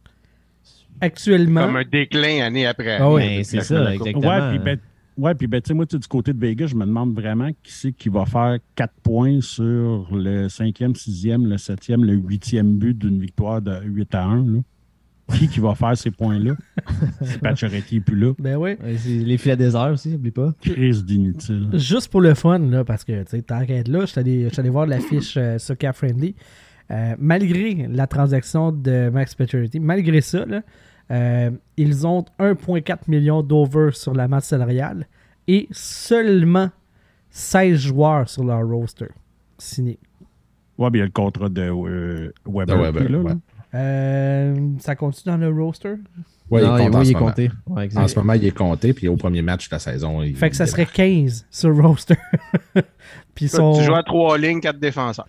Actuellement, 1.00 1.66
Comme 1.66 1.76
un 1.76 1.84
déclin 1.84 2.44
année 2.44 2.66
après 2.66 2.96
Ah 3.00 3.04
année. 3.06 3.14
oui. 3.14 3.20
ben, 3.22 3.28
depuis 3.30 3.44
c'est 3.44 3.60
ça, 3.62 3.94
exactement. 3.94 4.28
Ouais, 4.28 4.50
puis 4.50 4.58
ben, 4.60 4.78
ouais, 5.16 5.34
puis 5.34 5.46
ben, 5.46 5.60
tu 5.60 5.68
sais, 5.68 5.74
moi, 5.74 5.84
du 5.86 5.98
côté 6.08 6.32
de 6.32 6.38
Vegas, 6.38 6.68
je 6.68 6.76
me 6.76 6.84
demande 6.84 7.14
vraiment 7.14 7.50
qui 7.62 7.72
c'est 7.72 7.92
qui 7.92 8.08
va 8.08 8.24
faire 8.24 8.58
4 8.76 8.92
points 9.02 9.40
sur 9.40 10.08
le 10.14 10.48
5e, 10.48 10.94
6e, 10.94 11.44
le 11.46 11.56
7e, 11.56 12.02
le 12.02 12.16
8e 12.16 12.74
but 12.74 12.96
d'une 12.96 13.20
victoire 13.20 13.62
de 13.62 13.82
8 13.84 14.14
à 14.14 14.24
1. 14.24 14.46
Là. 14.46 14.60
Qui 15.32 15.48
qui 15.48 15.60
va 15.60 15.74
faire 15.74 15.96
ces 15.96 16.10
points-là? 16.10 16.54
si 17.22 17.38
Pacioretty 17.38 17.94
n'est 17.96 18.00
plus 18.02 18.16
là. 18.16 18.32
ben 18.38 18.56
oui. 18.56 18.76
Les 19.06 19.38
filets 19.38 19.56
désert 19.56 19.90
aussi, 19.92 20.10
n'oublie 20.10 20.30
pas. 20.30 20.52
Crise 20.60 21.04
d'inutile. 21.04 21.70
Juste 21.72 22.08
pour 22.08 22.20
le 22.20 22.34
fun, 22.34 22.58
là, 22.58 22.84
parce 22.84 23.04
que, 23.04 23.22
tu 23.22 23.30
sais, 23.30 23.42
t'arrêtes 23.42 23.88
là, 23.88 24.00
je 24.00 24.06
suis 24.06 24.20
allé, 24.20 24.48
allé 24.54 24.68
voir 24.68 24.86
l'affiche 24.86 25.36
euh, 25.38 25.58
sur 25.58 25.78
Cap 25.78 25.96
Friendly. 25.96 26.34
Euh, 26.90 27.14
malgré 27.18 27.88
la 27.90 28.06
transaction 28.06 28.70
de 28.70 29.08
Max 29.08 29.34
Pacioretty, 29.34 29.80
malgré 29.80 30.20
ça, 30.20 30.44
là, 30.44 30.60
euh, 31.10 31.50
ils 31.76 32.06
ont 32.06 32.24
1,4 32.38 32.98
million 33.08 33.42
d'over 33.42 33.90
sur 33.92 34.14
la 34.14 34.26
masse 34.28 34.46
salariale 34.46 35.06
et 35.46 35.68
seulement 35.70 36.70
16 37.30 37.78
joueurs 37.78 38.28
sur 38.28 38.44
leur 38.44 38.66
roster 38.66 39.08
signés. 39.58 39.98
Ouais, 40.78 40.90
puis 40.90 40.98
il 40.98 41.00
y 41.00 41.02
a 41.02 41.06
le 41.06 41.12
contrat 41.12 41.48
de 41.48 41.62
euh, 41.62 42.32
Weber. 42.46 42.76
De 42.76 42.82
Weber, 42.82 43.02
qui 43.02 43.06
est 43.08 43.10
là, 43.12 43.18
ouais. 43.18 43.30
là. 43.30 43.36
Euh, 43.74 44.56
ça 44.78 44.94
continue 44.96 45.32
dans 45.32 45.36
le 45.40 45.50
roster? 45.50 45.94
Ouais, 46.50 46.62
Non, 46.62 46.76
il 46.78 46.84
compte 46.84 46.94
oui, 46.94 46.96
en 46.96 47.00
il 47.00 47.06
ce 47.06 47.10
est 47.10 47.14
moment. 47.14 47.26
compté. 47.26 47.50
Ouais. 47.66 47.98
En 47.98 48.08
ce 48.08 48.18
moment, 48.18 48.32
il 48.34 48.44
est 48.44 48.50
compté, 48.56 48.92
puis 48.92 49.08
au 49.08 49.16
premier 49.16 49.42
match 49.42 49.68
de 49.68 49.74
la 49.74 49.78
saison, 49.80 50.22
il 50.22 50.36
Fait 50.36 50.50
que 50.50 50.56
ça 50.56 50.66
serait 50.66 50.86
15 50.86 51.46
sur 51.50 51.70
le 51.70 51.80
roster. 51.82 52.16
Puis. 53.34 53.48
Tu 53.48 53.56
joues 53.82 53.94
à 53.94 54.02
trois 54.04 54.38
lignes, 54.38 54.60
quatre 54.60 54.78
défenseurs. 54.78 55.26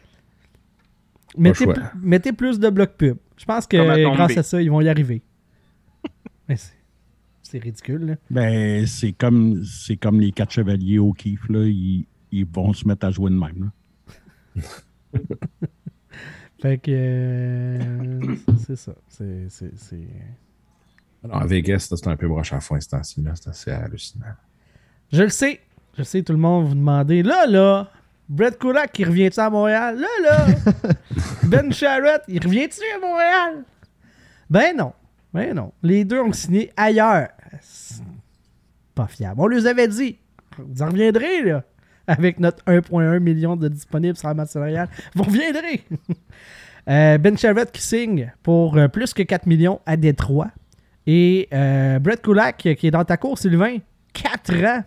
mettez, 1.38 1.66
mettez 2.02 2.34
plus 2.34 2.60
de 2.60 2.70
blocs 2.70 2.94
pub. 2.98 3.18
Je 3.38 3.46
pense 3.46 3.66
que 3.68 4.14
grâce 4.14 4.38
à 4.38 4.44
ça, 4.44 4.62
ils 4.62 4.70
vont 4.70 4.82
y 4.82 4.90
arriver. 4.90 5.22
Mais 6.48 6.56
c'est- 6.58 6.74
c'est 7.42 7.60
ridicule, 7.60 8.06
là. 8.06 8.16
Ben, 8.30 8.86
c'est 8.88 9.12
comme, 9.14 9.64
c'est 9.64 9.98
comme 9.98 10.20
les 10.20 10.32
quatre 10.32 10.52
chevaliers 10.52 11.00
au 11.00 11.14
kiff, 11.14 11.48
là. 11.50 11.60
Ils, 11.66 12.06
ils 12.32 12.46
vont 12.46 12.74
se 12.74 12.88
mettre 12.88 13.06
à 13.08 13.12
jouer 13.12 13.30
de 13.32 13.36
même. 13.36 13.72
Là. 14.56 14.62
Fait 16.62 16.78
que. 16.78 16.92
euh, 16.92 18.36
c'est 18.66 18.76
ça. 18.76 18.94
C'est. 19.08 19.48
c'est- 19.50 19.76
c'est- 19.78 20.08
Alors, 21.24 21.42
à 21.42 21.46
Vegas, 21.46 21.88
c'est 21.96 22.08
un 22.08 22.16
peu 22.16 22.28
broche 22.28 22.54
à 22.54 22.60
fond, 22.60 22.80
ce 22.80 22.90
temps-ci, 22.90 23.22
là. 23.22 23.34
C'est 23.36 23.50
assez 23.50 23.72
hallucinant. 23.72 24.26
Je 25.12 25.24
le 25.24 25.30
sais. 25.30 25.60
Je 25.98 26.04
sais, 26.04 26.24
tout 26.24 26.34
le 26.34 26.40
monde 26.40 26.68
vous 26.68 26.76
demandez. 26.76 27.24
Là, 27.24 27.46
là, 27.48 27.90
Brett 28.28 28.58
Kulak, 28.58 28.92
qui 28.92 29.04
revient-tu 29.06 29.40
à 29.40 29.50
Montréal? 29.50 30.00
Là, 30.00 30.08
là, 30.24 30.94
Ben 31.44 31.72
Charrett, 31.72 32.22
il 32.28 32.44
revient-tu 32.44 32.82
à 32.96 33.00
Montréal? 33.00 33.64
Ben 34.50 34.76
non. 34.76 34.94
Ben 35.36 35.54
non. 35.54 35.74
Les 35.84 36.06
deux 36.06 36.22
ont 36.22 36.32
signé 36.32 36.72
ailleurs. 36.78 37.28
C'est 37.60 38.02
Pas 38.96 39.06
fiable. 39.08 39.42
On 39.42 39.48
les 39.48 39.68
avait 39.68 39.90
dit. 39.90 40.18
Vous 40.58 40.82
en 40.82 40.86
reviendrez, 40.88 41.44
là. 41.44 41.64
Avec 42.08 42.40
notre 42.40 42.64
1,1 42.64 43.20
million 43.20 43.58
de 43.58 43.68
disponibles 43.68 44.16
sur 44.16 44.30
la 44.30 44.34
masse 44.34 44.52
salariale. 44.52 44.88
Vous 45.14 45.24
reviendrez. 45.24 45.84
Euh, 46.88 47.18
ben 47.18 47.36
Charrett 47.36 47.72
qui 47.72 47.82
signe 47.82 48.32
pour 48.44 48.78
euh, 48.78 48.88
plus 48.88 49.12
que 49.12 49.24
4 49.24 49.48
millions 49.48 49.82
à 49.88 49.98
Détroit. 49.98 50.52
Et 51.08 51.50
euh, 51.52 51.98
Brett 51.98 52.22
Kulak 52.22 52.58
qui 52.58 52.86
est 52.86 52.92
dans 52.92 53.04
ta 53.04 53.18
cour, 53.18 53.40
Sylvain. 53.40 53.78
4 54.14 54.54
ans 54.64 54.84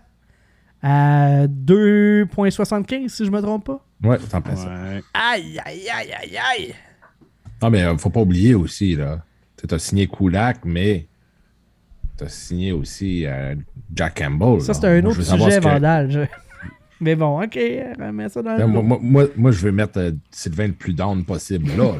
à 0.80 1.48
2,75 1.48 3.08
si 3.08 3.26
je 3.26 3.32
me 3.32 3.40
trompe 3.42 3.64
pas. 3.64 3.84
Ouais, 4.04 4.16
t'en. 4.30 4.38
Ouais. 4.38 5.02
Aïe, 5.12 5.60
aïe, 5.64 5.88
aïe, 5.92 6.12
aïe, 6.22 6.38
aïe. 6.38 6.74
Non, 7.60 7.68
mais 7.68 7.82
euh, 7.82 7.98
faut 7.98 8.10
pas 8.10 8.20
oublier 8.20 8.54
aussi, 8.54 8.94
là. 8.94 9.24
Tu 9.66 9.74
as 9.74 9.78
signé 9.78 10.06
Kulak, 10.06 10.64
mais 10.64 11.06
tu 12.16 12.24
as 12.24 12.28
signé 12.28 12.72
aussi 12.72 13.26
euh, 13.26 13.54
Jack 13.94 14.18
Campbell. 14.18 14.60
Ça, 14.60 14.74
c'est 14.74 14.86
un 14.86 15.00
Moi, 15.02 15.10
autre 15.10 15.22
sujet, 15.22 15.58
que- 15.58 15.64
Vandal. 15.64 16.10
je- 16.10 16.20
Mais 17.00 17.14
bon, 17.14 17.40
ok, 17.40 17.54
remets 17.54 18.28
ça 18.28 18.42
dans 18.42 18.56
le. 18.56 18.66
moi, 18.66 18.82
moi, 18.82 18.98
moi, 19.00 19.24
moi, 19.36 19.50
je 19.52 19.60
veux 19.60 19.70
mettre 19.70 20.00
euh, 20.00 20.10
Sylvain 20.32 20.66
le 20.66 20.72
plus 20.72 20.92
down 20.94 21.24
possible, 21.24 21.70
là. 21.76 21.92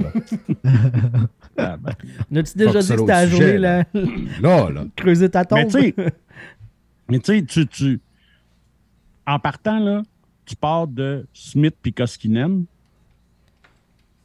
Là, 1.57 1.79
N'as-tu 2.31 2.59
déjà 2.59 2.81
dit 2.81 2.89
que 2.89 2.97
journée, 2.97 3.27
sujet, 3.29 3.59
là, 3.59 3.85
là. 4.43 4.71
là. 4.71 4.85
creuser 4.97 5.29
ta 5.31 5.45
tombe? 5.45 5.59
Mais 5.59 5.67
tu 5.67 5.81
sais, 5.81 5.95
mais 7.09 7.19
tu 7.21 7.33
sais, 7.39 7.43
tu, 7.45 7.67
tu- 7.69 8.01
en 9.27 9.39
partant, 9.39 9.79
là, 9.79 10.03
tu 10.45 10.57
pars 10.57 10.89
de 10.89 11.27
Smith 11.33 11.75
puis 11.81 11.93
Koskinen. 11.93 12.65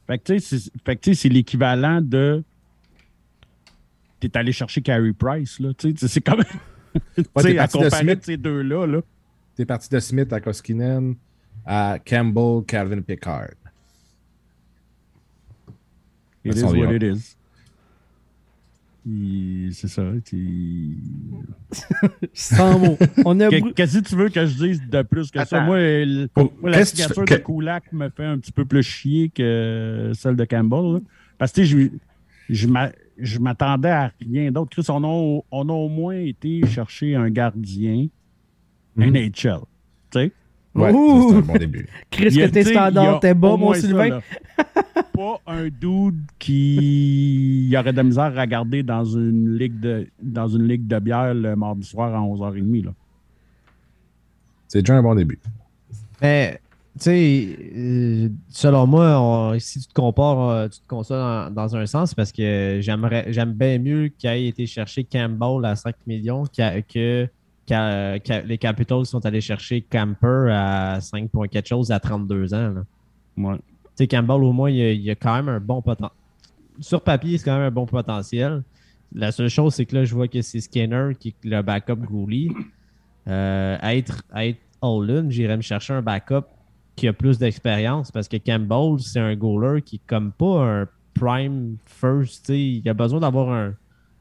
Fait 0.08 0.18
que, 0.18 0.34
tu 0.34 0.40
sais, 0.40 1.14
c'est 1.14 1.30
l'équivalent 1.30 2.02
de. 2.02 2.44
T'es 4.30 4.38
allé 4.40 4.52
chercher 4.52 4.82
Carey 4.82 5.14
Price, 5.14 5.60
là. 5.60 5.74
Tu 5.78 5.94
sais, 5.98 6.08
c'est 6.08 6.22
comme. 6.22 6.44
tu 7.16 7.24
t'es 7.24 7.42
sais, 7.42 7.58
à 7.58 7.64
parti 7.68 7.78
de 7.78 7.84
comparer 7.84 8.04
Smith. 8.04 8.20
de 8.20 8.24
ces 8.26 8.38
deux-là, 8.38 8.86
là. 8.88 9.02
T'es 9.56 9.66
parti 9.66 9.90
de 9.90 10.00
Smith 10.00 10.32
à 10.34 10.40
Koskinen 10.40 11.16
à 11.66 11.98
Campbell, 12.04 12.64
Calvin 12.66 13.02
Pickard. 13.02 13.50
It 16.46 16.54
That's 16.56 16.62
is 16.62 16.78
what 16.78 16.94
it 16.94 17.04
is. 17.04 17.36
Il- 19.06 19.74
C'est 19.74 19.88
ça. 19.90 20.04
tu- 20.26 20.98
Sans 22.34 22.80
mots. 22.80 22.98
On 23.26 23.40
a 23.42 23.50
Qu'est-ce 23.50 24.00
que 24.00 24.08
tu 24.08 24.16
veux 24.16 24.30
que 24.30 24.46
je 24.46 24.56
dise 24.58 24.82
de 24.90 25.02
plus 25.02 25.30
que 25.30 25.44
ça? 25.46 25.62
Moi, 25.62 25.78
le- 25.80 26.30
moi, 26.36 26.72
la 26.72 26.80
tu 26.80 26.86
signature 26.96 27.26
de 27.26 27.36
Kulak 27.36 27.92
me 27.92 28.10
fait 28.10 28.26
un 28.26 28.38
petit 28.40 28.52
peu 28.52 28.66
plus 28.66 28.84
chier 28.84 29.30
que 29.30 30.12
celle 30.16 30.36
de 30.36 30.46
Campbell. 30.46 30.94
là. 30.96 31.00
Parce 31.38 31.52
que 31.52 31.62
tu 31.62 31.68
sais, 31.68 31.90
je, 32.50 32.54
je 32.54 32.68
m'a- 32.68 32.92
je 33.18 33.40
m'attendais 33.40 33.90
à 33.90 34.12
rien 34.20 34.52
d'autre. 34.52 34.70
Chris, 34.72 34.86
on 34.90 35.04
a, 35.04 35.42
on 35.52 35.70
a 35.70 35.74
au 35.74 35.90
moins 35.90 36.16
été 36.16 36.66
chercher 36.68 37.16
un 37.16 37.30
gardien 37.30 38.08
Mhm. 38.96 39.16
NHL. 39.16 39.32
Tu 40.12 40.20
sais? 40.20 40.32
Ouais, 40.76 40.92
c'est 40.92 41.36
un 41.36 41.40
bon 41.42 41.58
début. 41.58 41.88
Chris, 42.12 42.30
que 42.36 42.48
tes 42.48 42.64
standards, 42.64 43.20
t'es 43.20 43.34
bas, 43.34 43.50
au 43.50 43.58
mon 43.58 43.74
ça, 43.74 43.82
Sylvain. 43.82 44.22
Pas 45.14 45.40
un 45.46 45.66
dude 45.70 46.22
qui 46.40 47.68
y 47.70 47.78
aurait 47.78 47.92
de 47.92 47.98
la 47.98 48.04
misère 48.04 48.38
à 48.38 48.48
garder 48.48 48.82
dans 48.82 49.04
une 49.06 49.56
ligue 49.58 49.80
de, 49.80 50.08
dans 50.22 50.48
une 50.48 50.68
ligue 50.68 50.88
de 50.88 50.98
bière 51.00 51.34
le 51.36 51.56
mardi 51.56 51.86
soir 51.88 52.14
à 52.16 52.20
11h30. 52.20 52.86
Là. 52.86 52.94
C'est 54.68 54.82
déjà 54.82 54.96
un 54.96 55.04
bon 55.04 55.14
début. 55.14 55.38
Mais, 56.22 56.60
tu 56.96 57.04
sais, 57.06 57.58
euh, 57.76 58.30
selon 58.50 58.86
moi, 58.86 59.20
on- 59.20 59.60
si 59.60 59.80
tu 59.82 59.88
te 59.88 59.94
compares, 59.94 60.50
euh, 60.50 60.68
tu 60.68 60.80
te 60.80 60.88
consoles 60.88 61.18
dans, 61.20 61.52
dans 61.52 61.76
un 61.76 61.86
sens 61.88 62.14
parce 62.14 62.32
que 62.32 62.80
j'aimerais, 62.82 63.26
j'aime 63.34 63.54
bien 63.54 63.80
mieux 63.80 64.10
qu'il 64.10 64.30
ait 64.30 64.48
été 64.48 64.66
chercher 64.68 65.04
Campbell 65.04 65.66
à 65.66 65.76
5 65.76 65.96
millions 66.06 66.44
que, 66.46 67.28
qu'a- 67.66 68.42
les 68.46 68.58
Capitals 68.58 69.06
sont 69.06 69.26
allés 69.26 69.42
chercher 69.42 69.82
Camper 69.82 70.50
à 70.52 71.00
5 71.02 71.30
points 71.30 71.48
quelque 71.48 71.68
chose 71.70 71.92
à 71.92 72.00
32 72.00 72.54
ans. 72.54 72.74
Ouais. 73.38 73.56
Tu 73.56 73.62
sais, 73.96 74.08
Campbell, 74.08 74.44
au 74.44 74.52
moins, 74.52 74.70
il 74.70 74.76
y 74.78 74.82
a, 74.84 74.92
il 74.92 75.10
a 75.10 75.16
quand 75.16 75.36
même 75.36 75.50
un 75.50 75.60
bon 75.60 75.82
potentiel. 75.82 76.18
Sur 76.80 77.02
papier, 77.02 77.38
c'est 77.38 77.46
quand 77.46 77.54
même 77.58 77.68
un 77.68 77.72
bon 77.72 77.86
potentiel. 77.86 78.64
La 79.16 79.32
seule 79.32 79.50
chose, 79.50 79.76
c'est 79.76 79.86
que 79.86 79.96
là, 79.96 80.06
je 80.06 80.14
vois 80.14 80.28
que 80.28 80.42
c'est 80.42 80.60
Skinner 80.60 81.12
qui 81.20 81.30
est 81.30 81.48
le 81.48 81.62
backup 81.62 81.96
goalie. 81.96 82.52
Euh, 83.28 83.78
à 83.80 83.96
être, 83.96 84.24
à 84.32 84.46
être 84.46 84.60
all-in, 84.82 85.30
j'irais 85.30 85.56
me 85.56 85.62
chercher 85.62 85.94
un 85.94 86.02
backup 86.02 86.46
qui 86.96 87.08
a 87.08 87.14
plus 87.14 87.38
d'expérience 87.40 88.12
parce 88.12 88.28
que 88.28 88.38
Campbell, 88.38 89.00
c'est 89.00 89.20
un 89.20 89.36
goaler 89.36 89.82
qui 89.82 89.96
est 89.98 90.02
comme 90.08 90.32
pas 90.32 90.64
un 90.82 90.88
prime 91.14 91.78
first. 91.86 92.46
tu 92.46 92.54
sais. 92.54 92.60
Il 92.62 92.90
a 92.90 92.94
besoin 92.94 93.20
d'avoir 93.20 93.50
un, 93.52 93.74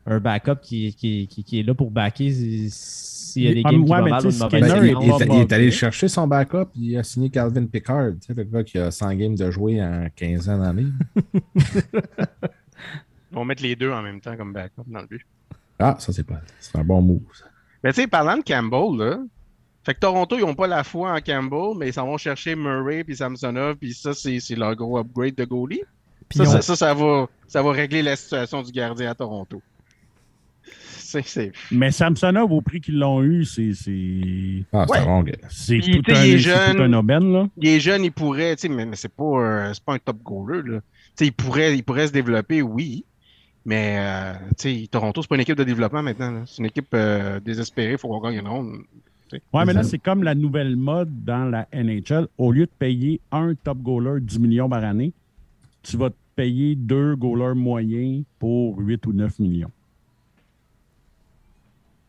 un 0.06 0.20
backup 0.20 0.56
qui, 0.62 0.94
qui, 0.94 1.26
qui, 1.28 1.44
qui 1.44 1.60
est 1.60 1.62
là 1.62 1.74
pour 1.74 1.90
backer 1.90 2.30
si- 2.32 2.70
s'il 2.70 3.42
y 3.44 3.48
a 3.48 3.54
des 3.54 3.62
games 3.62 3.84
qui 3.84 3.90
ouais, 3.90 3.98
vont 3.98 4.04
mais 4.04 4.10
mal 4.10 4.26
ou 4.26 4.30
sais, 4.30 4.36
une 4.36 4.42
mauvaise 4.44 4.64
Skinner 4.70 4.78
il, 4.78 4.84
il 4.84 5.08
est- 5.22 5.26
pas 5.26 5.34
il 5.34 5.40
est 5.40 5.52
allé 5.52 5.70
chercher 5.70 6.08
son 6.08 6.26
backup, 6.26 6.66
il 6.76 6.96
a 6.98 7.02
signé 7.02 7.30
Calvin 7.30 7.64
Pickard, 7.66 8.12
tu 8.20 8.26
sais, 8.26 8.34
le 8.34 8.44
gars 8.44 8.62
qui 8.64 8.78
a 8.78 8.90
100 8.90 9.14
games 9.14 9.34
de 9.36 9.50
jouer 9.50 9.82
en 9.82 10.06
15 10.14 10.48
ans 10.50 10.58
dans. 10.58 10.76
On 13.34 13.38
va 13.40 13.44
mettre 13.46 13.62
les 13.62 13.76
deux 13.76 13.90
en 13.90 14.02
même 14.02 14.20
temps 14.20 14.36
comme 14.36 14.52
backup 14.52 14.82
dans 14.86 15.00
le 15.00 15.06
but. 15.06 15.26
Ah, 15.78 15.96
ça, 15.98 16.12
c'est 16.12 16.24
pas. 16.26 16.40
C'est 16.60 16.76
un 16.76 16.84
bon 16.84 17.00
move. 17.00 17.20
ça. 17.32 17.46
Mais 17.82 17.92
tu 17.92 18.02
sais, 18.02 18.06
parlant 18.06 18.36
de 18.36 18.42
Campbell, 18.42 18.98
là, 18.98 19.18
fait 19.84 19.94
que 19.94 20.00
Toronto, 20.00 20.36
ils 20.38 20.42
n'ont 20.42 20.54
pas 20.54 20.66
la 20.68 20.84
foi 20.84 21.12
en 21.12 21.20
Campbell, 21.20 21.76
mais 21.78 21.88
ils 21.88 21.92
s'en 21.92 22.06
vont 22.06 22.16
chercher 22.18 22.54
Murray 22.54 23.02
puis 23.04 23.16
Samsonov, 23.16 23.76
puis 23.76 23.94
ça, 23.94 24.14
c'est 24.14 24.38
c'est 24.40 24.54
leur 24.54 24.74
gros 24.76 24.98
upgrade 24.98 25.34
de 25.34 25.44
goalie. 25.44 25.82
Ça, 26.32 26.44
ça, 26.46 26.62
ça, 26.62 26.76
ça 26.76 26.94
va, 26.94 27.28
ça 27.46 27.62
va 27.62 27.72
régler 27.72 28.00
la 28.02 28.16
situation 28.16 28.62
du 28.62 28.72
gardien 28.72 29.10
à 29.10 29.14
Toronto. 29.14 29.60
Mais 31.70 31.90
Samsonov, 31.90 32.50
au 32.52 32.62
prix 32.62 32.80
qu'ils 32.80 32.98
l'ont 32.98 33.22
eu, 33.22 33.44
c'est, 33.44 33.74
c'est, 33.74 34.64
Ah, 34.72 34.86
c'est 34.88 34.94
Ouais. 34.94 35.04
tout, 35.80 36.10
un, 36.10 36.22
tout 36.74 36.82
aubaine. 36.94 37.32
Là. 37.32 37.48
Il 37.58 37.68
est 37.68 37.80
jeune, 37.80 38.04
il 38.04 38.12
pourrait, 38.12 38.56
tu 38.56 38.62
sais, 38.62 38.68
mais, 38.68 38.86
mais 38.86 38.96
c'est 38.96 39.12
pas, 39.12 39.24
euh, 39.24 39.70
c'est 39.74 39.84
pas 39.84 39.94
un 39.94 39.98
top 39.98 40.22
goaler, 40.22 40.62
là. 40.64 40.78
Tu 40.80 40.84
sais, 41.16 41.26
il 41.26 41.32
pourrait, 41.32 41.76
il 41.76 41.82
pourrait 41.82 42.06
se 42.06 42.12
développer, 42.12 42.62
oui. 42.62 43.04
Mais, 43.66 43.96
euh, 43.98 44.32
tu 44.58 44.80
sais, 44.82 44.88
Toronto, 44.90 45.20
c'est 45.22 45.28
pas 45.28 45.34
une 45.34 45.42
équipe 45.42 45.58
de 45.58 45.64
développement 45.64 46.02
maintenant. 46.02 46.44
C'est 46.46 46.58
une 46.58 46.66
équipe 46.66 46.88
euh, 46.94 47.40
désespérée, 47.40 47.92
il 47.92 47.98
faut 47.98 48.08
qu'on 48.08 48.20
gagne 48.20 48.38
une 48.38 48.48
ronde. 48.48 48.78
Ouais, 49.52 49.64
mais 49.64 49.72
là, 49.72 49.82
c'est 49.82 49.98
comme 49.98 50.22
la 50.22 50.34
nouvelle 50.34 50.76
mode 50.76 51.24
dans 51.24 51.44
la 51.44 51.66
NHL. 51.72 52.26
Au 52.38 52.52
lieu 52.52 52.66
de 52.66 52.70
payer 52.78 53.20
un 53.30 53.54
top 53.54 53.78
goaler 53.78 54.20
10 54.20 54.38
millions 54.38 54.68
par 54.68 54.84
année, 54.84 55.12
tu 55.82 55.96
vas 55.96 56.10
te 56.10 56.16
payer 56.36 56.74
deux 56.76 57.14
goalers 57.16 57.54
moyens 57.54 58.24
pour 58.38 58.78
8 58.78 59.06
ou 59.06 59.12
9 59.12 59.38
millions. 59.38 59.70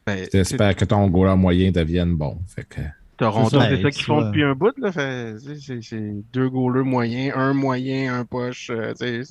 Ben, 0.05 0.27
J'espère 0.31 0.75
que 0.75 0.85
ton 0.85 1.07
goaler 1.07 1.35
moyen 1.37 1.71
devienne 1.71 2.15
bon. 2.15 2.37
Fait 2.47 2.65
que. 2.67 2.81
Toronto, 3.15 3.49
C'est 3.51 3.57
ça, 3.59 3.69
ben, 3.69 3.81
qu'ils 3.83 3.93
tu 3.93 4.03
font 4.03 4.15
vois. 4.19 4.25
depuis 4.25 4.43
un 4.43 4.53
bout. 4.55 4.77
Là. 4.77 4.91
Tu 4.91 5.81
c'est, 5.81 6.13
deux 6.33 6.49
goalers 6.49 6.83
moyens, 6.83 7.33
un 7.37 7.53
moyen, 7.53 8.19
un 8.19 8.25
poche. 8.25 8.69
euh, 8.69 8.93
tu 8.99 9.23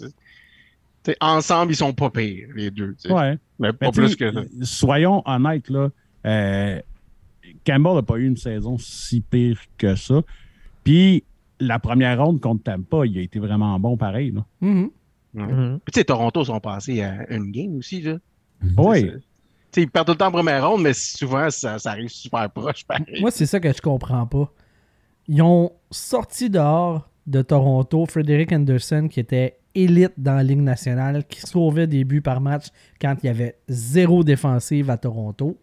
tu 1.05 1.14
ensemble, 1.20 1.72
ils 1.72 1.76
sont 1.76 1.93
pas 1.93 2.11
pires, 2.11 2.49
les 2.55 2.70
deux. 2.70 2.95
tu. 3.03 3.11
Ouais. 3.12 3.36
Mais 3.59 3.72
pas 3.72 3.86
Mais 3.86 3.90
plus 3.93 4.11
tu 4.11 4.16
que 4.18 4.32
ça. 4.32 4.43
Soyons 4.62 5.20
honnêtes, 5.26 5.68
là. 5.68 5.88
euh, 6.26 6.80
Campbell 7.64 7.94
n'a 7.94 8.02
pas 8.02 8.16
eu 8.16 8.26
une 8.26 8.36
saison 8.36 8.76
si 8.78 9.20
pire 9.20 9.60
que 9.78 9.94
ça. 9.94 10.20
Puis 10.84 11.24
la 11.60 11.78
première 11.78 12.22
ronde 12.24 12.40
contre 12.40 12.64
Tampa, 12.64 13.06
il 13.06 13.18
a 13.18 13.22
été 13.22 13.38
vraiment 13.38 13.78
bon 13.78 13.96
pareil. 13.96 14.32
Là. 14.32 14.44
Mhm. 14.60 14.90
Mhm. 15.34 15.80
Puis, 15.84 15.92
tu 15.92 16.00
sais, 16.00 16.04
Toronto 16.04 16.44
sont 16.44 16.60
passés 16.60 17.00
à 17.02 17.32
une 17.32 17.50
game 17.50 17.76
aussi. 17.76 18.02
Là. 18.02 18.16
Oui. 18.76 19.00
C'est- 19.00 19.12
Tu 19.12 19.80
sais, 19.80 19.82
ils 19.84 19.90
perdent 19.90 20.06
tout 20.08 20.12
le 20.12 20.18
temps 20.18 20.26
en 20.26 20.32
première 20.32 20.68
ronde, 20.68 20.82
mais 20.82 20.92
souvent, 20.92 21.48
ça, 21.48 21.78
ça 21.78 21.92
arrive 21.92 22.08
super 22.10 22.50
proche. 22.50 22.84
pareil. 22.84 23.20
Moi, 23.22 23.30
c'est 23.30 23.46
ça 23.46 23.58
que 23.58 23.72
je 23.72 23.80
comprends 23.80 24.26
pas. 24.26 24.52
Ils 25.28 25.40
ont 25.40 25.72
sorti 25.90 26.50
dehors 26.50 27.08
de 27.26 27.40
Toronto 27.40 28.04
Frederick 28.06 28.52
Anderson, 28.52 29.08
qui 29.10 29.20
était 29.20 29.56
élite 29.74 30.12
dans 30.18 30.34
la 30.34 30.42
Ligue 30.42 30.60
nationale, 30.60 31.24
qui 31.26 31.40
sauvait 31.40 31.86
des 31.86 32.04
buts 32.04 32.20
par 32.20 32.42
match 32.42 32.66
quand 33.00 33.14
il 33.22 33.26
y 33.26 33.30
avait 33.30 33.56
zéro 33.68 34.22
défensive 34.24 34.90
à 34.90 34.98
Toronto. 34.98 35.56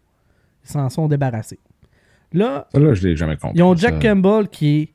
Ils 0.64 0.70
s'en 0.70 0.88
sont 0.88 1.06
débarrassés. 1.06 1.60
Là, 2.32 2.66
Ça, 2.72 2.78
là, 2.78 2.94
je 2.94 3.08
l'ai 3.08 3.16
jamais 3.16 3.36
compris. 3.36 3.58
ils 3.58 3.62
ont 3.62 3.74
Jack 3.76 4.02
ça. 4.02 4.08
Campbell 4.08 4.48
qui 4.48 4.80
est 4.82 4.88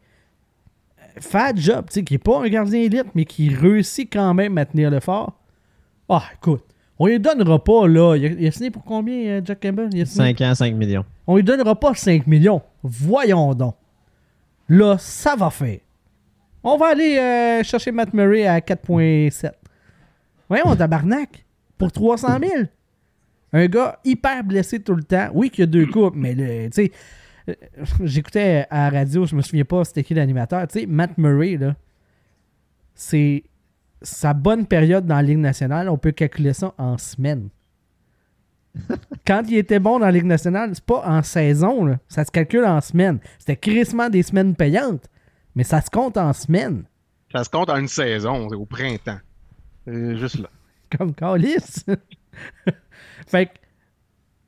fait 1.21 1.57
job, 1.57 1.85
tu 1.89 1.93
sais, 1.95 2.03
qui 2.03 2.15
est 2.15 2.17
pas 2.17 2.41
un 2.43 2.47
gardien 2.49 2.79
élite, 2.81 3.07
mais 3.13 3.25
qui 3.25 3.53
réussit 3.53 4.11
quand 4.11 4.33
même 4.33 4.57
à 4.57 4.65
tenir 4.65 4.89
le 4.91 4.99
fort. 4.99 5.33
Ah, 6.09 6.23
écoute, 6.35 6.63
on 6.99 7.07
lui 7.07 7.19
donnera 7.19 7.63
pas, 7.63 7.87
là. 7.87 8.15
Il 8.15 8.25
a, 8.25 8.29
il 8.29 8.47
a 8.47 8.51
signé 8.51 8.69
pour 8.71 8.83
combien, 8.83 9.15
euh, 9.15 9.41
Jack 9.43 9.61
Campbell? 9.61 9.89
Il 9.93 10.01
a 10.01 10.05
signé- 10.05 10.33
5 10.35 10.41
ans, 10.41 10.55
5 10.55 10.73
millions. 10.75 11.05
on 11.27 11.35
lui 11.37 11.43
donnera 11.43 11.77
pas 11.79 11.93
5 11.93 12.25
millions. 12.27 12.61
Voyons 12.83 13.53
donc. 13.53 13.75
Là, 14.69 14.97
ça 14.97 15.35
va 15.35 15.49
faire. 15.49 15.79
On 16.63 16.77
va 16.77 16.87
aller 16.87 17.17
euh, 17.17 17.63
chercher 17.63 17.91
Matt 17.91 18.13
Murray 18.13 18.45
à 18.47 18.59
4.7. 18.59 19.51
Voyons, 20.49 20.75
tabarnak. 20.75 21.45
Pour 21.77 21.91
300 21.91 22.39
000. 22.39 22.51
Un 23.53 23.67
gars 23.67 23.99
hyper 24.03 24.43
blessé 24.43 24.79
tout 24.81 24.95
le 24.95 25.03
temps. 25.03 25.29
Oui, 25.33 25.49
qu'il 25.49 25.61
y 25.61 25.63
a 25.63 25.67
deux 25.67 25.85
coupes, 25.85 26.15
mais 26.15 26.33
le- 26.33 26.65
tu 26.69 26.85
sais, 26.85 26.91
j'écoutais 28.03 28.65
à 28.69 28.89
la 28.89 28.99
radio, 28.99 29.25
je 29.25 29.35
me 29.35 29.41
souviens 29.41 29.65
pas 29.65 29.83
c'était 29.83 30.03
qui 30.03 30.13
l'animateur. 30.13 30.67
Tu 30.67 30.79
sais, 30.79 30.85
Matt 30.85 31.17
Murray, 31.17 31.57
là, 31.57 31.75
c'est 32.93 33.43
sa 34.01 34.33
bonne 34.33 34.65
période 34.65 35.05
dans 35.05 35.15
la 35.15 35.23
Ligue 35.23 35.39
nationale. 35.39 35.89
On 35.89 35.97
peut 35.97 36.11
calculer 36.11 36.53
ça 36.53 36.73
en 36.77 36.97
semaines 36.97 37.49
quand 39.27 39.43
il 39.47 39.57
était 39.57 39.79
bon 39.79 39.99
dans 39.99 40.05
la 40.05 40.11
Ligue 40.11 40.25
nationale, 40.25 40.71
c'est 40.73 40.83
pas 40.83 41.03
en 41.05 41.21
saison, 41.21 41.85
là. 41.85 41.97
ça 42.07 42.25
se 42.25 42.31
calcule 42.31 42.65
en 42.65 42.81
semaines. 42.81 43.19
C'était 43.39 43.57
crissement 43.57 44.09
des 44.09 44.23
semaines 44.23 44.55
payantes, 44.55 45.09
mais 45.55 45.63
ça 45.63 45.81
se 45.81 45.89
compte 45.89 46.17
en 46.17 46.33
semaines. 46.33 46.83
Ça 47.31 47.43
se 47.43 47.49
compte 47.49 47.69
en 47.69 47.77
une 47.77 47.87
saison, 47.87 48.47
au 48.47 48.65
printemps. 48.65 49.19
Euh, 49.87 50.15
juste 50.17 50.39
là. 50.39 50.49
Comme 50.97 51.13
Calis. 51.13 51.83
fait 53.27 53.47
que, 53.47 53.51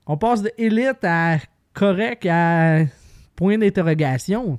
on 0.06 0.18
passe 0.18 0.42
de 0.42 0.52
élite 0.58 1.04
à 1.04 1.38
correct 1.78 2.26
à 2.30 2.86
point 3.36 3.58
d'interrogation. 3.58 4.58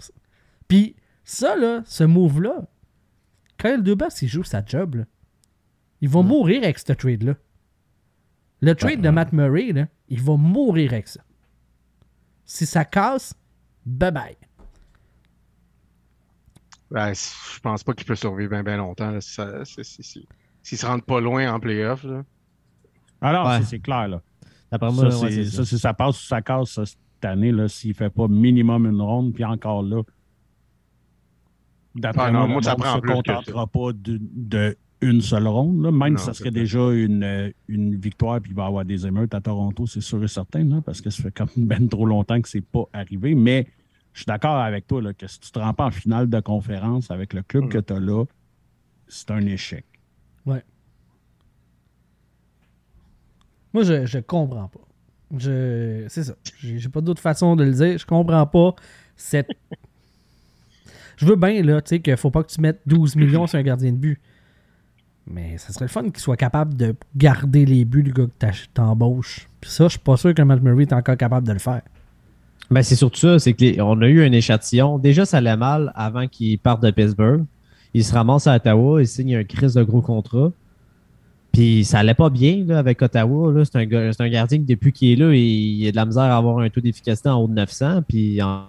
Puis 0.68 0.94
ça, 1.24 1.56
là, 1.56 1.82
ce 1.84 2.04
move-là, 2.04 2.62
Kyle 3.58 3.82
Dubas, 3.82 4.18
il 4.22 4.28
joue 4.28 4.44
sa 4.44 4.64
job. 4.64 4.94
Là. 4.96 5.04
Il 6.00 6.08
va 6.08 6.22
mourir 6.22 6.62
avec 6.62 6.78
ce 6.78 6.92
trade-là. 6.92 7.34
Le 8.60 8.74
trade 8.74 9.00
de 9.00 9.08
Matt 9.10 9.32
Murray, 9.32 9.72
là, 9.72 9.86
il 10.08 10.20
va 10.22 10.36
mourir 10.36 10.92
avec 10.92 11.08
ça. 11.08 11.20
Si 12.44 12.66
ça 12.66 12.84
casse, 12.84 13.34
bye 13.84 14.10
bye. 14.10 14.36
Ben, 16.90 17.12
je 17.12 17.60
pense 17.60 17.84
pas 17.84 17.92
qu'il 17.92 18.06
peut 18.06 18.14
survivre 18.14 18.62
bien 18.62 18.76
longtemps. 18.78 19.10
là, 19.10 19.20
si 19.20 19.32
ça- 19.34 19.64
si- 19.64 19.84
si- 19.84 20.02
si- 20.02 20.28
S'il 20.62 20.76
se 20.78 20.84
rentre 20.86 21.04
pas 21.04 21.20
loin 21.20 21.50
en 21.52 21.60
playoff. 21.60 22.04
Alors, 23.22 23.46
Ouais. 23.48 23.62
c'est- 23.62 23.78
clair. 23.78 24.08
Là. 24.08 24.22
D'après 24.70 24.92
moi, 24.92 25.10
ça, 25.10 25.18
ouais, 25.20 25.44
ça, 25.46 25.64
ça. 25.64 25.78
ça 25.78 25.94
passe 25.94 26.22
ou 26.22 26.26
ça 26.26 26.42
casse 26.42 26.70
ça, 26.70 26.82
année, 27.24 27.52
là, 27.52 27.68
s'il 27.68 27.90
ne 27.90 27.94
fait 27.94 28.10
pas 28.10 28.28
minimum 28.28 28.86
une 28.86 29.00
ronde, 29.00 29.32
puis 29.32 29.44
encore 29.44 29.82
là. 29.82 30.02
D'après 31.94 32.30
Ah 32.32 32.46
moi, 32.46 32.62
ça 32.62 32.76
prend 32.76 32.96
se 32.96 33.00
contentera 33.00 33.66
pas 33.66 33.92
de, 33.92 34.20
de 34.20 34.76
une 35.00 35.20
seule 35.20 35.46
ronde. 35.46 35.82
là. 35.82 35.90
Même 35.90 36.12
Non, 36.14 36.18
si 36.18 36.24
ça 36.24 36.34
serait 36.34 36.50
déjà 36.50 36.90
une, 36.92 37.22
euh, 37.22 37.50
une 37.68 37.96
victoire, 37.96 38.40
puis 38.40 38.52
il 38.52 38.54
va 38.56 38.64
y 38.64 38.66
avoir 38.66 38.84
des 38.84 39.06
émeutes 39.06 39.34
à 39.34 39.40
Toronto, 39.40 39.86
c'est 39.86 40.00
sûr 40.00 40.22
et 40.22 40.28
certain, 40.28 40.64
là, 40.64 40.80
parce 40.84 41.00
que 41.00 41.10
ça 41.10 41.22
fait 41.22 41.30
quand 41.30 41.56
même 41.56 41.66
ben 41.66 41.88
trop 41.88 42.06
longtemps 42.06 42.40
que 42.40 42.48
c'est 42.48 42.60
pas 42.60 42.84
arrivé. 42.92 43.34
Mais 43.34 43.66
je 44.12 44.20
suis 44.20 44.26
d'accord 44.26 44.56
avec 44.56 44.86
toi 44.86 45.00
là, 45.02 45.14
que 45.14 45.26
si 45.26 45.38
tu 45.40 45.50
te 45.50 45.58
rends 45.58 45.74
pas 45.74 45.86
en 45.86 45.90
finale 45.90 46.28
de 46.28 46.40
conférence 46.40 47.10
avec 47.10 47.32
le 47.32 47.42
club 47.42 47.68
que 47.68 47.78
tu 47.78 47.92
as 47.92 48.00
là, 48.00 48.24
c'est 49.06 49.30
un 49.30 49.44
échec. 49.46 49.84
Moi, 53.74 53.82
je, 53.82 54.06
je 54.06 54.18
comprends 54.18 54.68
pas. 54.68 54.87
Je, 55.36 56.04
c'est 56.08 56.24
ça. 56.24 56.34
J'ai, 56.60 56.88
pas 56.88 57.00
d'autre 57.00 57.20
façon 57.20 57.56
de 57.56 57.64
le 57.64 57.72
dire. 57.72 57.98
Je 57.98 58.06
comprends 58.06 58.46
pas 58.46 58.74
cette. 59.16 59.50
Je 61.16 61.26
veux 61.26 61.36
bien, 61.36 61.62
là, 61.62 61.82
tu 61.82 61.88
sais, 61.90 62.00
qu'il 62.00 62.16
faut 62.16 62.30
pas 62.30 62.42
que 62.42 62.50
tu 62.50 62.60
mettes 62.60 62.80
12 62.86 63.16
millions 63.16 63.46
sur 63.46 63.58
un 63.58 63.62
gardien 63.62 63.92
de 63.92 63.96
but. 63.96 64.20
Mais 65.26 65.58
ça 65.58 65.72
serait 65.72 65.84
le 65.84 65.90
fun 65.90 66.04
qu'il 66.04 66.18
soit 66.18 66.36
capable 66.36 66.74
de 66.76 66.94
garder 67.16 67.66
les 67.66 67.84
buts 67.84 68.02
du 68.02 68.12
gars 68.12 68.26
que 68.26 68.46
t'embauches. 68.72 69.48
Puis 69.60 69.70
ça, 69.70 69.84
je 69.84 69.90
suis 69.90 69.98
pas 69.98 70.16
sûr 70.16 70.32
que 70.32 70.42
Matt 70.42 70.62
Murray 70.62 70.84
est 70.84 70.92
encore 70.92 71.16
capable 71.16 71.46
de 71.46 71.52
le 71.52 71.58
faire. 71.58 71.82
Ben, 72.70 72.82
c'est 72.82 72.96
surtout 72.96 73.18
ça, 73.18 73.38
c'est 73.38 73.54
qu'on 73.54 74.00
a 74.00 74.08
eu 74.08 74.22
un 74.22 74.32
échantillon. 74.32 74.98
Déjà, 74.98 75.26
ça 75.26 75.38
allait 75.38 75.56
mal 75.56 75.92
avant 75.94 76.26
qu'il 76.28 76.58
parte 76.58 76.82
de 76.82 76.90
Pittsburgh. 76.90 77.44
Il 77.94 78.04
se 78.04 78.12
ramasse 78.12 78.46
à 78.46 78.56
Ottawa, 78.56 79.00
il 79.00 79.06
signe 79.06 79.36
un 79.36 79.44
crise 79.44 79.74
de 79.74 79.82
gros 79.82 80.02
contrat. 80.02 80.52
Puis 81.58 81.84
ça 81.84 81.98
allait 81.98 82.14
pas 82.14 82.30
bien 82.30 82.62
là, 82.64 82.78
avec 82.78 83.02
Ottawa. 83.02 83.52
là. 83.52 83.64
C'est 83.64 83.76
un, 83.76 84.12
c'est 84.12 84.22
un 84.22 84.28
gardien 84.28 84.58
que 84.58 84.62
depuis 84.62 84.92
qu'il 84.92 85.10
est 85.10 85.16
là, 85.16 85.34
il, 85.34 85.40
il 85.82 85.88
a 85.88 85.90
de 85.90 85.96
la 85.96 86.06
misère 86.06 86.22
à 86.22 86.36
avoir 86.36 86.58
un 86.60 86.70
taux 86.70 86.80
d'efficacité 86.80 87.28
en 87.30 87.42
haut 87.42 87.48
de 87.48 87.54
900. 87.54 88.02
Puis 88.08 88.40
en, 88.40 88.66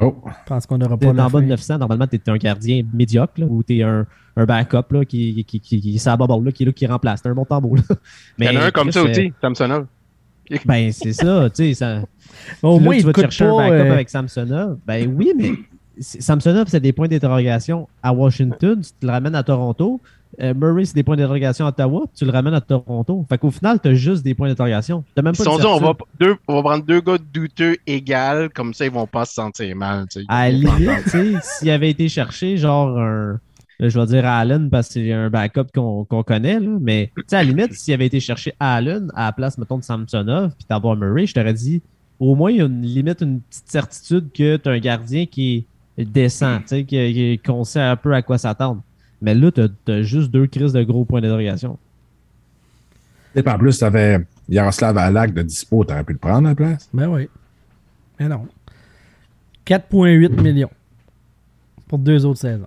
Oh, 0.00 0.14
Je 0.26 0.32
pense 0.46 0.66
qu'on 0.66 0.76
n'aura 0.76 0.98
pas 0.98 1.08
en 1.08 1.14
bas 1.14 1.28
de 1.28 1.30
fin. 1.30 1.40
900, 1.46 1.78
normalement, 1.78 2.06
tu 2.06 2.16
es 2.16 2.28
un 2.30 2.36
gardien 2.36 2.82
médiocre 2.92 3.34
là, 3.38 3.46
ou 3.48 3.62
tu 3.62 3.78
es 3.78 3.82
un, 3.82 4.04
un 4.36 4.44
backup 4.44 4.90
là, 4.92 5.04
qui, 5.06 5.42
qui, 5.44 5.58
qui, 5.60 5.80
qui, 5.80 5.98
ça 5.98 6.16
là, 6.18 6.52
qui 6.52 6.64
est 6.64 6.66
là, 6.66 6.72
qui 6.72 6.86
remplace. 6.86 7.20
C'est 7.22 7.30
un 7.30 7.34
bon 7.34 7.46
tambour. 7.46 7.76
Là. 7.76 7.82
Il 8.38 8.44
y 8.44 8.48
en 8.48 8.60
a 8.60 8.64
un 8.66 8.70
comme 8.72 8.92
ça 8.92 9.00
Chris, 9.04 9.10
aussi, 9.10 9.32
Samsonov. 9.40 9.86
euh, 10.52 10.58
Ben, 10.66 10.92
c'est 10.92 11.12
ça. 11.14 11.48
Tu 11.48 11.72
sais, 11.72 11.74
ça. 11.74 12.02
Au 12.62 12.78
moins, 12.78 12.94
tu 12.94 13.00
il 13.00 13.06
vas 13.06 13.12
te 13.14 13.20
chercher 13.20 13.44
pas. 13.46 13.62
un 13.62 13.68
backup 13.70 13.88
euh, 13.88 13.92
avec 13.92 14.10
Samsonov. 14.10 14.78
Ben 14.86 15.14
oui, 15.16 15.32
mais 15.34 15.52
Samsonov, 16.00 16.66
c'est 16.68 16.80
des 16.80 16.92
points 16.92 17.08
d'interrogation 17.08 17.88
à 18.02 18.12
Washington. 18.12 18.80
Tu 18.80 19.06
le 19.06 19.12
ramènes 19.12 19.34
à 19.34 19.42
Toronto. 19.42 20.00
Euh, 20.40 20.52
Murray, 20.52 20.84
c'est 20.84 20.94
des 20.96 21.04
points 21.04 21.16
d'interrogation 21.16 21.64
à 21.66 21.68
Ottawa. 21.68 22.06
Tu 22.16 22.24
le 22.24 22.32
ramènes 22.32 22.54
à 22.54 22.60
Toronto. 22.60 23.24
Fait 23.28 23.38
qu'au 23.38 23.50
final, 23.52 23.78
tu 23.80 23.88
as 23.88 23.94
juste 23.94 24.24
des 24.24 24.34
points 24.34 24.48
d'interrogation. 24.48 25.04
T'as 25.14 25.22
même 25.22 25.34
Ils 25.34 25.38
pas 25.38 25.44
se 25.44 25.50
sont 25.50 25.58
dit, 25.58 25.66
on 25.66 25.78
va, 25.78 25.92
deux, 26.18 26.34
on 26.48 26.56
va 26.56 26.62
prendre 26.62 26.84
deux 26.84 27.00
gars 27.00 27.18
douteux 27.32 27.76
égales, 27.86 28.50
comme 28.50 28.74
ça, 28.74 28.84
ils 28.84 28.90
vont 28.90 29.06
pas 29.06 29.24
se 29.24 29.34
sentir 29.34 29.76
mal. 29.76 30.06
tu 30.10 30.20
sais. 30.20 30.26
À 30.28 30.50
la 30.50 30.56
limite, 30.56 31.42
s'il 31.42 31.70
avait 31.70 31.90
été 31.90 32.08
cherché, 32.08 32.56
genre 32.56 32.98
un. 32.98 33.38
là, 33.78 33.88
Je 33.88 34.00
vais 34.00 34.06
dire 34.06 34.26
Allen 34.26 34.70
parce 34.70 34.88
que 34.88 34.94
c'est 34.94 35.12
un 35.12 35.30
backup 35.30 35.66
qu'on 35.72 36.04
qu'on 36.04 36.24
connaît, 36.24 36.58
là, 36.58 36.78
mais 36.80 37.12
tu 37.16 37.22
sais, 37.28 37.36
à 37.36 37.44
la 37.44 37.50
limite, 37.50 37.72
s'il 37.74 37.94
avait 37.94 38.06
été 38.06 38.18
cherché 38.18 38.54
Allen 38.58 39.12
à 39.14 39.26
la 39.26 39.32
place, 39.32 39.56
mettons, 39.56 39.78
de 39.78 39.84
Samsonov, 39.84 40.50
puis 40.56 40.66
d'avoir 40.68 40.96
Murray, 40.96 41.26
je 41.26 41.34
t'aurais 41.34 41.54
dit, 41.54 41.80
au 42.18 42.34
moins, 42.34 42.50
il 42.50 42.56
y 42.56 42.60
a 42.60 42.64
une 42.64 42.82
limite, 42.82 43.20
une 43.22 43.40
petite 43.40 43.70
certitude 43.70 44.30
que 44.32 44.56
tu 44.56 44.68
as 44.68 44.72
un 44.72 44.78
gardien 44.78 45.26
qui 45.26 45.56
est 45.56 45.64
décent, 45.98 46.58
tu 46.60 46.86
sais, 46.86 47.40
qu'on 47.44 47.64
sait 47.64 47.80
un 47.80 47.96
peu 47.96 48.14
à 48.14 48.22
quoi 48.22 48.38
s'attendre. 48.38 48.82
Mais 49.22 49.34
là, 49.34 49.50
tu 49.50 49.62
as, 49.90 50.02
juste 50.02 50.30
deux 50.30 50.46
crises 50.46 50.72
de 50.72 50.82
gros 50.82 51.04
points 51.04 51.20
d'interrogation. 51.20 51.78
Et 53.34 53.46
en 53.48 53.58
plus, 53.58 53.78
tu 53.78 53.84
avais 53.84 54.24
Yaroslav 54.48 54.96
Alak 54.98 55.32
de 55.32 55.42
dispo, 55.42 55.84
tu 55.84 55.92
aurais 55.92 56.04
pu 56.04 56.12
le 56.12 56.18
prendre 56.18 56.46
à 56.46 56.50
la 56.50 56.54
place. 56.54 56.88
Ben 56.92 57.08
oui. 57.08 57.28
Mais 58.18 58.28
non. 58.28 58.46
4,8 59.66 60.40
millions 60.40 60.70
pour 61.88 61.98
deux 61.98 62.24
autres 62.24 62.40
saisons. 62.40 62.66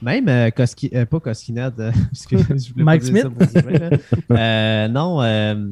Même 0.00 0.28
euh, 0.28 0.50
Koski, 0.50 0.90
euh, 0.94 1.06
pas 1.06 1.20
Koskinet, 1.20 1.70
euh, 1.78 1.92
Mike 2.76 3.02
ça 3.02 3.08
Smith? 3.08 3.28
pour 3.28 3.46
dire, 3.46 3.70
là. 3.70 3.90
Euh, 4.30 4.88
non, 4.88 5.22
euh, 5.22 5.68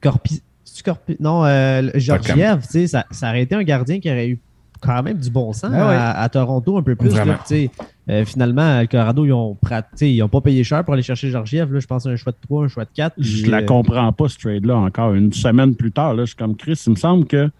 Corpi, 0.00 0.42
Corpi, 0.84 1.16
non, 1.20 1.44
euh, 1.44 1.90
Georgiev, 1.94 2.62
tu 2.62 2.68
sais, 2.68 2.86
ça, 2.86 3.04
ça 3.10 3.28
aurait 3.28 3.42
été 3.42 3.54
un 3.54 3.62
gardien 3.62 4.00
qui 4.00 4.10
aurait 4.10 4.28
eu 4.28 4.38
quand 4.84 5.02
même 5.02 5.18
du 5.18 5.30
bon 5.30 5.52
sens 5.52 5.70
Ah 5.74 5.88
ouais. 5.88 5.94
à, 5.94 6.20
à 6.20 6.28
Toronto 6.28 6.76
un 6.78 6.82
peu 6.82 6.94
plus. 6.94 7.14
Là, 7.14 7.24
tu 7.24 7.32
sais. 7.46 7.70
Euh, 8.10 8.24
finalement, 8.24 8.80
le 8.80 8.86
Colorado, 8.86 9.24
ils 9.24 9.32
ont, 9.32 9.56
tu 9.96 10.06
ils 10.06 10.22
ont 10.22 10.28
pas 10.28 10.40
payé 10.42 10.62
cher 10.62 10.84
pour 10.84 10.92
aller 10.94 11.02
chercher 11.02 11.30
Georgiev. 11.30 11.72
Là, 11.72 11.80
je 11.80 11.86
pense 11.86 12.06
un 12.06 12.16
choix 12.16 12.32
de 12.32 12.36
3, 12.42 12.64
un 12.64 12.68
choix 12.68 12.84
de 12.84 12.90
4. 12.94 13.14
Je 13.18 13.50
la 13.50 13.62
comprends 13.62 14.12
pas, 14.12 14.28
ce 14.28 14.38
trade-là, 14.38 14.76
encore. 14.76 15.14
Une 15.14 15.32
semaine 15.32 15.74
plus 15.74 15.90
tard, 15.92 16.14
là, 16.14 16.22
je 16.24 16.28
suis 16.28 16.36
comme 16.36 16.54
Chris. 16.56 16.80
Il 16.86 16.90
me 16.90 16.96
semble 16.96 17.26
que 17.26 17.50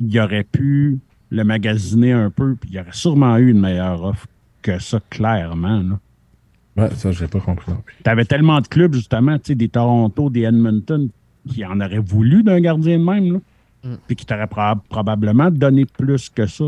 il 0.00 0.18
aurait 0.20 0.44
pu 0.44 0.98
le 1.30 1.44
magasiner 1.44 2.12
un 2.12 2.30
peu, 2.30 2.56
puis 2.60 2.70
il 2.72 2.78
aurait 2.80 2.88
sûrement 2.92 3.36
eu 3.36 3.50
une 3.50 3.60
meilleure 3.60 4.02
offre 4.02 4.26
que 4.62 4.78
ça, 4.80 4.98
clairement. 5.10 5.82
là. 5.82 5.98
Ouais, 6.76 6.90
ça, 6.96 7.12
je 7.12 7.22
n'ai 7.22 7.28
pas 7.28 7.40
compris 7.40 7.70
plus. 7.84 7.94
T'avais 8.02 8.24
tellement 8.24 8.60
de 8.60 8.66
clubs, 8.66 8.94
justement, 8.94 9.36
tu 9.38 9.48
sais, 9.48 9.54
des 9.54 9.68
Toronto, 9.68 10.30
des 10.30 10.42
Edmonton, 10.42 11.08
qui 11.48 11.64
en 11.64 11.80
auraient 11.80 11.98
voulu 11.98 12.42
d'un 12.42 12.60
gardien 12.60 12.98
de 12.98 13.04
même, 13.04 13.32
là. 13.34 13.38
Mm. 13.82 13.94
Puis 14.06 14.16
qui 14.16 14.26
t'auraient 14.26 14.44
proba- 14.44 14.80
probablement 14.88 15.50
donné 15.50 15.86
plus 15.86 16.28
que 16.28 16.46
ça. 16.46 16.64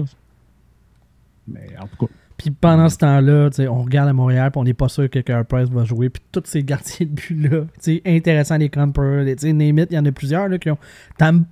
Mais 1.49 1.67
en 1.81 1.87
tout 1.87 2.07
cas, 2.07 2.13
Puis 2.39 2.51
pendant 2.51 2.89
ce 2.89 2.97
temps-là, 2.99 3.51
tu 3.51 3.57
sais, 3.57 3.69
on 3.69 3.83
regarde 3.83 4.09
à 4.09 4.13
Montréal, 4.13 4.51
puis 4.51 4.59
on 4.61 4.65
n'est 4.65 4.75
pas 4.75 4.89
sûr 4.89 5.09
que 5.11 5.19
Carey 5.19 5.45
Price 5.45 5.69
va 5.69 5.85
jouer. 5.85 6.09
Puis 6.09 6.23
tous 6.33 6.43
ces 6.45 6.63
gardiens 6.65 7.07
de 7.07 7.11
but-là, 7.13 7.61
tu 7.83 7.97
sais, 7.97 8.03
intéressants, 8.07 8.57
les 8.57 8.69
Camper, 8.69 9.25
les- 9.25 9.37
il 9.45 9.93
y 9.93 9.99
en 9.99 10.05
a 10.07 10.13
plusieurs 10.13 10.49
là, 10.49 10.59
qui 10.59 10.71
ont. 10.71 10.79
Tam- 11.19 11.45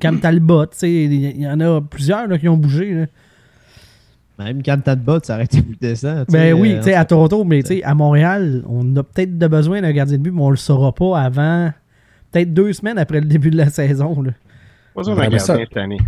Cam 0.00 0.18
Talbot, 0.20 0.66
tu 0.66 0.78
sais, 0.78 0.90
il 1.04 1.12
y- 1.12 1.26
il 1.30 1.40
y 1.42 1.48
en 1.48 1.60
a 1.60 1.80
plusieurs 1.80 2.26
là, 2.26 2.38
qui 2.38 2.48
ont 2.48 2.56
bougé. 2.56 2.94
là. 2.94 3.06
Même 4.38 4.62
Cam 4.62 4.80
Talbot, 4.82 5.20
ça 5.22 5.34
aurait 5.34 5.44
été 5.44 5.60
plus 5.62 5.76
décent. 5.76 6.24
Ben 6.30 6.54
oui, 6.54 6.72
euh, 6.72 6.78
tu 6.78 6.84
sais, 6.84 6.94
à 6.94 7.04
Toronto, 7.04 7.44
mais 7.44 7.62
tu 7.62 7.68
sais, 7.76 7.82
à 7.84 7.94
Montréal, 7.94 8.62
on 8.68 8.96
a 8.96 9.02
peut-être 9.02 9.36
de 9.38 9.46
besoin 9.46 9.80
d'un 9.82 9.92
gardien 9.92 10.16
de 10.16 10.22
but, 10.22 10.30
mais 10.32 10.40
on 10.42 10.50
le 10.50 10.56
saura 10.56 10.92
pas 10.92 11.20
avant. 11.20 11.70
Peut-être 12.32 12.52
deux 12.54 12.72
semaines 12.72 12.98
après 12.98 13.20
le 13.20 13.26
début 13.26 13.50
de 13.50 13.56
la 13.58 13.68
saison. 13.70 14.22
Là. 14.22 14.30
Pas 14.94 15.02
mais 15.30 15.38
ça- 15.38 15.54
gardien 15.54 15.66
cette 15.68 15.76
année. 15.76 15.98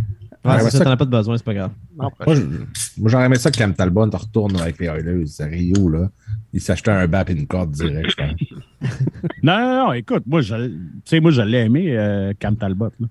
Ouais, 0.45 0.61
ça, 0.71 0.85
t'en 0.85 0.91
as 0.91 0.97
pas 0.99 1.07
de 1.07 1.11
besoin, 1.11 1.39
c'est 1.39 1.45
pas 1.45 1.55
grave. 1.55 1.71
Non, 1.99 2.11
Moi, 2.27 3.09
j'aurais 3.11 3.25
aimé 3.25 3.37
ça 3.37 3.51
que 3.51 3.57
Cam 3.57 3.73
Talbot 3.73 4.11
retourne 4.13 4.61
avec 4.61 4.79
les 4.79 4.87
Oilers 4.89 5.25
à 5.41 5.45
Rio. 5.47 5.89
Là. 5.89 6.11
Il 6.53 6.61
s'achetait 6.61 6.91
un 6.91 7.07
bap 7.09 7.31
et 7.31 7.33
une 7.33 7.47
corde 7.47 7.71
direct, 7.71 8.11
je 8.11 8.17
pense. 8.17 8.91
non, 9.43 9.59
non, 9.59 9.87
non, 9.87 9.93
écoute, 9.95 10.25
moi, 10.27 10.43
je, 10.43 10.67
tu 10.67 10.75
sais, 11.07 11.21
moi, 11.21 11.31
je 11.31 11.41
l'ai 11.41 11.61
aimé, 11.61 11.97
euh, 11.97 12.35
Cam 12.39 12.57
Talbot. 12.57 12.91
là. 13.01 13.09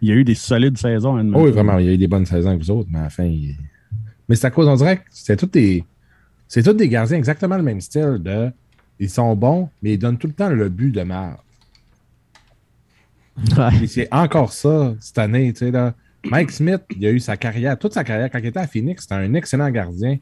Il 0.00 0.08
y 0.08 0.12
a 0.12 0.14
eu 0.14 0.24
des 0.24 0.34
solides 0.36 0.78
saisons. 0.78 1.18
Oh, 1.34 1.44
oui, 1.44 1.50
vraiment, 1.50 1.78
il 1.78 1.86
y 1.86 1.88
a 1.88 1.92
eu 1.92 1.98
des 1.98 2.08
bonnes 2.08 2.26
saisons 2.26 2.50
avec 2.50 2.60
vous 2.62 2.70
autres, 2.70 2.88
mais 2.92 2.98
à 3.00 3.02
la 3.04 3.10
fin, 3.10 3.24
il- 3.24 3.56
Mais 4.28 4.36
c'est 4.36 4.46
à 4.46 4.50
cause, 4.50 4.68
on 4.68 4.76
dirait 4.76 4.98
que 4.98 5.02
c'est 5.10 5.36
tous 5.36 5.46
des. 5.46 5.84
C'est 6.48 6.62
tous 6.62 6.72
des 6.72 6.88
gardiens 6.88 7.16
exactement 7.18 7.56
le 7.56 7.62
même 7.62 7.80
style 7.80 8.18
de. 8.20 8.50
Ils 9.00 9.10
sont 9.10 9.34
bons, 9.34 9.68
mais 9.82 9.94
ils 9.94 9.98
donnent 9.98 10.18
tout 10.18 10.26
le 10.28 10.32
temps 10.32 10.48
le 10.50 10.68
but 10.68 10.92
de 10.92 11.02
merde. 11.02 11.36
Ouais. 13.56 13.86
C'est 13.86 14.08
encore 14.12 14.52
ça 14.52 14.94
cette 15.00 15.18
année, 15.18 15.52
tu 15.52 15.60
sais, 15.60 15.70
là. 15.70 15.94
Mike 16.24 16.50
Smith, 16.52 16.82
il 16.96 17.04
a 17.06 17.10
eu 17.10 17.18
sa 17.18 17.36
carrière, 17.36 17.76
toute 17.78 17.94
sa 17.94 18.04
carrière, 18.04 18.30
quand 18.30 18.38
il 18.38 18.46
était 18.46 18.60
à 18.60 18.66
Phoenix, 18.68 19.02
c'était 19.02 19.14
un 19.16 19.34
excellent 19.34 19.68
gardien, 19.70 20.18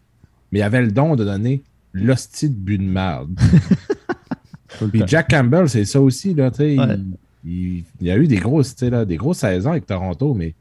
mais 0.50 0.60
il 0.60 0.62
avait 0.62 0.80
le 0.80 0.90
don 0.90 1.14
de 1.16 1.24
donner 1.24 1.62
l'hostie 1.92 2.48
de 2.48 2.54
but 2.54 2.78
de 2.78 2.84
merde. 2.84 3.38
Puis. 4.92 5.02
Jack 5.06 5.28
Campbell, 5.28 5.68
c'est 5.68 5.84
ça 5.84 6.00
aussi, 6.00 6.32
là, 6.34 6.50
tu 6.50 6.58
sais. 6.58 6.78
Ouais. 6.78 6.96
Il, 7.44 7.84
il- 8.00 8.10
a 8.10 8.16
eu 8.16 8.26
des 8.26 8.36
grosses, 8.36 8.74
tu 8.74 8.84
sais, 8.86 8.90
là, 8.90 9.04
des 9.04 9.16
grosses 9.16 9.38
saisons 9.38 9.70
avec 9.72 9.86
Toronto, 9.86 10.32
mais 10.34 10.54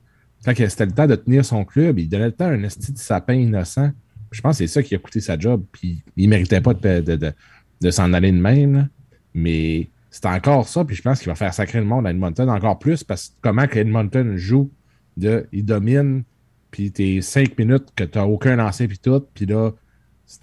quand 0.44 0.54
c'était 0.56 0.86
le 0.86 0.92
temps 0.92 1.08
de 1.08 1.16
tenir 1.16 1.46
son 1.46 1.64
club, 1.64 2.00
il 2.00 2.10
donnait 2.10 2.26
le 2.28 2.32
temps 2.32 2.46
à 2.46 2.50
un 2.50 2.64
esti 2.64 2.92
de 2.92 2.98
sapin 2.98 3.34
innocent. 3.34 3.92
Je 4.32 4.42
pense 4.42 4.58
que 4.58 4.66
c'est 4.66 4.74
ça 4.74 4.84
qui 4.84 4.96
a 4.96 4.98
coûté 4.98 5.20
sa 5.22 5.38
job, 5.38 5.64
puis 5.72 6.02
il 6.18 6.28
méritait 6.30 6.62
pas 6.62 6.74
de, 6.74 7.02
de, 7.02 7.16
de- 7.16 7.34
de 7.82 7.92
s'en 7.92 8.12
aller 8.14 8.32
de 8.32 8.38
même, 8.38 8.74
là. 8.76 8.88
mais 9.34 9.88
c'est 10.10 10.26
encore 10.26 10.68
ça, 10.68 10.84
puis 10.86 10.96
je 10.96 11.02
pense 11.02 11.20
qu'il 11.20 11.28
va 11.28 11.36
faire 11.36 11.54
sacrer 11.54 11.80
le 11.80 11.86
monde 11.86 12.08
à 12.08 12.12
Edmonton 12.12 12.50
encore 12.50 12.80
plus, 12.80 13.04
parce 13.04 13.30
que 13.30 13.34
comment 13.42 13.68
que 13.68 13.80
Edmonton 13.80 14.36
joue, 14.38 14.72
de, 15.18 15.48
il 15.52 15.66
domine, 15.66 16.24
puis 16.72 16.92
t'es 16.92 17.20
cinq 17.22 17.58
minutes 17.58 17.90
que 17.96 18.04
t'as 18.04 18.24
aucun 18.24 18.56
lancé, 18.56 18.88
puis 18.88 19.00
tout, 19.00 19.24
puis 19.34 19.46
là, 19.46 19.72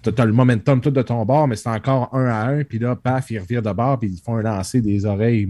T'as 0.01 0.25
le 0.25 0.33
momentum 0.33 0.81
tout 0.81 0.91
de 0.91 1.01
ton 1.01 1.23
bord, 1.23 1.47
mais 1.47 1.55
c'est 1.55 1.69
encore 1.69 2.09
un 2.13 2.25
à 2.25 2.47
un. 2.47 2.63
Puis 2.65 2.77
là, 2.77 2.97
paf, 2.97 3.31
ils 3.31 3.39
revirent 3.39 3.61
de 3.61 3.71
bord, 3.71 3.97
puis 3.97 4.09
ils 4.09 4.19
font 4.19 4.35
un 4.35 4.41
lancer 4.41 4.81
des 4.81 5.05
oreilles 5.05 5.47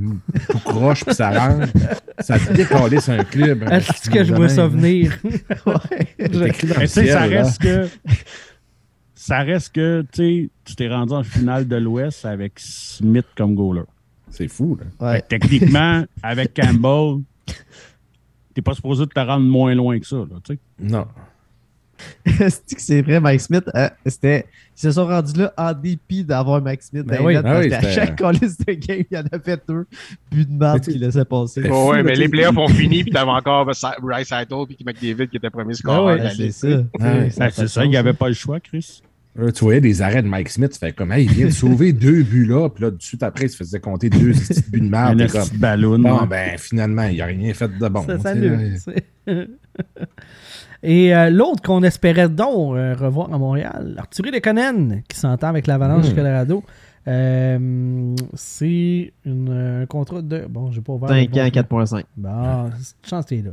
tout 0.48 0.60
croche, 0.60 1.04
puis 1.04 1.16
ça 1.16 1.32
rentre. 1.32 1.68
Ça 2.20 2.38
décolle 2.54 3.02
sur 3.02 3.14
un 3.14 3.24
club. 3.24 3.64
un 3.64 3.80
Est-ce 3.80 4.12
que 4.12 4.24
je 4.24 4.34
vois 4.36 4.50
ça 4.50 4.68
venir? 4.68 5.18
Ouais. 5.66 6.88
C'est 6.88 7.08
ça 7.08 7.28
là. 7.28 7.42
reste 7.42 7.62
que. 7.62 7.88
Ça 9.16 9.40
reste 9.40 9.74
que, 9.74 10.06
tu 10.12 10.18
sais, 10.18 10.50
tu 10.64 10.76
t'es 10.76 10.88
rendu 10.88 11.14
en 11.14 11.24
finale 11.24 11.68
de 11.68 11.76
l'Ouest 11.76 12.24
avec 12.26 12.54
Smith 12.58 13.26
comme 13.36 13.56
goaler. 13.56 13.84
C'est 14.30 14.48
fou, 14.48 14.78
là. 14.80 15.12
Ouais. 15.14 15.22
Techniquement, 15.22 16.04
avec 16.24 16.54
Campbell, 16.54 17.24
t'es 18.54 18.62
pas 18.62 18.74
supposé 18.74 19.06
te 19.08 19.20
rendre 19.20 19.46
moins 19.46 19.74
loin 19.76 20.00
que 20.00 20.06
ça, 20.08 20.18
là, 20.18 20.38
tu 20.44 20.54
sais. 20.54 20.60
Non. 20.80 21.08
C'est 22.28 22.76
que 22.76 22.82
c'est 22.82 23.02
vrai, 23.02 23.20
Mike 23.20 23.42
Smith, 23.42 23.64
euh, 23.74 23.90
c'était. 24.06 24.46
Ils 24.76 24.80
se 24.82 24.92
sont 24.92 25.08
rendus 25.08 25.34
là 25.40 25.52
en 25.58 25.74
dépit 25.74 26.24
d'avoir 26.24 26.62
Mike 26.62 26.84
Smith 26.84 27.04
Ben 27.08 27.18
dans 27.18 27.26
oui. 27.26 27.36
Ah 27.36 27.42
parce 27.42 27.66
oui, 27.66 27.72
c'était- 27.72 27.92
chaque 27.92 28.16
calice 28.16 28.58
de 28.60 28.74
game, 28.74 29.04
il 29.10 29.16
y 29.16 29.18
en 29.18 29.24
a 29.32 29.40
fait 29.40 29.60
deux. 29.68 29.88
But 30.30 30.48
de 30.48 30.80
tu- 30.80 30.92
qu'il 30.92 31.02
laissait 31.02 31.26
passer. 31.26 31.62
Ben, 31.62 31.72
Oh, 31.72 31.86
fou, 31.86 31.90
ouais, 31.92 31.98
là, 31.98 32.04
mais 32.04 32.16
les 32.16 32.30
playoffs 32.30 32.56
ont 32.58 32.68
fini, 32.68 33.02
puis 33.04 33.12
t'avais 33.12 33.32
encore 33.32 33.66
Bryce 33.66 34.30
Idle 34.32 34.66
puis 34.68 34.78
McDavid 34.86 35.28
qui 35.28 35.38
était 35.38 35.50
premier 35.50 35.74
score. 35.74 36.06
ouais, 36.06 36.18
la 36.20 36.26
Ouais, 36.26 36.30
c'est 36.36 36.52
ça. 36.52 36.68
Ouais. 36.68 36.84
Ben, 37.36 37.50
c'est 37.52 37.68
ça, 37.68 37.84
il 37.84 37.90
n'y 37.90 37.98
avait 37.98 38.14
pas 38.14 38.28
le 38.28 38.36
choix, 38.36 38.60
Chris. 38.60 39.02
Là, 39.38 39.52
tu 39.52 39.64
voyais 39.64 39.82
des 39.82 40.02
arrêts 40.02 40.24
de 40.24 40.28
Mike 40.28 40.50
Smith, 40.50 40.72
tu 40.72 40.80
fais 40.80 40.92
comme, 40.94 41.12
hey, 41.12 41.26
il 41.26 41.32
vient 41.32 41.46
de 41.46 41.52
sauver 41.52 41.94
deux 41.94 42.24
buts 42.24 42.46
là, 42.46 42.70
puis 42.70 42.84
là, 42.84 42.92
tout 42.92 42.98
de 42.98 43.04
suite 43.04 43.22
après, 43.22 43.46
il 43.46 43.50
se 43.50 43.58
faisait 43.58 43.80
compter 43.80 44.10
deux 44.10 44.32
petits 44.34 44.64
buts 44.70 44.82
de 44.82 44.88
Un 44.88 45.16
merde. 45.16 45.20
Petit 45.20 45.32
comme, 45.32 45.60
ballon. 45.60 46.00
bon, 46.00 46.26
ben, 46.26 46.58
finalement, 46.58 47.04
il 47.04 47.18
n'a 47.18 47.26
rien 47.26 47.54
fait 47.54 47.70
de 47.78 47.88
bon. 47.88 48.06
ça 48.06 48.20
s'allume. 48.20 48.78
Et 50.84 51.16
euh, 51.16 51.30
l'autre 51.30 51.62
qu'on 51.62 51.84
espérait 51.84 52.30
donc 52.30 52.76
euh, 52.76 52.96
revoir 52.96 53.34
à 53.34 53.38
Montréal, 53.38 53.96
Arthur 53.98 54.26
Lekonen, 54.32 55.02
qui 55.08 55.18
s'entend 55.18 55.48
avec 55.48 55.68
l'Avalanche 55.68 56.08
du 56.08 56.16
Colorado. 56.16 56.64
Euh, 57.08 58.16
c'est 58.34 59.14
une- 59.26 59.82
un 59.82 59.86
contrat 59.86 60.22
de. 60.22 60.46
Bon, 60.50 60.72
j'ai 60.72 60.82
pas 60.82 60.94
ouvert. 60.94 61.10
le 61.10 61.16
5 61.16 61.30
bon 61.32 61.38
ans, 61.40 61.42
truc. 61.44 61.54
4.5. 61.54 62.04
Bon, 62.18 62.70
chance 63.08 63.26
t'es 63.26 63.42
là. 63.42 63.52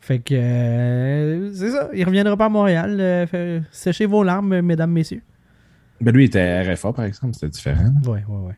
Fait 0.00 0.18
que 0.20 0.34
euh, 0.34 1.52
c'est 1.52 1.70
ça, 1.70 1.88
il 1.94 2.04
reviendra 2.04 2.36
pas 2.36 2.46
à 2.46 2.48
Montréal. 2.48 2.96
euh, 3.00 3.26
fait- 3.26 3.62
séchez 3.70 4.06
vos 4.06 4.22
larmes, 4.22 4.60
mesdames, 4.60 4.90
messieurs. 4.92 5.22
Ben 6.00 6.12
lui, 6.14 6.24
il 6.24 6.26
était 6.26 6.62
RFA, 6.74 6.92
par 6.92 7.04
exemple, 7.04 7.34
c'était 7.34 7.48
différent. 7.50 7.92
Ouais, 8.06 8.24
ouais, 8.28 8.46
ouais. 8.48 8.56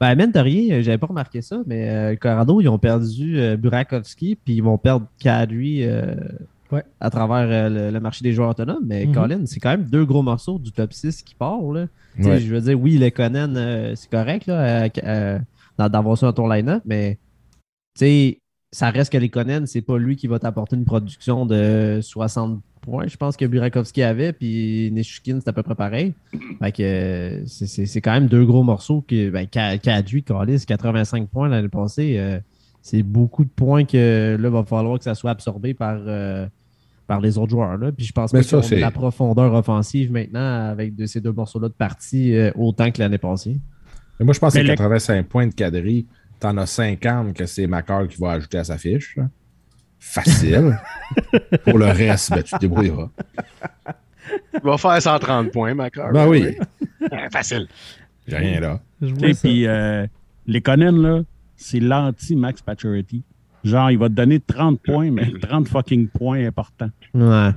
Ben, 0.00 0.14
mine 0.16 0.32
de 0.32 0.38
rien, 0.40 0.80
j'avais 0.80 0.98
pas 0.98 1.06
remarqué 1.06 1.42
ça, 1.42 1.60
mais 1.66 1.88
euh, 1.88 2.16
Colorado, 2.16 2.60
ils 2.60 2.68
ont 2.68 2.78
perdu 2.78 3.38
euh, 3.38 3.56
Burakovsky, 3.56 4.36
puis 4.36 4.54
ils 4.54 4.62
vont 4.62 4.76
perdre 4.78 5.06
Kadri 5.20 5.84
euh, 5.84 6.14
Ouais. 6.72 6.82
à 7.00 7.10
travers 7.10 7.46
euh, 7.48 7.68
le, 7.68 7.90
le 7.92 8.00
marché 8.00 8.22
des 8.24 8.32
joueurs 8.32 8.48
autonomes. 8.50 8.84
Mais 8.86 9.06
Mhm. 9.06 9.12
Colin, 9.14 9.40
c'est 9.46 9.60
quand 9.60 9.70
même 9.70 9.84
deux 9.84 10.04
gros 10.04 10.22
morceaux 10.22 10.58
du 10.58 10.72
top 10.72 10.92
6 10.92 11.22
qui 11.22 11.34
partent. 11.34 11.72
Là. 11.74 11.86
Ouais. 12.18 12.40
Je 12.40 12.52
veux 12.54 12.60
dire, 12.62 12.80
oui, 12.80 12.98
les 12.98 13.10
Conan, 13.10 13.54
euh, 13.56 13.92
c'est 13.94 14.10
correct 14.10 14.46
là, 14.46 14.88
euh, 15.04 15.38
d'avoir 15.78 16.16
ça 16.18 16.26
dans 16.26 16.32
ton 16.32 16.48
line-up, 16.48 16.82
mais 16.86 17.18
ça 18.74 18.90
reste 18.90 19.12
que 19.12 19.18
les 19.18 19.28
Conan, 19.28 19.64
c'est 19.66 19.82
pas 19.82 19.98
lui 19.98 20.16
qui 20.16 20.26
va 20.26 20.38
t'apporter 20.38 20.76
une 20.76 20.84
production 20.84 21.44
de 21.46 22.00
60 22.02 22.60
points. 22.80 23.06
Je 23.06 23.16
pense 23.16 23.36
que 23.36 23.44
Burakovsky 23.44 24.02
avait, 24.02 24.32
puis 24.32 24.90
Nishukin, 24.92 25.38
c'est 25.40 25.48
à 25.48 25.52
peu 25.52 25.62
près 25.62 25.74
pareil. 25.74 26.14
Fait 26.58 26.72
que 26.72 27.42
c'est- 27.46 27.66
c'est 27.66 27.86
c'est 27.86 28.00
quand 28.00 28.12
même 28.12 28.26
deux 28.26 28.44
gros 28.44 28.62
morceaux 28.64 29.02
qui 29.02 29.28
ben, 29.30 29.46
Ka- 29.46 29.78
Kadri, 29.78 30.22
Callis, 30.22 30.64
85 30.66 31.28
points 31.28 31.48
l'année 31.48 31.68
passée. 31.68 32.16
euh, 32.18 32.40
c'est 32.80 33.02
beaucoup 33.04 33.44
de 33.44 33.50
points 33.50 33.84
que 33.84 34.36
là, 34.40 34.50
va 34.50 34.64
falloir 34.64 34.98
que 34.98 35.04
ça 35.04 35.14
soit 35.14 35.30
absorbé 35.30 35.74
par, 35.74 35.98
euh, 36.06 36.46
par 37.06 37.20
les 37.20 37.38
autres 37.38 37.50
joueurs. 37.50 37.76
Là. 37.76 37.92
Puis 37.92 38.06
je 38.06 38.12
pense 38.12 38.32
Mais 38.32 38.40
pas 38.40 38.44
ça, 38.44 38.56
qu'on 38.58 38.62
c'est- 38.62 38.78
la 38.80 38.90
profondeur 38.90 39.52
offensive 39.54 40.12
maintenant 40.12 40.70
avec 40.70 40.94
de 40.94 41.06
ces 41.06 41.20
deux 41.20 41.32
morceaux-là 41.32 41.68
de 41.68 41.74
partie 41.74 42.34
euh, 42.36 42.50
autant 42.56 42.90
que 42.90 42.98
l'année 43.00 43.18
passée. 43.18 43.58
Mais 44.18 44.24
moi, 44.24 44.34
je 44.34 44.38
pense 44.38 44.52
que 44.54 44.58
Mais 44.58 44.64
le- 44.64 44.70
85 44.74 45.26
points 45.26 45.46
de 45.46 45.54
quadrille, 45.54 46.06
t'en 46.40 46.56
as 46.56 46.66
50 46.66 47.34
que 47.34 47.46
c'est 47.46 47.66
Macar 47.66 48.06
qui 48.08 48.20
va 48.20 48.32
ajouter 48.32 48.58
à 48.58 48.64
sa 48.64 48.78
fiche. 48.78 49.16
là. 49.16 49.28
Facile. 49.98 50.78
Pour 51.64 51.78
le 51.78 51.86
reste, 51.86 52.30
ben, 52.30 52.42
tu 52.42 52.50
te 52.54 52.58
débrouilleras. 52.58 53.08
Il 54.54 54.60
va 54.62 54.76
faire 54.78 55.00
130 55.00 55.50
points, 55.52 55.74
Macron. 55.74 56.10
Ben 56.12 56.26
oui, 56.28 56.56
Facile. 57.32 57.68
j'ai 58.26 58.36
rien 58.36 58.60
là. 58.60 58.80
Ça. 59.00 59.06
Puis 59.42 59.66
euh, 59.66 60.06
les 60.46 60.60
Conan, 60.60 60.92
là, 60.92 61.22
c'est 61.56 61.80
l'anti-Max 61.80 62.62
Pacioretty. 62.62 63.22
Genre, 63.64 63.90
il 63.90 63.98
va 63.98 64.08
te 64.08 64.14
donner 64.14 64.40
30 64.40 64.80
points, 64.80 65.10
mais 65.10 65.30
30 65.40 65.68
fucking 65.68 66.08
points 66.08 66.46
importants. 66.46 66.90
Ouais. 67.14 67.50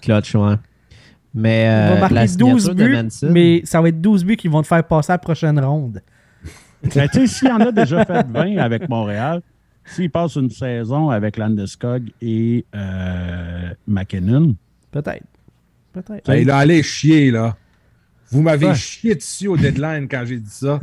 Clutch, 0.00 0.34
ouais. 0.34 0.54
Mais 1.34 1.64
Il 1.64 1.68
euh, 1.68 1.94
va 1.94 2.00
marquer 2.00 2.14
la 2.14 2.26
12 2.26 2.30
signature 2.30 2.74
de 2.74 2.84
buts, 2.84 3.02
Manson, 3.02 3.28
mais 3.30 3.62
ça 3.64 3.80
va 3.82 3.88
être 3.88 4.00
12 4.00 4.24
buts 4.24 4.36
qui 4.36 4.48
vont 4.48 4.62
te 4.62 4.68
faire 4.68 4.84
passer 4.84 5.12
à 5.12 5.14
la 5.14 5.18
prochaine 5.18 5.58
ronde. 5.60 6.02
Ben, 6.94 7.08
tu 7.08 7.20
sais, 7.20 7.26
s'il 7.26 7.50
en 7.50 7.60
a 7.60 7.72
déjà 7.72 8.04
fait 8.04 8.26
20 8.28 8.58
avec 8.58 8.90
Montréal, 8.90 9.40
s'il 9.86 10.10
passe 10.10 10.36
une 10.36 10.50
saison 10.50 11.08
avec 11.08 11.38
Landeskog 11.38 12.10
et 12.20 12.66
euh, 12.74 13.70
McKinnon, 13.86 14.54
Peut-être. 14.94 15.26
Peut-être. 15.92 16.26
Ben, 16.26 16.34
il 16.36 16.50
a 16.50 16.58
allé 16.58 16.82
chier, 16.82 17.32
là. 17.32 17.56
Vous 18.30 18.42
m'avez 18.42 18.66
Ouais. 18.68 18.74
chié 18.74 19.14
dessus 19.14 19.46
au 19.48 19.56
deadline 19.56 20.08
quand 20.08 20.24
j'ai 20.26 20.38
dit 20.38 20.50
ça. 20.50 20.80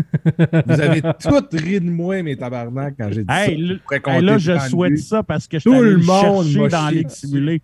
Vous 0.66 0.80
avez 0.82 1.02
tout 1.20 1.46
ri 1.52 1.80
de 1.82 1.89
moi, 1.89 2.22
mes 2.24 2.38
tabarnak, 2.38 2.96
quand 2.98 3.10
j'ai 3.12 3.24
dit 3.24 3.30
Hey, 3.30 3.56
ça. 3.56 3.62
là- 3.62 3.74
Je 3.74 3.80
pourrais 4.00 4.16
Hey, 4.18 4.22
là, 4.24 4.38
je 4.38 4.52
30 4.54 4.70
souhaite 4.70 4.98
ça 5.00 5.24
parce 5.24 5.48
que 5.48 5.60
je 5.60 5.64
Tout 5.64 5.72
suis 5.72 5.80
allé 5.80 5.89
le 5.92 5.98
le 5.98 6.04
monde 6.04 6.46
chercher 6.46 6.68
dans 6.70 6.86
la 6.86 6.92
Ligue 6.92 7.10
simulée. 7.10 7.62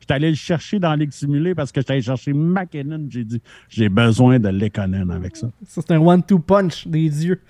Je 0.00 0.04
suis 0.04 0.14
allé 0.16 0.30
le 0.30 0.36
chercher 0.36 0.78
dans 0.78 0.90
la 0.90 0.96
Ligue 0.96 1.12
simulée 1.12 1.54
parce 1.54 1.70
que 1.70 1.80
je 1.80 1.84
suis 1.84 1.92
allé 1.92 2.02
chercher 2.02 2.32
McKinnon. 2.32 3.06
J'ai 3.10 3.24
dit, 3.24 3.42
j'ai 3.68 3.88
besoin 3.88 4.38
de 4.38 4.48
Lekonen 4.48 5.10
avec 5.10 5.36
ça. 5.36 5.50
Ça, 5.66 5.82
c'est 5.86 5.92
un 5.94 5.98
one-two 6.00 6.38
punch 6.38 6.86
des 6.88 7.26
yeux. 7.26 7.40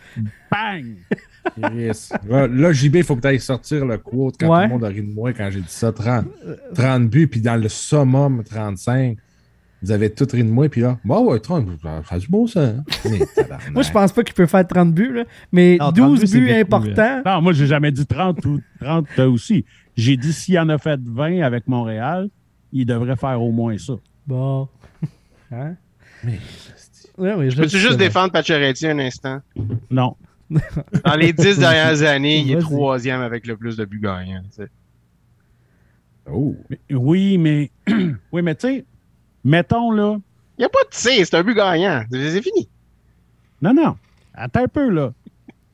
Bang! 0.50 0.84
Chris. 1.62 2.08
Là, 2.28 2.46
là, 2.46 2.72
JB, 2.72 2.96
il 2.96 3.04
faut 3.04 3.16
que 3.16 3.22
tu 3.22 3.28
ailles 3.28 3.40
sortir 3.40 3.86
le 3.86 3.96
quote 3.98 4.34
quand 4.38 4.48
Ouais. 4.54 4.64
tout 4.64 4.68
le 4.68 4.74
monde 4.74 4.84
a 4.84 4.88
ri 4.88 5.02
de 5.02 5.14
moi 5.14 5.32
quand 5.32 5.48
j'ai 5.50 5.60
dit 5.60 5.64
ça. 5.68 5.92
30, 5.92 6.26
30 6.74 7.08
buts, 7.08 7.26
puis 7.28 7.40
dans 7.40 7.56
le 7.56 7.68
summum, 7.68 8.42
35. 8.44 9.16
Vous 9.82 9.92
avez 9.92 10.10
tout 10.12 10.26
ri 10.32 10.42
de 10.42 10.48
moi, 10.50 10.68
puis 10.68 10.80
là, 10.80 10.98
bah 11.04 11.20
ouais, 11.20 11.38
30, 11.38 11.66
ça 11.82 12.02
fait 12.02 12.18
du 12.18 12.26
beau 12.28 12.46
ça. 12.48 12.62
hein? 12.64 12.84
Mais. 13.04 13.20
Moi, 13.72 13.82
je 13.82 13.90
pense 13.92 14.12
pas 14.12 14.24
qu'il 14.24 14.34
peut 14.34 14.46
faire 14.46 14.66
30 14.66 14.92
buts, 14.92 15.12
là, 15.12 15.24
mais 15.52 15.76
Non, 15.78 15.92
30 15.92 15.94
12 15.94 16.32
buts, 16.32 16.50
importants. 16.52 17.22
Non, 17.24 17.42
moi, 17.42 17.52
j'ai 17.52 17.66
jamais 17.66 17.92
dit 17.92 18.04
30 18.04 18.44
ou 18.46 18.60
30 18.80 19.18
aussi. 19.20 19.64
J'ai 19.96 20.16
dit 20.16 20.32
s'il 20.32 20.58
en 20.58 20.68
a 20.68 20.78
fait 20.78 20.98
20 21.02 21.42
avec 21.42 21.68
Montréal, 21.68 22.28
il 22.72 22.86
devrait 22.86 23.16
faire 23.16 23.40
au 23.40 23.52
moins 23.52 23.78
ça. 23.78 23.94
Bon. 24.26 24.68
Hein? 25.52 25.76
Mais, 26.24 26.38
Ouais, 27.16 27.34
ouais, 27.34 27.50
je 27.50 27.56
Peux-tu 27.56 27.78
juste 27.78 27.92
bon. 27.92 27.98
défendre 27.98 28.32
Pacioretty 28.32 28.86
un 28.86 28.98
instant? 28.98 29.40
Non. 29.90 30.14
Dans 30.50 31.14
les 31.16 31.32
dix 31.32 31.58
dernières 31.58 32.02
années, 32.02 32.38
il 32.40 32.52
est 32.52 32.58
troisième 32.60 33.20
avec 33.22 33.46
le 33.46 33.56
plus 33.56 33.76
de 33.76 33.84
buts 33.84 34.00
gagnants. 34.00 34.42
tu 34.50 34.62
sais. 34.62 34.68
Oh. 36.30 36.54
Mais- 36.68 36.78
oui, 36.94 37.38
mais 37.38 37.70
oui, 38.32 38.42
mais 38.42 38.54
tu 38.54 38.68
sais, 38.68 38.84
mettons 39.44 39.90
là. 39.90 40.16
Il 40.58 40.62
n'y 40.62 40.64
a 40.64 40.68
pas 40.68 40.82
de 40.88 40.94
C, 40.94 41.24
c'est 41.24 41.34
un 41.36 41.42
but 41.42 41.54
gagnant. 41.54 42.04
C'est 42.10 42.42
fini. 42.42 42.68
Non, 43.62 43.72
non. 43.74 43.96
Attends 44.34 44.64
un 44.64 44.68
peu, 44.68 44.88
là. 44.88 45.12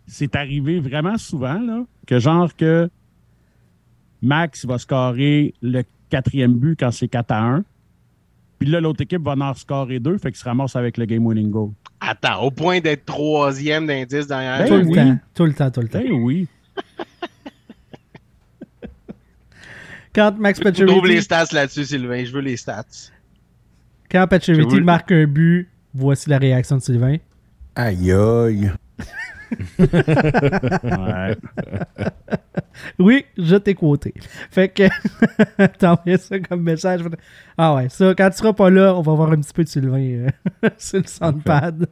C'est 0.06 0.36
arrivé 0.36 0.80
vraiment 0.80 1.16
souvent, 1.16 1.58
là, 1.58 1.84
que 2.06 2.18
genre 2.18 2.54
que 2.54 2.90
Max 4.22 4.66
va 4.66 4.78
scorer 4.78 5.54
le 5.62 5.82
quatrième 6.10 6.54
but 6.54 6.78
quand 6.78 6.90
c'est 6.90 7.08
4 7.08 7.30
à 7.32 7.42
1. 7.42 7.64
Puis 8.58 8.68
là, 8.68 8.80
l'autre 8.80 9.02
équipe 9.02 9.22
va 9.22 9.32
en 9.32 9.54
scorer 9.54 10.00
deux, 10.00 10.16
fait 10.18 10.30
qu'il 10.30 10.38
se 10.38 10.44
ramasse 10.44 10.76
avec 10.76 10.96
le 10.96 11.06
game 11.06 11.26
winning 11.26 11.50
goal. 11.50 11.70
Attends, 12.00 12.42
au 12.42 12.50
point 12.50 12.80
d'être 12.80 13.04
troisième 13.06 13.86
dix 14.06 14.26
dernières 14.26 14.58
Ben 14.58 14.68
Tout 14.68 14.76
le 14.76 14.84
oui. 14.84 14.94
temps. 14.94 15.18
Tout 15.34 15.44
le 15.44 15.54
temps, 15.54 15.70
tout 15.70 15.80
le 15.80 15.88
temps. 15.88 16.00
Ben 16.00 16.12
oui. 16.12 16.46
Quand 20.14 20.38
Max 20.38 20.60
Trouve 20.60 20.70
les 21.06 21.16
Pacioretty, 21.16 21.22
stats 21.22 21.46
là-dessus, 21.52 21.84
Sylvain. 21.86 22.24
Je 22.24 22.32
veux 22.32 22.40
les 22.40 22.56
stats. 22.56 22.84
Quand 24.14 24.26
Pacioretty 24.28 24.80
marque 24.80 25.12
un 25.12 25.26
but, 25.26 25.68
voici 25.92 26.30
la 26.30 26.38
réaction 26.38 26.76
de 26.76 26.82
Sylvain. 26.82 27.16
Aïe 27.74 28.12
aïe. 28.12 28.72
Ouais. 29.88 31.36
Oui, 32.98 33.24
je 33.38 33.54
t'ai 33.56 33.74
quoté. 33.74 34.12
Fait 34.50 34.68
que 34.68 34.82
t'envoies 35.78 36.18
ça 36.18 36.40
comme 36.40 36.62
message. 36.62 37.02
Ah 37.56 37.74
ouais, 37.76 37.88
ça, 37.88 38.14
quand 38.16 38.28
tu 38.30 38.36
seras 38.38 38.52
pas 38.52 38.68
là, 38.68 38.94
on 38.96 39.00
va 39.00 39.12
voir 39.14 39.30
un 39.30 39.36
petit 39.40 39.52
peu 39.52 39.62
de 39.62 39.68
Sylvain 39.68 40.00
euh, 40.00 40.28
sur 40.78 40.98
le 40.98 41.06
soundpad. 41.06 41.86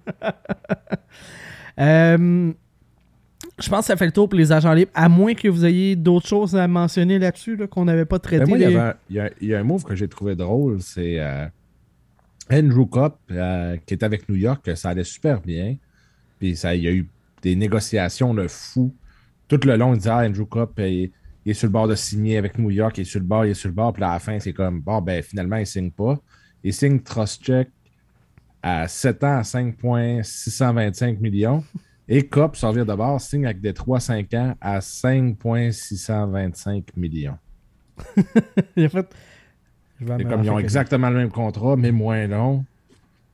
Euh, 1.79 2.53
je 3.61 3.69
pense 3.69 3.81
que 3.81 3.85
ça 3.87 3.97
fait 3.97 4.07
le 4.07 4.13
tour 4.13 4.29
pour 4.29 4.37
les 4.39 4.51
agents 4.51 4.73
libres, 4.73 4.91
à 4.95 5.09
moins 5.09 5.35
que 5.35 5.47
vous 5.49 5.65
ayez 5.65 5.95
d'autres 5.95 6.27
choses 6.27 6.57
à 6.57 6.67
mentionner 6.67 7.19
là-dessus 7.21 7.55
là, 7.57 7.67
qu'on 7.69 7.85
n'avait 7.85 8.05
pas 8.05 8.19
traité. 8.19 8.45
Ben, 8.45 8.49
moi, 8.49 8.59
il 8.59 8.63
y, 8.63 8.67
les- 8.67 8.77
avait 8.77 8.89
un- 8.91 8.95
il 9.09 9.17
y 9.17 9.21
a, 9.21 9.31
il 9.41 9.49
y 9.49 9.55
a 9.55 9.61
un 9.61 9.65
move 9.65 9.85
que 9.85 9.95
j'ai 9.95 10.09
trouvé 10.09 10.35
drôle, 10.35 10.81
c'est 10.81 11.21
euh, 11.21 11.47
Andrew 12.51 12.87
Cup, 12.87 13.15
euh, 13.31 13.77
qui 13.87 13.95
est 13.95 14.03
avec 14.03 14.29
New 14.29 14.37
York, 14.37 14.77
ça 14.77 14.91
allait 14.91 15.05
super 15.05 15.41
bien. 15.41 15.77
Puis 16.39 16.57
ça, 16.57 16.75
il 16.75 16.83
y 16.83 16.89
a 16.89 16.93
eu 16.93 17.09
des 17.43 17.57
négociations 17.57 18.35
de 18.35 18.47
fou. 18.49 18.95
Tout 19.49 19.61
le 19.65 19.77
long, 19.77 19.95
il 19.95 19.99
disait 19.99 20.11
ah, 20.11 20.27
Andrew 20.27 20.47
Cup, 20.47 20.73
il, 20.79 21.11
est 21.47 21.55
sur 21.55 21.67
le 21.67 21.73
bord 21.73 21.89
de 21.89 21.95
signer 21.95 22.37
avec 22.37 22.59
New 22.59 22.71
York, 22.71 22.99
il 22.99 23.03
est 23.03 23.05
sur 23.05 23.21
le 23.21 23.27
bord, 23.27 23.45
il 23.45 23.51
est 23.51 23.55
sur 23.55 23.69
le 23.69 23.75
bord. 23.75 23.93
Puis 23.93 24.05
à 24.05 24.13
la 24.13 24.19
fin, 24.19 24.39
c'est 24.39 24.53
comme 24.53 24.81
bon, 24.81 25.01
ben 25.01 25.23
finalement, 25.23 25.57
il 25.57 25.67
signe 25.67 25.91
pas. 25.91 26.19
Il 26.65 26.73
signe 26.73 27.01
Trustcheck 27.01 27.69
à 28.63 28.87
7 28.87 29.25
ans 29.25 29.39
à 29.39 29.43
5,625 29.43 31.21
millions. 31.21 31.65
Et 32.09 32.27
Cup, 32.27 32.57
sans 32.57 32.73
de 32.73 32.83
bord, 32.85 33.21
signe 33.21 33.45
avec 33.47 33.61
des 33.61 33.73
3-5 33.73 34.37
ans 34.37 34.57
à 34.61 34.81
5,625 34.81 36.97
millions. 36.97 37.39
Il 38.77 38.87
a 38.87 38.89
fait. 38.89 39.07
Me 40.03 40.25
comme 40.25 40.45
ils 40.45 40.51
ont 40.51 40.59
exactement 40.59 41.11
le 41.11 41.17
même 41.17 41.31
contrat, 41.31 41.77
mais 41.77 41.93
moins 41.93 42.27
long. 42.27 42.65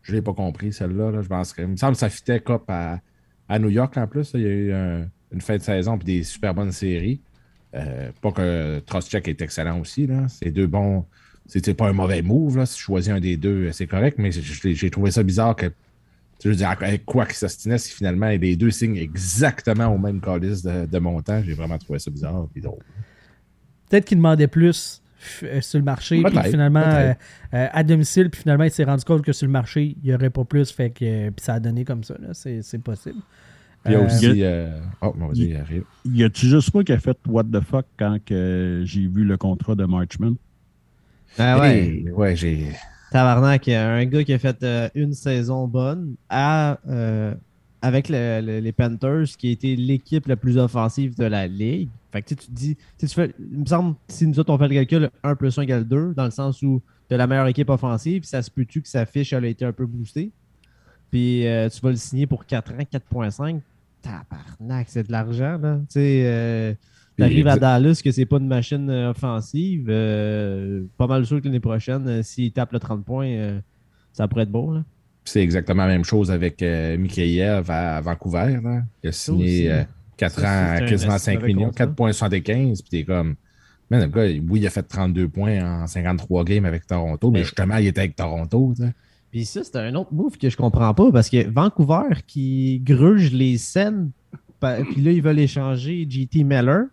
Je 0.02 0.12
l'ai 0.14 0.22
pas 0.22 0.32
compris, 0.32 0.72
celle-là. 0.72 1.10
là. 1.10 1.22
Je 1.22 1.28
pense 1.28 1.52
que- 1.52 1.62
Il 1.62 1.68
me 1.68 1.76
semble 1.76 1.92
que 1.94 1.98
ça 1.98 2.08
fitait 2.08 2.40
Cup 2.40 2.62
à, 2.68 3.00
à 3.48 3.58
New 3.58 3.68
York 3.68 3.96
en 3.96 4.06
plus. 4.06 4.32
là. 4.34 4.40
Il 4.40 4.46
y 4.46 4.48
a 4.48 4.50
eu 4.50 4.72
un- 4.72 5.06
une 5.32 5.40
fin 5.40 5.56
de 5.56 5.62
saison 5.62 5.96
et 5.96 6.04
des 6.04 6.22
super 6.22 6.54
bonnes 6.54 6.72
séries. 6.72 7.20
Euh, 7.74 8.10
pas 8.22 8.32
que 8.32 8.78
Troscheck 8.86 9.28
est 9.28 9.42
excellent 9.42 9.78
aussi. 9.80 10.06
là. 10.06 10.26
C'est 10.28 10.50
deux 10.50 10.66
bons. 10.66 11.04
C'est 11.46 11.74
pas 11.74 11.88
un 11.88 11.92
mauvais 11.92 12.22
move. 12.22 12.56
Là. 12.58 12.66
Si 12.66 12.78
je 12.78 12.82
choisis 12.84 13.10
un 13.12 13.20
des 13.20 13.36
deux, 13.36 13.70
c'est 13.72 13.86
correct, 13.86 14.16
mais 14.18 14.30
j'ai 14.32 14.74
j'ai 14.74 14.90
trouvé 14.90 15.10
ça 15.10 15.22
bizarre 15.22 15.54
que. 15.56 15.66
Je 16.42 16.48
veux 16.50 16.54
dire, 16.54 16.70
avec 16.70 17.04
quoi 17.04 17.26
si 17.28 17.92
finalement 17.92 18.28
les 18.28 18.54
deux 18.54 18.70
signent 18.70 18.96
exactement 18.96 19.88
au 19.88 19.98
même 19.98 20.20
calice 20.20 20.62
de, 20.62 20.86
de 20.86 20.98
montant, 21.00 21.42
j'ai 21.42 21.52
vraiment 21.54 21.76
trouvé 21.78 21.98
ça 21.98 22.10
bizarre. 22.12 22.46
puis 22.52 22.62
drôle. 22.62 22.78
Peut-être 23.90 24.04
qu'il 24.04 24.18
demandait 24.18 24.46
plus 24.46 25.02
euh, 25.02 25.07
sur 25.18 25.78
le 25.78 25.84
marché, 25.84 26.22
puis 26.22 26.38
finalement 26.50 26.80
euh, 26.84 27.12
euh, 27.54 27.66
à 27.72 27.82
domicile, 27.82 28.30
puis 28.30 28.42
finalement 28.42 28.64
il 28.64 28.70
s'est 28.70 28.84
rendu 28.84 29.04
compte 29.04 29.22
que 29.22 29.32
sur 29.32 29.46
le 29.46 29.52
marché, 29.52 29.96
il 30.02 30.08
n'y 30.08 30.14
aurait 30.14 30.30
pas 30.30 30.44
plus, 30.44 30.70
fait 30.70 30.90
que 30.90 31.04
euh, 31.04 31.30
puis 31.30 31.44
ça 31.44 31.54
a 31.54 31.60
donné 31.60 31.84
comme 31.84 32.04
ça, 32.04 32.14
là. 32.20 32.28
c'est 32.32 32.62
c'est 32.62 32.78
possible. 32.78 33.18
Puis 33.84 33.92
il 33.92 33.92
y 33.92 33.96
a 33.96 34.00
Euh, 34.00 34.06
aussi. 34.06 34.42
euh, 34.44 34.80
Oh, 35.02 35.14
mon 35.16 35.32
Dieu, 35.32 35.46
il 35.50 35.56
arrive. 35.56 35.84
Y 36.04 36.24
a-tu 36.24 36.46
juste 36.46 36.72
moi 36.74 36.84
qui 36.84 36.92
a 36.92 36.98
fait 36.98 37.16
what 37.26 37.44
the 37.44 37.60
fuck 37.60 37.86
quand 37.98 38.18
que 38.24 38.82
j'ai 38.84 39.06
vu 39.06 39.24
le 39.24 39.36
contrat 39.36 39.74
de 39.74 39.84
Marchman? 39.84 40.34
Ah 41.38 41.60
ouais. 41.60 41.78
Hey, 41.84 42.10
ouais, 42.10 42.34
j'ai. 42.36 42.72
Tabarnak, 43.12 43.68
un 43.68 44.04
gars 44.04 44.22
qui 44.24 44.32
a 44.34 44.38
fait 44.38 44.62
euh, 44.62 44.88
une 44.94 45.14
saison 45.14 45.66
bonne 45.66 46.16
à, 46.28 46.78
euh, 46.88 47.34
avec 47.82 48.08
le- 48.08 48.40
le- 48.40 48.58
les 48.60 48.72
Panthers, 48.72 49.24
qui 49.38 49.48
a 49.48 49.50
été 49.52 49.76
l'équipe 49.76 50.26
la 50.26 50.36
plus 50.36 50.58
offensive 50.58 51.16
de 51.16 51.24
la 51.24 51.46
ligue. 51.46 51.88
Fait 52.12 52.22
que 52.22 52.28
tu 52.28 52.36
te 52.36 52.50
dis, 52.50 52.76
tu 52.98 53.06
fais, 53.08 53.34
il 53.38 53.58
me 53.60 53.66
semble, 53.66 53.94
si 54.08 54.26
nous 54.26 54.38
autres 54.40 54.52
on 54.52 54.58
fait 54.58 54.68
le 54.68 54.74
calcul, 54.74 55.10
1 55.22 55.34
plus 55.36 55.56
1 55.58 55.62
égale 55.62 55.84
2, 55.86 56.14
dans 56.14 56.24
le 56.24 56.30
sens 56.30 56.62
où 56.62 56.82
tu 57.08 57.14
as 57.14 57.18
la 57.18 57.26
meilleure 57.26 57.46
équipe 57.46 57.68
offensive, 57.70 58.24
ça 58.24 58.42
se 58.42 58.50
peut-tu 58.50 58.80
que 58.82 58.88
sa 58.88 59.06
fiche 59.06 59.32
elle 59.32 59.44
a 59.44 59.48
été 59.48 59.64
un 59.64 59.72
peu 59.72 59.86
boostée? 59.86 60.30
Puis 61.10 61.46
euh, 61.46 61.68
tu 61.68 61.80
vas 61.80 61.90
le 61.90 61.96
signer 61.96 62.26
pour 62.26 62.44
4 62.46 62.72
ans, 62.72 62.84
4.5. 62.90 63.60
Tabarnak, 64.02 64.86
c'est 64.88 65.06
de 65.06 65.12
l'argent, 65.12 65.58
là. 65.58 65.76
Tu 65.80 65.84
sais, 65.94 66.22
euh, 66.24 66.74
t'arrives 67.16 67.46
à 67.48 67.54
Dallas 67.60 68.00
que 68.02 68.10
c'est 68.12 68.26
pas 68.26 68.36
une 68.38 68.46
machine 68.46 68.88
euh, 68.90 69.10
offensive. 69.10 69.86
euh, 69.88 70.84
pas 70.96 71.06
mal 71.06 71.26
sûr 71.26 71.40
que 71.40 71.46
l'année 71.46 71.60
prochaine, 71.60 72.22
s'il 72.22 72.52
tape 72.52 72.72
le 72.72 72.78
30 72.78 73.04
points, 73.04 73.60
ça 74.12 74.26
pourrait 74.28 74.42
être 74.44 74.50
beau, 74.52 74.74
là. 74.74 74.84
C'est 75.28 75.42
exactement 75.42 75.82
la 75.86 75.92
même 75.92 76.04
chose 76.04 76.30
avec 76.30 76.62
euh, 76.62 76.96
Mikheyev 76.98 77.70
à, 77.70 77.96
à 77.96 78.00
Vancouver. 78.00 78.58
là. 78.62 78.82
Il 79.02 79.08
a 79.08 79.12
signé 79.12 79.70
euh, 79.70 79.82
4 80.16 80.40
Ça, 80.40 80.40
ans 80.42 80.76
à 80.76 80.80
quasiment 80.80 81.14
esti 81.16 81.24
5 81.26 81.34
mauvais 81.40 81.46
millions, 81.54 81.66
contrat. 81.68 81.86
4,75. 81.86 82.80
Puis 82.82 82.90
t'es 82.90 83.04
comme, 83.04 83.34
man, 83.90 84.00
le 84.02 84.06
gars, 84.08 84.22
oui, 84.48 84.60
il 84.60 84.66
a 84.66 84.70
fait 84.70 84.82
32 84.82 85.28
points 85.28 85.82
en 85.82 85.86
53 85.86 86.44
games 86.44 86.64
avec 86.64 86.86
Toronto, 86.86 87.30
mais 87.30 87.38
Mais- 87.40 87.44
justement, 87.44 87.76
il 87.76 87.86
était 87.86 88.00
avec 88.00 88.16
Toronto. 88.16 88.74
Puis 89.30 89.44
ça, 89.44 89.60
c'est 89.62 89.76
un 89.76 89.94
autre 89.94 90.12
move 90.12 90.38
que 90.38 90.48
je 90.48 90.56
comprends 90.56 90.94
pas 90.94 91.12
parce 91.12 91.28
que 91.28 91.46
Vancouver 91.48 92.22
qui 92.26 92.80
gruge 92.82 93.32
les 93.32 93.58
scènes, 93.58 94.10
puis 94.60 95.02
là, 95.02 95.12
ils 95.12 95.22
veulent 95.22 95.38
échanger 95.38 96.06
JT 96.08 96.44
Meller 96.44 96.84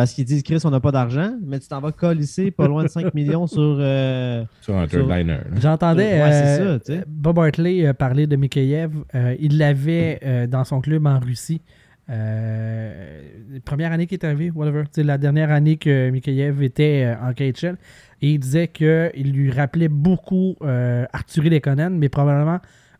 parce 0.00 0.12
qu'ils 0.14 0.24
disent, 0.24 0.42
Chris, 0.42 0.58
on 0.64 0.70
n'a 0.70 0.80
pas 0.80 0.90
d'argent, 0.92 1.34
mais 1.44 1.58
tu 1.58 1.68
t'en 1.68 1.80
vas 1.80 1.92
colisser 1.92 2.50
pas 2.50 2.66
loin 2.66 2.84
de 2.84 2.88
5 2.88 3.12
millions 3.14 3.46
sur. 3.46 3.60
euh, 3.80 4.44
Sur 4.62 4.76
un 4.76 4.88
Sur- 4.88 5.06
third 5.06 5.10
liner. 5.18 5.32
là. 5.34 5.60
J'entendais 5.60 6.20
Ouais, 6.22 6.32
c'est 6.32 6.60
euh, 6.62 6.78
ça, 6.78 6.84
tu 6.84 6.92
sais. 6.94 7.04
Bob 7.06 7.38
Hartley 7.38 7.86
euh, 7.86 7.92
parler 7.92 8.26
de 8.26 8.36
Mikheyev. 8.36 8.92
Euh, 9.14 9.36
il 9.38 9.58
l'avait 9.58 10.20
euh, 10.24 10.46
dans 10.46 10.64
son 10.64 10.80
club 10.80 11.06
en 11.06 11.18
Russie. 11.18 11.60
Euh, 12.08 13.22
première 13.64 13.92
année 13.92 14.06
qu'il 14.06 14.18
est 14.18 14.24
arrivé, 14.24 14.50
whatever. 14.50 14.82
Tu 14.84 14.88
sais, 14.94 15.02
la 15.04 15.18
dernière 15.18 15.50
année 15.50 15.76
que 15.76 16.10
Mikheyev 16.10 16.62
était 16.62 17.04
euh, 17.14 17.28
en 17.28 17.32
KHL. 17.32 17.76
Et 18.22 18.30
il 18.32 18.38
disait 18.38 18.68
qu'il 18.68 19.32
lui 19.32 19.50
rappelait 19.50 19.88
beaucoup 19.88 20.56
euh, 20.62 21.04
Arthurie 21.12 21.50
Lekonen, 21.50 21.96
mais 21.98 22.08
probablement 22.08 22.58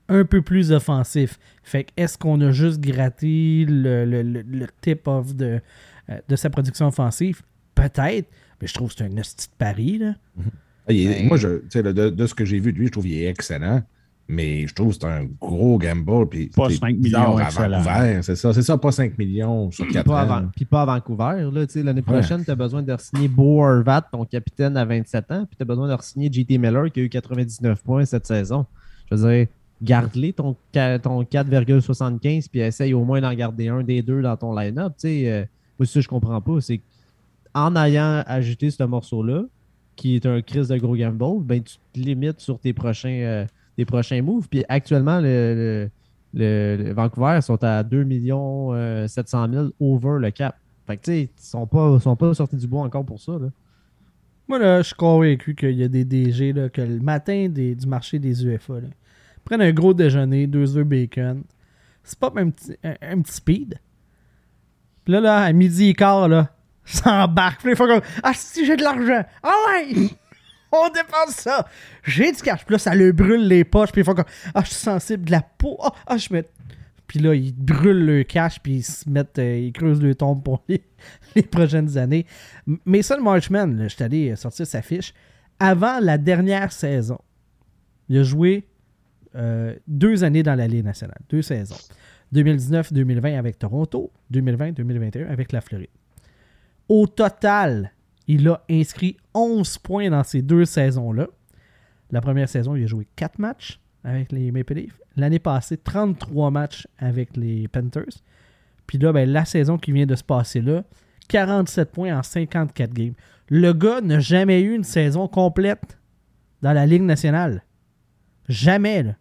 un 0.09 0.25
peu 0.25 0.43
plus 0.43 0.73
offensif. 0.73 1.39
Fait 1.63 1.85
que 1.85 1.91
est-ce 1.97 2.19
qu'on 2.19 2.41
a 2.41 2.51
juste 2.51 2.81
gratté 2.81 3.65
le, 3.69 4.05
le, 4.05 4.23
le- 4.23 4.43
le 4.43 4.67
tip 4.81 5.07
of 5.07 5.37
de, 5.37 5.61
de 6.29 6.37
sa 6.37 6.51
production 6.51 6.87
offensive? 6.89 7.43
Peut-être, 7.75 8.29
mais 8.61 8.67
je 8.67 8.75
trouve 8.75 8.91
que 8.91 8.97
c'est 8.99 9.05
un 9.05 9.17
hostie 9.19 9.47
de 9.49 9.53
pari. 9.59 9.99
Là. 9.99 10.15
Ah, 10.89 10.93
est- 10.93 11.07
Ben- 11.07 11.29
Moi, 11.29 11.37
je, 11.37 11.59
tu 11.59 11.65
sais, 11.71 11.83
là, 11.83 11.93
de, 11.93 12.11
de 12.11 12.27
ce 12.27 12.35
que 12.35 12.45
j'ai 12.45 12.59
vu 12.59 12.73
de 12.73 12.79
lui, 12.79 12.87
je 12.87 12.93
trouve 12.93 13.05
qu'il 13.05 13.15
est 13.15 13.27
excellent. 13.27 13.83
Mais 14.33 14.65
je 14.69 14.75
trouve 14.75 14.95
que 14.95 15.01
c'est 15.01 15.07
un 15.09 15.25
gros 15.41 15.77
gamble. 15.77 16.29
Puis 16.29 16.47
Pas 16.55 16.69
c'est 16.71 16.77
5 16.77 16.97
bizarre 16.99 17.35
millions 17.35 17.45
à. 17.45 17.51
Vancouver. 17.51 18.21
C'est 18.23 18.37
ça, 18.37 18.53
c'est 18.55 18.63
ça, 18.63 18.79
pas 18.79 18.93
5 18.93 19.19
millions 19.19 19.73
sur 19.73 19.85
Puis 19.85 19.93
4 19.95 20.07
pas, 20.07 20.39
ans. 20.39 20.49
puis 20.55 20.65
pas 20.65 20.83
à 20.83 20.85
Vancouver. 20.87 21.51
là, 21.53 21.67
tu 21.67 21.73
sais, 21.73 21.83
L'année 21.83 22.01
prochaine, 22.03 22.45
tu 22.45 22.51
as 22.51 22.55
besoin 22.55 22.81
de 22.85 22.97
signer 22.97 23.27
Bo 23.27 23.65
Horvat, 23.65 24.03
ton 24.13 24.25
capitaine 24.25 24.77
à 24.77 24.85
27 24.85 25.33
ans, 25.33 25.47
puis 25.47 25.57
tu 25.57 25.63
as 25.63 25.65
besoin 25.65 25.93
de 25.93 26.01
signer 26.01 26.31
JT 26.33 26.59
Miller 26.59 26.93
qui 26.93 27.01
a 27.01 27.03
eu 27.03 27.09
99 27.09 27.83
points 27.83 28.05
cette 28.05 28.25
saison. 28.27 28.67
Je 29.11 29.17
veux 29.17 29.29
dire, 29.33 29.47
garde-les 29.83 30.33
ton, 30.33 30.55
ton 31.03 31.23
4,75 31.25 32.49
puis 32.49 32.61
essaye 32.61 32.95
au 32.95 33.05
moins 33.05 33.21
d'en 33.21 33.35
garder 33.35 33.67
un 33.69 33.83
des 33.83 34.01
deux 34.03 34.23
dans 34.23 34.37
ton 34.37 34.55
line-up. 34.57 34.93
tu 34.99 35.09
sais, 35.09 35.29
euh, 35.33 35.45
moi, 35.81 35.87
ça, 35.87 36.01
je 36.03 36.09
comprends 36.09 36.41
pas. 36.43 36.61
C'est 36.61 36.83
en 37.55 37.75
ayant 37.75 38.23
ajouté 38.27 38.71
ce 38.71 38.83
morceau-là, 38.83 39.45
qui 39.97 40.15
est 40.15 40.27
un 40.27 40.43
crise 40.43 40.69
de 40.69 40.77
gros 40.77 40.95
gamble, 40.95 41.43
ben, 41.43 41.63
tu 41.63 41.77
te 41.95 41.99
limites 41.99 42.39
sur 42.41 42.59
tes 42.59 42.75
prochains, 42.75 43.09
euh, 43.23 43.47
tes 43.77 43.87
prochains 43.87 44.21
moves. 44.21 44.47
Puis 44.47 44.63
actuellement, 44.69 45.21
le, 45.23 45.89
le- 46.35 46.93
Vancouver 46.93 47.41
sont 47.41 47.63
à 47.65 47.83
2 47.83 48.07
700 49.09 49.49
000 49.51 49.69
over 49.81 50.19
le 50.21 50.31
cap. 50.31 50.55
Fait 50.87 50.99
que, 50.99 51.03
tu 51.03 51.11
sais, 51.13 51.23
ils 51.23 51.43
sont 51.43 51.67
pas, 51.67 51.99
sont 51.99 52.15
pas 52.17 52.35
sortis 52.35 52.57
du 52.57 52.67
bois 52.67 52.83
encore 52.83 53.07
pour 53.07 53.19
ça. 53.21 53.33
Là. 53.33 53.49
Moi, 54.47 54.59
là, 54.59 54.83
je 54.83 54.89
suis 54.89 54.97
convaincu 54.97 55.55
qu'il 55.55 55.77
y 55.79 55.83
a 55.83 55.89
des 55.89 56.05
DG 56.05 56.53
là, 56.53 56.69
que 56.69 56.83
le 56.83 57.01
matin 57.01 57.49
du 57.49 57.87
marché 57.87 58.19
des 58.19 58.45
UFA, 58.45 58.81
là, 58.81 58.89
prennent 59.45 59.63
un 59.63 59.73
gros 59.73 59.95
déjeuner, 59.95 60.47
deux 60.47 60.77
œufs 60.77 60.87
bacon, 60.87 61.43
c'est 62.03 62.19
pas 62.19 62.33
un, 62.37 62.49
un 63.03 63.21
petit 63.23 63.33
speed. 63.33 63.79
Puis 65.11 65.15
là, 65.15 65.21
là, 65.21 65.43
à 65.43 65.53
midi 65.53 65.89
et 65.89 65.95
quart, 65.95 66.29
là, 66.29 66.51
s'embarque. 66.85 67.59
Puis 67.63 67.67
là, 67.69 67.73
ils 67.73 67.77
font 67.77 67.87
comme 67.89 68.01
Ah, 68.23 68.33
si 68.33 68.65
j'ai 68.65 68.77
de 68.77 68.83
l'argent. 68.85 69.25
Ah 69.43 69.53
ouais! 69.69 70.09
On 70.73 70.89
dépense 70.89 71.35
ça. 71.35 71.67
J'ai 72.05 72.31
du 72.31 72.41
cash. 72.41 72.65
Puis 72.65 72.75
là, 72.75 72.79
ça 72.79 72.95
le 72.95 73.11
brûle 73.11 73.49
les 73.49 73.65
poches. 73.65 73.91
Puis 73.91 74.03
ils 74.03 74.05
font 74.05 74.15
comme 74.15 74.25
Ah, 74.55 74.61
je 74.63 74.67
suis 74.69 74.77
sensible 74.77 75.25
de 75.25 75.33
la 75.33 75.43
peau. 75.43 75.77
Ah, 75.83 75.93
ah, 76.07 76.17
je 76.17 76.33
me. 76.33 76.45
Puis 77.09 77.19
là, 77.19 77.35
ils 77.35 77.53
brûlent 77.53 78.07
le 78.07 78.23
cash. 78.23 78.61
Puis 78.61 78.75
ils 78.75 78.83
se 78.85 79.11
mettent. 79.11 79.41
euh, 79.41 79.59
ils 79.59 79.73
creusent 79.73 80.01
le 80.01 80.15
tombe 80.15 80.45
pour 80.45 80.63
les, 80.69 80.81
prochaines 81.51 81.99
années. 81.99 82.25
M- 82.69 82.79
Mason 82.85 83.21
Marchman, 83.21 83.77
là, 83.77 83.89
je 83.89 83.95
suis 83.97 84.05
allé 84.05 84.37
sortir 84.37 84.65
sa 84.65 84.81
fiche. 84.81 85.13
Avant 85.59 85.99
la 85.99 86.19
dernière 86.19 86.71
saison, 86.71 87.19
il 88.09 88.19
a 88.19 88.23
joué 88.23 88.65
euh, 89.35 89.75
deux 89.89 90.23
années 90.23 90.45
dans 90.45 90.55
la 90.55 90.69
Ligue 90.69 90.85
nationale. 90.85 91.19
Deux 91.29 91.43
saisons. 91.43 91.75
2019-2020 92.35 93.39
avec 93.39 93.59
Toronto. 93.59 94.13
2020-2021 94.33 95.29
avec 95.29 95.53
la 95.53 95.61
Floride. 95.61 95.91
Au 96.89 97.07
total, 97.07 97.93
il 98.27 98.49
a 98.49 98.63
inscrit 98.71 99.17
11 99.35 99.79
points 99.79 100.11
dans 100.11 100.25
ces 100.25 100.43
deux 100.43 100.65
saisons-là. 100.65 101.29
La 102.11 102.21
première 102.21 102.49
saison, 102.49 102.75
il 102.75 102.85
a 102.85 102.87
joué 102.87 103.07
4 103.17 103.39
matchs 103.39 103.81
avec 104.05 104.33
les 104.33 104.51
Maple 104.51 104.75
Leafs. 104.75 105.01
L'année 105.17 105.39
passée, 105.39 105.77
33 105.77 106.51
matchs 106.51 106.87
avec 106.99 107.37
les 107.37 107.69
Panthers. 107.69 108.23
Puis 108.87 108.99
là, 108.99 109.13
ben, 109.13 109.29
la 109.31 109.45
saison 109.45 109.79
qui 109.79 109.93
vient 109.93 110.07
de 110.07 110.17
se 110.17 110.25
passer 110.25 110.61
là, 110.61 110.85
47 111.29 111.93
points 111.93 112.17
en 112.17 112.23
54 112.23 112.93
games. 112.93 113.15
Le 113.49 113.73
gars 113.73 114.01
n'a 114.01 114.21
jamais 114.21 114.61
eu 114.63 114.75
une 114.75 114.85
saison 114.85 115.29
complète 115.29 115.99
dans 116.63 116.73
la 116.73 116.87
Ligue 116.87 117.03
nationale. 117.03 117.65
Jamais, 118.49 119.15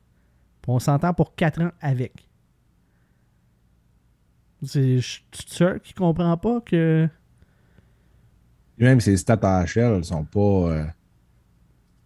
on 0.68 0.80
s'entend 0.80 1.14
pour 1.14 1.36
4 1.36 1.62
ans 1.62 1.72
avec. 1.82 2.29
C'est 4.64 4.98
je 4.98 5.08
suis 5.08 5.24
tout 5.32 5.44
seul 5.48 5.80
qui 5.80 5.94
comprend 5.94 6.36
pas 6.38 6.62
que. 6.62 7.08
Et 8.78 8.84
même 8.84 9.00
ses 9.02 9.18
stats 9.18 9.40
à 9.44 9.66
HL 9.66 10.04
sont 10.04 10.24
pas. 10.26 10.40
euh, 10.40 10.86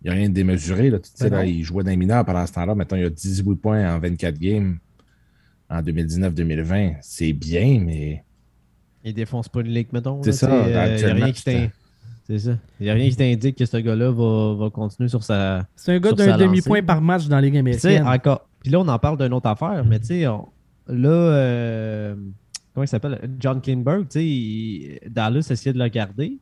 Il 0.01 0.09
n'y 0.09 0.09
a 0.09 0.13
rien 0.13 0.29
de 0.29 0.33
démesuré. 0.33 0.89
Là. 0.89 0.99
Tu 0.99 1.09
sais, 1.13 1.29
Ben 1.29 1.37
là, 1.37 1.45
il 1.45 1.63
jouait 1.63 1.83
dans 1.83 1.89
les 1.91 1.97
mineurs 1.97 2.25
pendant 2.25 2.45
ce 2.45 2.53
temps-là. 2.53 2.75
Maintenant, 2.75 2.97
il 2.97 3.03
y 3.03 3.05
a 3.05 3.09
18 3.09 3.55
points 3.55 3.93
en 3.95 3.99
24 3.99 4.37
games 4.37 4.77
en 5.69 5.81
2019-2020. 5.81 6.95
C'est 7.01 7.33
bien, 7.33 7.79
mais 7.83 8.23
Ils 9.03 9.13
défoncent 9.13 9.49
pas 9.49 9.61
une 9.61 9.67
ligue, 9.69 9.87
mettons. 9.93 10.21
C'est 10.23 10.31
ça, 10.31 10.51
euh, 10.51 10.69
y 10.69 10.73
a 10.73 10.81
actuellement, 10.81 11.25
rien 11.25 11.33
qui 11.33 11.43
t'in- 11.43 11.69
C'est 12.25 12.39
ça. 12.39 12.57
Il 12.79 12.83
n'y 12.85 12.89
a 12.89 12.93
rien 12.93 13.09
qui 13.09 13.15
t'indique 13.17 13.57
que 13.57 13.65
ce 13.65 13.77
gars-là 13.77 14.11
va, 14.11 14.55
va 14.55 14.69
continuer 14.69 15.09
sur 15.09 15.23
sa. 15.23 15.67
C'est 15.75 15.93
un 15.93 15.99
gars 15.99 16.13
d'un 16.13 16.37
demi-point 16.37 16.81
par 16.83 17.01
match 17.01 17.27
dans 17.27 17.35
la 17.35 17.41
Ligue 17.41 17.51
Puis, 17.53 17.59
américaine. 17.59 18.07
encore. 18.07 18.47
Puis 18.61 18.71
là, 18.71 18.79
on 18.79 18.87
en 18.87 18.97
parle 18.99 19.17
d'une 19.17 19.33
autre 19.33 19.47
affaire, 19.49 19.83
mais 19.85 19.99
tu 19.99 20.05
sais, 20.07 20.27
on- 20.27 20.47
là, 20.87 21.09
euh, 21.09 22.15
comment 22.73 22.83
il 22.83 22.87
s'appelle? 22.87 23.29
John 23.39 23.61
Klingberg, 23.61 24.07
tu 24.07 24.19
sais, 24.19 25.01
Dallas 25.09 25.47
essayait 25.49 25.73
de 25.73 25.79
le 25.79 25.87
garder. 25.87 26.37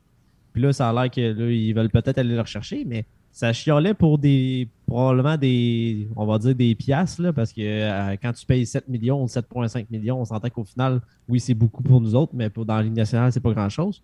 Puis 0.53 0.61
là, 0.61 0.73
ça 0.73 0.89
a 0.89 0.93
l'air 0.93 1.09
qu'ils 1.09 1.73
veulent 1.73 1.89
peut-être 1.89 2.17
aller 2.17 2.36
le 2.36 2.41
rechercher, 2.41 2.84
mais 2.86 3.05
ça 3.32 3.53
chiolait 3.53 3.93
pour 3.93 4.17
des. 4.17 4.67
probablement 4.86 5.38
des. 5.38 6.07
on 6.15 6.25
va 6.25 6.38
dire 6.38 6.53
des 6.53 6.75
piastres, 6.75 7.21
là, 7.21 7.34
parce 7.34 7.53
que 7.53 7.61
euh, 7.61 8.15
quand 8.21 8.34
tu 8.34 8.45
payes 8.45 8.65
7 8.65 8.88
millions 8.89 9.23
ou 9.23 9.27
7,5 9.27 9.86
millions, 9.89 10.19
on 10.19 10.25
s'entend 10.25 10.49
qu'au 10.49 10.65
final, 10.65 11.01
oui, 11.29 11.39
c'est 11.39 11.53
beaucoup 11.53 11.82
pour 11.82 12.01
nous 12.01 12.13
autres, 12.15 12.34
mais 12.36 12.49
pour, 12.49 12.65
dans 12.65 12.75
la 12.75 12.84
Ligue 12.84 12.95
nationale, 12.95 13.32
c'est 13.32 13.39
pas 13.39 13.53
grand-chose. 13.53 14.01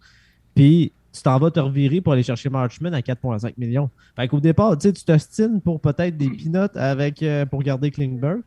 Puis 0.55 0.93
tu 1.11 1.21
t'en 1.23 1.37
vas 1.39 1.51
te 1.51 1.59
revirer 1.59 1.99
pour 1.99 2.13
aller 2.13 2.23
chercher 2.23 2.49
Marchman 2.49 2.93
à 2.93 3.01
4,5 3.01 3.53
millions. 3.57 3.89
Fait 4.15 4.27
qu'au 4.27 4.39
départ, 4.39 4.77
tu 4.77 4.93
tu 4.93 5.03
t'ostines 5.03 5.59
pour 5.61 5.81
peut-être 5.81 6.15
des 6.15 6.29
peanuts 6.29 6.75
avec, 6.75 7.21
euh, 7.23 7.45
pour 7.45 7.61
garder 7.63 7.91
Klingberg. 7.91 8.41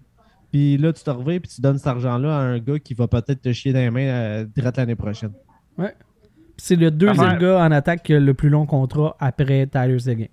Puis 0.51 0.77
là, 0.79 0.93
tu 0.93 1.03
te 1.03 1.11
reviens 1.11 1.39
puis 1.39 1.51
tu 1.55 1.61
donnes 1.61 1.79
cet 1.79 1.87
argent-là 1.87 2.37
à 2.37 2.41
un 2.41 2.59
gars 2.59 2.79
qui 2.79 2.95
va 2.95 3.07
peut-être 3.07 3.41
te 3.43 3.53
chier 3.53 3.73
dans 3.73 3.79
les 3.79 3.91
mains 3.91 4.07
euh, 4.09 4.45
direct 4.45 4.77
l'année 4.77 4.97
prochaine. 4.97 5.33
C'est 6.57 6.77
le 6.77 6.91
deuxième 6.91 7.39
gars 7.39 7.65
en 7.65 7.71
attaque 7.73 8.03
qui 8.03 8.15
a 8.15 8.21
le 8.21 8.35
plus 8.35 8.49
long 8.51 8.67
contrat 8.67 9.17
après 9.19 9.67
Tyler 9.67 9.99
Seguin. 9.99 10.27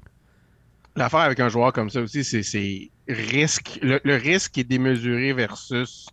L'affaire 0.96 1.22
avec 1.22 1.40
un 1.40 1.48
joueur 1.50 1.72
comme 1.72 1.90
ça 1.90 2.02
aussi, 2.02 2.24
c'est 2.24 2.90
risque. 3.08 3.80
Le, 3.82 4.02
le 4.04 4.16
risque 4.16 4.58
est 4.58 4.64
démesuré 4.64 5.32
versus 5.32 6.08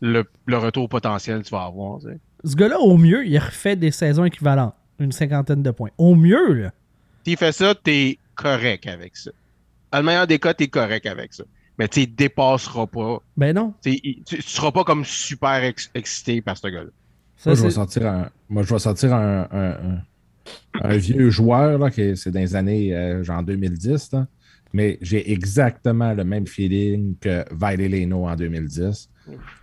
le, 0.00 0.24
le 0.44 0.58
retour 0.58 0.88
potentiel 0.88 1.38
que 1.40 1.44
tu 1.46 1.50
vas 1.50 1.64
avoir. 1.64 2.00
tu 2.00 2.08
sais. 2.08 2.18
Ce 2.44 2.54
gars-là, 2.54 2.78
au 2.78 2.96
mieux, 2.98 3.26
il 3.26 3.38
refait 3.38 3.74
des 3.76 3.90
saisons 3.90 4.24
équivalentes. 4.24 4.74
Une 4.98 5.10
cinquantaine 5.12 5.62
de 5.62 5.70
points. 5.70 5.90
Au 5.98 6.14
mieux, 6.14 6.52
là. 6.52 6.72
S'il 7.24 7.36
fait 7.36 7.52
ça, 7.52 7.74
t'es 7.74 8.18
correct 8.34 8.86
avec 8.86 9.16
ça. 9.16 9.30
Dans 9.90 9.98
le 9.98 10.04
meilleur 10.04 10.26
des 10.26 10.38
cas, 10.38 10.54
t'es 10.54 10.68
correct 10.68 11.06
avec 11.06 11.32
ça. 11.34 11.44
Mais 11.78 11.88
tu 11.88 12.06
dépasseras 12.06 12.86
pas. 12.86 13.20
Ben 13.36 13.54
non. 13.54 13.74
Il- 13.84 14.22
Tu, 14.24 14.36
tu 14.36 14.42
seras 14.42 14.72
pas 14.72 14.84
comme 14.84 15.04
super 15.04 15.62
ex- 15.62 15.90
excité 15.94 16.40
par 16.40 16.56
ce 16.56 16.68
gars-là. 16.68 16.90
Moi, 17.44 17.54
je 17.54 17.62
vais 17.62 17.70
sortir 17.70 18.06
un, 18.06 18.30
moi, 18.48 18.62
je 18.62 18.72
vais 18.72 18.78
sortir 18.78 19.14
un, 19.14 19.46
un- 19.50 19.70
un- 19.94 20.02
un 20.82 20.96
vieux 20.96 21.28
joueur, 21.30 21.78
là, 21.78 21.90
qui 21.90 22.16
c'est 22.16 22.30
dans 22.30 22.40
les 22.40 22.56
années 22.56 22.94
euh, 22.96 23.22
genre 23.22 23.42
2010, 23.42 24.12
là. 24.12 24.26
mais 24.72 24.98
j'ai 25.02 25.30
exactement 25.32 26.12
le 26.14 26.24
même 26.24 26.46
feeling 26.46 27.14
que 27.20 27.44
Viley 27.52 27.88
Leno 27.88 28.26
en 28.26 28.36
2010. 28.36 29.10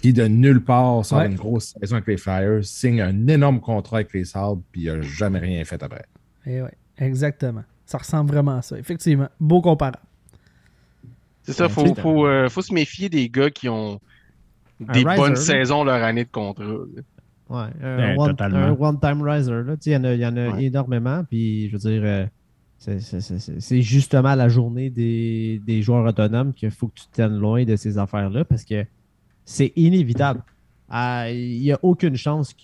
qui 0.02 0.12
de 0.12 0.26
nulle 0.28 0.62
part 0.62 1.06
sort 1.06 1.20
Ouais. 1.20 1.28
une 1.28 1.36
grosse 1.36 1.74
saison 1.80 1.96
avec 1.96 2.08
les 2.08 2.18
Flyers, 2.18 2.64
signe 2.66 3.00
un 3.02 3.28
énorme 3.28 3.62
contrat 3.62 3.98
avec 4.00 4.12
les 4.14 4.26
Sabres, 4.26 4.62
puis 4.74 4.82
il 4.84 4.94
n'a 4.94 5.02
jamais 5.02 5.40
rien 5.40 5.64
fait 5.64 5.82
après. 5.82 6.04
Et 6.46 6.62
ouais, 6.62 6.74
exactement. 6.98 7.64
Ça 7.86 7.98
ressemble 7.98 8.30
vraiment 8.32 8.58
à 8.58 8.62
ça. 8.62 8.78
Effectivement. 8.78 9.30
Beau 9.40 9.62
comparable. 9.62 10.00
C'est 11.44 11.54
ça, 11.54 11.70
faut, 11.70 11.86
sais, 11.88 12.02
faut, 12.02 12.26
euh, 12.26 12.50
faut 12.50 12.62
se 12.62 12.74
méfier 12.74 13.10
des 13.10 13.30
gars 13.30 13.50
qui 13.50 13.68
ont 13.70 14.00
des 14.80 15.06
Un 15.06 15.16
bonnes 15.16 15.36
saisons 15.36 15.84
leur 15.84 16.02
année 16.04 16.24
de 16.26 16.30
contrat. 16.32 16.64
là. 16.66 17.02
Ouais, 17.50 17.70
un, 17.84 17.98
Ben, 17.98 18.18
one, 18.18 18.36
un 18.40 18.72
one-time 18.72 19.22
riser. 19.22 19.52
là. 19.52 19.76
Tu 19.76 19.82
sais, 19.82 19.90
Il 19.92 19.94
y 19.94 19.98
en 19.98 20.04
a, 20.06 20.14
il 20.14 20.20
y 20.22 20.26
en 20.26 20.38
a 20.38 20.50
Ouais. 20.52 20.64
énormément. 20.64 21.24
Puis, 21.30 21.68
je 21.70 21.74
veux 21.74 21.80
dire, 21.92 22.02
euh, 22.04 22.26
c'est- 22.78 23.82
justement 23.82 24.36
la 24.36 24.50
journée 24.50 24.90
des, 24.90 25.62
des 25.66 25.82
joueurs 25.82 26.06
autonomes 26.06 26.54
qu'il 26.54 26.72
faut 26.72 26.88
que 26.88 26.96
tu 26.96 27.06
te 27.08 27.12
tiennes 27.16 27.38
loin 27.38 27.64
de 27.66 27.76
ces 27.76 27.98
affaires-là 27.98 28.46
parce 28.46 28.64
que 28.64 28.86
c'est 29.46 29.74
inévitable. 29.76 30.42
Ah, 30.90 31.30
Il 31.32 31.60
n'y 31.60 31.72
a 31.72 31.80
aucune 31.82 32.16
chance 32.16 32.56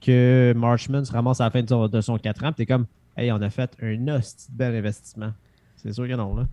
que 0.00 0.52
Marchman 0.56 1.04
se 1.04 1.12
ramasse 1.12 1.40
à 1.40 1.44
la 1.44 1.50
fin 1.50 1.62
de 1.62 1.68
son, 1.68 1.88
de 1.88 2.00
son 2.00 2.18
4 2.18 2.44
ans. 2.44 2.52
Tu 2.52 2.62
es 2.62 2.66
comme, 2.66 2.86
hey, 3.16 3.32
on 3.32 3.40
a 3.40 3.50
fait 3.50 3.70
un 3.82 4.08
hostie 4.08 4.52
de 4.52 4.56
bel 4.56 4.74
investissement. 4.76 5.32
C'est 5.76 5.92
sûr 5.92 6.06
que 6.06 6.14
non, 6.14 6.34
là. 6.36 6.46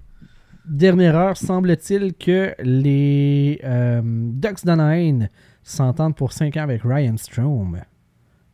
Dernière 0.68 1.16
heure, 1.16 1.38
semble-t-il 1.38 2.14
que 2.16 2.56
les 2.60 3.60
euh, 3.64 4.02
Ducks 4.04 4.66
d'Anaheim 4.66 5.28
s'entendent 5.64 6.16
pour 6.16 6.32
5 6.34 6.58
ans 6.58 6.62
avec 6.64 6.82
Ryan 6.84 7.18
Strom. 7.18 7.80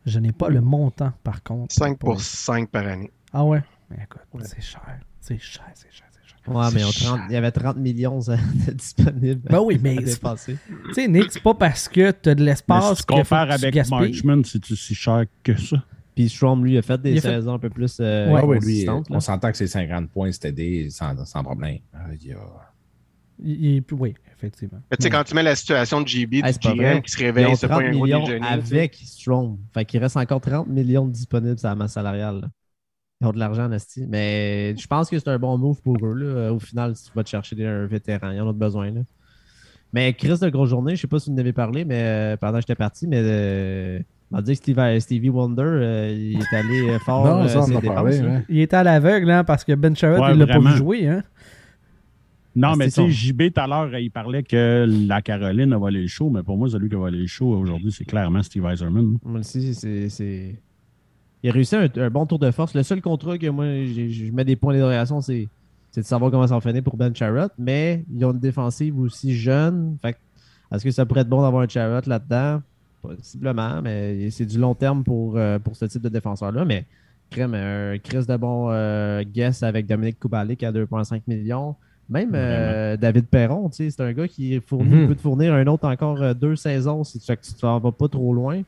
Je 0.05 0.19
n'ai 0.19 0.31
pas 0.31 0.49
le 0.49 0.61
montant, 0.61 1.13
par 1.23 1.41
contre. 1.43 1.73
5 1.73 1.97
pour 1.97 2.19
5 2.21 2.69
par 2.69 2.85
année. 2.85 3.11
Ah 3.31 3.45
ouais? 3.45 3.63
Mais 3.89 3.97
écoute, 4.03 4.21
Ouais. 4.33 4.41
c'est 4.45 4.61
cher. 4.61 4.81
C'est 5.19 5.37
cher, 5.39 5.63
c'est 5.73 5.91
cher, 5.91 6.07
c'est 6.11 6.27
cher. 6.29 6.39
Ouais, 6.55 6.65
mais 6.73 6.79
C'est 6.79 6.85
on 6.85 6.91
cher. 6.91 7.07
trente- 7.09 7.21
il 7.29 7.33
y 7.33 7.37
avait 7.37 7.51
30 7.51 7.77
millions 7.77 8.19
de 8.67 8.71
disponibles. 8.73 9.41
Ben 9.49 9.59
oui, 9.61 9.79
mais. 9.81 9.95
Tu 9.97 10.53
sais, 10.93 11.07
Nick, 11.07 11.31
c'est 11.31 11.43
pas 11.43 11.53
parce 11.53 11.87
que 11.87 12.11
tu 12.11 12.29
as 12.29 12.35
de 12.35 12.43
l'espace 12.43 12.97
si 12.99 13.05
tu 13.05 13.13
compares 13.13 13.51
avec. 13.51 13.75
Marchman, 13.89 14.43
c'est-tu 14.43 14.75
si 14.75 14.95
cher 14.95 15.25
que 15.43 15.55
ça? 15.55 15.77
Puis 16.15 16.27
Strom, 16.29 16.65
lui, 16.65 16.77
a 16.77 16.81
fait 16.81 17.01
des 17.01 17.11
Il 17.13 17.17
a 17.19 17.21
fait- 17.21 17.29
saisons 17.35 17.53
un 17.53 17.59
peu 17.59 17.69
plus 17.69 17.97
euh, 18.01 18.31
Ouais. 18.31 18.41
Ah 18.43 18.59
lui, 18.65 18.83
là. 18.85 19.01
on 19.09 19.19
s'entend 19.19 19.49
que 19.51 19.57
c'est 19.57 19.67
50 19.67 20.09
points, 20.09 20.31
c'était 20.31 20.51
des 20.51 20.89
sans, 20.89 21.15
sans 21.25 21.43
problème. 21.43 21.77
Ah, 21.93 21.99
il 22.13 22.27
y 22.27 22.33
a- 22.33 22.37
Il- 23.43 23.65
il- 23.77 23.83
oui, 23.93 24.13
effectivement. 24.35 24.79
Mais 24.91 24.97
Tu 24.97 25.03
sais, 25.03 25.09
quand 25.09 25.23
tu 25.23 25.33
mets 25.33 25.41
la 25.41 25.55
situation 25.55 26.01
de 26.01 26.07
GB, 26.07 26.41
Hey, 26.45 26.53
du 26.53 26.59
GM 26.59 26.75
vrai. 26.77 27.01
qui 27.01 27.11
se 27.11 27.17
réveille, 27.17 27.55
c'est 27.55 27.67
pas 27.67 27.75
30 27.79 27.85
un 27.87 27.91
gros 27.91 28.05
déjeuner. 28.05 28.45
avec 28.45 28.95
Strom. 29.03 29.57
Fait 29.73 29.83
qu'il 29.85 29.99
reste 29.99 30.17
encore 30.17 30.41
30 30.41 30.67
millions 30.67 31.07
disponibles 31.07 31.57
sur 31.57 31.69
la 31.69 31.75
masse 31.75 31.93
salariale. 31.93 32.41
là. 32.41 32.47
Ils 33.21 33.27
ont 33.27 33.31
de 33.31 33.39
l'argent, 33.39 33.67
Nasty. 33.69 34.05
Mais 34.07 34.75
je 34.77 34.85
pense 34.87 35.09
que 35.09 35.17
c'est 35.17 35.27
un 35.29 35.39
bon 35.39 35.57
move 35.57 35.81
pour 35.81 35.95
eux. 36.05 36.13
Là. 36.13 36.51
Au 36.53 36.59
final, 36.59 36.95
si 36.95 37.05
tu 37.05 37.11
vas 37.15 37.23
te 37.23 37.29
chercher 37.29 37.55
des- 37.55 37.65
un 37.65 37.85
vétéran, 37.85 38.31
ils 38.31 38.41
en 38.41 38.47
ont 38.47 38.53
besoin. 38.53 38.91
Là. 38.91 39.01
Mais 39.93 40.13
Chris 40.13 40.39
de 40.39 40.49
grosse 40.49 40.69
journée, 40.69 40.95
je 40.95 41.01
sais 41.01 41.07
pas 41.07 41.19
si 41.19 41.29
vous 41.29 41.35
en 41.35 41.39
avez 41.39 41.53
parlé, 41.53 41.83
mais 41.85 42.01
euh, 42.03 42.37
pendant 42.37 42.53
que 42.57 42.61
j'étais 42.61 42.75
parti, 42.75 43.07
mais 43.07 43.21
euh, 43.23 43.99
on 44.31 44.35
m'a 44.37 44.41
dit 44.41 44.51
que 44.51 44.57
Stevie, 44.57 45.01
Stevie 45.01 45.29
Wonder, 45.29 45.61
euh, 45.63 46.11
il 46.17 46.39
est 46.39 46.55
allé 46.55 46.89
euh, 46.89 46.99
fort. 47.05 47.25
Non, 47.25 47.43
euh, 47.43 47.47
ça, 47.47 47.59
on 47.61 47.75
en 47.75 47.81
parlé. 47.81 48.19
hein. 48.19 48.43
Il 48.49 48.59
était 48.59 48.75
à 48.77 48.83
l'aveugle, 48.83 49.29
hein, 49.29 49.43
parce 49.43 49.63
que 49.63 49.73
Ben 49.73 49.95
Sherrod, 49.95 50.21
Ouais, 50.21 50.33
il 50.33 50.39
l'a 50.39 50.47
pas 50.47 50.59
vu 50.59 50.71
jouer. 50.77 51.07
Hein? 51.07 51.23
Non, 52.55 52.69
Ah, 52.73 52.75
mais 52.77 52.85
tu 52.85 52.91
c'est 52.91 53.01
sais, 53.07 53.09
JB, 53.11 53.53
tout 53.53 53.61
à 53.61 53.67
l'heure, 53.67 53.97
il 53.97 54.09
parlait 54.11 54.43
que 54.43 54.85
la 55.07 55.21
Caroline 55.21 55.71
a 55.73 55.77
volé 55.77 56.01
le 56.01 56.07
show, 56.07 56.29
mais 56.29 56.43
pour 56.43 56.57
moi, 56.57 56.69
celui 56.69 56.89
qui 56.89 56.95
a 56.95 56.97
volé 56.97 57.19
le 57.19 57.27
show 57.27 57.47
aujourd'hui, 57.53 57.91
c'est 57.93 58.03
clairement 58.05 58.43
Steve 58.43 58.65
Eiserman. 58.65 59.17
Moi 59.23 59.39
aussi, 59.39 59.73
c'est. 59.73 60.09
c'est- 60.09 60.55
Il 61.43 61.49
a 61.49 61.53
réussi 61.53 61.75
un, 61.75 61.87
un 61.95 62.09
bon 62.09 62.25
tour 62.25 62.39
de 62.39 62.51
force. 62.51 62.73
Le 62.75 62.83
seul 62.83 63.01
contrat 63.01 63.37
que 63.37 63.47
moi, 63.47 63.65
je 63.65 64.31
mets 64.31 64.43
des 64.45 64.55
points 64.55 64.73
d'interrogation, 64.73 65.21
c'est 65.21 65.47
c'est 65.91 66.01
de 66.01 66.05
savoir 66.05 66.29
comment 66.31 66.45
ça 66.47 66.53
va 66.55 66.61
finir 66.61 66.83
pour 66.83 66.95
Ben 66.95 67.13
Charrot. 67.15 67.49
Mais 67.57 68.05
ils 68.13 68.23
ont 68.25 68.31
une 68.31 68.39
défensive 68.39 68.97
aussi 68.99 69.33
jeune. 69.35 69.97
Fait 70.01 70.13
que, 70.13 70.17
est-ce 70.73 70.83
que 70.85 70.91
ça 70.91 71.05
pourrait 71.05 71.21
être 71.21 71.29
bon 71.29 71.41
d'avoir 71.41 71.63
un 71.63 71.67
Charrot 71.67 72.01
là-dedans? 72.07 72.61
Possiblement, 73.01 73.81
mais 73.81 74.29
c'est 74.29 74.45
du 74.45 74.59
long 74.59 74.75
terme 74.75 75.03
pour, 75.03 75.37
euh, 75.37 75.57
pour 75.59 75.75
ce 75.75 75.85
type 75.85 76.01
de 76.03 76.09
défenseur-là. 76.09 76.65
Mais 76.65 76.85
crème, 77.29 77.53
un 77.55 77.97
Chris 77.97 78.25
de 78.27 78.37
bon 78.37 78.67
euh, 78.69 79.23
guess 79.23 79.63
avec 79.63 79.87
Dominique 79.87 80.19
Kubalik 80.19 80.63
à 80.63 80.71
2,5 80.71 81.21
millions. 81.27 81.75
Même 82.09 82.31
euh, 82.33 82.97
David 82.97 83.27
Perron, 83.27 83.69
tu 83.69 83.77
sais, 83.77 83.89
c'est 83.89 84.03
un 84.03 84.11
gars 84.11 84.27
qui 84.27 84.59
fournit, 84.59 84.93
Mhm. 84.95 85.07
peut 85.07 85.15
te 85.15 85.21
fournir 85.21 85.53
un 85.53 85.65
autre 85.67 85.87
encore 85.87 86.21
euh, 86.21 86.33
deux 86.33 86.55
saisons 86.57 87.03
si 87.05 87.19
tu 87.19 87.31
ne 87.31 87.79
vas 87.79 87.91
pas 87.91 88.07
trop 88.09 88.33
loin. 88.33 88.61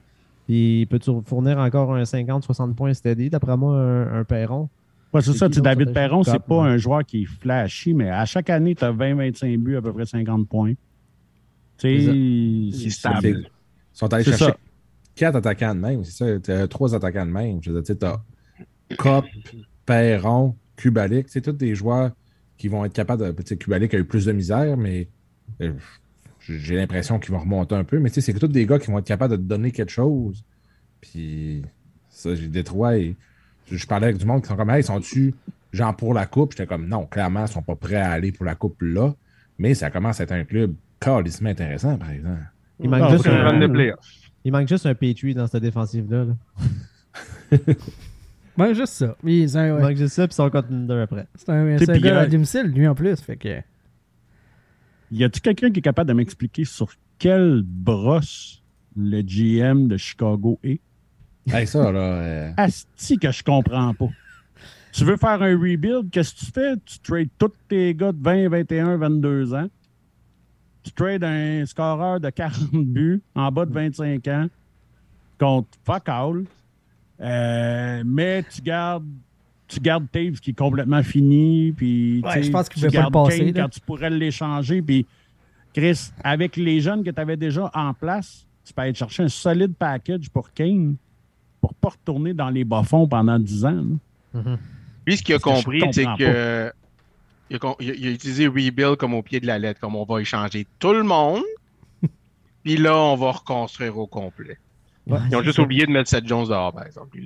Puis 0.48 0.82
il 0.82 0.88
peut 0.88 1.00
te 1.00 1.12
fournir 1.26 1.58
encore 1.58 1.94
un 1.94 2.04
50-60 2.06 2.74
points 2.74 2.94
steady, 2.94 3.30
d'après 3.30 3.56
moi, 3.58 3.76
un, 3.78 4.20
un 4.20 4.24
Perron. 4.24 4.70
Ouais, 5.14 5.22
c'est 5.22 5.34
ça. 5.34 5.48
tu 5.50 5.62
David 5.62 5.94
Perron, 5.94 6.24
c'est 6.24 6.42
pas 6.42 6.64
un 6.64 6.78
joueur 6.78 7.04
qui 7.06 7.24
est 7.24 7.26
flashy, 7.26 7.94
mais 7.94 8.10
à 8.10 8.26
chaque 8.26 8.50
année, 8.50 8.74
tu 8.76 8.84
as 8.84 8.92
20-25 8.92 9.58
buts, 9.58 9.76
à 9.78 9.82
peu 9.82 9.94
près 9.94 10.06
50 10.06 10.48
points. 10.48 10.74
Tu 11.78 12.02
sais, 12.02 12.90
c'est 12.90 13.52
Ils 13.94 13.98
sont 13.98 14.14
allés 14.14 14.24
chercher 14.24 14.46
ça. 14.46 14.58
quatre 15.16 15.36
attaquants 15.36 15.76
de 15.76 15.80
même, 15.80 16.04
c'est 16.04 16.12
ça. 16.12 16.40
T'as 16.40 16.68
trois 16.68 16.96
attaquants 16.96 17.26
de 17.26 17.32
même. 17.32 17.60
Je 17.62 17.72
veux 17.72 17.82
dire, 17.82 17.98
tu 17.98 18.06
as 18.06 18.22
Cop, 18.98 19.26
Perron, 19.86 20.56
Kubalik. 20.76 21.30
C'est 21.30 21.42
tous 21.42 21.52
des 21.52 21.76
joueurs 21.76 22.12
qui 22.58 22.68
vont 22.68 22.86
être 22.86 22.94
capables 22.94 23.24
de. 23.24 23.42
Tu 23.42 23.50
sais, 23.50 23.58
Kubalik 23.58 23.94
a 23.94 23.98
eu 23.98 24.06
plus 24.06 24.26
de 24.26 24.32
misère, 24.32 24.78
mais 24.78 25.08
euh, 25.62 25.74
j'ai 26.40 26.76
l'impression 26.76 27.20
qu'ils 27.20 27.32
vont 27.32 27.40
remonter 27.40 27.76
un 27.76 27.84
peu. 27.84 28.00
Mais 28.00 28.10
tu 28.10 28.16
sais, 28.16 28.22
c'est 28.22 28.40
tous 28.40 28.48
des 28.48 28.66
gars 28.66 28.80
qui 28.80 28.92
vont 28.92 29.00
être 29.00 29.08
capables 29.08 29.32
de 29.32 29.38
te 29.38 29.48
donner 29.48 29.72
quelque 29.72 29.92
chose. 29.92 30.44
Puis, 31.02 31.64
ça, 32.10 32.36
j'ai 32.36 32.48
Détroit. 32.48 32.98
Et, 32.98 33.16
je, 33.72 33.86
parlais 33.88 34.08
avec 34.08 34.18
du 34.18 34.26
monde 34.26 34.42
qui 34.42 34.50
sont 34.50 34.56
comme, 34.56 34.70
hey, 34.70 34.84
sont-tu 34.84 35.34
genre 35.72 35.96
pour 35.96 36.14
la 36.14 36.26
coupe? 36.26 36.52
J'étais 36.52 36.68
comme, 36.68 36.88
non, 36.88 37.06
clairement, 37.06 37.46
ils 37.46 37.52
sont 37.52 37.62
pas 37.62 37.76
prêts 37.76 37.96
à 37.96 38.12
aller 38.12 38.32
pour 38.32 38.46
la 38.46 38.56
coupe 38.56 38.82
là. 38.82 39.14
Mais 39.58 39.74
ça 39.74 39.90
commence 39.90 40.20
à 40.20 40.24
être 40.24 40.32
un 40.32 40.44
club 40.44 40.76
calissement 41.00 41.50
intéressant, 41.50 41.98
par 41.98 42.12
exemple. 42.12 42.42
Il 42.84 42.90
manque, 42.90 43.12
juste, 43.12 43.28
un, 43.28 43.60
il 44.46 44.52
manque 44.52 44.68
juste 44.68 44.86
un 44.86 44.94
Petrie 44.96 45.34
dans 45.34 45.48
cette 45.48 45.64
défensive-là. 45.64 46.26
là. 46.26 47.58
Ben, 48.56 48.74
juste 48.74 48.94
ça. 48.94 49.16
Il- 49.24 49.50
C'est 49.50 49.58
un, 49.58 49.78
Il 49.80 49.82
manque 49.84 49.96
juste 49.98 50.14
ça, 50.14 50.28
puis 50.28 50.36
son 50.36 50.50
contender 50.52 50.94
après. 51.02 51.26
c'est 51.34 51.50
un, 51.50 51.78
c'est 51.80 51.90
un 51.90 51.94
gars 51.94 52.00
il 52.00 52.08
a- 52.10 52.20
à 52.20 52.26
domicile, 52.28 52.66
lui, 52.68 52.88
en 52.88 52.94
plus. 52.94 53.20
Fait 53.20 53.36
que... 53.36 53.62
Y 55.12 55.24
a-tu 55.24 55.42
quelqu'un 55.42 55.72
qui 55.72 55.80
est 55.80 55.84
capable 55.84 56.08
de 56.10 56.14
m'expliquer 56.14 56.64
sur 56.66 56.90
quelle 57.18 57.64
brosse 57.66 58.62
le 58.96 59.22
GM 59.22 59.88
de 59.88 59.98
Chicago 59.98 60.60
est? 60.64 60.82
Hey, 61.48 61.66
ça, 61.66 61.92
là. 61.92 62.00
euh, 62.00 62.52
Asti 62.58 63.18
que 63.18 63.32
je 63.32 63.44
comprends 63.44 63.94
pas. 63.96 64.10
Tu 64.92 65.04
veux 65.04 65.18
faire 65.18 65.42
un 65.42 65.58
rebuild, 65.58 66.12
qu'est-ce 66.12 66.34
que 66.36 66.40
tu 66.40 66.52
fais? 66.52 66.74
Tu 66.86 67.00
trades 67.00 67.30
tous 67.40 67.52
tes 67.68 67.96
gars 67.96 68.12
de 68.12 68.22
20, 68.22 68.50
21, 68.50 68.98
22 68.98 69.54
ans. 69.56 69.68
Tu 70.84 70.92
trades 70.92 71.24
un 71.24 71.66
scoreur 71.66 72.20
de 72.20 72.30
40 72.30 72.72
buts 72.74 73.22
en 73.36 73.52
bas 73.52 73.66
de 73.66 73.74
25 73.74 74.28
ans 74.28 74.48
contre 75.40 75.70
fuck 75.86 76.10
all. 76.10 76.44
Euh, 77.22 78.04
mais 78.06 78.44
tu 78.44 78.62
gardes 78.62 79.06
tu 79.68 79.80
gardes 79.80 80.06
Taves 80.12 80.40
qui 80.40 80.52
est 80.52 80.58
complètement 80.58 81.02
fini. 81.04 81.72
Puis, 81.72 82.22
Ouais, 82.24 82.34
tu 82.34 82.38
sais, 82.40 82.44
je 82.44 82.52
pense 82.52 82.70
qu'il 82.70 82.82
tu 82.82 82.88
pouvait 82.88 82.98
pas 82.98 83.04
le 83.06 83.12
gardes 83.12 83.26
passer, 83.26 83.40
Kane 83.40 83.54
quand 83.54 83.70
tu 83.70 83.80
pourrais 83.80 84.10
l'échanger. 84.10 84.82
Puis, 84.82 85.06
Chris, 85.74 86.12
avec 86.24 86.56
les 86.58 86.80
jeunes 86.82 87.04
que 87.04 87.10
tu 87.10 87.20
avais 87.20 87.38
déjà 87.38 87.72
en 87.74 87.94
place, 87.94 88.46
tu 88.66 88.74
peux 88.74 88.82
aller 88.84 88.94
chercher 88.94 89.24
un 89.24 89.30
solide 89.30 89.74
package 89.74 90.30
pour 90.30 90.52
Kane 90.52 90.96
pour 91.60 91.74
pas 91.74 91.90
retourner 91.90 92.34
dans 92.34 92.50
les 92.50 92.64
bas-fonds 92.64 93.08
pendant 93.08 93.40
10 93.40 93.66
ans. 93.66 93.86
là. 94.34 94.58
Lui, 95.08 95.18
ce 95.18 95.24
qu'il 95.24 95.36
a 95.36 95.38
que 95.40 95.44
compris, 95.44 95.82
c'est 95.92 96.06
que 96.18 96.72
il 97.50 97.56
a, 97.58 97.60
con- 97.60 97.76
il 97.80 97.92
a- 97.92 97.94
il 97.96 98.08
a 98.08 98.12
utilisé 98.12 98.48
rebuild 98.48 98.96
comme 98.98 99.14
au 99.14 99.22
pied 99.22 99.40
de 99.40 99.48
la 99.48 99.60
lettre, 99.60 99.80
comme 99.80 99.96
on 99.96 100.06
va 100.06 100.22
échanger 100.22 100.66
tout 100.80 100.94
le 100.94 101.04
monde. 101.04 101.42
Puis 102.64 102.78
là, 102.78 102.98
on 102.98 103.16
va 103.16 103.32
reconstruire 103.32 103.98
au 103.98 104.08
complet. 104.08 104.58
Ouais, 105.08 105.20
Ils 105.30 105.36
ont 105.36 105.42
juste 105.44 105.58
ça. 105.58 105.62
oublié 105.64 105.86
de 105.86 105.92
mettre 105.92 106.10
Seth 106.10 106.26
Jones 106.28 106.48
dehors, 106.48 106.72
par 106.74 106.86
exemple. 106.86 107.18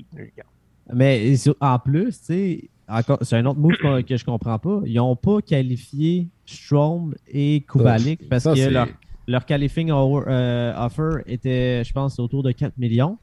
Mais 0.93 1.33
en 1.59 1.79
plus, 1.79 2.17
tu 2.19 2.25
sais, 2.25 2.69
encore- 2.87 3.19
c'est 3.21 3.35
un 3.37 3.45
autre 3.45 3.59
move 3.59 3.77
qu'on- 3.81 4.01
que 4.01 4.17
je 4.17 4.25
comprends 4.25 4.57
pas. 4.57 4.81
Ils 4.85 4.95
n'ont 4.95 5.15
pas 5.15 5.41
qualifié 5.41 6.27
Strom 6.45 7.13
et 7.27 7.63
Kubalik 7.69 8.27
parce 8.29 8.43
ça, 8.45 8.53
que 8.53 8.69
leur, 8.69 8.87
leur 9.27 9.45
qualifying 9.45 9.91
euh, 9.91 10.73
offer 10.77 11.21
était, 11.27 11.83
je 11.83 11.91
pense, 11.93 12.17
autour 12.19 12.41
de 12.43 12.51
4 12.51 12.77
millions. 12.77 13.17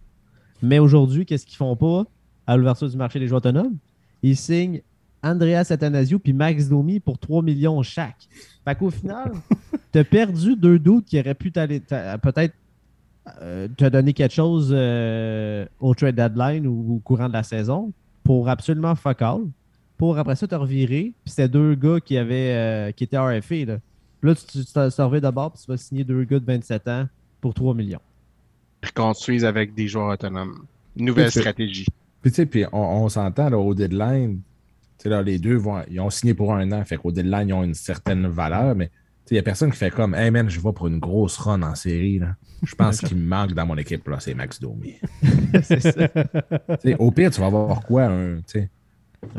Mais 0.63 0.79
aujourd'hui, 0.79 1.27
qu'est-ce 1.27 1.47
qu'ils 1.47 1.57
font 1.57 1.75
pas? 1.77 2.05
À 2.47 2.57
l'ouverture 2.57 2.89
du 2.89 2.97
marché 2.97 3.19
des 3.19 3.27
joueurs 3.27 3.39
autonomes? 3.39 3.77
Ils 4.23 4.37
signent 4.37 4.83
Andreas 5.25 5.69
Athanasiou 5.71 6.19
puis 6.19 6.33
Max 6.33 6.69
Domi 6.69 7.01
pour 7.01 7.19
3 7.19 7.43
millions 7.43 7.83
chaque. 7.83 8.29
Fait 8.65 8.75
qu'au 8.75 8.91
final, 8.91 9.33
tu 9.93 9.99
as 9.99 10.05
perdu 10.05 10.55
deux 10.55 10.79
doutes 10.79 11.07
qui 11.07 11.19
auraient 11.19 11.35
pu 11.35 11.51
peut-être 11.51 12.55
euh, 13.41 13.69
te 13.75 13.87
donner 13.87 14.13
quelque 14.13 14.35
chose 14.35 14.71
euh, 14.77 15.65
au 15.81 15.95
trade 15.95 16.15
deadline 16.15 16.67
ou 16.67 16.97
au 16.97 16.99
courant 16.99 17.29
de 17.29 17.33
la 17.33 17.43
saison 17.43 17.93
pour 18.23 18.51
absolument 18.51 18.95
fuck 18.95 19.23
all. 19.23 19.45
Pour 19.97 20.19
après 20.19 20.37
ça 20.37 20.47
te 20.47 20.55
revirer. 20.55 21.13
Puis 21.25 21.31
c'était 21.31 21.49
deux 21.49 21.75
gars 21.75 22.01
qui 22.01 22.19
avaient 22.19 22.53
euh, 22.55 22.93
qui 22.93 23.05
étaient 23.05 23.17
RFA. 23.17 23.65
Là, 23.65 23.79
Puis 24.21 24.31
là 24.31 24.35
tu 24.35 24.65
te 24.65 24.91
servais 24.91 25.23
d'abord 25.23 25.53
puis 25.53 25.63
tu 25.65 25.71
vas 25.71 25.79
signer 25.79 26.05
deux 26.05 26.25
gars 26.25 26.39
de 26.39 26.45
27 26.45 26.89
ans 26.89 27.09
pour 27.41 27.55
3 27.55 27.75
millions. 27.75 28.01
Ils 28.83 28.89
reconstruisent 28.89 29.47
avec 29.47 29.75
des 29.75 29.89
joueurs 29.89 30.13
autonomes. 30.13 30.67
Nouvelle 30.95 31.31
stratégie. 31.31 31.87
Puis 32.21 32.31
tu 32.31 32.37
sais, 32.37 32.47
puis 32.47 32.65
on, 32.73 32.79
on 32.79 33.09
s'entend 33.09 33.49
là, 33.49 33.59
au 33.59 33.75
deadline. 33.75 34.41
Là, 35.05 35.23
les 35.23 35.39
deux 35.39 35.57
vont, 35.57 35.83
ils 35.91 36.01
ont 36.01 36.11
signé 36.11 36.35
pour 36.35 36.55
un 36.55 36.73
an, 36.73 36.85
fait 36.85 36.97
qu'au 36.97 37.13
deadline, 37.13 37.49
ils 37.49 37.53
ont 37.53 37.63
une 37.63 37.75
certaine 37.75 38.27
valeur, 38.27 38.75
mais 38.75 38.91
Il 39.31 39.35
n'y 39.35 39.39
a 39.39 39.43
personne 39.43 39.71
qui 39.71 39.77
fait 39.77 39.91
comme 39.91 40.15
Hey 40.15 40.31
man, 40.31 40.49
je 40.49 40.61
vais 40.61 40.73
pour 40.73 40.87
une 40.87 40.99
grosse 40.99 41.37
run 41.39 41.63
en 41.63 41.75
série. 41.75 42.19
Là. 42.19 42.37
Je 42.63 42.75
pense 42.75 42.99
qu'il 43.01 43.17
me 43.17 43.27
manque 43.27 43.53
dans 43.53 43.67
mon 43.67 43.77
équipe, 43.77 44.09
là, 44.09 44.19
c'est 44.21 44.35
Max 44.35 44.61
Domi. 44.61 44.95
c'est 45.63 45.81
ça. 45.81 46.09
T'sais, 46.79 46.97
au 46.99 47.11
pire, 47.11 47.31
tu 47.31 47.41
vas 47.41 47.47
avoir 47.47 47.81
quoi? 47.83 48.05
Un, 48.05 48.41
t'sais, 48.43 48.71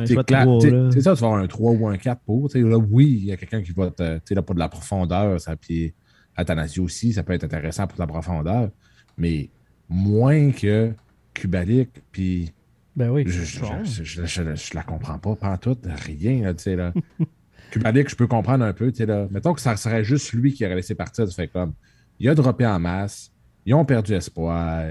t'sais, 0.04 0.16
de 0.16 0.32
là. 0.32 0.92
Ça, 0.92 1.16
tu 1.16 1.22
vas 1.22 1.28
avoir 1.28 1.36
un 1.36 1.48
3 1.48 1.72
ou 1.72 1.88
un 1.88 1.98
4 1.98 2.22
pour. 2.22 2.50
Là, 2.54 2.78
oui, 2.78 3.20
il 3.22 3.26
y 3.26 3.32
a 3.32 3.38
quelqu'un 3.38 3.62
qui 3.62 3.72
va 3.72 3.90
te. 3.90 4.20
Sais, 4.26 4.36
pas 4.36 4.54
de 4.54 4.60
la 4.60 4.70
profondeur, 4.70 5.40
ça, 5.42 5.56
puis 5.56 5.94
Athanasio 6.36 6.84
aussi, 6.84 7.14
ça 7.14 7.24
peut 7.24 7.34
être 7.34 7.46
intéressant 7.46 7.88
pour 7.88 8.00
la 8.00 8.08
profondeur, 8.08 8.70
mais 9.18 9.50
moins 9.90 10.52
que 10.52 10.94
Kubalik, 11.34 11.90
puis 12.12 12.52
Ben 12.96 13.10
oui. 13.10 13.24
je, 13.28 13.44
je, 13.44 13.60
je, 13.84 14.04
je- 14.04 14.26
je- 14.26 14.56
je 14.56 14.74
la 14.74 14.84
comprends 14.84 15.18
pas, 15.20 15.36
pas 15.36 15.58
tout, 15.58 15.78
rien, 16.06 16.44
là, 16.44 16.54
tu 16.54 16.64
sais, 16.64 16.76
là. 16.76 16.94
Kubalik, 17.72 18.10
je 18.10 18.16
peux 18.16 18.28
comprendre 18.28 18.64
un 18.64 18.74
peu, 18.74 18.92
tu 18.92 18.98
sais, 19.00 19.06
là. 19.06 19.28
Mettons 19.32 19.54
que 19.54 19.62
ça 19.62 19.76
serait 19.76 20.04
juste 20.04 20.32
lui 20.34 20.54
qui 20.54 20.66
aurait 20.66 20.76
laissé 20.76 20.96
partir, 20.96 21.28
ça 21.28 21.34
fait 21.34 21.48
comme, 21.48 21.74
il 22.20 22.30
a 22.30 22.36
droppé 22.36 22.66
en 22.66 22.80
masse, 22.80 23.32
ils 23.66 23.74
ont 23.74 23.84
perdu 23.86 24.14
espoir, 24.14 24.86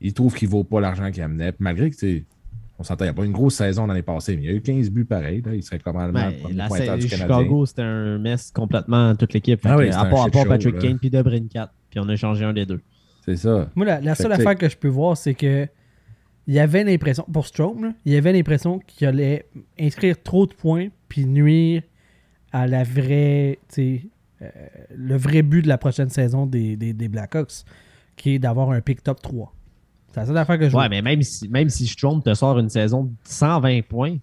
ils 0.00 0.12
trouvent 0.12 0.34
qu'il 0.34 0.48
vaut 0.48 0.64
pas 0.64 0.80
l'argent 0.80 1.10
qu'il 1.10 1.22
amenait, 1.22 1.52
puis 1.52 1.62
malgré 1.62 1.90
que, 1.90 1.96
tu 1.96 2.18
sais, 2.18 2.24
on 2.76 2.82
s'entend, 2.82 3.04
il 3.04 3.08
n'y 3.08 3.10
a 3.10 3.14
pas 3.14 3.24
une 3.24 3.32
grosse 3.32 3.54
saison 3.54 3.86
l'année 3.86 4.02
passée, 4.02 4.34
mais 4.36 4.42
il 4.42 4.46
y 4.46 4.48
a 4.48 4.54
eu 4.54 4.60
15 4.60 4.90
buts 4.90 5.04
pareil, 5.04 5.42
là, 5.42 5.54
il 5.54 5.62
serait 5.62 5.78
probablement 5.78 6.26
Ben, 6.26 6.32
le 6.32 6.38
premier 6.40 6.54
la 6.54 6.66
pointeur 6.66 6.98
du 6.98 7.06
Canadien. 7.06 7.38
Chicago, 7.38 7.66
c'était 7.66 7.82
un 7.82 8.18
mess 8.18 8.50
complètement 8.50 9.14
toute 9.14 9.32
l'équipe. 9.32 9.60
Ah 9.62 9.76
que, 9.76 9.82
oui, 9.82 9.90
à 9.90 10.04
part, 10.06 10.22
un 10.22 10.22
à 10.22 10.24
shit 10.24 10.32
part 10.32 10.42
show, 10.42 10.48
Patrick 10.48 10.74
là. 10.74 10.80
Kane 10.80 10.98
puis 10.98 11.10
Debrin 11.10 11.46
4. 11.46 11.72
Puis 11.90 12.00
on 12.00 12.08
a 12.08 12.16
changé 12.16 12.44
un 12.44 12.52
des 12.52 12.66
deux. 12.66 12.80
C'est 13.24 13.36
ça. 13.36 13.70
Moi, 13.76 13.86
la, 13.86 14.14
seule 14.16 14.26
que, 14.26 14.32
affaire 14.32 14.56
que 14.56 14.68
je 14.68 14.76
peux 14.76 14.88
voir, 14.88 15.16
c'est 15.16 15.34
que 15.34 15.68
il 16.46 16.54
y 16.54 16.58
avait 16.58 16.84
l'impression, 16.84 17.24
pour 17.32 17.46
Strom, 17.46 17.84
là, 17.84 17.92
il 18.04 18.12
y 18.12 18.16
avait 18.16 18.32
l'impression 18.32 18.78
qu'il 18.86 19.06
allait 19.06 19.46
inscrire 19.80 20.22
trop 20.22 20.46
de 20.46 20.54
points 20.54 20.88
puis 21.08 21.24
nuire 21.26 21.82
à 22.52 22.66
la 22.66 22.84
vraie, 22.84 23.58
euh, 23.78 23.90
le 24.94 25.16
vrai 25.16 25.42
but 25.42 25.62
de 25.62 25.68
la 25.68 25.78
prochaine 25.78 26.10
saison 26.10 26.46
des, 26.46 26.76
des, 26.76 26.92
des 26.92 27.08
Blackhawks, 27.08 27.64
qui 28.16 28.34
est 28.34 28.38
d'avoir 28.38 28.70
un 28.70 28.80
pick 28.80 29.02
top 29.02 29.20
3. 29.22 29.52
C'est 30.12 30.20
la 30.20 30.26
seule 30.26 30.36
affaire 30.38 30.58
que 30.58 30.64
je 30.68 30.76
Ouais, 30.76 30.82
vois. 30.82 30.88
mais 30.88 31.02
même 31.02 31.22
si, 31.22 31.48
même 31.48 31.68
si 31.68 31.86
Strom 31.86 32.22
te 32.22 32.32
sort 32.34 32.58
une 32.58 32.68
saison 32.68 33.04
de 33.04 33.10
120 33.24 33.82
points, 33.88 34.16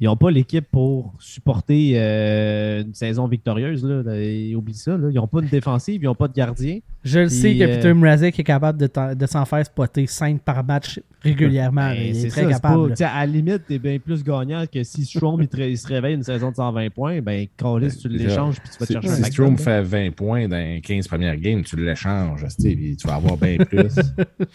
ils 0.00 0.04
n'ont 0.04 0.16
pas 0.16 0.30
l'équipe 0.30 0.64
pour 0.70 1.12
supporter 1.18 1.92
euh, 1.96 2.82
une 2.82 2.94
saison 2.94 3.26
victorieuse. 3.26 3.84
Là. 3.84 4.02
Et 4.16 4.54
Oublie 4.54 4.74
ça. 4.74 4.96
Là. 4.96 5.08
Ils 5.10 5.14
n'ont 5.16 5.26
pas 5.26 5.40
de 5.40 5.48
défensive, 5.48 6.00
ils 6.02 6.06
n'ont 6.06 6.14
pas 6.14 6.28
de 6.28 6.34
gardien. 6.34 6.78
Je 7.04 7.20
le 7.20 7.28
sais 7.28 7.56
que 7.56 7.62
euh, 7.64 7.76
Peter 7.76 7.94
Mrazek 7.94 8.38
est 8.38 8.44
capable 8.44 8.78
de, 8.78 9.26
s'en 9.26 9.44
faire 9.44 9.64
spotter 9.64 10.06
5 10.06 10.40
par 10.42 10.62
match 10.64 11.00
régulièrement. 11.22 11.90
Ben, 11.90 11.94
il 12.00 12.10
est 12.10 12.14
c'est 12.14 12.28
très 12.28 12.42
ça, 12.42 12.46
c'est 12.48 12.52
capable. 12.54 12.94
pas- 12.94 13.06
à 13.06 13.26
la 13.26 13.32
limite, 13.32 13.62
tu 13.66 13.74
es 13.74 13.78
bien 13.78 13.98
plus 13.98 14.22
gagnant 14.22 14.64
que 14.72 14.82
si 14.84 15.04
Strom 15.04 15.40
il, 15.42 15.48
te- 15.48 15.56
il 15.60 15.78
se 15.78 15.86
réveille 15.88 16.14
une 16.14 16.22
saison 16.22 16.50
de 16.50 16.56
120 16.56 16.90
points, 16.90 17.20
ben, 17.20 17.46
Callis, 17.56 17.90
tu 17.96 18.02
c'est 18.02 18.08
l'échanges 18.08 18.60
puis 18.60 18.70
tu 18.70 18.78
vas 18.78 18.86
te 18.86 18.86
Si, 18.86 18.92
chercher 18.92 19.08
si 19.08 19.14
un 19.22 19.24
Strom 19.24 19.50
McDonald's. 19.54 19.64
fait 19.64 19.82
20 20.06 20.10
points 20.14 20.48
dans 20.48 20.56
les 20.58 20.80
15 20.80 21.08
premières 21.08 21.36
games, 21.36 21.62
tu 21.62 21.76
l'échanges, 21.76 22.44
tu 22.60 22.96
vas 23.06 23.14
avoir 23.14 23.36
bien 23.36 23.56
plus. 23.58 23.94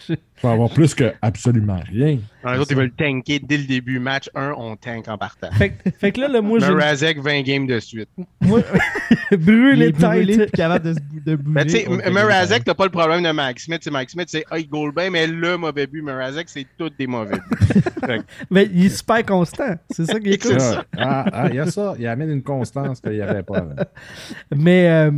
avoir 0.52 0.70
plus 0.70 0.94
que 0.94 1.12
absolument 1.22 1.80
rien. 1.90 2.18
Les 2.44 2.58
autres, 2.58 2.72
ils 2.72 2.76
veulent 2.76 2.92
tanker 2.92 3.38
dès 3.40 3.56
le 3.56 3.64
début. 3.64 3.98
Match 3.98 4.28
1, 4.34 4.52
on 4.58 4.76
tank 4.76 5.08
en 5.08 5.16
partant. 5.16 5.50
Fait, 5.52 5.70
que- 5.70 5.90
fait 5.90 6.12
que 6.12 6.20
là, 6.20 6.28
le, 6.28 6.40
moi, 6.42 6.58
je. 6.58 6.70
Mrazek, 6.70 7.18
20 7.20 7.42
games 7.42 7.66
de 7.66 7.80
suite. 7.80 8.08
moi- 8.42 8.60
brûlé 9.32 9.92
puis 9.92 10.50
capable 10.52 10.94
de, 10.94 11.00
de 11.24 11.36
bouger. 11.36 11.54
Mais 11.54 11.64
tu 11.64 11.70
sais, 11.70 12.60
t'as 12.64 12.74
pas 12.74 12.84
le 12.84 12.90
problème 12.90 13.22
de 13.22 13.30
Mike 13.32 13.60
Smith. 13.60 13.80
C'est 13.82 13.90
Mike 13.90 14.10
Smith, 14.10 14.28
c'est 14.30 14.44
ah, 14.50 14.58
il 14.58 14.68
goal 14.68 14.92
bien, 14.94 15.10
mais 15.10 15.26
le 15.26 15.56
mauvais 15.56 15.86
but, 15.86 16.02
Mrazek, 16.02 16.48
c'est 16.48 16.66
tous 16.76 16.90
des 16.98 17.06
mauvais 17.06 17.36
buts. 17.36 17.80
Mais 18.50 18.68
il 18.72 18.86
est 18.86 18.96
super 18.96 19.24
constant. 19.24 19.74
C'est 19.90 20.04
ça 20.04 20.20
qui 20.20 20.32
est 20.32 20.38
cool. 20.42 20.60
Ça. 20.60 20.84
Ah, 20.98 21.24
ah, 21.32 21.48
il 21.48 21.54
y 21.56 21.58
a 21.58 21.66
ça. 21.70 21.94
Il 21.98 22.06
amène 22.06 22.30
une 22.30 22.42
constance 22.42 23.00
qu'il 23.00 23.12
n'y 23.12 23.20
avait 23.22 23.42
pas. 23.42 23.64
Mais 24.54 24.88
euh, 24.90 25.10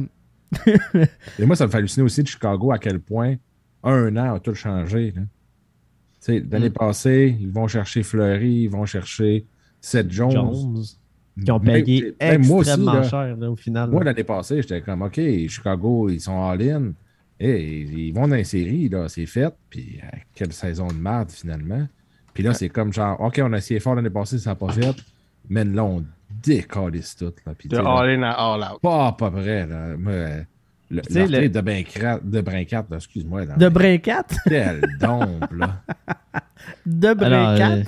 Et 1.38 1.44
moi, 1.46 1.56
ça 1.56 1.66
me 1.66 1.70
fait 1.70 1.78
halluciner 1.78 2.04
aussi 2.04 2.22
de 2.22 2.28
Chicago 2.28 2.70
à 2.72 2.78
quel 2.78 3.00
point 3.00 3.34
un 3.86 4.16
an 4.16 4.34
a 4.34 4.40
tout 4.40 4.54
changé. 4.54 5.14
L'année 6.28 6.70
passée, 6.70 7.36
ils 7.40 7.50
vont 7.50 7.68
chercher 7.68 8.02
Fleury, 8.02 8.62
ils 8.64 8.68
vont 8.70 8.84
chercher 8.86 9.46
Seth 9.80 10.10
Jones. 10.10 10.32
Jones, 10.32 10.82
qui 11.44 11.50
ont 11.50 11.58
Même- 11.60 11.84
payé 11.84 12.14
moi 12.38 12.58
aussi, 12.58 12.70
extrêmement 12.70 12.94
là. 12.94 13.02
cher 13.02 13.36
là, 13.36 13.50
au 13.50 13.56
final. 13.56 13.90
Moi, 13.90 14.02
l'année 14.04 14.24
passée, 14.24 14.62
j'étais 14.62 14.80
comme, 14.80 15.02
OK, 15.02 15.20
Chicago, 15.48 16.08
ils 16.08 16.20
sont 16.20 16.42
all-in. 16.42 16.92
Et 17.38 17.82
ils 17.82 18.12
vont 18.12 18.26
dans 18.26 18.36
les 18.36 18.44
séries, 18.44 18.88
là, 18.88 19.08
c'est 19.08 19.26
fait. 19.26 19.54
Puis, 19.68 20.00
euh, 20.02 20.16
quelle 20.34 20.52
saison 20.54 20.88
de 20.88 20.94
merde, 20.94 21.30
finalement. 21.30 21.86
Puis 22.32 22.42
là, 22.42 22.54
c'est 22.54 22.70
comme 22.70 22.92
genre, 22.92 23.20
OK, 23.20 23.38
on 23.44 23.52
a 23.52 23.58
essayé 23.58 23.78
fort 23.78 23.94
l'année 23.94 24.08
passée, 24.10 24.38
ça 24.38 24.50
n'a 24.50 24.56
pas 24.56 24.72
fait. 24.72 24.96
Mais 25.50 25.62
là, 25.64 25.84
on 25.84 26.02
décalisse 26.42 27.14
tout. 27.16 27.32
Là. 27.46 27.52
Puis, 27.56 27.68
De 27.68 27.76
all 27.76 28.08
in 28.18 28.22
à 28.22 28.30
all 28.32 28.60
out. 28.62 28.80
pas 28.80 29.08
à 29.08 29.12
peu 29.12 29.30
près. 29.30 29.66
Là. 29.66 29.96
Moi, 29.98 30.14
le, 30.90 31.02
le- 31.08 31.48
de 31.48 31.60
Brincat, 31.60 32.20
de 32.20 32.94
excuse-moi. 32.96 33.44
de 33.46 33.52
mais 33.58 33.70
Brincat? 33.70 34.24
Quel 34.48 34.82
dompe, 35.00 35.52
là. 35.52 35.82
De 36.84 37.08
Alors, 37.08 37.16
Brincat? 37.16 37.70
euh, 37.72 37.82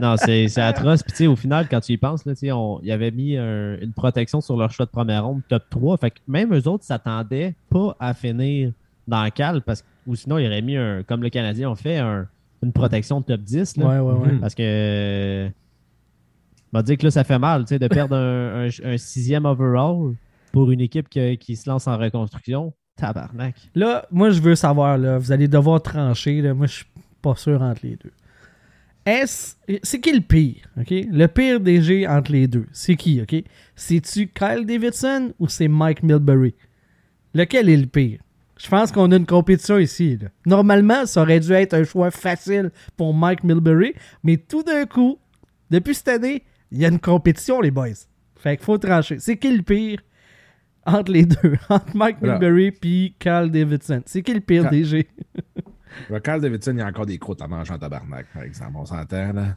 non, 0.00 0.16
c'est 0.16 0.48
c'est 0.48 0.60
atroce. 0.60 1.02
Puis, 1.02 1.12
tu 1.12 1.16
sais, 1.18 1.26
au 1.26 1.36
final, 1.36 1.66
quand 1.68 1.80
tu 1.80 1.92
y 1.92 1.96
penses, 1.96 2.24
là, 2.26 2.34
tu 2.34 2.40
sais, 2.40 2.52
on, 2.52 2.80
ils 2.82 2.90
avaient 2.92 3.10
mis 3.10 3.36
un- 3.36 3.78
une 3.80 3.92
protection 3.92 4.40
sur 4.40 4.56
leur 4.56 4.70
choix 4.72 4.86
de 4.86 4.90
première 4.90 5.24
ronde, 5.24 5.42
top 5.48 5.62
3. 5.70 5.96
Fait 5.98 6.10
que 6.10 6.18
même 6.26 6.52
eux 6.54 6.66
autres 6.68 6.84
s'attendaient 6.84 7.54
pas 7.70 7.96
à 8.00 8.14
finir 8.14 8.72
dans 9.08 9.24
le 9.24 9.30
cal, 9.30 9.62
parce 9.62 9.82
que, 9.82 9.86
ou 10.06 10.14
sinon, 10.16 10.38
ils 10.38 10.46
auraient 10.46 10.62
mis, 10.62 10.76
un, 10.76 11.02
comme 11.04 11.22
le 11.22 11.30
Canadien 11.30 11.70
ont 11.70 11.74
fait, 11.76 11.98
un- 11.98 12.26
une 12.62 12.72
protection 12.72 13.20
de 13.20 13.26
top 13.26 13.40
10. 13.40 13.76
Là, 13.78 13.86
Ouais, 13.86 13.98
ouais, 14.00 14.20
ouais. 14.28 14.38
Parce 14.40 14.54
que. 14.54 14.62
euh, 14.64 15.48
on 16.72 16.78
va 16.78 16.82
dire 16.82 16.98
que 16.98 17.04
là, 17.04 17.10
ça 17.10 17.24
fait 17.24 17.38
mal, 17.38 17.62
tu 17.64 17.68
sais, 17.70 17.78
de 17.80 17.88
perdre 17.88 18.14
un, 18.16 18.66
un- 18.66 18.92
un 18.92 18.96
sixième 18.96 19.44
overall 19.44 20.14
pour 20.52 20.70
une 20.70 20.80
équipe 20.80 21.08
que- 21.08 21.34
qui 21.34 21.56
se 21.56 21.68
lance 21.68 21.86
en 21.86 21.96
reconstruction. 21.98 22.72
Tabarnak. 22.96 23.54
Là, 23.74 24.06
moi, 24.10 24.30
je 24.30 24.40
veux 24.40 24.54
savoir, 24.54 24.98
là, 24.98 25.16
vous 25.18 25.32
allez 25.32 25.48
devoir 25.48 25.80
trancher. 25.82 26.42
Là, 26.42 26.52
moi, 26.54 26.66
je 26.66 26.74
suis 26.76 26.84
pas 27.22 27.34
sûr 27.34 27.62
entre 27.62 27.80
les 27.84 27.96
deux. 27.96 28.12
Est-ce. 29.06 29.54
C'est 29.82 30.00
qui 30.00 30.12
le 30.12 30.20
pire, 30.20 30.68
OK? 30.78 30.90
Le 30.90 31.26
pire 31.26 31.58
DG 31.60 32.06
entre 32.06 32.32
les 32.32 32.46
deux, 32.46 32.66
c'est 32.72 32.96
qui, 32.96 33.20
OK? 33.22 33.34
C'est-tu 33.74 34.28
Kyle 34.28 34.66
Davidson 34.66 35.32
ou 35.38 35.48
c'est 35.48 35.68
Mike 35.68 36.02
Milbury? 36.02 36.54
Lequel 37.34 37.70
est 37.70 37.76
le 37.76 37.86
pire? 37.86 38.20
Je 38.58 38.68
pense 38.68 38.92
qu'on 38.92 39.10
a 39.10 39.16
une 39.16 39.24
compétition 39.24 39.78
ici. 39.78 40.18
là. 40.20 40.28
Normalement, 40.44 41.06
ça 41.06 41.22
aurait 41.22 41.40
dû 41.40 41.50
être 41.52 41.72
un 41.72 41.84
choix 41.84 42.10
facile 42.10 42.70
pour 42.98 43.14
Mike 43.14 43.42
Milbury, 43.42 43.94
mais 44.22 44.36
tout 44.36 44.62
d'un 44.62 44.84
coup, 44.84 45.18
depuis 45.70 45.94
cette 45.94 46.08
année, 46.08 46.42
il 46.70 46.78
y 46.78 46.84
a 46.84 46.88
une 46.88 46.98
compétition, 47.00 47.62
les 47.62 47.70
boys. 47.70 47.88
Fait 48.36 48.56
qu'il 48.58 48.64
faut 48.66 48.76
trancher. 48.76 49.18
C'est 49.18 49.38
qui 49.38 49.56
le 49.56 49.62
pire 49.62 50.00
entre 50.86 51.12
les 51.12 51.26
deux? 51.26 51.56
Entre 51.68 51.96
Mike. 51.96 52.20
Milbury 52.22 52.70
puis 52.72 53.14
Carl 53.18 53.50
Davidson. 53.50 54.02
C'est 54.06 54.22
qui 54.22 54.34
le 54.34 54.40
pire 54.40 54.64
Cal- 54.64 54.72
DG? 54.72 55.08
Carl 56.24 56.40
Davidson, 56.40 56.72
il 56.72 56.78
y 56.78 56.82
a 56.82 56.86
encore 56.86 57.06
des 57.06 57.18
croûtes 57.18 57.42
à 57.42 57.48
manger 57.48 57.72
en 57.72 57.78
tabarnak, 57.78 58.26
par 58.32 58.42
exemple. 58.42 58.72
On 58.76 58.84
s'entend, 58.84 59.32
là. 59.32 59.56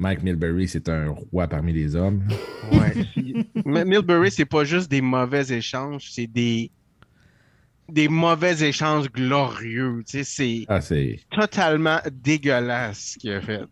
Mike 0.00 0.22
Milbury, 0.22 0.68
c'est 0.68 0.88
un 0.88 1.08
roi 1.10 1.48
parmi 1.48 1.72
les 1.72 1.94
hommes. 1.96 2.22
Ouais. 2.72 2.92
Mais 3.64 3.84
Milbury, 3.84 4.30
c'est 4.30 4.44
pas 4.44 4.64
juste 4.64 4.90
des 4.90 5.00
mauvais 5.00 5.50
échanges, 5.52 6.10
c'est 6.10 6.26
des 6.26 6.70
des 7.88 8.08
mauvais 8.08 8.60
échanges 8.68 9.10
glorieux. 9.10 10.02
Tu 10.06 10.18
sais, 10.18 10.24
c'est 10.24 10.64
Ah, 10.68 10.80
c'est. 10.82 11.20
totalement 11.30 11.98
dégueulasse 12.12 13.12
ce 13.14 13.18
qu'il 13.18 13.32
a 13.32 13.40
fait. 13.40 13.62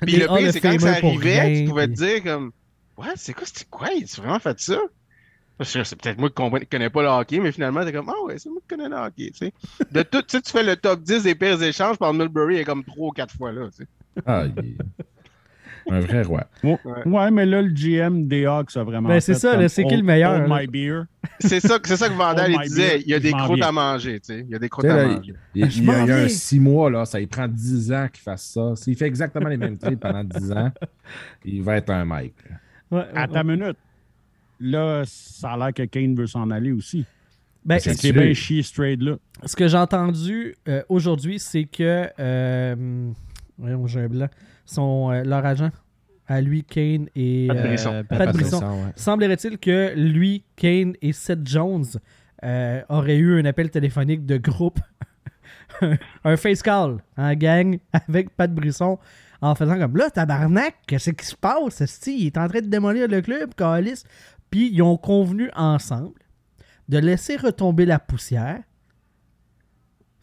Puis 0.00 0.16
le 0.16 0.26
pire, 0.26 0.52
c'est 0.52 0.60
quand 0.62 0.78
ça 0.80 0.92
arrivait, 0.92 1.40
rien, 1.42 1.62
tu 1.62 1.68
pouvais 1.68 1.86
puis- 1.88 1.96
te 1.96 2.00
dire 2.00 2.22
comme 2.24 2.52
Ouais, 2.96 3.08
c'est 3.16 3.34
quoi, 3.34 3.46
c'était 3.46 3.66
quoi? 3.68 3.88
Tu 4.06 4.20
vraiment 4.20 4.38
fait 4.38 4.58
ça? 4.58 4.78
C'est 5.62 5.96
peut-être 6.00 6.18
moi 6.18 6.30
qui 6.30 6.42
ne 6.42 6.58
connais 6.64 6.90
pas 6.90 7.02
le 7.02 7.08
hockey, 7.08 7.38
mais 7.40 7.52
finalement, 7.52 7.84
t'es 7.84 7.92
comme 7.92 8.08
Ah 8.08 8.24
ouais, 8.24 8.38
c'est 8.38 8.48
moi 8.48 8.60
qui 8.66 8.76
connais 8.76 8.88
le 8.88 8.96
hockey. 8.96 9.30
Tu 9.32 9.46
sais. 9.46 9.52
De 9.90 10.02
tout, 10.02 10.22
tu 10.22 10.28
sais, 10.36 10.40
tu 10.42 10.50
fais 10.52 10.62
le 10.62 10.76
top 10.76 11.02
10 11.02 11.22
des 11.24 11.34
pires 11.34 11.62
échanges, 11.62 11.98
par 11.98 12.14
Milbury 12.14 12.56
est 12.58 12.64
comme 12.64 12.82
3 12.84 13.08
ou 13.08 13.10
4 13.12 13.34
fois 13.36 13.52
là. 13.52 13.68
tu 13.70 13.84
sais. 13.84 13.88
Ah, 14.26 14.44
il 14.46 14.64
est 14.68 14.76
un 15.92 16.00
vrai 16.00 16.22
roi. 16.22 16.44
Ouais, 17.06 17.30
mais 17.30 17.46
là, 17.46 17.62
le 17.62 17.70
GM 17.70 18.26
des 18.28 18.44
Hawks 18.46 18.76
a 18.76 18.84
vraiment. 18.84 19.08
Ben, 19.08 19.20
c'est 19.20 19.34
ça, 19.34 19.68
c'est 19.68 19.84
qui 19.84 19.96
le 19.96 20.02
meilleur, 20.02 20.40
hold 20.40 20.48
là? 20.48 20.60
my 20.60 20.66
beer. 20.66 21.02
C'est 21.40 21.58
ça, 21.60 21.78
c'est 21.82 21.96
ça 21.96 22.08
que 22.08 22.14
Vandal 22.14 22.52
Oh 22.54 22.60
disait. 22.62 23.00
Il 23.00 23.08
y 23.08 23.14
a 23.14 23.18
des 23.18 23.32
croûtes 23.32 23.62
à 23.62 23.72
manger. 23.72 24.20
Tu 24.20 24.34
sais. 24.34 24.40
Il 24.40 24.50
y 24.50 24.54
a 24.54 24.58
des 24.58 24.68
croûtes 24.68 24.84
à 24.86 25.06
manger. 25.06 25.34
il, 25.54 25.64
il- 25.64 25.70
Je 25.70 25.78
il 25.80 25.84
y 25.86 25.90
a, 25.90 25.92
m'en 25.92 26.04
il 26.04 26.08
y 26.08 26.12
a 26.12 26.16
vais. 26.16 26.24
un 26.24 26.28
six 26.28 26.60
mois, 26.60 26.90
là, 26.90 27.04
ça 27.06 27.20
il 27.20 27.28
prend 27.28 27.48
10 27.48 27.92
ans 27.92 28.08
qu'il 28.12 28.22
fasse 28.22 28.44
ça. 28.52 28.72
S'il 28.76 28.94
fait 28.96 29.06
exactement 29.06 29.48
les 29.48 29.56
mêmes 29.56 29.78
trades 29.78 29.98
pendant 29.98 30.22
10 30.22 30.52
ans, 30.52 30.70
il 31.44 31.62
va 31.62 31.76
être 31.76 31.90
un 31.90 32.04
Mike. 32.04 32.34
Ouais, 32.90 33.04
À 33.14 33.22
ouais. 33.22 33.28
ta 33.28 33.42
minute. 33.42 33.76
Là, 34.60 35.02
ça 35.06 35.52
a 35.52 35.56
l'air 35.56 35.74
que 35.74 35.82
Kane 35.84 36.14
veut 36.14 36.26
s'en 36.26 36.50
aller 36.50 36.72
aussi. 36.72 37.04
Ben, 37.64 37.78
C'est 37.78 38.12
bien 38.12 38.32
chier 38.34 38.62
ce 38.62 38.74
trade-là. 38.74 39.16
ce 39.44 39.56
que 39.56 39.68
j'ai 39.68 39.76
entendu 39.76 40.54
euh, 40.68 40.82
aujourd'hui, 40.88 41.38
c'est 41.38 41.64
que. 41.64 42.08
Euh, 42.18 43.10
voyons, 43.58 43.86
j'ai 43.86 44.00
un 44.00 44.08
blanc. 44.08 44.28
Son, 44.64 45.10
euh, 45.10 45.24
leur 45.24 45.44
agent, 45.44 45.70
à 46.26 46.40
lui, 46.40 46.62
Kane 46.62 47.08
et. 47.14 47.48
Pat 47.48 47.56
euh, 47.56 47.62
Brisson. 47.62 48.04
Pat 48.08 48.18
Pat 48.18 48.32
Brisson. 48.32 48.58
Brisson, 48.58 48.84
ouais. 48.84 48.92
Semblerait-il 48.96 49.58
que 49.58 49.92
lui, 49.96 50.44
Kane 50.56 50.94
et 51.02 51.12
Seth 51.12 51.46
Jones 51.46 51.86
euh, 52.44 52.82
auraient 52.88 53.18
eu 53.18 53.40
un 53.40 53.44
appel 53.44 53.70
téléphonique 53.70 54.24
de 54.24 54.38
groupe, 54.38 54.78
un 56.24 56.36
face 56.36 56.62
call 56.62 56.98
en 57.16 57.34
gang 57.34 57.78
avec 57.92 58.30
Pat 58.30 58.52
Brisson 58.52 58.98
en 59.42 59.54
faisant 59.54 59.78
comme 59.78 59.96
là, 59.96 60.10
tabarnak, 60.10 60.74
qu'est-ce 60.86 61.10
qui 61.10 61.24
se 61.26 61.34
passe? 61.34 61.80
esti? 61.80 62.16
Il 62.20 62.26
est 62.26 62.38
en 62.38 62.46
train 62.48 62.60
de 62.60 62.66
démolir 62.66 63.08
le 63.08 63.20
club, 63.22 63.54
Calis. 63.54 64.04
Puis 64.50 64.70
ils 64.72 64.82
ont 64.82 64.96
convenu 64.96 65.50
ensemble 65.54 66.18
de 66.88 66.98
laisser 66.98 67.36
retomber 67.36 67.86
la 67.86 67.98
poussière, 67.98 68.62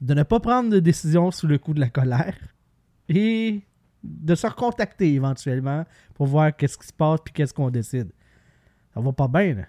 de 0.01 0.13
ne 0.13 0.23
pas 0.23 0.39
prendre 0.39 0.69
de 0.69 0.79
décision 0.79 1.31
sous 1.31 1.47
le 1.47 1.57
coup 1.57 1.73
de 1.73 1.79
la 1.79 1.89
colère 1.89 2.35
et 3.09 3.61
de 4.03 4.35
se 4.35 4.45
recontacter 4.45 5.13
éventuellement 5.13 5.85
pour 6.13 6.27
voir 6.27 6.55
qu'est-ce 6.55 6.77
qui 6.77 6.87
se 6.87 6.93
passe 6.93 7.19
puis 7.23 7.33
qu'est-ce 7.33 7.53
qu'on 7.53 7.69
décide. 7.69 8.11
Ça 8.93 8.99
va 8.99 9.13
pas 9.13 9.27
bien, 9.27 9.53
là. 9.55 9.65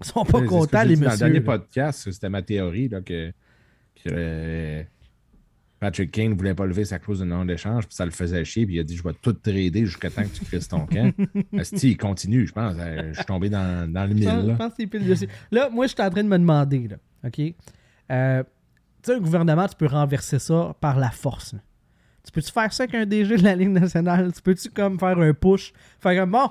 Ils 0.00 0.04
sont 0.04 0.24
pas 0.24 0.42
contents, 0.42 0.82
les 0.84 0.94
dit 0.94 1.00
Dans 1.00 1.06
le 1.06 1.10
messieurs. 1.10 1.26
dernier 1.26 1.40
podcast, 1.40 2.10
c'était 2.10 2.28
ma 2.28 2.42
théorie 2.42 2.88
là, 2.88 3.00
que, 3.00 3.32
que, 3.96 4.08
euh, 4.12 4.82
Patrick 5.80 6.10
Kane 6.10 6.30
ne 6.30 6.34
voulait 6.34 6.54
pas 6.54 6.66
lever 6.66 6.84
sa 6.84 6.98
clause 6.98 7.20
de 7.20 7.24
non-échange, 7.24 7.86
puis 7.86 7.94
ça 7.94 8.04
le 8.04 8.10
faisait 8.10 8.44
chier, 8.44 8.66
puis 8.66 8.76
il 8.76 8.80
a 8.80 8.82
dit 8.82 8.96
Je 8.96 9.02
vais 9.02 9.12
tout 9.22 9.32
trader 9.32 9.84
jusqu'à 9.86 10.10
temps 10.10 10.22
que 10.22 10.28
tu 10.36 10.44
crisses 10.44 10.66
ton 10.68 10.86
camp. 10.86 11.12
Asti, 11.58 11.90
il 11.92 11.96
continue, 11.96 12.46
je 12.46 12.52
pense. 12.52 12.74
Euh, 12.78 13.10
Je 13.12 13.16
suis 13.16 13.24
tombé 13.26 13.48
dans, 13.48 13.90
dans 13.92 14.04
le 14.06 14.14
mille. 14.14 14.24
pense- 14.24 14.42
je 14.42 14.48
là. 14.48 14.54
pense 14.56 14.68
que 14.70 14.74
c'est 14.80 14.86
pile 14.86 15.06
dessus. 15.06 15.28
Là, 15.52 15.68
moi, 15.70 15.86
je 15.86 15.92
suis 15.94 16.02
en 16.02 16.10
train 16.10 16.24
de 16.24 16.28
me 16.28 16.38
demander, 16.38 16.88
là, 16.88 16.96
OK? 17.24 17.54
Euh, 18.10 18.42
tu 18.42 19.12
sais, 19.12 19.14
un 19.14 19.20
gouvernement, 19.20 19.66
tu 19.68 19.76
peux 19.76 19.86
renverser 19.86 20.38
ça 20.40 20.74
par 20.80 20.98
la 20.98 21.10
force. 21.10 21.52
là. 21.52 21.60
Tu 22.24 22.32
peux-tu 22.32 22.50
faire 22.50 22.72
ça 22.72 22.82
avec 22.82 22.94
un 22.96 23.06
DG 23.06 23.36
de 23.36 23.42
la 23.44 23.54
Ligue 23.54 23.68
nationale? 23.70 24.32
Tu 24.32 24.42
peux-tu 24.42 24.70
comme 24.70 24.98
faire 24.98 25.16
un 25.18 25.32
push? 25.32 25.72
Faire 26.00 26.20
comme, 26.20 26.32
bon, 26.32 26.50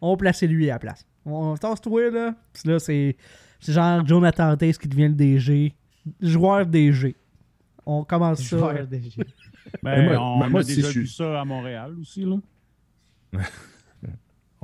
on 0.00 0.12
va 0.12 0.16
placer 0.16 0.46
lui 0.46 0.70
à 0.70 0.74
la 0.74 0.78
place. 0.78 1.04
On 1.24 1.56
tasse-toi, 1.56 2.10
là. 2.10 2.34
Puis 2.52 2.70
là, 2.70 2.78
c'est 2.78 3.16
c'est 3.58 3.72
genre 3.72 4.06
Jonathan 4.06 4.56
Taze 4.56 4.78
qui 4.78 4.86
devient 4.86 5.08
le 5.08 5.14
DG. 5.14 5.74
Joueur 6.20 6.64
DG. 6.66 7.16
On 7.86 8.04
commence 8.04 8.40
ça. 8.42 8.58
Joueur 8.58 8.86
DG. 8.86 9.10
Ben, 9.82 10.04
moi- 10.04 10.20
on 10.20 10.48
moi- 10.50 10.60
a 10.60 10.62
si 10.62 10.76
déjà 10.76 10.90
je 10.90 11.00
vu 11.00 11.06
ça 11.08 11.40
à 11.40 11.44
Montréal 11.44 11.92
aussi. 12.00 12.24
Là. 12.24 12.36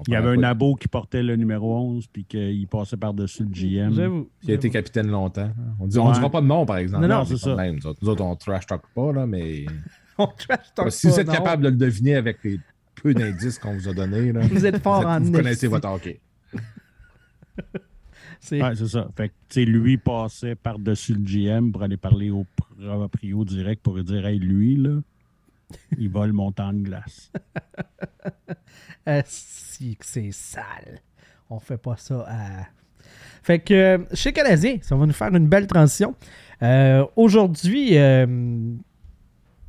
Il 0.08 0.12
y 0.14 0.16
avait 0.16 0.30
un 0.30 0.42
abo 0.44 0.74
qui 0.74 0.88
portait 0.88 1.22
le 1.22 1.36
numéro 1.36 1.76
11 1.76 2.06
puis 2.08 2.24
qu'il 2.24 2.66
passait 2.68 2.96
par-dessus 2.96 3.44
le 3.44 3.50
GM. 3.50 3.92
J'avoue. 3.94 4.28
qui 4.40 4.50
a 4.50 4.54
été 4.54 4.70
capitaine 4.70 5.08
longtemps. 5.08 5.50
On 5.80 5.86
dit, 5.86 5.98
on 5.98 6.06
Ouais. 6.08 6.14
dira 6.14 6.30
pas 6.30 6.40
de 6.40 6.46
nom, 6.46 6.64
par 6.66 6.78
exemple. 6.78 7.02
Non, 7.06 7.08
non, 7.16 7.20
On 7.20 7.24
c'est 7.24 7.36
ça. 7.36 7.54
même. 7.54 7.76
Nous 7.76 7.86
autres, 7.86 7.98
nous 8.02 8.08
autres, 8.08 8.24
on 8.24 8.34
trash 8.36 8.66
talk 8.66 8.82
pas, 8.94 9.12
là, 9.12 9.26
mais 9.26 9.66
On 10.18 10.26
trash 10.26 10.72
talk 10.74 10.90
si 10.90 11.06
pas, 11.06 11.12
vous 11.12 11.20
êtes 11.20 11.26
non. 11.28 11.32
capable 11.34 11.62
de 11.64 11.68
le 11.68 11.76
deviner 11.76 12.16
avec 12.16 12.42
les 12.42 12.58
peu 12.94 13.12
d'indices 13.14 13.58
qu'on 13.58 13.74
vous 13.74 13.88
a 13.88 13.92
donnés, 13.92 14.32
là, 14.32 14.40
Vous 14.40 14.64
êtes 14.66 14.82
fort 14.82 15.02
vous, 15.02 15.08
en 15.08 15.20
vous 15.20 15.32
connaissez 15.32 15.66
votre 15.68 15.88
hockey. 15.88 16.20
C'est- 18.44 18.60
Ouais, 18.60 18.74
c'est 18.74 18.88
ça. 18.88 19.08
Fait 19.16 19.28
que, 19.48 19.60
lui 19.60 19.96
passait 19.98 20.56
par-dessus 20.56 21.14
le 21.14 21.20
GM 21.24 21.70
pour 21.70 21.82
aller 21.84 21.96
parler 21.96 22.30
au 22.30 22.44
proprio 22.76 23.44
direct 23.44 23.80
pour 23.82 23.94
lui 23.96 24.02
dire 24.04 24.26
Hey, 24.26 24.38
lui, 24.40 24.74
là, 24.76 24.98
il 25.96 26.08
va 26.10 26.26
le 26.26 26.32
montant 26.32 26.72
de 26.72 26.82
glace. 26.82 27.30
Ah, 29.04 29.22
si 29.26 29.96
que 29.96 30.06
c'est 30.06 30.30
sale. 30.30 31.00
On 31.50 31.58
fait 31.58 31.76
pas 31.76 31.96
ça 31.96 32.24
à. 32.28 32.66
Fait 33.42 33.58
que 33.58 33.74
euh, 33.74 33.98
chez 34.14 34.32
Canadien, 34.32 34.76
ça 34.80 34.94
va 34.94 35.06
nous 35.06 35.12
faire 35.12 35.34
une 35.34 35.48
belle 35.48 35.66
transition. 35.66 36.14
Euh, 36.62 37.04
Aujourd'hui, 37.16 37.98
euh, 37.98 38.74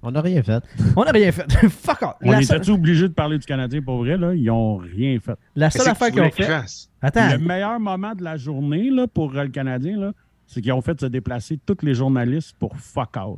On 0.03 0.11
n'a 0.11 0.21
rien 0.21 0.43
fait. 0.43 0.61
on 0.97 1.03
n'a 1.05 1.11
rien 1.11 1.31
fait. 1.31 1.49
Fuck 1.69 2.01
off. 2.03 2.13
On 2.21 2.31
La, 2.31 2.41
seule- 2.41 2.69
obligé 2.71 3.07
de 3.07 3.13
parler 3.13 3.37
du 3.39 3.45
Canadien 3.45 3.81
pour 3.81 3.97
vrai? 3.99 4.17
Là? 4.17 4.33
Ils 4.35 4.49
ont 4.51 4.77
rien 4.77 5.17
fait. 5.19 5.33
la 5.55 5.69
seule 5.69 5.87
affaire 5.87 6.09
qu'ils 6.11 6.19
ont 6.19 6.23
voulais 6.29 6.31
qu'il 6.31 6.45
fait. 6.45 6.87
Attends, 7.01 7.31
Le 7.31 7.37
meilleur 7.39 7.79
moment 7.79 8.13
de 8.13 8.23
la 8.23 8.37
journée 8.37 8.89
là, 8.89 9.07
pour 9.07 9.35
euh, 9.35 9.43
le 9.43 9.49
Canadien, 9.49 9.97
là, 9.99 10.11
c'est 10.45 10.61
qu'ils 10.61 10.73
ont 10.73 10.81
fait 10.81 10.99
se 10.99 11.05
déplacer 11.05 11.57
tous 11.65 11.77
les 11.83 11.93
journalistes 11.95 12.53
pour 12.59 12.75
fuck 12.77 13.15
all. 13.17 13.35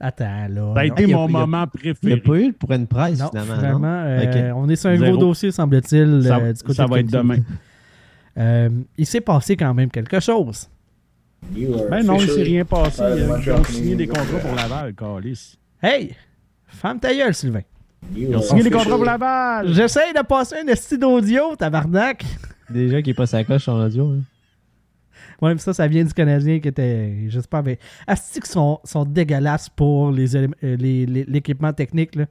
attends, 0.00 0.46
là. 0.48 0.72
Ça 0.74 0.80
a 0.80 0.84
été 0.86 1.04
a- 1.04 1.16
mon 1.16 1.24
a- 1.26 1.28
moment 1.28 1.66
Il 1.74 1.80
n'y 1.84 1.90
a 1.90 1.94
préféré. 1.94 2.20
pas 2.20 2.36
eu 2.38 2.52
pour 2.52 2.70
une 2.72 2.86
presse, 2.86 3.18
Non, 3.20 3.28
finalement. 3.30 3.54
vraiment, 3.56 3.78
non? 3.80 4.06
euh, 4.06 4.50
Ok. 4.52 4.56
on 4.56 4.68
est 4.68 4.76
sur 4.76 4.90
un 4.90 4.96
Zéro. 4.96 5.12
gros 5.16 5.20
dossier, 5.26 5.50
semble-t-il, 5.50 6.22
Ça, 6.24 6.36
euh, 6.38 6.52
du 6.52 6.62
côté 6.62 6.74
ça 6.74 6.84
de 6.86 6.90
va 6.90 7.00
être 7.00 7.10
demain. 7.10 7.38
Euh, 8.38 8.70
il 8.96 9.04
s'est 9.04 9.20
passé 9.20 9.56
quand 9.58 9.74
même 9.74 9.90
quelque 9.90 10.18
chose. 10.18 10.66
Ben 11.52 12.02
non, 12.02 12.16
il 12.18 12.30
s'est 12.30 12.42
rien 12.42 12.64
passé. 12.64 13.02
Ils 13.44 13.50
ont 13.52 13.62
signé 13.64 13.94
des 13.94 14.06
contrats 14.06 14.38
pour 14.38 14.54
Laval, 14.54 14.94
Calis. 14.94 15.58
Hey! 15.82 16.14
Femme 16.66 16.98
ta 17.00 17.14
gueule, 17.14 17.34
Sylvain. 17.34 17.62
Ils 18.16 18.34
ont 18.36 18.40
signé 18.42 18.62
des 18.62 18.70
contrats 18.70 18.96
pour 18.96 19.04
Laval. 19.04 19.72
J'essaye 19.72 20.12
de 20.12 20.22
passer 20.22 20.56
un 20.64 20.66
esti 20.68 20.98
d'audio, 20.98 21.54
tabarnak. 21.56 22.24
Déjà 22.70 23.02
qui 23.02 23.10
est 23.10 23.14
pas 23.14 23.26
sa 23.26 23.44
coche 23.44 23.68
en 23.68 23.78
audio. 23.84 24.08
hein. 24.10 24.20
Ouais, 25.40 25.52
mais 25.54 25.58
ça, 25.58 25.72
ça 25.74 25.86
vient 25.88 26.04
du 26.04 26.12
Canadien 26.12 26.60
qui 26.60 26.68
était. 26.68 27.26
Je 27.28 27.40
sais 27.40 27.48
pas, 27.48 27.62
mais. 27.62 27.78
Asti 28.06 28.40
qui 28.40 28.48
sont, 28.50 28.78
sont 28.84 29.04
dégueulasses 29.04 29.68
pour 29.68 30.10
les 30.12 30.36
élé- 30.36 30.50
euh, 30.64 30.76
les- 30.76 31.04
les- 31.06 31.24
l'équipement 31.24 31.72
technique. 31.72 32.14
Là. 32.14 32.26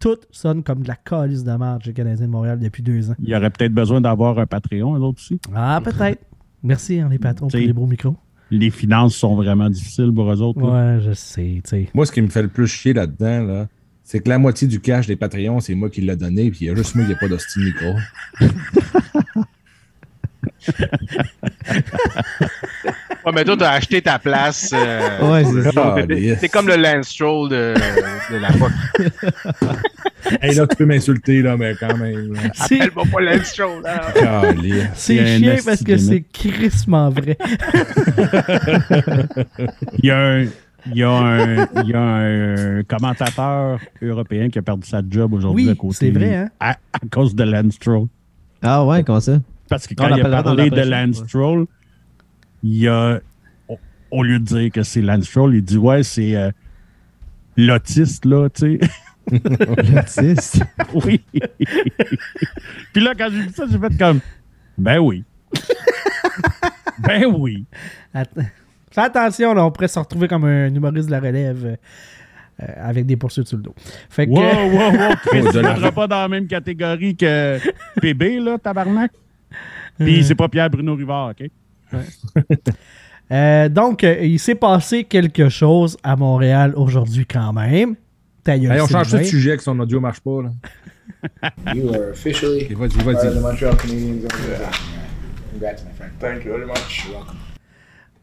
Tout 0.00 0.16
sonne 0.30 0.62
comme 0.62 0.82
de 0.82 0.88
la 0.88 0.96
calice 0.96 1.44
de 1.44 1.52
marge 1.52 1.84
chez 1.84 1.92
Canadien 1.92 2.26
de 2.26 2.30
Montréal 2.30 2.58
depuis 2.58 2.82
deux 2.82 3.10
ans. 3.10 3.14
Il 3.22 3.28
y 3.28 3.36
aurait 3.36 3.50
peut-être 3.50 3.72
besoin 3.74 4.00
d'avoir 4.00 4.38
un 4.38 4.46
Patreon, 4.46 4.96
eux 4.96 5.00
autres 5.00 5.18
aussi. 5.20 5.40
Ah, 5.54 5.80
peut-être. 5.82 6.22
Merci, 6.62 7.00
hein, 7.00 7.08
les 7.10 7.18
patrons, 7.18 7.48
pour 7.48 7.58
les 7.58 7.72
beaux 7.72 7.86
micros. 7.86 8.16
Les 8.50 8.70
finances 8.70 9.14
sont 9.16 9.34
vraiment 9.36 9.68
difficiles 9.68 10.12
pour 10.14 10.32
eux 10.32 10.40
autres. 10.40 10.60
là. 10.60 10.94
Ouais, 10.96 11.00
je 11.04 11.12
sais, 11.12 11.60
tu 11.64 11.70
sais. 11.70 11.88
Moi, 11.94 12.06
ce 12.06 12.12
qui 12.12 12.22
me 12.22 12.28
fait 12.28 12.42
le 12.42 12.48
plus 12.48 12.66
chier 12.66 12.92
là-dedans, 12.94 13.42
là, 13.44 13.66
c'est 14.04 14.20
que 14.20 14.28
la 14.30 14.38
moitié 14.38 14.66
du 14.66 14.80
cash 14.80 15.06
des 15.06 15.16
Patreons, 15.16 15.60
c'est 15.60 15.74
moi 15.74 15.90
qui 15.90 16.00
l'ai 16.00 16.16
donné, 16.16 16.50
puis 16.50 16.60
il 16.62 16.68
y 16.68 16.70
a 16.70 16.74
juste 16.74 16.94
moi 16.94 17.04
qui 17.04 17.10
n'ai 17.10 17.18
pas 17.18 17.28
d'hostie 17.28 17.58
de 17.60 17.64
micro. 17.66 17.94
Ouais, 23.26 23.32
mais 23.34 23.44
toi, 23.44 23.56
t'as 23.58 23.72
acheté 23.72 24.00
ta 24.00 24.18
place. 24.18 24.70
euh, 24.72 25.30
Ouais, 25.32 25.44
c'est 25.44 25.72
ça. 25.72 25.96
Yes. 26.08 26.38
C'est 26.40 26.48
comme 26.48 26.68
le 26.68 26.76
Lance 26.76 27.08
Stroll 27.08 27.50
de, 27.50 27.74
de 28.32 28.36
la 28.38 28.52
fois. 28.52 28.70
Hey, 30.42 30.54
là, 30.54 30.66
tu 30.66 30.76
peux 30.76 30.84
m'insulter, 30.84 31.42
là, 31.42 31.56
mais 31.56 31.74
quand 31.78 31.96
même. 31.96 32.34
Appelle-moi 32.60 33.04
pas. 33.12 33.18
C'est 34.94 35.38
chiant 35.38 35.56
parce 35.64 35.82
que 35.84 35.96
c'est 35.96 36.22
crissement 36.32 37.08
vrai. 37.10 37.36
Il 39.98 40.04
y 40.06 40.10
a 40.10 40.18
un. 40.18 40.46
Il 40.90 40.96
y, 40.96 41.02
a 41.02 41.10
un, 41.10 41.66
il 41.82 41.88
y 41.88 41.92
a 41.94 42.00
un 42.00 42.82
commentateur 42.84 43.78
européen 44.00 44.48
qui 44.48 44.58
a 44.58 44.62
perdu 44.62 44.88
sa 44.88 45.02
job 45.06 45.34
aujourd'hui 45.34 45.64
Oui, 45.66 45.70
à 45.70 45.74
côté. 45.74 45.96
c'est 45.98 46.10
vrai, 46.10 46.34
hein? 46.34 46.48
À, 46.60 46.70
à 46.70 46.98
cause 47.10 47.34
de 47.34 47.44
Lance 47.44 47.74
Stroll. 47.74 48.06
Ah 48.62 48.84
ouais, 48.86 49.02
comment 49.04 49.20
ça? 49.20 49.38
Parce 49.68 49.86
que 49.86 49.94
On 49.98 50.08
quand 50.08 50.16
il 50.16 50.22
a 50.24 50.42
parlé 50.42 50.70
de 50.70 50.80
Lance 50.80 51.20
ouais. 51.20 51.26
Stroll, 51.26 51.66
il 52.62 52.88
a, 52.88 53.20
au, 53.68 53.78
au 54.12 54.22
lieu 54.22 54.38
de 54.38 54.44
dire 54.44 54.70
que 54.72 54.82
c'est 54.82 55.02
Lance 55.02 55.24
Stroll, 55.24 55.56
il 55.56 55.62
dit 55.62 55.76
Ouais, 55.76 56.02
c'est 56.04 56.36
euh, 56.36 56.50
l'autiste, 57.56 58.24
là, 58.24 58.48
tu 58.48 58.78
sais. 58.78 58.88
L'autiste. 59.30 60.62
oui. 60.94 61.20
Puis 62.92 63.02
là, 63.02 63.14
quand 63.16 63.28
j'ai 63.30 63.46
dit 63.46 63.52
ça, 63.52 63.64
j'ai 63.70 63.78
fait 63.78 63.96
comme 63.98 64.20
Ben 64.76 64.98
oui. 64.98 65.24
ben 66.98 67.26
oui. 67.26 67.64
Attends. 68.12 68.42
Fais 68.90 69.02
attention, 69.02 69.54
là, 69.54 69.64
on 69.64 69.70
pourrait 69.70 69.88
se 69.88 69.98
retrouver 69.98 70.28
comme 70.28 70.44
un 70.44 70.74
humoriste 70.74 71.06
de 71.06 71.12
la 71.12 71.20
relève 71.20 71.64
euh, 71.64 71.76
euh, 72.62 72.66
avec 72.88 73.06
des 73.06 73.16
poursuites 73.16 73.46
sur 73.46 73.56
le 73.56 73.62
dos. 73.62 73.74
Fait 74.08 74.26
que. 74.26 74.32
Wow, 74.32 74.40
wow, 74.40 75.08
wow. 75.08 75.14
Chris, 75.26 75.42
tu 75.52 75.58
ne 75.58 75.90
pas 75.90 76.06
dans 76.06 76.22
la 76.22 76.28
même 76.28 76.46
catégorie 76.46 77.16
que 77.16 77.58
PB, 78.00 78.40
là, 78.40 78.58
tabarnak. 78.58 79.12
Puis 79.98 80.24
c'est 80.24 80.34
pas 80.34 80.48
Pierre 80.48 80.70
Bruno 80.70 80.94
Rivard, 80.94 81.30
OK? 81.30 81.48
Euh, 83.30 83.68
donc, 83.68 84.04
euh, 84.04 84.20
il 84.22 84.38
s'est 84.38 84.54
passé 84.54 85.04
quelque 85.04 85.50
chose 85.50 85.98
à 86.02 86.16
Montréal 86.16 86.72
aujourd'hui 86.76 87.26
quand 87.26 87.52
même. 87.52 87.94
Ta 88.48 88.58
gueule, 88.58 88.72
Hey, 88.72 88.80
on 88.80 88.86
change 88.86 89.08
Sylvain. 89.08 89.22
de 89.24 89.28
sujet 89.28 89.56
que 89.58 89.62
son 89.62 89.78
audio 89.78 90.00
marche 90.00 90.20
pas, 90.20 90.40
là. 90.42 90.50
You 91.74 91.92
are 91.92 92.10
officially 92.12 92.60
Et 92.70 92.74
vas-y, 92.74 92.96
part 93.04 93.08
of 93.08 93.22
the 93.22 93.26
vas-y. 93.26 93.40
Montreal 93.40 93.76
Canadiens. 93.76 94.28
Congrats, 95.52 95.84
my 95.84 95.92
friend. 95.94 96.12
Thank 96.18 96.44
you 96.46 96.52
very 96.52 96.64
much. 96.64 97.04
You're 97.06 97.16
welcome. 97.18 97.36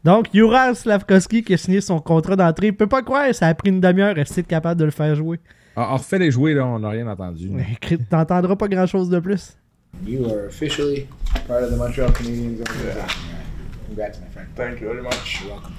Donc, 0.02 0.26
Juraj 0.34 0.78
Slavkovski 0.78 1.44
qui 1.44 1.54
a 1.54 1.56
signé 1.56 1.80
son 1.80 2.00
contrat 2.00 2.34
d'entrée. 2.34 2.68
Il 2.68 2.76
peut 2.76 2.88
pas 2.88 3.02
croire, 3.02 3.32
ça 3.34 3.46
a 3.46 3.54
pris 3.54 3.70
une 3.70 3.80
demi-heure. 3.80 4.18
Est-ce 4.18 4.40
que 4.40 4.46
capable 4.46 4.80
de 4.80 4.86
le 4.86 4.90
faire 4.90 5.14
jouer? 5.14 5.38
Ah, 5.76 5.90
on 5.92 5.96
refait 5.98 6.18
les 6.18 6.32
jouer, 6.32 6.54
là, 6.54 6.66
on 6.66 6.80
n'a 6.80 6.88
rien 6.90 7.06
entendu. 7.06 7.48
Mais 7.48 7.66
T'entendras 8.10 8.56
pas 8.56 8.66
grand-chose 8.66 9.08
de 9.08 9.20
plus. 9.20 9.56
You 10.04 10.24
are 10.26 10.46
officially 10.48 11.06
part 11.46 11.62
of 11.62 11.70
the 11.70 11.76
Montreal 11.76 12.10
Canadiens. 12.12 12.64
Congrats, 13.88 14.18
my 14.20 14.28
friend. 14.32 14.48
Thank 14.56 14.80
you 14.80 14.88
very 14.88 15.02
much. 15.02 15.40
You're 15.44 15.52
welcome. 15.52 15.72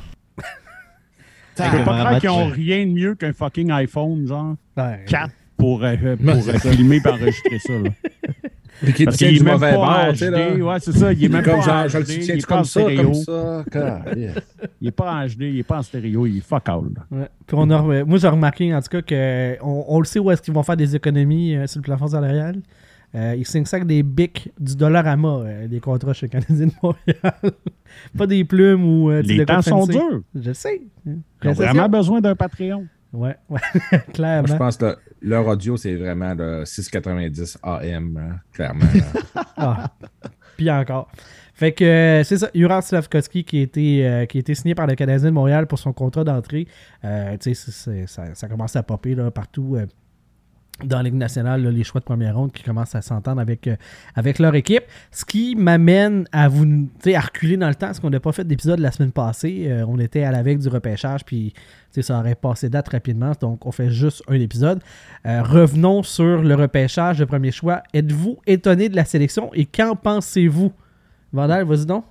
Je 1.66 1.78
peux 1.78 1.84
pas 1.84 2.00
croire 2.00 2.20
qu'ils 2.20 2.30
ont 2.30 2.48
rien 2.48 2.86
de 2.86 2.92
mieux 2.92 3.16
qu'un 3.16 3.34
fucking 3.34 3.72
iPhone, 3.72 4.28
genre 4.28 4.56
Ouais. 4.78 5.04
4 5.08 5.32
pour, 5.58 5.84
euh, 5.84 5.96
pour 6.24 6.30
euh, 6.36 6.42
ça. 6.42 6.60
filmer 6.72 7.02
et 7.04 7.08
enregistrer 7.10 7.60
ça. 7.60 7.74
Là. 7.74 7.90
Puis 8.84 8.94
qui 8.94 9.06
Parce 9.06 9.18
tient 9.18 9.30
qu'il 9.30 9.38
est 9.38 9.40
du 9.40 9.44
même 9.46 9.54
mauvais 9.56 9.72
pas 9.72 9.76
bord, 9.78 9.90
en 9.90 10.12
tu 10.12 10.18
sais, 10.20 10.30
là. 10.30 10.52
HD. 10.52 10.62
Ouais, 10.62 10.76
c'est 10.80 10.92
ça. 10.92 11.12
Il 11.12 11.24
est 11.24 11.30
même 11.30 11.42
Comme 11.44 11.56
pas 11.56 11.66
genre, 11.66 11.76
en 11.86 11.88
je 11.88 11.98
le 11.98 12.04
HD. 12.04 12.10
Il 12.12 12.20
tiens 12.20 12.36
est 12.36 12.42
pas 12.42 12.48
comme 12.48 12.58
en 12.60 12.64
ça, 12.64 12.80
stéréo. 12.82 13.04
comme 13.04 13.14
ça? 13.16 13.66
Caliste. 13.72 14.42
Il 14.82 14.88
est 14.88 14.92
pas 14.92 15.12
en 15.14 15.26
HD. 15.26 15.42
Il 15.42 15.60
est 15.60 15.64
pas 15.64 15.78
en 15.80 15.82
stéréo. 15.82 16.28
Il 16.28 16.38
est 16.38 16.42
fuck 16.42 16.70
all. 16.70 16.82
là. 16.96 17.18
Ouais. 17.18 17.28
Puis 17.48 17.58
on 17.60 17.70
a, 17.72 17.82
re- 17.82 18.04
moi, 18.06 18.20
j'ai 18.20 18.28
remarqué 18.28 18.76
en 18.76 18.80
tout 18.82 18.90
cas 18.90 19.02
que 19.02 19.58
on, 19.64 19.86
on 19.88 20.00
le 20.00 20.06
sait 20.06 20.20
où 20.20 20.30
est-ce 20.30 20.44
qu'ils 20.44 20.54
vont 20.54 20.62
faire 20.62 20.78
des 20.78 20.96
économies 20.96 21.56
euh, 21.56 21.66
sur 21.66 21.80
le 21.80 21.84
plafond 21.86 22.08
salarial. 22.08 22.58
Euh, 23.16 23.34
ils 23.36 23.48
signent 23.48 23.66
ça 23.66 23.78
avec 23.78 23.88
des 23.88 24.04
bics 24.04 24.52
du 24.60 24.76
dollar 24.76 25.08
à 25.08 25.16
mort, 25.16 25.42
euh, 25.44 25.68
des 25.68 25.80
contrats 25.80 26.14
chez 26.14 26.28
Canadien 26.30 26.68
de 26.68 26.72
Montréal. 26.84 27.34
Pas 28.16 28.28
des 28.28 28.44
plumes 28.44 28.86
ou 28.86 29.10
euh, 29.10 29.22
Les 29.22 29.46
temps 29.46 29.62
sont 29.62 29.86
durs. 29.86 30.22
Je 30.36 30.54
sais. 30.54 30.82
Ils 31.06 31.50
ont 31.50 31.54
vraiment 31.54 31.90
besoin 31.90 32.22
d'un 32.22 32.36
Patreon. 32.36 32.86
Ouais, 33.14 33.36
ouais. 33.50 33.60
Moi, 33.92 34.02
clairement. 34.14 34.48
je 34.48 34.56
pense 34.56 34.78
que 34.78 34.98
leur 35.22 35.48
audio, 35.48 35.78
c'est 35.78 35.96
vraiment 35.96 36.34
le 36.34 36.66
690 36.66 37.58
AM, 37.64 38.18
hein, 38.18 38.36
clairement. 38.54 38.86
là. 38.94 39.44
Ah. 39.58 39.92
Puis 40.56 40.70
encore. 40.70 41.10
Fait 41.54 41.72
que 41.72 41.84
euh, 41.84 42.24
c'est 42.24 42.38
ça, 42.38 42.52
Ural 42.54 42.84
Slavkovski 42.84 43.44
qui 43.44 43.58
a, 43.58 43.62
été, 43.64 44.08
euh, 44.08 44.26
qui 44.26 44.38
a 44.38 44.40
été 44.42 44.54
signé 44.54 44.76
par 44.76 44.86
le 44.86 44.94
Canadien 44.94 45.30
de 45.30 45.34
Montréal 45.34 45.66
pour 45.66 45.80
son 45.80 45.92
contrat 45.92 46.24
d'entrée. 46.24 46.68
Euh, 47.04 47.36
ça, 48.06 48.36
ça 48.36 48.48
commence 48.48 48.76
à 48.76 48.84
popper 48.84 49.16
là, 49.16 49.32
partout 49.32 49.76
euh, 49.76 49.88
dans 50.84 50.98
la 50.98 51.04
Ligue 51.04 51.16
nationale, 51.16 51.68
les 51.68 51.84
choix 51.84 52.00
de 52.00 52.06
première 52.06 52.36
ronde 52.36 52.52
qui 52.52 52.62
commencent 52.62 52.94
à 52.94 53.02
s'entendre 53.02 53.42
avec, 53.42 53.68
euh, 53.68 53.76
avec 54.16 54.38
leur 54.38 54.54
équipe. 54.54 54.84
Ce 55.12 55.26
qui 55.26 55.56
m'amène 55.56 56.28
à 56.32 56.48
vous 56.48 56.88
à 57.06 57.20
reculer 57.20 57.58
dans 57.58 57.68
le 57.68 57.76
temps, 57.76 57.88
parce 57.88 58.00
qu'on 58.00 58.10
n'a 58.10 58.20
pas 58.20 58.32
fait 58.32 58.46
d'épisode 58.46 58.80
la 58.80 58.92
semaine 58.92 59.12
passée. 59.12 59.66
Euh, 59.68 59.86
on 59.88 59.98
était 60.00 60.24
à 60.24 60.32
la 60.32 60.44
veille 60.44 60.58
du 60.58 60.68
repêchage, 60.68 61.26
puis 61.26 61.54
ça 62.00 62.20
aurait 62.20 62.36
passé 62.36 62.70
date 62.70 62.90
rapidement, 62.90 63.32
donc 63.42 63.66
on 63.66 63.72
fait 63.72 63.90
juste 63.90 64.22
un 64.28 64.36
épisode. 64.36 64.80
Euh, 65.26 65.42
revenons 65.42 66.04
sur 66.04 66.44
le 66.44 66.54
repêchage 66.54 67.18
de 67.18 67.26
premier 67.26 67.52
choix. 67.52 67.82
Êtes-vous 67.92 68.38
étonné 68.46 68.88
de 68.88 68.96
la 68.96 69.06
sélection 69.06 69.50
et 69.56 69.66
qu'en 69.66 69.96
pensez-vous? 69.96 70.72
Vandal, 71.34 71.66
vas-y 71.66 71.86
donc. 71.86 72.06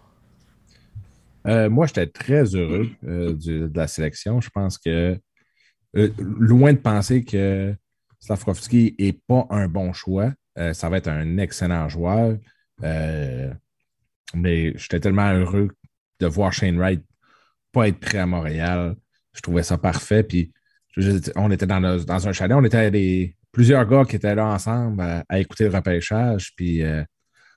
Moi, 1.44 1.86
j'étais 1.86 2.08
très 2.08 2.56
heureux 2.56 2.88
de 3.04 3.70
la 3.72 3.86
sélection. 3.86 4.40
Je 4.40 4.50
pense 4.50 4.78
que, 4.78 5.16
loin 5.94 6.72
de 6.72 6.78
penser 6.78 7.22
que 7.22 7.72
Slavkovski 8.26 8.96
n'est 8.98 9.12
pas 9.12 9.46
un 9.50 9.68
bon 9.68 9.92
choix, 9.92 10.32
euh, 10.58 10.72
ça 10.72 10.88
va 10.88 10.98
être 10.98 11.08
un 11.08 11.38
excellent 11.38 11.88
joueur. 11.88 12.36
Euh, 12.82 13.52
mais 14.34 14.76
j'étais 14.76 15.00
tellement 15.00 15.32
heureux 15.32 15.70
de 16.18 16.26
voir 16.26 16.52
Shane 16.52 16.78
Wright 16.78 17.04
pas 17.72 17.88
être 17.88 18.00
prêt 18.00 18.18
à 18.18 18.26
Montréal. 18.26 18.96
Je 19.32 19.40
trouvais 19.40 19.62
ça 19.62 19.78
parfait. 19.78 20.22
Puis, 20.22 20.52
on 21.36 21.50
était 21.50 21.66
dans, 21.66 22.26
un 22.28 22.32
chalet, 22.32 22.56
on 22.56 22.64
était 22.64 23.34
plusieurs 23.52 23.86
gars 23.86 24.04
qui 24.04 24.16
étaient 24.16 24.34
là 24.34 24.46
ensemble 24.46 25.02
à, 25.28 25.38
écouter 25.38 25.64
le 25.64 25.76
repêchage. 25.76 26.52
Puis, 26.56 26.82
euh, 26.82 27.04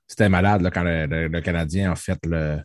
c'était 0.07 0.29
malade 0.29 0.61
là, 0.61 0.71
quand 0.71 0.83
le- 0.83 1.27
le 1.27 1.41
Canadien 1.41 1.91
a 1.91 1.95
fait 1.95 2.19
le. 2.25 2.59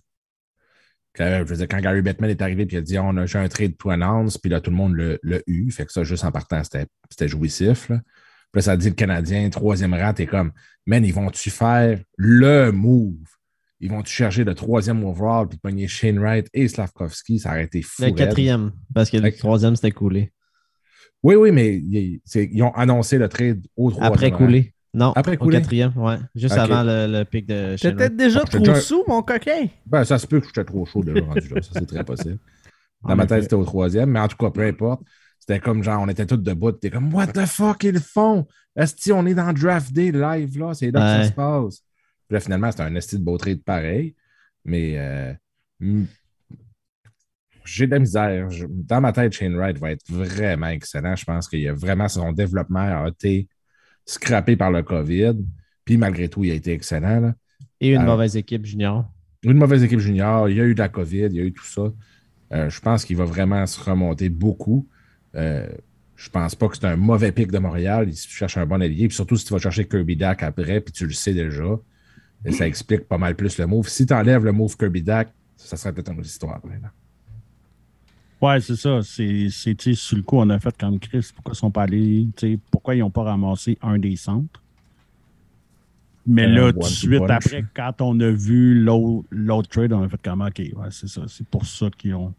Quand, 1.15 1.45
je 1.47 1.51
veux 1.51 1.57
dire, 1.57 1.69
quand 1.69 1.81
Gary 1.81 2.03
Bettman 2.03 2.31
est 2.31 2.43
arrivé 2.43 2.65
et 2.65 2.69
il 2.70 2.77
a 2.77 2.81
dit 2.81 2.99
on 2.99 3.16
a 3.16 3.27
j'ai 3.27 3.39
un 3.39 3.49
trade 3.49 3.77
to 3.77 3.91
announce, 3.91 4.39
puis 4.39 4.51
là, 4.51 4.61
tout 4.61 4.70
le 4.70 4.77
monde 4.77 4.97
l'a 4.97 5.39
eu. 5.47 5.70
Fait 5.70 5.86
que 5.86 5.93
ça, 5.93 6.03
juste 6.05 6.24
en 6.24 6.32
partant, 6.32 6.62
c'était 6.65 7.28
jouissif. 7.28 7.89
Là. 7.89 8.01
Puis 8.53 8.59
là, 8.59 8.62
ça 8.62 8.77
dit 8.77 8.89
le 8.89 8.95
Canadien, 8.95 9.49
troisième 9.51 9.95
rang, 9.95 10.12
t'es 10.12 10.27
comme 10.27 10.53
Man, 10.86 11.05
ils 11.05 11.15
vont-tu 11.15 11.51
faire 11.51 11.99
le 12.16 12.70
move? 12.70 13.16
Ils 13.81 13.91
vont-tu 13.91 14.12
chercher 14.12 14.45
le 14.45 14.55
troisième 14.55 15.05
overall 15.05 15.49
puis 15.49 15.59
pogner 15.59 15.89
Shane 15.89 16.19
Wright 16.19 16.49
et 16.53 16.69
Slavkovski? 16.69 17.39
Ça 17.39 17.51
aurait 17.51 17.65
été 17.65 17.82
fou. 17.82 18.03
Le 18.03 18.11
quatrième, 18.11 18.73
parce 18.95 19.11
que 19.11 19.16
le 19.16 19.32
troisième, 19.32 19.77
c'était 19.77 19.93
coulé. 19.93 20.32
Oui, 21.23 21.36
oui, 21.36 21.53
mais 21.53 21.77
ils, 21.77 22.20
ils 22.35 22.62
ont 22.62 22.73
annoncé 22.74 23.19
le 23.19 23.28
trade 23.28 23.66
au 23.77 23.91
troisième 23.91 24.12
Après 24.12 24.31
coulé. 24.31 24.74
Non, 24.95 25.12
Après 25.16 25.37
au 25.37 25.49
quatrième, 25.49 25.93
ouais. 25.97 26.16
Juste 26.37 26.57
avant 26.57 26.85
le, 26.85 27.07
le 27.09 27.25
pic 27.25 27.47
de 27.47 27.77
Shane 27.77 27.97
peut-être 27.97 28.16
déjà 28.16 28.43
Ah, 28.45 28.49
trop 28.49 28.75
sous, 28.77 29.05
mon 29.09 29.23
coquin? 29.23 29.66
Ben, 29.87 30.05
ça 30.05 30.19
se 30.19 30.27
peut 30.27 30.41
que 30.41 30.47
j'étais 30.47 30.65
trop 30.65 30.87
chaud 30.87 31.03
déjà 31.03 31.25
rendu 31.25 31.49
là. 31.49 31.62
Ça, 31.62 31.71
c'est 31.75 31.87
très 31.87 32.05
possible. 32.05 32.39
Dans 33.03 33.12
En 33.12 33.16
ma 33.16 33.27
tête, 33.27 33.43
c'était 33.43 33.57
au 33.57 33.65
troisième, 33.65 34.11
mais 34.11 34.21
en 34.21 34.29
tout 34.29 34.37
cas, 34.37 34.51
peu 34.51 34.62
importe. 34.62 35.03
C'était 35.41 35.59
comme 35.59 35.83
genre, 35.83 36.01
on 36.01 36.09
était 36.09 36.25
tous 36.25 36.37
debout. 36.37 36.73
T'es 36.73 36.91
comme, 36.91 37.12
what 37.12 37.27
the 37.29 37.45
fuck, 37.45 37.83
ils 37.83 38.01
font? 38.01 38.47
Est-ce 38.77 39.12
on 39.12 39.27
est 39.27 39.35
dans 39.35 39.53
draft 39.53 39.93
day 39.93 40.11
live 40.11 40.59
là? 40.59 40.75
C'est 40.75 40.91
là 40.91 41.01
que 41.01 41.23
ça 41.25 41.29
se 41.29 41.35
passe. 41.35 41.81
Puis 42.29 42.35
là, 42.35 42.41
finalement, 42.41 42.71
c'était 42.71 42.85
un 42.85 42.95
esti 42.95 43.19
de 43.19 43.25
beau 43.25 43.37
trade 43.37 43.62
pareil. 43.62 44.15
Mais 44.65 44.95
euh, 44.97 45.35
j'ai 47.65 47.87
de 47.87 47.93
la 47.93 47.99
misère. 47.99 48.49
Dans 48.69 49.01
ma 49.01 49.12
tête, 49.12 49.33
Shane 49.33 49.57
Wright 49.57 49.79
va 49.79 49.91
être 49.91 50.05
vraiment 50.09 50.69
excellent. 50.69 51.16
Je 51.16 51.25
pense 51.25 51.49
qu'il 51.49 51.61
y 51.61 51.69
a 51.69 51.75
vraiment 51.75 52.09
son 52.09 52.33
développement 52.33 53.05
a 53.05 53.09
été 53.09 53.49
scrappé 54.06 54.56
par 54.56 54.70
le 54.70 54.82
COVID. 54.82 55.35
Puis 55.85 55.97
malgré 55.97 56.28
tout, 56.28 56.44
il 56.44 56.51
a 56.51 56.55
été 56.55 56.72
excellent. 56.72 57.20
Là. 57.20 57.35
Et 57.81 57.94
une 57.94 58.05
mauvaise 58.05 58.36
équipe 58.36 58.64
junior. 58.64 59.06
Une 59.43 59.59
mauvaise 59.59 59.82
équipe 59.82 60.01
junior, 60.01 60.48
il 60.48 60.56
y 60.56 60.60
a 60.60 60.64
eu 60.64 60.74
de 60.74 60.78
la 60.78 60.89
COVID, 60.89 61.26
il 61.26 61.35
y 61.35 61.40
a 61.40 61.44
eu 61.44 61.52
tout 61.52 61.66
ça. 61.66 61.93
Euh, 62.52 62.70
je 62.70 62.81
pense 62.81 63.05
qu'il 63.05 63.16
va 63.16 63.24
vraiment 63.24 63.66
se 63.66 63.78
remonter 63.78 64.28
beaucoup. 64.28 64.89
Euh, 65.35 65.66
je 66.16 66.31
pense 66.31 66.55
pas 66.55 66.68
que 66.68 66.76
c'est 66.76 66.86
un 66.86 66.97
mauvais 66.97 67.32
pic 67.32 67.51
de 67.51 67.59
Montréal. 67.59 68.09
Il 68.09 68.16
cherche 68.16 68.56
un 68.56 68.64
bon 68.64 68.81
allié. 68.81 69.09
Puis 69.09 69.16
surtout 69.16 69.36
si 69.36 69.44
tu 69.44 69.52
vas 69.52 69.59
chercher 69.59 69.86
Kirby 69.86 70.16
Dak 70.16 70.43
après, 70.43 70.81
puis 70.81 70.93
tu 70.93 71.06
le 71.06 71.12
sais 71.12 71.35
déjà, 71.35 71.78
et 72.44 72.52
ça 72.52 72.66
explique 72.66 73.09
pas 73.09 73.18
mal 73.18 73.35
plus 73.35 73.59
le 73.59 73.66
move. 73.66 73.89
Si 73.89 74.06
tu 74.06 74.14
enlèves 74.14 74.44
le 74.44 74.52
move 74.52 74.76
Kirby 74.76 75.02
Dak, 75.02 75.32
ça 75.56 75.76
serait 75.76 75.93
peut-être 75.93 76.12
une 76.12 76.18
autre 76.18 76.28
histoire. 76.28 76.60
là. 76.64 76.93
Ouais, 78.40 78.61
c'est 78.61 78.77
ça. 78.77 79.01
C'est, 79.02 79.48
sur 79.94 80.16
le 80.16 80.23
coup, 80.23 80.36
on 80.39 80.51
a 80.51 80.59
fait 80.59 80.77
comme 80.77 80.98
Chris. 80.98 81.31
Pourquoi 81.35 81.52
ils 81.55 81.56
sont 81.56 81.70
pas 81.70 81.82
allés? 81.85 82.28
Pourquoi 82.70 82.94
ils 82.94 83.01
n'ont 83.01 83.11
pas 83.11 83.23
ramassé 83.23 83.78
un 83.81 83.98
des 83.98 84.16
centres? 84.16 84.61
Mais 86.27 86.44
Un 86.44 86.48
là, 86.48 86.73
tout 86.73 86.78
de 86.81 86.85
suite 86.85 87.19
punch. 87.27 87.31
après, 87.31 87.65
quand 87.74 88.01
on 88.01 88.19
a 88.20 88.31
vu 88.31 88.74
l'autre, 88.82 89.69
trade, 89.69 89.93
on 89.93 90.02
a 90.02 90.09
fait 90.09 90.20
comme 90.23 90.40
OK, 90.43 90.59
ouais, 90.59 90.89
c'est 90.90 91.09
ça. 91.09 91.23
C'est 91.28 91.47
pour 91.47 91.65
ça 91.66 91.89
qu'ils 91.97 92.15
ont. 92.15 92.32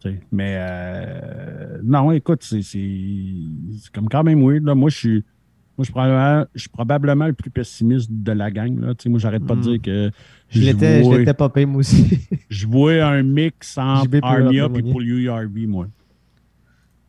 tu 0.00 0.10
sais. 0.10 0.20
Mais 0.32 0.56
euh, 0.58 1.78
non, 1.84 2.10
écoute, 2.12 2.42
c'est, 2.42 2.62
c'est, 2.62 2.90
c'est 3.80 3.92
comme 3.92 4.08
quand 4.08 4.24
même 4.24 4.42
weird. 4.42 4.64
Là. 4.64 4.74
Moi, 4.74 4.90
je 4.90 4.96
suis. 4.96 5.24
Moi, 5.78 5.82
je 5.82 5.84
suis 5.84 5.92
probablement, 5.92 6.46
je 6.54 6.60
suis 6.60 6.68
probablement 6.70 7.26
le 7.26 7.32
plus 7.34 7.50
pessimiste 7.50 8.08
de 8.10 8.32
la 8.32 8.50
gang. 8.50 8.78
Là. 8.80 8.94
Tu 8.94 9.02
sais, 9.04 9.08
Moi, 9.10 9.18
j'arrête 9.18 9.44
pas 9.46 9.54
de 9.54 9.60
Mm. 9.60 9.62
dire 9.62 9.82
que 9.82 10.10
Je 10.48 10.60
l'étais, 10.60 11.04
je 11.04 11.10
l'étais 11.10 11.34
pas 11.34 11.48
payé, 11.50 11.66
moi 11.66 11.80
aussi. 11.80 12.18
je 12.48 12.66
vois 12.66 13.04
un 13.04 13.22
mix 13.22 13.76
entre 13.78 14.08
Armia 14.22 14.66
en 14.68 14.74
et 14.74 14.82
pour 14.82 15.00
URV, 15.02 15.66
moi. 15.66 15.86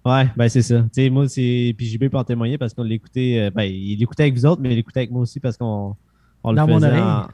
ouais, 0.06 0.27
ben 0.35 0.49
c'est 0.49 0.61
ça. 0.61 0.81
Tu 0.84 0.89
sais, 1.03 1.10
moi, 1.10 1.27
c'est. 1.30 1.73
Puis 1.77 1.85
JB 1.88 2.10
peut 2.10 2.18
en 2.18 2.23
témoigner 2.23 2.57
parce 2.57 2.73
qu'on 2.73 2.84
l'écoutait. 2.84 3.39
euh, 3.48 3.52
Ben, 3.52 3.64
il 3.64 3.98
l'écoutait 3.98 4.23
avec 4.23 4.35
vous 4.35 4.45
autres, 4.45 4.61
mais 4.61 4.72
il 4.72 4.76
l'écoutait 4.76 5.02
avec 5.02 5.11
moi 5.11 5.22
aussi 5.22 5.39
parce 5.39 5.57
qu'on 5.57 5.95
on 6.44 6.52
le 6.52 6.56
Dans 6.57 6.68
mon 6.68 6.76
faisait 6.76 6.88
oreille. 6.88 7.02
en- 7.02 7.27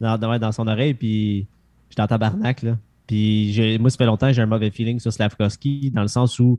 dans, 0.00 0.18
dans- 0.18 0.30
ouais, 0.30 0.38
dans 0.38 0.52
son 0.52 0.66
oreille. 0.66 0.94
Puis 0.94 1.46
j'étais 1.90 2.02
en 2.02 2.06
tabarnak, 2.06 2.62
là. 2.62 2.78
Puis 3.06 3.52
j'ai- 3.52 3.78
moi, 3.78 3.88
ça 3.90 3.96
fait 3.98 4.06
longtemps 4.06 4.26
que 4.28 4.32
j'ai 4.34 4.42
un 4.42 4.46
mauvais 4.46 4.70
feeling 4.70 4.98
sur 4.98 5.12
Slavkovski 5.12 5.90
dans 5.92 6.02
le 6.02 6.08
sens 6.08 6.38
où, 6.40 6.58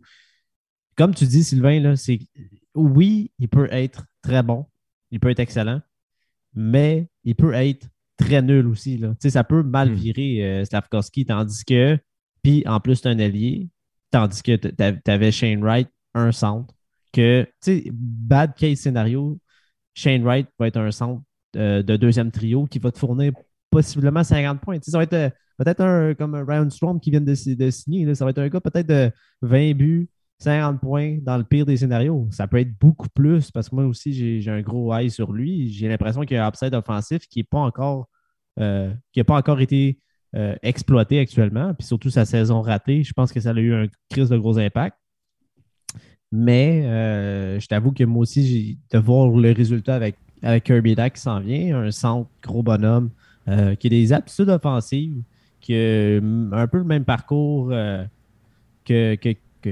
comme 0.96 1.14
tu 1.14 1.26
dis, 1.26 1.44
Sylvain, 1.44 1.80
là, 1.80 1.96
c'est. 1.96 2.20
Oui, 2.78 3.32
il 3.40 3.50
peut 3.50 3.68
être 3.72 4.06
très 4.22 4.44
bon. 4.44 4.66
Il 5.12 5.20
peut 5.20 5.30
être 5.30 5.40
excellent. 5.40 5.82
Mais 6.54 7.08
il 7.24 7.36
peut 7.36 7.54
être 7.54 7.88
très 8.18 8.42
nul 8.42 8.68
aussi. 8.68 8.98
Là. 8.98 9.14
Ça 9.20 9.44
peut 9.44 9.64
mal 9.64 9.90
Hmm. 9.92 9.94
virer 9.96 10.44
euh, 10.62 10.66
Slavkovski, 10.66 11.26
tandis 11.26 11.64
que. 11.66 11.98
Puis 12.44 12.64
en 12.68 12.80
plus, 12.80 13.02
tu 13.02 13.08
un 13.08 13.20
allié. 13.20 13.70
Tandis 14.12 14.42
que 14.42 14.56
tu 14.56 15.12
avais 15.12 15.32
Shane 15.32 15.62
Wright, 15.62 15.90
un 16.14 16.32
centre. 16.32 16.74
Que, 17.12 17.44
tu 17.44 17.52
sais, 17.62 17.90
bad 17.94 18.54
case 18.56 18.80
scénario, 18.80 19.40
Shane 19.94 20.24
Wright 20.24 20.48
va 20.60 20.68
être 20.68 20.78
un 20.78 20.92
centre 20.92 21.24
euh, 21.56 21.82
de 21.84 21.96
deuxième 21.98 22.32
trio 22.32 22.66
qui 22.68 22.80
va 22.80 22.92
te 22.92 23.00
fournir 23.00 23.34
possiblement 23.72 24.24
50 24.24 24.62
points. 24.62 24.78
Ça 24.82 24.98
va 24.98 25.04
être 25.04 25.14
euh, 25.14 25.30
peut-être 25.58 25.82
un 25.82 26.14
comme 26.14 26.36
un 26.36 26.46
Ryan 26.46 26.70
Strom 26.70 27.00
qui 27.00 27.12
vient 27.12 27.22
de, 27.22 27.34
si- 27.34 27.56
de 27.56 27.70
signer. 27.70 28.06
là. 28.06 28.16
Ça 28.16 28.24
va 28.24 28.32
être 28.32 28.38
un 28.40 28.48
gars 28.48 28.62
peut-être 28.62 28.88
de 28.88 29.12
20 29.42 29.74
buts, 29.74 30.10
50 30.40 30.80
points 30.80 31.18
dans 31.22 31.38
le 31.38 31.44
pire 31.44 31.66
des 31.66 31.78
scénarios. 31.78 32.28
Ça 32.32 32.48
peut 32.48 32.60
être 32.60 32.78
beaucoup 32.80 33.10
plus 33.10 33.50
parce 33.52 33.70
que 33.70 33.76
moi 33.76 33.86
aussi, 33.86 34.14
j'ai 34.42 34.52
un 34.52 34.62
gros 34.62 34.94
eye 34.94 35.10
sur 35.10 35.32
lui. 35.32 35.72
J'ai 35.72 35.88
l'impression 35.88 36.22
qu'il 36.22 36.36
y 36.36 36.40
a 36.40 36.46
un 36.46 36.50
upside 36.50 36.74
offensif 36.76 37.28
qui 37.28 37.40
n'est 37.40 37.44
pas 37.44 37.60
encore 37.60 38.08
euh, 38.60 38.92
qui 39.14 39.20
n'a 39.20 39.24
pas 39.24 39.36
encore 39.36 39.62
été 39.62 40.00
euh, 40.36 40.56
exploité 40.64 41.20
actuellement. 41.20 41.74
Puis 41.76 41.86
surtout 41.86 42.10
sa 42.10 42.26
saison 42.26 42.62
ratée, 42.62 43.04
je 43.04 43.14
pense 43.14 43.32
que 43.32 43.40
ça 43.40 43.52
a 43.52 43.54
eu 43.54 43.74
un 43.74 43.88
crise 44.10 44.30
de 44.30 44.38
gros 44.38 44.58
impact. 44.58 44.98
Mais 46.32 46.84
euh, 46.86 47.60
je 47.60 47.68
t'avoue 47.68 47.92
que 47.92 48.04
moi 48.04 48.24
aussi, 48.24 48.80
de 48.92 48.98
voir 48.98 49.30
le 49.30 49.52
résultat 49.52 49.96
avec, 49.96 50.18
Kirby 50.64 50.94
Dak 50.94 51.16
qui 51.16 51.22
s'en 51.22 51.40
vient, 51.40 51.82
un 51.82 51.92
centre 51.92 52.30
gros 52.44 52.62
bonhomme 52.62 53.10
qui 53.48 53.88
a 53.88 53.90
des 53.90 54.14
aptitudes 54.14 54.50
offensives, 54.50 55.24
qui 55.62 55.74
a 55.74 56.20
hum, 56.20 56.54
un 56.54 56.68
peu 56.68 56.78
le 56.78 56.84
même 56.84 57.06
parcours 57.06 57.70
que, 58.86 59.16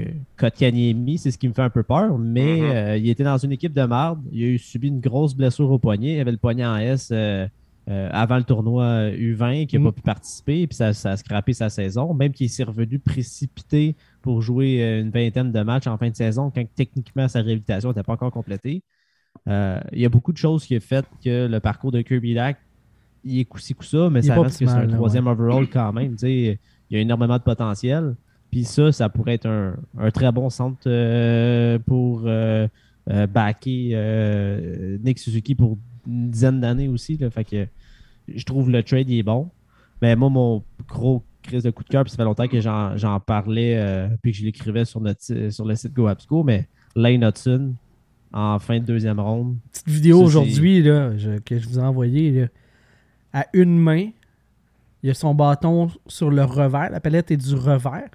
que 0.04 0.10
Kotkaniemi, 0.36 1.18
c'est 1.18 1.30
ce 1.30 1.38
qui 1.38 1.48
me 1.48 1.52
fait 1.54 1.62
un 1.62 1.70
peu 1.70 1.82
peur, 1.82 2.18
mais 2.18 2.60
Mhm. 2.60 2.70
euh, 2.76 2.96
il 2.98 3.08
était 3.08 3.24
dans 3.24 3.38
une 3.38 3.52
équipe 3.52 3.72
de 3.72 3.84
marde, 3.84 4.20
il 4.32 4.42
a 4.44 4.46
eu 4.48 4.58
subi 4.58 4.88
une 4.88 5.00
grosse 5.00 5.34
blessure 5.34 5.70
au 5.70 5.78
poignet, 5.78 6.14
il 6.16 6.20
avait 6.20 6.32
le 6.32 6.38
poignet 6.38 6.64
en 6.66 6.76
S 6.76 7.10
euh, 7.12 7.46
euh, 7.88 8.08
avant 8.12 8.36
le 8.36 8.42
tournoi 8.44 9.10
U20 9.12 9.66
qui 9.66 9.76
n'a 9.76 9.80
Mhm. 9.80 9.86
pas 9.86 9.92
pu 9.92 10.02
participer, 10.02 10.66
puis 10.66 10.76
ça, 10.76 10.92
ça 10.92 11.10
a 11.12 11.16
scrappé 11.16 11.52
sa 11.52 11.68
saison, 11.70 12.14
même 12.14 12.32
qu'il 12.32 12.50
s'est 12.50 12.64
revenu 12.64 12.98
précipité 12.98 13.96
pour 14.22 14.42
jouer 14.42 15.00
une 15.00 15.10
vingtaine 15.10 15.52
de 15.52 15.60
matchs 15.62 15.86
en 15.86 15.96
fin 15.96 16.10
de 16.10 16.16
saison 16.16 16.50
quand 16.54 16.64
techniquement 16.74 17.28
sa 17.28 17.42
réhabilitation 17.42 17.90
n'était 17.90 18.02
pas 18.02 18.14
encore 18.14 18.32
complétée. 18.32 18.82
Il 19.46 20.00
y 20.00 20.04
a 20.04 20.08
beaucoup 20.08 20.32
de 20.32 20.38
choses 20.38 20.64
qui 20.64 20.76
ont 20.76 20.80
fait 20.80 21.04
que 21.24 21.46
le 21.46 21.60
parcours 21.60 21.92
de 21.92 22.02
Kirby 22.02 22.34
Dak, 22.34 22.56
il 23.22 23.40
est 23.40 23.44
coup-ci, 23.44 23.74
coup-ça, 23.74 24.10
mais 24.10 24.20
Il 24.20 24.26
ça 24.26 24.34
reste 24.40 24.58
que 24.58 24.66
c'est 24.66 24.70
un 24.72 24.86
troisième 24.88 25.26
overall 25.28 25.68
quand 25.68 25.92
même. 25.92 26.16
Il 26.22 26.58
y 26.90 26.96
a 26.96 27.00
énormément 27.00 27.38
de 27.38 27.42
potentiel. 27.42 28.16
Puis 28.56 28.64
ça, 28.64 28.90
ça 28.90 29.10
pourrait 29.10 29.34
être 29.34 29.44
un, 29.44 29.76
un 29.98 30.10
très 30.10 30.32
bon 30.32 30.48
centre 30.48 30.78
euh, 30.86 31.78
pour 31.78 32.22
euh, 32.24 32.66
euh, 33.10 33.26
backer 33.26 33.90
euh, 33.92 34.96
Nick 35.04 35.18
Suzuki 35.18 35.54
pour 35.54 35.76
une 36.06 36.30
dizaine 36.30 36.58
d'années 36.62 36.88
aussi. 36.88 37.18
là. 37.18 37.28
Fait 37.28 37.44
que 37.44 37.66
je 38.34 38.44
trouve 38.46 38.70
le 38.70 38.82
trade 38.82 39.10
il 39.10 39.18
est 39.18 39.22
bon. 39.22 39.50
Mais 40.00 40.16
moi, 40.16 40.30
mon 40.30 40.62
gros 40.88 41.22
crise 41.42 41.64
de 41.64 41.70
coup 41.70 41.84
de 41.84 41.90
cœur, 41.90 42.04
puis 42.04 42.10
ça 42.10 42.16
fait 42.16 42.24
longtemps 42.24 42.48
que 42.48 42.58
j'en 42.62 43.20
parlais 43.20 43.76
euh, 43.76 44.08
puis 44.22 44.32
que 44.32 44.38
je 44.38 44.44
l'écrivais 44.44 44.86
sur, 44.86 45.02
notre 45.02 45.50
sur 45.50 45.66
le 45.66 45.74
site 45.74 45.92
GoApsco, 45.92 46.42
mais 46.42 46.66
Lane 46.94 47.24
Hudson 47.24 47.74
en 48.32 48.58
fin 48.58 48.78
de 48.80 48.86
deuxième 48.86 49.20
ronde. 49.20 49.58
Petite 49.70 49.88
vidéo 49.90 50.22
aujourd'hui 50.22 50.82
que 50.82 51.58
je 51.58 51.68
vous 51.68 51.78
ai 51.78 51.82
envoyée. 51.82 52.30
là. 52.40 52.46
À 53.34 53.46
une 53.52 53.78
main, 53.78 54.08
il 55.02 55.10
a 55.10 55.14
son 55.14 55.34
bâton 55.34 55.90
sur 56.06 56.30
le 56.30 56.42
revers. 56.42 56.88
La 56.90 57.00
palette 57.00 57.30
est 57.30 57.36
du 57.36 57.54
revers. 57.54 58.08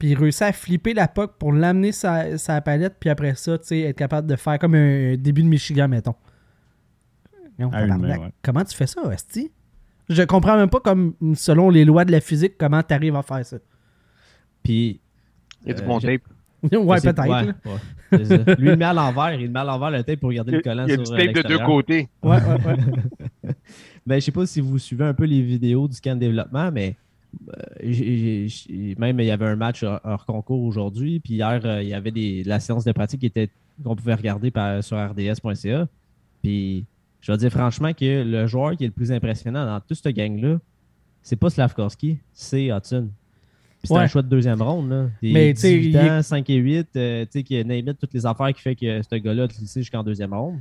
Puis 0.00 0.08
il 0.08 0.18
réussit 0.18 0.42
à 0.42 0.52
flipper 0.52 0.94
la 0.94 1.08
puck 1.08 1.32
pour 1.38 1.52
l'amener 1.52 1.92
sa, 1.92 2.38
sa 2.38 2.62
palette, 2.62 2.96
puis 2.98 3.10
après 3.10 3.34
ça, 3.34 3.58
tu 3.58 3.66
sais, 3.66 3.80
être 3.80 3.98
capable 3.98 4.26
de 4.26 4.34
faire 4.34 4.58
comme 4.58 4.74
un 4.74 5.14
début 5.16 5.42
de 5.42 5.48
Michigan, 5.48 5.88
mettons. 5.88 6.14
Non, 7.58 7.68
main, 7.68 8.18
ouais. 8.18 8.32
Comment 8.42 8.64
tu 8.64 8.74
fais 8.74 8.86
ça, 8.86 9.02
Asti? 9.10 9.52
Je 10.08 10.22
comprends 10.22 10.56
même 10.56 10.70
pas, 10.70 10.80
comme 10.80 11.14
selon 11.34 11.68
les 11.68 11.84
lois 11.84 12.06
de 12.06 12.12
la 12.12 12.22
physique, 12.22 12.54
comment 12.58 12.82
tu 12.82 12.94
arrives 12.94 13.14
à 13.14 13.22
faire 13.22 13.44
ça. 13.44 13.58
Puis. 14.62 15.00
Il 15.66 15.68
y 15.68 15.70
a 15.72 15.74
du 15.74 15.82
euh, 15.82 15.86
bon 15.86 16.00
tape? 16.00 16.22
ouais, 16.72 17.00
peut-être. 17.00 17.28
ouais, 17.28 17.52
ouais. 17.66 18.56
Lui, 18.56 18.68
il 18.68 18.70
le 18.70 18.76
met 18.76 18.86
à 18.86 18.94
l'envers. 18.94 19.34
Il 19.34 19.42
le 19.42 19.50
met 19.50 19.60
à 19.60 19.64
l'envers 19.64 19.90
le 19.90 20.02
tape 20.02 20.20
pour 20.20 20.32
garder 20.32 20.52
le 20.52 20.62
collant 20.62 20.86
Il 20.86 20.90
y 20.90 20.94
a 20.94 20.96
du 20.96 21.04
sur 21.04 21.14
euh, 21.14 21.18
tape 21.18 21.34
de 21.34 21.42
deux 21.42 21.58
côtés. 21.58 22.08
Ouais, 22.22 22.38
ouais, 22.38 22.64
ouais. 22.64 23.54
Ben, 24.06 24.18
je 24.18 24.24
sais 24.24 24.32
pas 24.32 24.46
si 24.46 24.62
vous 24.62 24.78
suivez 24.78 25.04
un 25.04 25.12
peu 25.12 25.24
les 25.24 25.42
vidéos 25.42 25.86
du 25.86 25.94
scan 25.94 26.16
développement, 26.16 26.72
mais 26.72 26.96
euh, 27.82 28.48
même 28.98 29.20
il 29.20 29.26
y 29.26 29.30
avait 29.30 29.46
un 29.46 29.56
match 29.56 29.82
hors, 29.82 30.24
concours 30.26 30.62
aujourd'hui, 30.62 31.20
puis 31.20 31.34
hier, 31.34 31.60
euh, 31.64 31.82
il 31.82 31.88
y 31.88 31.94
avait 31.94 32.10
des, 32.10 32.42
la 32.44 32.60
séance 32.60 32.84
de 32.84 32.92
pratique 32.92 33.20
qui 33.20 33.26
était 33.26 33.48
qu'on 33.82 33.96
pouvait 33.96 34.14
regarder 34.14 34.50
par- 34.50 34.82
sur 34.84 34.96
rds.ca. 34.98 35.88
Puis 36.42 36.84
je 37.20 37.32
vais 37.32 37.38
dire 37.38 37.50
franchement 37.50 37.92
que 37.92 38.22
le 38.22 38.46
joueur 38.46 38.76
qui 38.76 38.84
est 38.84 38.88
le 38.88 38.92
plus 38.92 39.12
impressionnant 39.12 39.64
dans 39.66 39.80
toute 39.80 39.98
cette 40.02 40.14
gang-là, 40.14 40.58
c'est 41.22 41.36
pas 41.36 41.50
Slavkovski, 41.50 42.18
c'est 42.32 42.66
Hudson. 42.66 43.08
Puis 43.78 43.88
c'est 43.88 43.94
Ouais. 43.94 44.00
un 44.02 44.06
choix 44.06 44.20
de 44.22 44.28
deuxième 44.28 44.60
ronde. 44.60 44.90
Là. 44.90 45.08
Des 45.22 45.32
Mais, 45.32 45.54
tu 45.54 45.60
sais, 45.60 45.78
18 45.78 45.88
il 45.90 45.96
est- 45.96 46.10
ans, 46.10 46.22
5 46.22 46.50
et 46.50 46.56
8, 46.56 46.88
euh, 46.96 47.24
tu 47.24 47.30
sais, 47.30 47.42
qui 47.42 47.64
name 47.64 47.88
it, 47.88 47.98
toutes 47.98 48.12
les 48.12 48.26
affaires 48.26 48.52
qui 48.52 48.60
fait 48.60 48.74
que 48.74 49.00
ce 49.02 49.14
gars-là 49.16 49.44
a 49.44 49.46
glissé 49.46 49.80
jusqu'en 49.80 50.02
deuxième 50.02 50.34
ronde. 50.34 50.58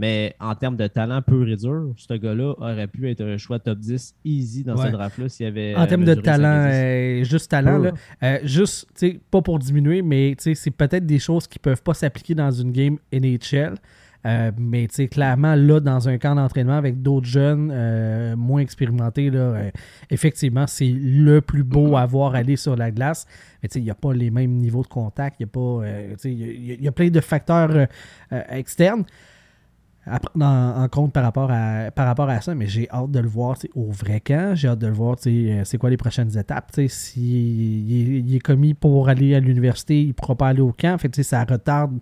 Mais 0.00 0.34
en 0.38 0.54
termes 0.54 0.76
de 0.76 0.86
talent 0.86 1.20
pur 1.22 1.48
et 1.48 1.56
dur, 1.56 1.92
ce 1.96 2.14
gars-là 2.14 2.54
aurait 2.58 2.86
pu 2.86 3.10
être 3.10 3.20
un 3.22 3.36
choix 3.36 3.58
top 3.58 3.78
10 3.80 4.14
easy 4.24 4.62
dans 4.62 4.76
Ouais. 4.76 4.86
ce 4.86 4.92
draft-là 4.92 5.28
s'il 5.28 5.44
y 5.44 5.48
avait. 5.48 5.74
En 5.74 5.86
termes 5.88 6.04
de 6.04 6.14
5 6.14 6.20
et 6.20 6.22
talent, 6.22 6.66
10. 6.68 6.72
euh, 6.74 7.24
juste 7.24 7.50
talent, 7.50 7.78
là, 7.78 7.90
euh, 8.22 8.38
juste, 8.44 8.86
tu 8.96 9.10
sais, 9.10 9.20
pas 9.30 9.42
pour 9.42 9.58
diminuer, 9.58 10.02
mais 10.02 10.34
tu 10.38 10.44
sais, 10.44 10.54
c'est 10.54 10.70
peut-être 10.70 11.04
des 11.04 11.18
choses 11.18 11.48
qui 11.48 11.58
peuvent 11.58 11.82
pas 11.82 11.94
s'appliquer 11.94 12.34
dans 12.36 12.50
une 12.52 12.70
game 12.70 12.96
NHL. 13.12 13.74
Euh, 14.26 14.50
mais 14.58 14.86
tu 14.88 14.96
sais, 14.96 15.06
clairement, 15.08 15.54
là, 15.54 15.78
dans 15.80 16.08
un 16.08 16.18
camp 16.18 16.34
d'entraînement 16.34 16.76
avec 16.76 17.00
d'autres 17.02 17.26
jeunes 17.28 17.70
euh, 17.72 18.34
moins 18.36 18.60
expérimentés, 18.60 19.30
là, 19.30 19.38
euh, 19.38 19.70
effectivement, 20.10 20.66
c'est 20.66 20.88
le 20.90 21.40
plus 21.40 21.62
beau 21.62 21.96
à 21.96 22.04
voir 22.04 22.34
aller 22.34 22.56
sur 22.56 22.74
la 22.76 22.90
glace. 22.90 23.26
Mais 23.62 23.68
tu 23.68 23.74
sais, 23.74 23.78
il 23.80 23.84
n'y 23.84 23.90
a 23.90 23.94
pas 23.94 24.12
les 24.12 24.30
mêmes 24.30 24.52
niveaux 24.54 24.82
de 24.82 24.88
contact. 24.88 25.36
Il 25.38 25.42
y 25.42 25.44
a 25.44 25.48
pas. 25.48 25.60
euh, 25.60 26.10
tu 26.12 26.18
sais, 26.18 26.32
il 26.32 26.66
y 26.66 26.72
a- 26.72 26.74
y, 26.82 26.88
a- 26.88 26.92
plein 26.92 27.08
de 27.10 27.20
facteurs 27.20 27.70
euh, 27.70 27.86
euh, 28.32 28.42
externes 28.50 29.04
à 30.10 30.18
prendre 30.20 30.44
en, 30.44 30.82
en 30.82 30.88
compte 30.88 31.12
par 31.12 31.22
rapport 31.22 31.50
à, 31.50 31.90
par 31.90 32.06
rapport 32.06 32.28
à 32.28 32.40
ça, 32.40 32.54
mais 32.54 32.66
j'ai 32.66 32.88
hâte 32.90 33.10
de 33.10 33.20
le 33.20 33.28
voir 33.28 33.56
au 33.74 33.90
vrai 33.90 34.20
camp. 34.20 34.54
J'ai 34.54 34.68
hâte 34.68 34.78
de 34.78 34.86
le 34.86 34.92
voir, 34.92 35.16
euh, 35.26 35.62
c'est 35.64 35.78
quoi 35.78 35.90
les 35.90 35.96
prochaines 35.96 36.36
étapes. 36.36 36.72
tu 36.72 36.82
sais, 36.82 36.88
Si 36.88 37.84
il 37.86 38.16
est, 38.16 38.20
il 38.20 38.34
est 38.36 38.40
commis 38.40 38.74
pour 38.74 39.08
aller 39.08 39.34
à 39.34 39.40
l'université, 39.40 40.02
il 40.02 40.08
ne 40.08 40.12
pourra 40.12 40.34
pas 40.34 40.48
aller 40.48 40.60
au 40.60 40.72
camp. 40.72 40.98
Fait, 40.98 41.22
ça 41.22 41.44
retarde 41.44 41.98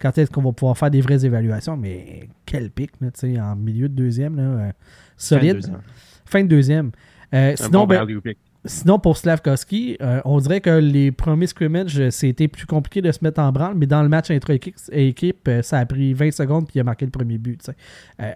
quand 0.00 0.16
est-ce 0.18 0.30
qu'on 0.30 0.42
va 0.42 0.52
pouvoir 0.52 0.76
faire 0.76 0.90
des 0.90 1.00
vraies 1.00 1.24
évaluations. 1.24 1.76
Mais 1.76 2.28
quel 2.44 2.70
pic, 2.70 2.90
là, 3.00 3.10
tu 3.10 3.34
sais, 3.34 3.40
en 3.40 3.56
milieu 3.56 3.88
de 3.88 3.94
deuxième, 3.94 4.36
là, 4.36 4.42
euh, 4.42 4.72
solide. 5.16 5.56
deuxième. 5.56 5.80
Fin 6.24 6.42
de 6.42 6.48
deuxième. 6.48 6.90
Euh, 7.34 7.54
sinon, 7.56 7.86
bon 7.86 7.86
ben. 7.86 8.34
Sinon, 8.66 8.98
pour 8.98 9.16
Slavkovski, 9.16 9.96
euh, 10.00 10.20
on 10.24 10.40
dirait 10.40 10.60
que 10.60 10.70
les 10.70 11.12
premiers 11.12 11.46
scrimmages, 11.46 12.00
euh, 12.00 12.10
c'était 12.10 12.48
plus 12.48 12.66
compliqué 12.66 13.00
de 13.00 13.12
se 13.12 13.20
mettre 13.22 13.40
en 13.40 13.52
branle, 13.52 13.74
mais 13.76 13.86
dans 13.86 14.02
le 14.02 14.08
match 14.08 14.30
intra-équipe, 14.30 15.48
euh, 15.48 15.62
ça 15.62 15.78
a 15.78 15.86
pris 15.86 16.14
20 16.14 16.32
secondes 16.32 16.66
puis 16.66 16.76
il 16.76 16.80
a 16.80 16.84
marqué 16.84 17.04
le 17.04 17.12
premier 17.12 17.38
but. 17.38 17.70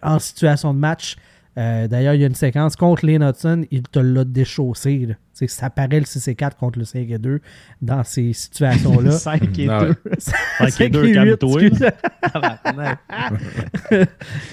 en 0.02 0.19
situation 0.19 0.73
de 0.73 0.78
match, 0.78 1.16
d'ailleurs, 1.57 2.15
il 2.15 2.20
y 2.20 2.24
a 2.24 2.27
une 2.27 2.35
séquence 2.35 2.77
contre 2.77 3.05
Lane 3.05 3.23
Hudson, 3.23 3.65
il 3.70 3.82
te 3.82 3.98
l'a 3.98 4.24
déchaussé. 4.24 5.09
Tu 5.41 5.49
sais, 5.49 5.61
Ça 5.61 5.71
paraît 5.71 6.01
le 6.01 6.07
6 6.07 6.29
et 6.29 6.35
4 6.35 6.57
contre 6.57 6.79
le 6.79 6.85
5 6.85 7.09
et 7.11 7.19
2 7.19 7.41
dans 7.81 8.05
ces 8.05 8.33
situations-là. 8.33 9.11
5 9.19 9.59
et 9.59 9.67
Non, 9.67 9.81
2. 9.83 9.95
5 10.19 10.81
et 10.81 10.89
2, 10.91 11.03
huit, 11.07 11.12
calme-toi. 11.15 11.61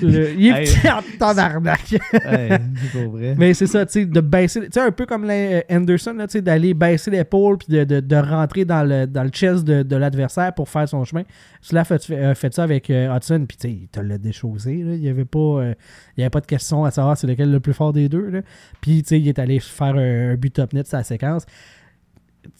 il 0.01 0.47
est 0.47 0.51
Hey. 0.57 0.65
petit 0.65 0.89
en 0.89 1.01
tabarnak. 1.19 1.95
Mais 3.37 3.53
c'est 3.53 3.67
ça, 3.67 3.85
tu 3.85 3.91
sais, 3.93 4.05
de 4.05 4.21
baisser. 4.21 4.61
Tu 4.61 4.67
sais, 4.71 4.79
un 4.81 4.91
peu 4.91 5.05
comme 5.05 5.29
Anderson, 5.69 6.13
là, 6.13 6.27
tu 6.27 6.33
sais, 6.33 6.41
d'aller 6.41 6.73
baisser 6.73 7.11
l'épaule 7.11 7.57
puis 7.57 7.67
de, 7.75 7.83
de- 7.83 7.99
de 7.99 8.15
rentrer 8.15 8.65
dans 8.65 8.83
le, 8.87 9.05
dans 9.05 9.23
le 9.23 9.29
chest 9.29 9.63
de, 9.63 9.83
de 9.83 9.95
l'adversaire 9.95 10.53
pour 10.53 10.69
faire 10.69 10.87
son 10.87 11.03
chemin. 11.03 11.23
Cela 11.61 11.83
fait, 11.83 12.01
fait 12.35 12.53
ça 12.53 12.63
avec 12.63 12.89
euh, 12.89 13.15
Hudson, 13.15 13.45
puis 13.47 13.57
tu 13.57 13.67
sais, 13.67 13.73
il 13.73 13.87
te 13.89 13.99
l'a 13.99 14.17
déchaussé. 14.17 14.75
là. 14.83 14.93
Il 14.95 15.01
n'y 15.01 15.09
avait, 15.09 15.25
pas, 15.25 15.39
euh, 15.39 15.73
il 16.15 16.21
y 16.21 16.23
avait 16.23 16.29
pas 16.29 16.41
de 16.41 16.45
question 16.45 16.85
à 16.85 16.91
savoir 16.91 17.17
c'est 17.17 17.27
lequel 17.27 17.51
le 17.51 17.59
plus 17.59 17.73
fort 17.73 17.93
des 17.93 18.07
deux. 18.09 18.29
là. 18.29 18.41
Puis 18.81 19.01
tu 19.03 19.09
sais, 19.09 19.19
il 19.19 19.27
est 19.27 19.39
allé 19.39 19.59
faire 19.59 19.95
un, 19.95 20.31
un 20.31 20.35
but 20.35 20.53
top 20.53 20.73
net 20.77 20.87
sa 20.87 21.03
séquence. 21.03 21.45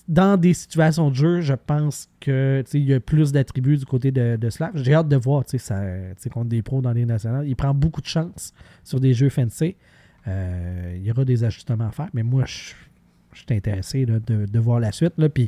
Dans 0.08 0.38
des 0.38 0.54
situations 0.54 1.10
de 1.10 1.16
jeu, 1.16 1.42
je 1.42 1.54
pense 1.54 2.10
que 2.20 2.64
il 2.74 2.84
y 2.84 2.94
a 2.94 3.00
plus 3.00 3.32
d'attributs 3.32 3.78
du 3.78 3.86
côté 3.86 4.12
de, 4.12 4.36
de. 4.36 4.50
J'ai 4.76 4.94
hâte 4.94 5.08
de 5.08 5.16
voir 5.16 5.46
tu 5.46 5.58
sais, 5.58 5.58
ça, 5.60 6.30
contre 6.30 6.50
des 6.50 6.62
pros 6.62 6.82
dans 6.82 6.92
les 6.92 7.06
nationales. 7.06 7.48
Il 7.48 7.56
prend 7.56 7.74
beaucoup 7.74 8.02
de 8.02 8.08
chance 8.08 8.54
sur 8.84 9.00
des 9.00 9.14
jeux 9.14 9.30
fancy. 9.30 9.76
Euh, 10.28 10.94
il 10.98 11.04
y 11.04 11.12
aura 11.12 11.24
des 11.24 11.44
ajustements 11.46 11.88
à 11.88 11.92
faire, 11.92 12.10
mais 12.14 12.24
moi, 12.24 12.44
je 12.46 12.74
je 13.34 13.44
suis 13.44 13.56
intéressé 13.56 14.06
là, 14.06 14.20
de, 14.20 14.46
de 14.46 14.60
voir 14.60 14.80
la 14.80 14.92
suite. 14.92 15.14
Là, 15.18 15.30
puis 15.30 15.48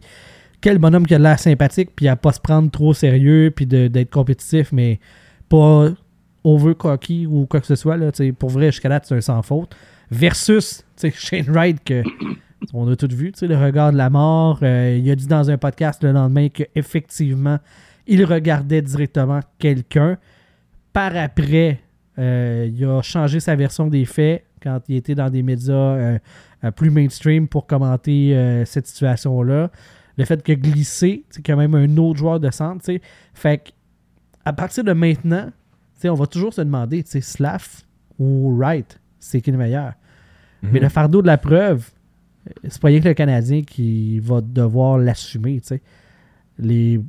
quel 0.62 0.78
bonhomme 0.78 1.08
qui 1.08 1.16
a 1.16 1.18
de 1.18 1.24
l'air 1.24 1.40
sympathique, 1.40 1.90
puis 1.96 2.08
à 2.08 2.16
pas 2.16 2.32
se 2.34 2.40
prendre 2.40 2.70
trop 2.70 2.94
sérieux, 2.94 3.52
puis 3.56 3.66
de- 3.66 3.88
d'être 3.88 4.12
compétitif, 4.12 4.72
mais 4.72 5.00
pas 5.50 5.90
over 6.44 6.76
cocky 6.76 7.26
ou 7.26 7.46
quoi 7.48 7.60
que 7.62 7.66
ce 7.66 7.76
soit. 7.76 7.98
Là, 7.98 8.12
pour 8.38 8.50
vrai, 8.50 8.68
jusqu'à 8.68 8.90
date, 8.90 9.06
c'est 9.08 9.16
un 9.16 9.22
sans 9.22 9.42
faute. 9.42 9.76
Versus 10.12 10.86
Shane 11.14 11.50
Wright, 11.50 11.84
que 11.84 12.04
on 12.74 12.92
a 12.92 12.96
tout 12.96 13.08
vu, 13.12 13.32
tu 13.32 13.40
sais, 13.40 13.48
le 13.48 13.58
regard 13.58 13.92
de 13.92 13.98
la 13.98 14.10
mort. 14.10 14.60
Euh, 14.64 14.98
il 15.02 15.10
a 15.10 15.16
dit 15.16 15.28
dans 15.28 15.50
un 15.50 15.58
podcast 15.58 16.04
le 16.04 16.12
lendemain 16.12 16.50
qu'effectivement, 16.50 17.60
il 18.08 18.24
regardait 18.26 18.82
directement 18.82 19.40
quelqu'un. 19.58 20.18
Par 20.94 21.16
après, 21.16 21.80
euh, 22.18 22.70
il 22.72 22.84
a 22.86 23.02
changé 23.02 23.40
sa 23.40 23.56
version 23.56 23.88
des 23.88 24.06
faits 24.06 24.46
quand 24.62 24.82
il 24.90 24.98
était 24.98 25.16
dans 25.16 25.30
des 25.30 25.42
médias 25.42 25.74
euh, 25.74 26.20
plus 26.76 26.90
mainstream 26.90 27.48
pour 27.48 27.66
commenter 27.66 28.64
cette 28.66 28.88
situation-là. 28.88 29.72
Le 30.18 30.26
fait 30.26 30.44
que 30.44 30.52
glisser, 30.52 31.24
c'est 31.30 31.42
quand 31.42 31.56
même 31.56 31.76
un 31.76 31.96
autre 31.96 32.20
joueur 32.20 32.42
de 32.42 32.52
centre. 32.52 32.84
tu 32.84 32.96
sais. 32.96 33.02
Fait 33.34 33.60
que, 33.60 33.70
à 34.44 34.52
partir 34.52 34.84
de 34.84 34.92
maintenant, 34.92 35.50
on 36.04 36.14
va 36.14 36.28
toujours 36.28 36.54
se 36.54 36.62
demander, 36.62 37.04
tu 37.04 37.12
sais, 37.12 37.22
Slav 37.22 37.84
ou 38.18 38.54
Wright, 38.58 39.00
c'est 39.20 39.40
qui 39.40 39.52
le 39.52 39.58
meilleur? 39.58 39.94
Mais 40.62 40.82
le 40.82 40.90
fardeau 40.90 41.22
de 41.22 41.28
la 41.28 41.38
preuve, 41.38 41.90
c'est 42.68 42.82
pas 42.82 42.88
rien 42.90 43.00
que 43.02 43.08
le 43.08 43.14
Canadien 43.14 43.62
qui 43.64 44.20
va 44.20 44.42
devoir 44.42 44.98
l'assumer. 44.98 45.60
tu 45.62 45.68
sais. 45.68 45.82
Les, 46.58 47.00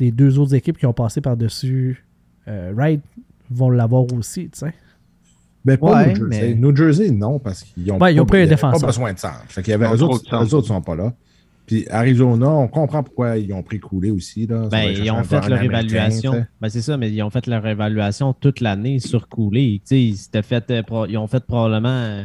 les 0.00 0.10
deux 0.10 0.38
autres 0.38 0.54
équipes 0.54 0.78
qui 0.78 0.86
ont 0.86 0.92
passé 0.92 1.20
par-dessus 1.20 2.04
euh, 2.48 2.72
Wright 2.74 3.00
vont 3.50 3.70
l'avoir 3.70 4.04
aussi. 4.12 4.48
tu 4.50 4.58
sais. 4.60 4.74
Mais 5.64 5.76
pas 5.76 5.92
Ouais, 6.04 6.12
New 6.14 6.30
Jersey. 6.30 6.48
mais- 6.48 6.54
New 6.54 6.76
Jersey, 6.76 7.10
non, 7.10 7.38
parce 7.38 7.62
qu'ils 7.64 7.90
ont, 7.92 7.98
Ouais, 7.98 8.14
ils 8.14 8.20
ont 8.20 8.24
pas, 8.24 8.32
pris 8.32 8.40
un 8.40 8.44
ils 8.44 8.48
défenseur. 8.48 8.80
pas 8.80 8.86
besoin 8.86 9.12
de 9.12 9.18
centre. 9.18 9.44
Fait 9.48 9.62
qu'il 9.62 9.70
y 9.72 9.74
avait, 9.74 9.86
eux, 9.86 10.02
autres, 10.02 10.24
eux 10.34 10.54
autres 10.54 10.66
sont 10.66 10.80
pas 10.82 10.94
là. 10.96 11.12
Puis 11.66 11.86
Arizona, 11.90 12.48
on 12.48 12.66
comprend 12.66 13.02
pourquoi 13.02 13.36
ils 13.36 13.52
ont 13.52 13.62
pris 13.62 13.78
Coulé 13.78 14.10
aussi. 14.10 14.46
Là. 14.46 14.68
Ben, 14.70 14.84
ils 14.88 15.10
ont 15.10 15.18
un 15.18 15.22
fait 15.22 15.46
leur 15.46 15.62
évaluation. 15.62 16.46
Ben, 16.62 16.70
c'est 16.70 16.80
ça, 16.80 16.96
mais 16.96 17.12
ils 17.12 17.22
ont 17.22 17.28
fait 17.28 17.46
leur 17.46 17.66
évaluation 17.66 18.32
toute 18.32 18.60
l'année 18.60 19.00
sur 19.00 19.28
sais, 19.84 20.02
ils, 20.02 20.16
s'étaient 20.16 20.40
fait, 20.40 20.70
euh, 20.70 20.82
ils 21.10 21.18
ont 21.18 21.26
fait 21.26 21.44
probablement, 21.44 21.88
euh, 21.90 22.24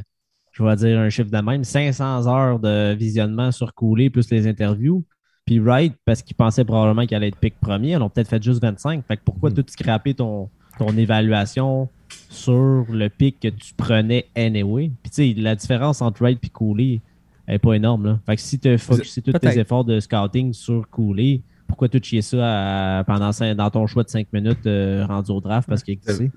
je 0.54 0.64
vais 0.64 0.76
dire 0.78 1.00
un 1.00 1.10
chiffre 1.10 1.30
de 1.32 1.38
même, 1.42 1.64
500 1.64 2.28
heures 2.28 2.60
de 2.60 2.94
visionnement 2.94 3.52
sur 3.52 3.74
Cooley 3.74 4.10
plus 4.10 4.30
les 4.32 4.48
interviews. 4.48 5.04
Puis 5.46 5.60
Wright, 5.60 5.94
parce 6.06 6.22
qu'ils 6.22 6.38
pensaient 6.38 6.64
probablement 6.64 7.06
qu'il 7.06 7.18
allait 7.18 7.28
être 7.28 7.38
pick 7.40 7.60
premier, 7.60 7.92
ils 7.92 8.02
ont 8.02 8.10
peut-être 8.10 8.30
fait 8.30 8.42
juste 8.42 8.62
25. 8.62 9.04
Fait 9.08 9.18
que 9.18 9.22
pourquoi 9.26 9.50
Hmm. 9.50 9.56
tout 9.56 9.66
scraper 9.68 10.14
ton, 10.14 10.48
ton 10.80 10.96
évaluation 10.96 11.90
sur 12.30 12.86
le 12.90 13.08
pick 13.10 13.40
que 13.42 13.48
tu 13.50 13.74
prenais 13.76 14.26
anyway? 14.36 14.92
Puis 15.02 15.12
tu 15.12 15.34
sais, 15.36 15.42
la 15.42 15.56
différence 15.56 16.02
entre 16.02 16.22
Wright 16.22 16.40
et 16.44 16.50
Cooley 16.50 17.02
n'est 17.48 17.60
pas 17.60 17.74
énorme. 17.74 18.06
Là. 18.06 18.20
Fait 18.26 18.36
que 18.36 18.42
si 18.42 18.58
tu 18.60 18.70
as 18.70 18.78
focusé 18.78 19.22
tous 19.22 19.34
tes 19.34 19.60
efforts 19.60 19.84
de 19.84 20.00
scouting 20.00 20.54
sur 20.54 20.88
Cooley, 20.90 21.42
pourquoi 21.68 21.90
tout 21.90 22.00
chier 22.02 22.22
ça 22.22 23.00
à- 23.00 23.04
pendant 23.04 23.32
dans 23.56 23.70
ton 23.70 23.88
choix 23.88 24.04
de 24.04 24.10
5 24.10 24.28
minutes 24.32 24.66
euh, 24.68 25.06
rendu 25.06 25.32
au 25.32 25.42
draft 25.42 25.68
parce 25.68 25.84
qu'il 25.84 25.98
glissé? 26.00 26.32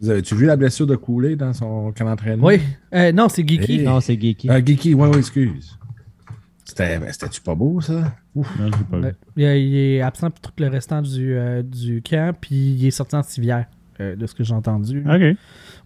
Vous 0.00 0.10
avez-tu 0.10 0.34
vu 0.36 0.46
la 0.46 0.56
blessure 0.56 0.86
de 0.86 0.94
Coulé 0.96 1.34
dans 1.36 1.52
son 1.52 1.92
camp 1.92 2.04
d'entraînement? 2.04 2.46
Oui. 2.46 2.60
Euh, 2.94 3.10
non, 3.12 3.28
c'est 3.28 3.46
Geeky. 3.46 3.82
Non, 3.82 4.00
c'est 4.00 4.20
Geeky. 4.20 4.48
Ah, 4.50 4.64
Geeky, 4.64 4.94
ouais, 4.94 5.08
ouais, 5.08 5.18
excuse. 5.18 5.76
C'était, 6.64 6.98
ben, 6.98 7.08
c'était-tu 7.10 7.40
pas 7.40 7.54
beau, 7.54 7.80
ça? 7.80 8.14
Ouf. 8.34 8.48
Non, 8.60 8.66
j'ai 8.66 8.84
pas 8.84 8.96
vu. 8.98 9.04
Ouais. 9.04 9.14
Il, 9.60 9.76
est- 9.76 10.00
absent 10.02 10.30
pour 10.30 10.40
tout 10.40 10.52
le 10.62 10.68
restant 10.68 11.02
du, 11.02 11.34
euh, 11.34 11.62
du 11.62 12.02
camp, 12.02 12.34
puis 12.38 12.54
il 12.78 12.86
est 12.86 12.90
sorti 12.92 13.16
en 13.16 13.22
civière, 13.22 13.64
euh, 14.00 14.14
de 14.14 14.26
ce 14.26 14.34
que 14.34 14.44
j'ai 14.44 14.54
entendu. 14.54 15.02
OK. 15.08 15.36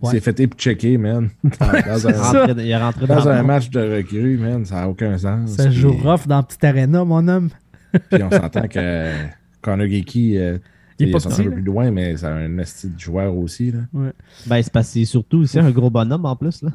Il 0.04 0.08
s'est 0.08 0.20
fait 0.20 0.40
épichecker, 0.40 0.98
man. 0.98 1.30
Dans, 1.44 1.66
dans 1.68 1.78
Il 1.78 1.86
est 1.86 2.14
un, 2.16 2.20
rentré- 2.20 2.54
il 2.64 2.70
est 2.70 2.76
rentré 2.76 3.06
dans 3.06 3.14
dans 3.14 3.28
un 3.28 3.36
le 3.40 3.46
match 3.46 3.70
de 3.70 3.80
recrue, 3.96 4.36
man, 4.36 4.64
ça 4.66 4.80
n'a 4.80 4.88
aucun 4.88 5.16
sens. 5.16 5.50
Ça 5.52 5.70
joue 5.70 5.92
rough 5.92 6.26
dans 6.26 6.38
la 6.38 6.42
petite 6.42 6.64
arena, 6.64 7.04
mon 7.04 7.26
homme. 7.28 7.48
Puis 8.10 8.22
on 8.22 8.30
s'entend 8.30 8.66
que 8.66 9.12
Connor 9.60 9.86
Geeky, 9.86 10.36
euh, 10.38 10.58
Il 11.02 11.08
est 11.08 11.10
Il 11.10 11.12
pas 11.12 11.18
petit, 11.18 11.40
un 11.40 11.44
peu 11.44 11.50
plus 11.52 11.62
loin, 11.62 11.90
mais 11.90 12.16
c'est 12.16 12.26
un 12.26 12.58
esti 12.58 12.88
de 12.88 12.98
joueur 12.98 13.36
aussi. 13.36 13.70
Là. 13.72 13.80
Ben, 14.46 14.62
c'est 14.62 14.72
parce 14.72 14.86
que 14.88 14.92
c'est 14.94 15.04
surtout 15.04 15.38
aussi 15.38 15.58
un 15.58 15.70
gros 15.70 15.90
bonhomme 15.90 16.24
en 16.24 16.36
plus. 16.36 16.62
Là. 16.62 16.70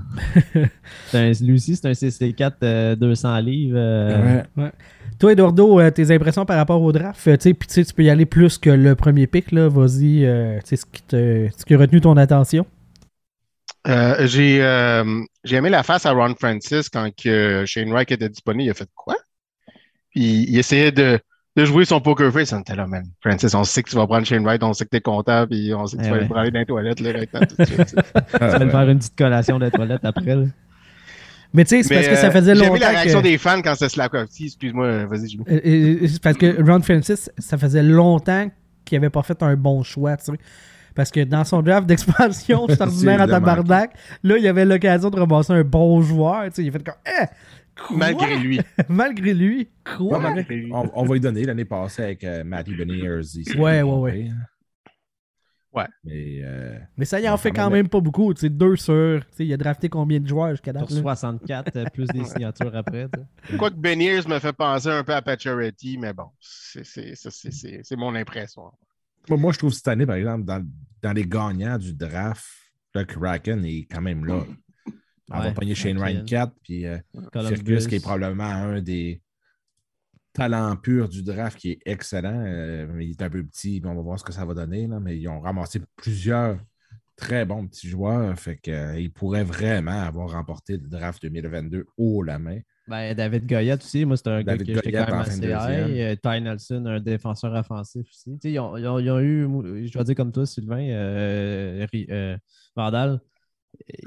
C'est 1.07 1.17
un- 1.17 1.45
lui 1.45 1.53
aussi, 1.55 1.75
c'est 1.75 1.87
un 1.87 1.91
CC4 1.93 2.51
euh, 2.63 2.95
200 2.95 3.39
livres. 3.39 3.77
euh, 3.77 4.41
Ouais. 4.57 4.71
Toi, 5.19 5.31
Eduardo, 5.33 5.79
euh, 5.79 5.89
tes 5.91 6.11
impressions 6.13 6.45
par 6.45 6.57
rapport 6.57 6.81
au 6.81 6.91
draft, 6.91 7.27
euh, 7.27 7.35
tu 7.37 7.43
sais, 7.49 7.53
puis 7.53 7.67
tu 7.67 7.73
sais, 7.73 7.83
tu 7.85 7.93
peux 7.93 8.03
y 8.03 8.09
aller 8.09 8.25
plus 8.25 8.57
que 8.57 8.69
le 8.69 8.93
premier 8.95 9.25
pick, 9.27 9.51
là. 9.51 9.67
Vas-y, 9.67 10.25
euh, 10.25 10.59
ce 10.63 10.75
qui, 10.75 11.01
te- 11.03 11.47
ce 11.57 11.65
qui 11.65 11.73
a 11.73 11.77
retenu 11.77 12.01
ton 12.01 12.15
attention. 12.17 12.65
Euh, 13.87 14.27
j'ai 14.27 14.61
euh, 14.61 15.21
j'ai 15.45 15.55
aimé 15.55 15.69
la 15.69 15.81
face 15.81 16.05
à 16.05 16.11
Ron 16.11 16.35
Francis 16.37 16.89
quand 16.89 17.09
que 17.15 17.63
Shane 17.65 17.89
Wright 17.91 18.11
était 18.11 18.27
disponible. 18.29 18.63
Il 18.65 18.69
a 18.69 18.73
fait 18.73 18.89
quoi? 18.95 19.15
Puis 20.09 20.45
il 20.49 20.57
essayait 20.57 20.91
de, 20.91 21.19
de 21.57 21.65
jouer 21.65 21.85
son 21.85 21.99
poker 21.99 22.31
face. 22.31 22.53
On 22.53 22.59
était 22.59 22.75
là, 22.75 22.85
man. 22.85 23.03
Francis, 23.19 23.53
on 23.55 23.63
sait 23.63 23.81
que 23.81 23.89
tu 23.89 23.95
vas 23.95 24.05
prendre 24.05 24.25
Shane 24.25 24.43
Wright, 24.45 24.61
on 24.63 24.73
sait 24.73 24.85
que 24.85 24.91
t'es 24.91 25.01
content, 25.01 25.47
puis 25.47 25.73
on 25.73 25.87
sait 25.87 25.97
que 25.97 26.03
tu 26.03 26.07
Eh 26.07 26.11
vas 26.11 26.15
aller 26.17 26.29
ouais. 26.29 26.51
dans 26.51 26.59
les 26.59 26.65
toilettes 26.65 26.99
là, 26.99 27.13
maintenant, 27.13 27.39
tout 27.41 27.55
de 27.57 27.65
suite. 27.65 27.95
Tu 28.31 28.37
vas 28.39 28.69
faire 28.69 28.89
une 28.89 28.99
petite 28.99 29.17
collation 29.17 29.57
de 29.57 29.69
toilette 29.69 30.05
après. 30.05 30.35
là. 30.35 30.43
Mais 31.53 31.63
tu 31.65 31.69
sais, 31.69 31.83
c'est 31.83 31.95
parce 31.95 32.07
que 32.07 32.15
ça 32.15 32.27
euh, 32.27 32.31
faisait 32.31 32.55
J'ai 32.55 32.61
longtemps 32.61 32.75
aimé 32.75 32.79
la 32.81 32.89
réaction 32.89 33.19
que... 33.21 33.27
des 33.27 33.37
fans 33.37 33.61
quand 33.63 33.73
c'était 33.73 33.89
Slavkovski. 33.89 34.45
Excuse-moi, 34.45 35.05
vas-y, 35.05 35.29
Jimmy. 35.29 35.43
Euh, 35.49 35.59
euh, 35.65 36.07
c'est 36.07 36.21
parce 36.21 36.37
que 36.37 36.61
Ron 36.61 36.81
Francis, 36.81 37.31
ça 37.37 37.57
faisait 37.57 37.83
longtemps 37.83 38.49
qu'il 38.85 38.97
avait 38.97 39.09
pas 39.09 39.23
fait 39.23 39.41
un 39.41 39.55
bon 39.55 39.81
choix, 39.81 40.15
tu 40.17 40.25
sais. 40.25 40.37
Parce 40.93 41.09
que 41.11 41.23
dans 41.23 41.43
son 41.43 41.61
draft 41.61 41.87
d'expansion, 41.87 42.67
ordinaire 42.79 43.21
à 43.21 43.27
tabarnak. 43.27 43.91
Là, 44.23 44.37
il 44.37 44.47
avait 44.47 44.65
l'occasion 44.65 45.09
de 45.09 45.19
ramasser 45.19 45.53
un 45.53 45.63
bon 45.63 46.01
joueur, 46.01 46.45
tu 46.45 46.51
sais. 46.55 46.63
Il 46.63 46.69
a 46.69 46.71
fait 46.71 46.83
comme, 46.83 46.95
eh, 47.05 47.25
quoi? 47.77 47.97
Malgré 47.97 48.37
lui. 48.37 48.59
Malgré 48.89 49.33
lui? 49.33 49.69
Quoi? 49.97 50.19
Malgré 50.19 50.55
lui. 50.55 50.71
on, 50.73 50.89
on 50.93 51.05
va 51.05 51.13
lui 51.13 51.19
donner 51.21 51.43
l'année 51.43 51.65
passée 51.65 52.03
avec 52.03 52.23
euh, 52.23 52.43
Matty 52.43 52.75
Beniers. 52.75 53.21
Ouais, 53.57 53.81
ouais, 53.81 53.83
ouais. 53.83 54.31
Ouais. 55.73 55.85
Mais 56.03 56.39
euh, 56.43 56.79
Mais 56.97 57.05
ça, 57.05 57.19
il 57.19 57.29
en 57.29 57.37
fait 57.37 57.51
quand 57.51 57.63
quand 57.65 57.69
même. 57.69 57.83
même 57.83 57.89
pas 57.89 57.99
beaucoup, 57.99 58.33
tu 58.33 58.41
sais. 58.41 58.49
Deux 58.49 58.75
sur. 58.77 59.21
Tu 59.29 59.35
sais, 59.35 59.45
il 59.45 59.53
a 59.53 59.57
drafté 59.57 59.89
combien 59.89 60.19
de 60.19 60.27
joueurs 60.27 60.51
jusqu'à 60.51 60.73
date? 60.73 60.87
Sur 60.87 60.95
là? 61.05 61.15
64, 61.15 61.75
euh, 61.75 61.85
plus 61.93 62.07
des 62.07 62.23
signatures 62.23 62.75
après. 62.75 63.07
Quoique 63.57 63.75
Beniers 63.75 64.21
me 64.27 64.39
fait 64.39 64.53
penser 64.53 64.89
un 64.89 65.03
peu 65.03 65.13
à 65.13 65.21
Pacioretty, 65.21 65.97
mais 65.99 66.13
bon, 66.13 66.29
c'est 66.39 67.95
mon 67.95 68.15
impression. 68.15 68.71
moi, 69.29 69.37
moi, 69.37 69.51
je 69.53 69.59
trouve 69.59 69.73
cette 69.73 69.87
année, 69.87 70.05
par 70.05 70.15
exemple, 70.15 70.45
dans, 70.45 70.65
dans 71.03 71.13
les 71.13 71.25
gagnants 71.27 71.77
du 71.77 71.93
draft, 71.93 72.45
le 72.95 73.03
Kraken 73.03 73.63
est 73.65 73.87
quand 73.91 74.01
même 74.01 74.25
là. 74.25 74.43
On 74.47 74.66
va 75.29 75.49
Ouais, 75.49 75.75
Shane. 75.75 75.97
Ryan 76.01 76.25
4, 76.25 76.53
puis 76.63 76.85
euh. 76.85 76.97
Circus, 77.47 77.87
qui 77.87 77.95
est 77.95 77.99
probablement 77.99 78.43
un 78.45 78.81
des 78.81 79.21
talents 80.33 80.75
purs 80.75 81.09
du 81.09 81.23
draft, 81.23 81.57
qui 81.57 81.71
est 81.71 81.79
excellent. 81.85 82.43
Euh, 82.45 82.87
mais 82.93 83.05
il 83.07 83.11
est 83.11 83.21
un 83.21 83.29
peu 83.29 83.43
petit, 83.43 83.81
puis 83.81 83.89
on 83.89 83.95
va 83.95 84.01
voir 84.01 84.19
ce 84.19 84.23
que 84.23 84.31
ça 84.33 84.45
va 84.45 84.53
donner. 84.53 84.87
Là, 84.87 84.99
mais 84.99 85.17
ils 85.17 85.27
ont 85.27 85.39
ramassé 85.39 85.81
plusieurs 85.95 86.59
très 87.15 87.45
bons 87.45 87.67
petits 87.67 87.89
joueurs. 87.89 88.37
Fait 88.39 88.57
qu'ils 88.57 89.11
pourraient 89.11 89.43
vraiment 89.43 90.03
avoir 90.03 90.31
remporté 90.31 90.73
le 90.73 90.87
draft 90.87 91.21
2022 91.23 91.85
haut 91.97 92.21
la 92.23 92.37
main. 92.37 92.59
Ben, 92.87 93.13
David 93.15 93.49
Goyette 93.49 93.83
aussi, 93.83 94.05
moi, 94.05 94.15
c'est 94.15 94.27
un 94.29 94.43
David 94.43 94.67
gars 94.67 94.73
que 94.75 94.79
j'étais 94.85 94.91
quand 94.97 95.07
même 95.11 95.19
en 95.19 95.23
fin 95.25 95.37
de 95.37 95.51
assez 95.51 95.73
high. 95.73 95.99
Euh, 95.99 96.15
Ty 96.15 96.41
Nelson, 96.41 96.85
un 96.85 96.99
défenseur 97.01 97.53
offensif 97.53 98.05
aussi. 98.09 98.39
Ils 98.43 98.59
ont, 98.59 98.77
ils 98.77 98.87
ont- 98.87 98.99
ils 98.99 99.09
ont 99.11 99.19
eu, 99.19 99.87
je 99.87 99.97
vais 99.97 100.03
dire 100.05 100.15
comme 100.15 100.31
toi, 100.31 100.45
Sylvain, 100.45 100.87
euh, 100.89 101.85
euh, 102.09 102.37
Vandal. 102.75 103.19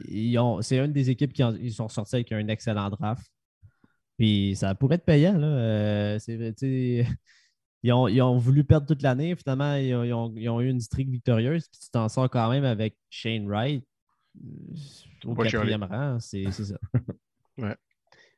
Ils 0.09 0.39
ont- 0.39 0.63
C'est 0.63 0.79
une 0.79 0.93
des 0.93 1.11
équipes 1.11 1.33
qui 1.33 1.43
en- 1.45 1.55
ils 1.57 1.73
sont 1.73 1.89
sortis 1.89 2.17
avec 2.17 2.33
un 2.33 2.47
excellent 2.49 2.91
draft. 2.91 3.27
Puis 4.19 4.55
ça 4.57 4.75
pourrait 4.75 4.97
être 4.97 5.05
payant. 5.05 5.37
Là. 5.39 5.47
Euh, 5.47 6.19
c'est 6.19 6.37
vrai, 6.37 6.53
tu 6.53 6.67
sais, 6.67 7.07
ils, 7.83 7.93
ont, 7.93 8.07
ils 8.09 8.21
ont 8.21 8.37
voulu 8.39 8.65
perdre 8.65 8.87
toute 8.87 9.03
l'année. 9.03 9.35
Finalement, 9.37 9.75
ils 9.77 9.95
ont, 9.95 10.05
ils 10.05 10.13
ont- 10.13 10.35
ils 10.37 10.49
ont 10.49 10.61
eu 10.61 10.69
une 10.69 10.81
streak 10.81 11.09
victorieuse. 11.09 11.69
Puis 11.69 11.81
tu 11.81 11.91
t'en 11.91 12.09
sors 12.09 12.29
quand 12.29 12.51
même 12.51 12.65
avec 12.65 12.97
Shane 13.09 13.47
Wright 13.49 13.85
euh, 14.39 14.75
au 15.25 15.35
Pas 15.35 15.45
quatrième 15.45 15.85
rang. 15.85 16.19
C'est 16.21 16.51
c'est 16.53 16.65
ça. 16.65 16.79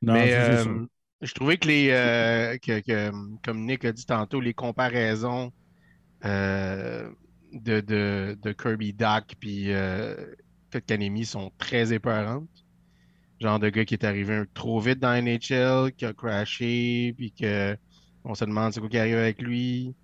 Non, 0.01 0.13
Mais 0.13 0.33
euh, 0.33 0.85
je 1.21 1.33
trouvais 1.33 1.55
que 1.57 1.67
les, 1.67 1.89
euh, 1.91 2.57
que, 2.57 2.81
que, 2.81 3.09
comme 3.41 3.65
Nick 3.65 3.85
a 3.85 3.93
dit 3.93 4.05
tantôt, 4.05 4.41
les 4.41 4.53
comparaisons 4.53 5.53
euh, 6.25 7.09
de, 7.53 7.79
de, 7.79 8.37
de 8.41 8.51
Kirby 8.51 8.91
Doc 8.93 9.35
puis 9.39 9.71
euh, 9.71 10.15
Kanemi 10.79 11.25
sont 11.25 11.51
très 11.57 11.93
épeurantes. 11.93 12.49
Genre 13.39 13.59
de 13.59 13.69
gars 13.69 13.85
qui 13.85 13.95
est 13.95 14.05
arrivé 14.05 14.43
trop 14.53 14.79
vite 14.79 14.99
dans 14.99 15.13
NHL, 15.13 15.91
qui 15.93 16.05
a 16.05 16.13
crashé, 16.13 17.13
puis 17.17 17.31
que 17.31 17.77
on 18.23 18.35
se 18.35 18.45
demande 18.45 18.73
c'est 18.73 18.79
quoi 18.79 18.89
qui 18.89 18.97
arrive 18.97 19.17
avec 19.17 19.41
lui. 19.41 19.95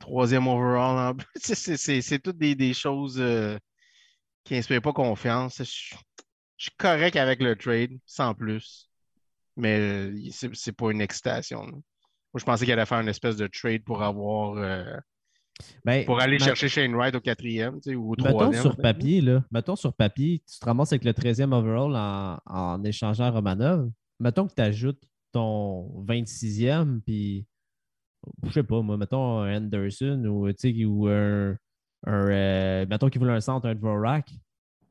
Troisième 0.00 0.48
overall 0.48 1.14
en. 1.14 1.16
C'est- 1.36 2.18
toutes 2.18 2.38
des, 2.38 2.74
choses 2.74 3.20
euh, 3.20 3.58
qui 4.44 4.54
n'inspirent 4.54 4.82
pas 4.82 4.92
confiance. 4.92 5.58
Je, 5.58 5.96
suis 6.58 6.70
correct 6.78 7.16
avec 7.16 7.40
le 7.40 7.54
trade, 7.56 7.92
sans 8.06 8.34
plus. 8.34 8.90
Mais 9.56 9.78
euh, 9.78 10.30
c'est 10.30 10.72
pas 10.72 10.90
une 10.90 11.00
excitation. 11.00 11.64
Moi, 11.66 12.40
je 12.40 12.44
pensais 12.44 12.64
qu'il 12.64 12.72
allait 12.72 12.86
faire 12.86 13.00
une 13.00 13.08
espèce 13.08 13.36
de 13.36 13.46
trade 13.46 13.84
pour 13.84 14.02
avoir 14.02 14.56
euh, 14.56 14.96
Ben, 15.84 16.04
pour 16.04 16.20
aller 16.20 16.38
ma- 16.38 16.44
chercher 16.44 16.68
Shane 16.68 16.94
Wright 16.94 17.14
au 17.14 17.20
quatrième, 17.20 17.76
tu 17.80 17.90
sais, 17.90 17.94
ou 17.94 18.12
au 18.12 18.16
Mettons 18.18 18.30
troisième. 18.38 18.62
sur 18.62 18.76
papier, 18.76 19.20
là. 19.20 19.44
Mettons 19.50 19.76
sur 19.76 19.94
papier, 19.94 20.42
tu 20.50 20.58
te 20.58 20.64
ramasses 20.64 20.92
avec 20.92 21.04
le 21.04 21.12
13e 21.12 21.52
overall 21.52 21.94
en, 21.96 22.38
en 22.46 22.84
échangeant 22.84 23.30
Romanov. 23.32 23.90
Mettons 24.20 24.46
que 24.46 24.54
tu 24.54 24.62
ajoutes 24.62 25.02
ton 25.32 26.04
26e, 26.04 27.00
puis 27.00 27.46
je 28.44 28.50
sais 28.52 28.62
pas, 28.62 28.82
moi, 28.82 28.96
mettons 28.96 29.40
un 29.40 29.56
Anderson 29.56 30.22
ou, 30.26 30.50
tu 30.52 30.72
sais, 30.78 30.84
ou 30.84 31.06
un. 31.08 31.56
un 32.06 32.28
euh, 32.30 32.86
mettons 32.88 33.08
qu'il 33.08 33.20
voulait 33.20 33.32
un 33.32 33.40
centre, 33.40 33.66
un 33.66 33.74
Dvorak. 33.74 34.30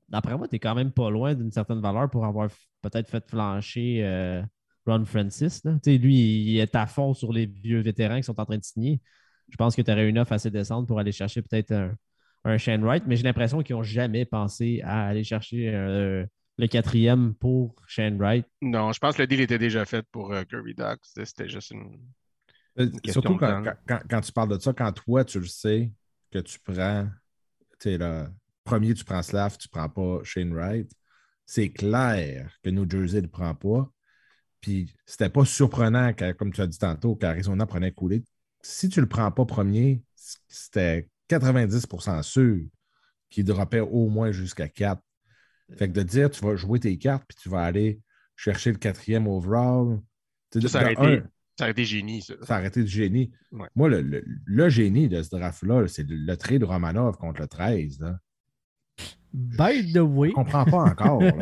D'après 0.10 0.38
moi, 0.38 0.48
tu 0.48 0.56
es 0.56 0.60
quand 0.60 0.76
même 0.76 0.92
pas 0.92 1.10
loin 1.10 1.34
d'une 1.34 1.52
certaine 1.52 1.82
valeur 1.82 2.10
pour 2.10 2.26
avoir 2.26 2.50
peut-être 2.82 3.10
fait 3.10 3.28
flancher 3.28 4.04
euh, 4.04 4.42
Ron 4.86 5.04
Francis. 5.06 5.64
là. 5.64 5.78
Lui, 5.86 6.44
il 6.54 6.58
est 6.60 6.76
à 6.76 6.86
fond 6.86 7.14
sur 7.14 7.34
les 7.34 7.48
vieux 7.48 7.82
vétérans 7.82 8.18
qui 8.18 8.24
sont 8.24 8.40
en 8.40 8.46
train 8.46 8.58
de 8.58 8.64
signer. 8.64 9.02
Je 9.50 9.58
pense 9.58 9.76
que 9.76 9.82
tu 9.82 9.92
aurais 9.92 10.08
une 10.10 10.18
offre 10.18 10.34
assez 10.34 10.52
décente 10.52 10.88
pour 10.88 11.00
aller 11.00 11.12
chercher 11.12 11.42
peut-être 11.42 11.72
un, 11.72 11.96
un 12.46 12.58
Shane 12.58 12.84
Wright, 12.84 13.04
mais 13.08 13.16
j'ai 13.16 13.24
l'impression 13.24 13.62
qu'ils 13.62 13.76
n'ont 13.76 13.84
jamais 13.84 14.26
pensé 14.26 14.82
à 14.84 15.08
aller 15.08 15.24
chercher 15.24 15.74
euh, 15.74 16.26
le 16.58 16.68
quatrième 16.68 17.34
pour 17.36 17.76
Shane 17.88 18.18
Wright. 18.18 18.46
Non, 18.62 18.92
je 18.92 19.00
pense 19.00 19.16
que 19.16 19.22
le 19.22 19.28
deal 19.28 19.42
était 19.42 19.60
déjà 19.60 19.86
fait 19.86 20.06
pour 20.12 20.34
euh, 20.34 20.44
Kirby 20.44 20.74
Doc. 20.74 21.00
C'était 21.04 21.50
juste 21.50 21.72
une. 21.72 22.00
Euh, 22.80 22.90
Surtout 23.10 23.38
quand, 23.38 23.64
quand- 24.10 24.22
tu 24.22 24.32
parles 24.32 24.50
de 24.50 24.60
ça, 24.60 24.74
quand 24.74 24.92
toi, 24.92 25.24
tu 25.24 25.40
le 25.40 25.46
sais 25.46 25.92
que 26.32 26.40
tu 26.40 26.60
prends, 26.60 27.08
tu 27.80 27.90
sais, 27.92 27.98
là, 27.98 28.30
premier, 28.64 28.94
tu 28.94 29.06
prends 29.06 29.22
Slav, 29.22 29.58
tu 29.58 29.70
prends 29.70 29.88
pas 29.90 30.20
Shane 30.24 30.54
Wright, 30.54 30.92
c'est 31.46 31.70
clair 31.70 32.52
que 32.64 32.70
New 32.70 32.90
Jersey 32.90 33.18
ne 33.18 33.22
le 33.28 33.32
prend 33.32 33.56
pas. 33.56 33.90
Puis 34.60 34.94
c'était 35.06 35.30
pas 35.30 35.46
surprenant, 35.46 36.12
comme 36.38 36.52
tu 36.52 36.62
as 36.62 36.68
dit 36.68 36.80
tantôt, 36.80 37.16
qu'Arizona 37.16 37.66
prenait 37.66 37.92
coulé. 37.92 38.24
Si 38.68 38.90
tu 38.90 39.00
le 39.00 39.06
prends 39.08 39.30
pas 39.32 39.46
premier, 39.46 40.02
c'était 40.48 41.08
90% 41.30 42.24
sûr 42.24 42.62
qu'il 43.30 43.46
droppait 43.46 43.80
au 43.80 44.10
moins 44.10 44.32
jusqu'à 44.32 44.68
4. 44.68 45.00
Fait 45.78 45.88
que 45.88 45.94
de 45.94 46.02
dire, 46.02 46.32
tu 46.32 46.44
vas 46.44 46.56
jouer 46.56 46.80
tes 46.80 46.98
cartes, 46.98 47.24
puis 47.28 47.38
tu 47.42 47.48
vas 47.50 47.62
aller 47.64 48.00
chercher 48.36 48.72
le 48.72 48.78
quatrième 48.78 49.28
overall. 49.28 50.00
Ça, 50.52 50.62
ça 50.68 50.80
de 50.80 50.98
aurait 50.98 51.24
été- 51.64 51.86
génie, 51.86 52.22
ça. 52.22 52.34
ça 52.42 52.58
aurait 52.58 52.68
été 52.68 52.82
du 52.84 52.90
génie. 52.90 53.32
Ouais. 53.52 53.68
Moi, 53.76 53.88
le, 53.90 54.02
le- 54.02 54.24
le 54.46 54.70
génie 54.70 55.10
de 55.10 55.22
ce 55.22 55.30
draft-là, 55.30 55.88
c'est 55.88 56.08
le, 56.10 56.16
le 56.16 56.36
trade 56.38 56.62
de 56.62 56.66
Romanov 56.66 57.18
contre 57.18 57.42
le 57.42 57.48
13. 57.48 58.00
Là. 58.00 58.20
By 59.34 59.92
the 59.94 59.98
way, 59.98 60.30
Je 60.30 60.34
comprends 60.34 60.66
pas 60.66 60.84
encore. 60.86 61.22
là. 61.22 61.34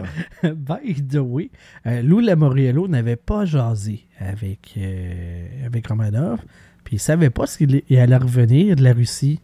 by 0.55 0.95
the 1.07 1.15
way, 1.19 1.51
euh, 1.85 2.01
Lou 2.01 2.19
Lamoriello 2.19 2.87
n'avait 2.87 3.15
pas 3.15 3.45
jasé 3.45 4.07
avec, 4.19 4.73
euh, 4.77 5.65
avec 5.65 5.87
Romanov, 5.87 6.43
il 6.94 6.99
savait 6.99 7.30
pas 7.30 7.45
s'il 7.48 7.82
il 7.90 7.98
allait 7.99 8.18
revenir 8.18 8.76
de 8.76 8.84
la 8.84 8.94
Russie. 8.94 9.40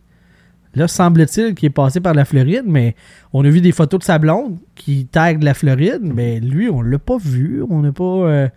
Là, 0.76 0.88
semble-t-il 0.88 1.56
qu'il 1.56 1.66
est 1.68 1.72
passé 1.72 2.00
par 2.00 2.14
la 2.14 2.26
Floride, 2.26 2.64
mais 2.66 2.96
on 3.34 3.44
a 3.44 3.50
vu 3.50 3.60
des 3.60 3.72
photos 3.72 4.00
de 4.00 4.04
sa 4.04 4.20
blonde 4.20 4.58
qui 4.76 5.08
tague 5.08 5.42
la 5.42 5.54
Floride, 5.56 6.02
mais 6.04 6.40
lui, 6.40 6.70
on 6.70 6.82
l'a 6.82 7.00
pas 7.00 7.18
vu. 7.18 7.64
On 7.70 7.82
n'a 7.82 7.92
pas. 7.92 8.04
euh, 8.04 8.48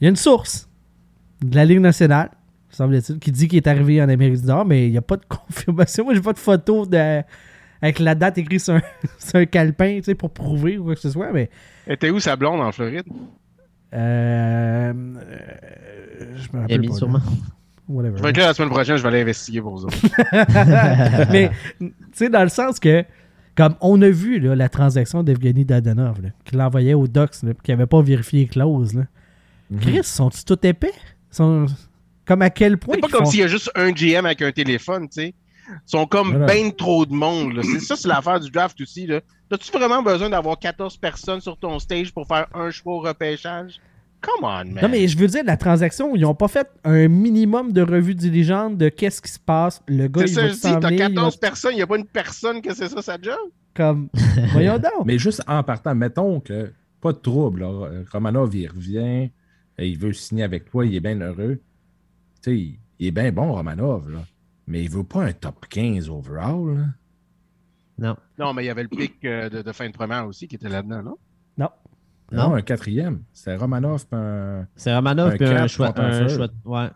Il 0.00 0.04
y 0.04 0.06
a 0.06 0.10
une 0.10 0.16
source 0.16 0.68
de 1.42 1.56
la 1.56 1.64
Ligue 1.64 1.80
nationale, 1.80 2.30
semble-t-il, 2.68 3.18
qui 3.18 3.32
dit 3.32 3.48
qu'il 3.48 3.56
est 3.56 3.66
arrivé 3.66 4.02
en 4.02 4.08
Amérique 4.10 4.40
du 4.42 4.46
Nord, 4.46 4.66
mais 4.66 4.86
il 4.88 4.90
n'y 4.92 4.98
a 4.98 5.02
pas 5.02 5.16
de 5.16 5.24
confirmation. 5.28 6.04
Moi, 6.04 6.12
j'ai 6.14 6.20
pas 6.20 6.34
de 6.34 6.38
photo 6.38 6.84
de, 6.84 7.22
avec 7.80 7.98
la 7.98 8.14
date 8.14 8.36
écrite 8.36 8.60
sur 8.60 8.74
un, 8.74 8.82
sur 9.18 9.36
un 9.38 9.46
calepin, 9.46 9.96
tu 9.96 10.02
sais, 10.04 10.14
pour 10.14 10.30
prouver 10.30 10.76
ou 10.76 10.84
quoi 10.84 10.94
que 10.96 11.00
ce 11.00 11.10
soit, 11.10 11.32
mais. 11.32 11.48
Elle 11.86 11.94
était 11.94 12.10
où 12.10 12.20
sa 12.20 12.36
blonde 12.36 12.60
en 12.60 12.72
Floride? 12.72 13.06
Euh, 13.94 14.92
euh, 14.92 16.36
je 16.36 16.48
me 16.52 16.60
rappelle 16.60 16.76
Amy, 16.76 16.88
pas, 16.88 16.92
là. 16.92 16.98
sûrement. 16.98 17.20
Whatever. 17.88 18.18
Je 18.18 18.22
vais 18.22 18.32
là 18.32 18.46
la 18.48 18.54
semaine 18.54 18.68
prochaine, 18.70 18.96
je 18.98 19.02
vais 19.02 19.08
aller 19.08 19.22
investiguer 19.22 19.60
pour 19.62 19.76
vous. 19.76 19.84
autres. 19.86 19.96
mais, 21.30 21.50
tu 21.80 21.92
sais, 22.12 22.28
dans 22.28 22.42
le 22.42 22.48
sens 22.48 22.78
que, 22.78 23.04
comme 23.56 23.74
on 23.80 24.00
a 24.02 24.08
vu 24.10 24.38
là, 24.38 24.54
la 24.54 24.68
transaction 24.68 25.22
d'Evgeny 25.22 25.64
Dadanov, 25.64 26.18
qui 26.44 26.54
l'envoyait 26.56 26.94
au 26.94 27.06
Docs, 27.08 27.36
qui 27.62 27.70
n'avait 27.70 27.86
pas 27.86 28.02
vérifié 28.02 28.40
les 28.40 28.46
clauses, 28.48 28.94
là. 28.94 29.04
Mhm. 29.70 29.80
Chris, 29.80 30.04
sont-ils 30.04 30.44
tout 30.44 30.58
épais? 30.66 30.92
Sont... 31.30 31.66
Comme 32.24 32.42
à 32.42 32.50
quel 32.50 32.76
point. 32.78 32.94
C'est 32.96 33.00
pas 33.00 33.08
comme 33.08 33.24
font- 33.24 33.30
s'il 33.30 33.40
y 33.40 33.42
a 33.42 33.48
juste 33.48 33.70
un 33.74 33.90
GM 33.90 34.26
avec 34.26 34.42
un 34.42 34.52
téléphone, 34.52 35.08
tu 35.08 35.22
sais. 35.22 35.34
sont 35.86 36.06
comme 36.06 36.30
Voilà. 36.30 36.46
ben 36.46 36.72
trop 36.72 37.06
de 37.06 37.12
monde. 37.14 37.54
là. 37.54 37.62
Ça, 37.80 37.96
c'est 37.96 38.08
l'affaire 38.08 38.38
du 38.40 38.50
draft 38.50 38.78
aussi. 38.82 39.06
là. 39.06 39.20
As-tu 39.50 39.72
vraiment 39.72 40.02
besoin 40.02 40.28
d'avoir 40.28 40.58
14 40.58 40.98
personnes 40.98 41.40
sur 41.40 41.56
ton 41.56 41.78
stage 41.78 42.12
pour 42.12 42.26
faire 42.26 42.46
un 42.54 42.70
choix 42.70 42.94
au 42.96 43.00
repêchage? 43.00 43.80
Come 44.20 44.42
on, 44.44 44.64
man. 44.64 44.78
Non, 44.82 44.88
mais 44.88 45.06
je 45.06 45.16
veux 45.16 45.28
dire, 45.28 45.44
la 45.44 45.56
transaction, 45.56 46.14
ils 46.16 46.22
n'ont 46.22 46.34
pas 46.34 46.48
fait 46.48 46.68
un 46.84 47.06
minimum 47.08 47.72
de 47.72 47.82
revue 47.82 48.14
diligente 48.16 48.76
de 48.76 48.88
qu'est-ce 48.88 49.22
qui 49.22 49.30
se 49.30 49.38
passe. 49.38 49.80
Le 49.86 50.08
gars, 50.08 50.26
C'est 50.26 50.32
il 50.32 50.34
ça, 50.34 50.42
va 50.42 50.74
s'en 50.74 50.80
t'as 50.80 50.88
venir, 50.88 51.08
il 51.08 51.14
va 51.14 51.20
14 51.22 51.36
personnes, 51.36 51.72
il 51.72 51.76
n'y 51.76 51.82
a 51.82 51.86
pas 51.86 51.98
une 51.98 52.06
personne 52.06 52.60
que 52.60 52.74
c'est 52.74 52.88
ça 52.88 53.00
sa 53.02 53.20
job? 53.20 53.36
comme... 53.74 54.08
Voyons 54.52 54.76
donc. 54.78 55.06
Mais 55.06 55.18
juste 55.18 55.40
en 55.46 55.62
partant, 55.62 55.94
mettons 55.94 56.40
que 56.40 56.72
pas 57.00 57.12
de 57.12 57.18
trouble. 57.18 57.60
là. 57.60 57.90
Romanov, 58.12 58.52
il 58.56 58.66
revient, 58.68 59.30
et 59.78 59.88
il 59.88 59.96
veut 59.96 60.12
signer 60.12 60.42
avec 60.42 60.68
toi, 60.68 60.84
il 60.84 60.94
est 60.96 61.00
bien 61.00 61.20
heureux. 61.20 61.60
Tu 62.42 62.50
sais, 62.50 62.56
il, 62.58 62.78
il 62.98 63.06
est 63.06 63.10
bien 63.12 63.30
bon, 63.30 63.52
Romanov, 63.52 64.10
là. 64.10 64.24
mais 64.66 64.82
il 64.82 64.90
veut 64.90 65.04
pas 65.04 65.22
un 65.26 65.32
top 65.32 65.66
15 65.68 66.08
overall. 66.10 66.76
là. 66.76 66.84
Non. 68.00 68.16
Non, 68.38 68.52
mais 68.54 68.64
il 68.64 68.66
y 68.66 68.70
avait 68.70 68.82
le 68.82 68.88
pic 68.88 69.24
euh, 69.24 69.48
de, 69.48 69.62
de 69.62 69.72
fin 69.72 69.86
de 69.88 69.92
première 69.92 70.26
aussi 70.26 70.48
qui 70.48 70.56
était 70.56 70.68
là-dedans, 70.68 71.02
non? 71.04 71.18
Non? 72.30 72.54
Un 72.54 72.62
quatrième. 72.62 73.20
C'est 73.32 73.56
Romanov, 73.56 74.06
puis 74.06 74.18
un. 74.20 74.66
C'est 74.76 74.94
Romanov 74.94 75.32
Un 75.32 75.36
puis 75.36 75.46
un 75.46 75.66
choix. 75.66 75.92
un 75.98 76.28
choix 76.28 76.48
ouais. 76.64 76.88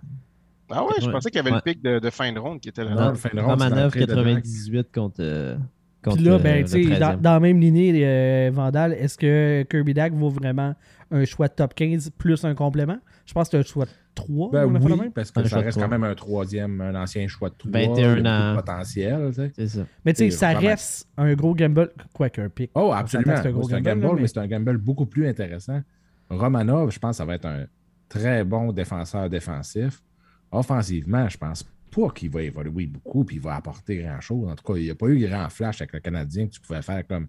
Ah 0.74 0.84
ouais, 0.84 0.92
je 1.02 1.10
pensais 1.10 1.30
qu'il 1.30 1.36
y 1.36 1.40
avait 1.40 1.50
le 1.50 1.56
Ouais. 1.56 1.62
pic 1.64 1.82
de, 1.82 1.98
de 1.98 2.10
fin 2.10 2.32
de 2.32 2.38
ronde 2.38 2.60
qui 2.60 2.68
était 2.70 2.84
Non, 2.84 3.10
le 3.10 3.14
fin 3.14 3.28
de 3.32 3.40
ronde, 3.40 3.50
Romanov 3.60 3.78
l'entrée 3.84 4.00
de 4.00 4.06
98 4.06 4.88
contre. 4.94 5.16
euh, 5.20 5.56
contre 6.02 6.16
Puis 6.16 6.24
là, 6.24 6.32
euh, 6.32 6.38
ben, 6.38 6.58
le 6.60 6.64
tu 6.64 6.70
sais, 6.70 6.78
13e. 6.94 6.98
dans, 6.98 7.20
dans 7.20 7.32
la 7.34 7.40
même 7.40 7.60
lignée, 7.60 7.92
euh, 8.06 8.50
Vandal, 8.52 8.92
est-ce 8.94 9.18
que 9.18 9.64
Kirby 9.68 9.92
Dak 9.94 10.12
vaut 10.14 10.30
vraiment 10.30 10.74
un 11.10 11.24
choix 11.26 11.48
de 11.48 11.52
top 11.52 11.74
15 11.74 12.10
plus 12.16 12.42
un 12.44 12.54
complément? 12.54 12.98
Je 13.26 13.32
pense 13.34 13.48
que 13.48 13.62
c'est 13.62 13.68
un 13.68 13.70
choix 13.70 13.84
de 13.84 13.90
3. 14.14 14.50
Ben 14.50 14.66
on 14.66 14.74
a 14.74 14.80
fait 14.80 14.88
la 14.88 14.94
oui, 14.94 15.00
même? 15.00 15.12
parce 15.12 15.30
que 15.30 15.40
Un 15.40 15.44
ça 15.46 15.60
reste 15.60 15.80
quand 15.80 15.88
même 15.88 16.04
un 16.04 16.14
troisième, 16.14 16.80
un 16.80 16.94
ancien 16.94 17.26
choix 17.28 17.48
de 17.50 17.54
3. 17.56 17.70
21 17.72 18.24
ans. 18.26 18.56
potentiel. 18.56 19.28
tu 19.30 19.34
sais. 19.34 19.52
C'est 19.56 19.68
ça. 19.68 19.86
Mais 20.04 20.12
tu 20.12 20.18
sais, 20.24 20.30
ça 20.30 20.52
vraiment- 20.52 20.68
reste 20.68 21.08
un 21.16 21.34
gros 21.34 21.54
gamble. 21.54 21.92
Quoi 22.12 22.28
qu'un 22.30 22.48
pic. 22.48 22.70
Oh, 22.74 22.92
absolument. 22.94 23.32
gros 23.52 23.68
C'est 23.68 23.74
un 23.76 23.80
gamble, 23.80 24.00
gamble, 24.02 24.02
là, 24.02 24.12
mais- 24.14 24.20
mais 24.22 24.26
c'est 24.28 24.38
un 24.38 24.46
gamble 24.46 24.78
beaucoup 24.78 25.06
plus 25.06 25.26
intéressant. 25.26 25.80
Romanov, 26.28 26.90
je 26.92 26.98
pense 26.98 27.10
que 27.12 27.16
ça 27.18 27.24
va 27.24 27.34
être 27.34 27.46
un 27.46 27.64
très 28.08 28.44
bon 28.44 28.72
défenseur 28.72 29.28
défensif. 29.30 30.02
Offensivement, 30.50 31.28
je 31.28 31.38
pense 31.38 31.64
pas 31.94 32.10
qu'il 32.10 32.30
va 32.30 32.42
évoluer 32.42 32.86
beaucoup 32.86 33.24
puis 33.24 33.36
il 33.36 33.42
va 33.42 33.54
apporter 33.56 33.96
grand-chose. 34.02 34.48
En 34.50 34.54
tout 34.54 34.64
cas, 34.64 34.78
il 34.78 34.84
n'y 34.84 34.90
a 34.90 34.94
pas 34.94 35.06
eu 35.08 35.26
grand 35.26 35.48
flash 35.50 35.80
avec 35.80 35.92
le 35.92 36.00
Canadien 36.00 36.46
que 36.46 36.52
tu 36.52 36.60
pouvais 36.60 36.82
faire 36.82 37.06
comme 37.06 37.28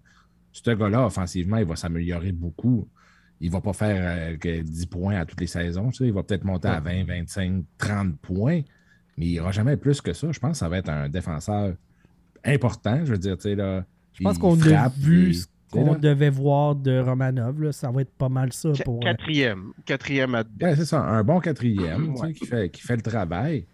ce 0.52 0.70
gars-là, 0.70 1.06
offensivement, 1.06 1.56
il 1.56 1.64
va 1.64 1.76
s'améliorer 1.76 2.32
beaucoup. 2.32 2.88
Il 3.44 3.50
va 3.50 3.60
pas 3.60 3.72
faire 3.72 4.00
euh, 4.00 4.36
que 4.36 4.60
10 4.62 4.86
points 4.86 5.16
à 5.16 5.24
toutes 5.26 5.40
les 5.40 5.46
saisons. 5.46 5.90
tu 5.90 5.98
sais. 5.98 6.04
Il 6.06 6.12
va 6.12 6.22
peut-être 6.22 6.44
monter 6.44 6.68
à 6.68 6.80
20, 6.80 7.04
25, 7.04 7.64
30 7.78 8.16
points, 8.18 8.62
mais 9.18 9.26
il 9.26 9.32
n'ira 9.32 9.52
jamais 9.52 9.76
plus 9.76 10.00
que 10.00 10.12
ça. 10.12 10.32
Je 10.32 10.38
pense 10.38 10.52
que 10.52 10.56
ça 10.58 10.68
va 10.68 10.78
être 10.78 10.88
un 10.88 11.08
défenseur 11.08 11.74
important. 12.44 13.00
Je 13.04 13.12
veux 13.12 13.18
dire, 13.18 13.36
tu 13.36 13.42
sais, 13.42 13.54
là. 13.54 13.84
Je 14.14 14.22
pense 14.22 14.38
qu'on 14.38 14.60
a 14.60 14.88
vu 14.88 15.28
il- 15.30 15.34
ce 15.34 15.46
qu'on 15.70 15.94
devait 15.96 16.30
voir 16.30 16.76
de 16.76 16.98
Romanov. 17.00 17.60
là. 17.62 17.72
Ça 17.72 17.90
va 17.90 18.02
être 18.02 18.12
pas 18.16 18.28
mal 18.28 18.52
ça 18.52 18.70
Qu- 18.72 18.82
pour. 18.84 18.96
euh, 18.98 19.00
Quatrième. 19.10 19.72
Quatrième 19.84 20.34
à 20.36 20.44
Ouais, 20.62 20.76
c'est 20.76 20.84
ça, 20.84 21.02
un 21.02 21.24
bon 21.24 21.40
quatrième 21.40 22.12
tu 22.12 22.16
sais, 22.16 22.22
Ouais. 22.22 22.32
qui, 22.32 22.46
fait, 22.46 22.70
qui 22.70 22.80
fait 22.82 22.96
le 22.96 23.02
travail. 23.02 23.66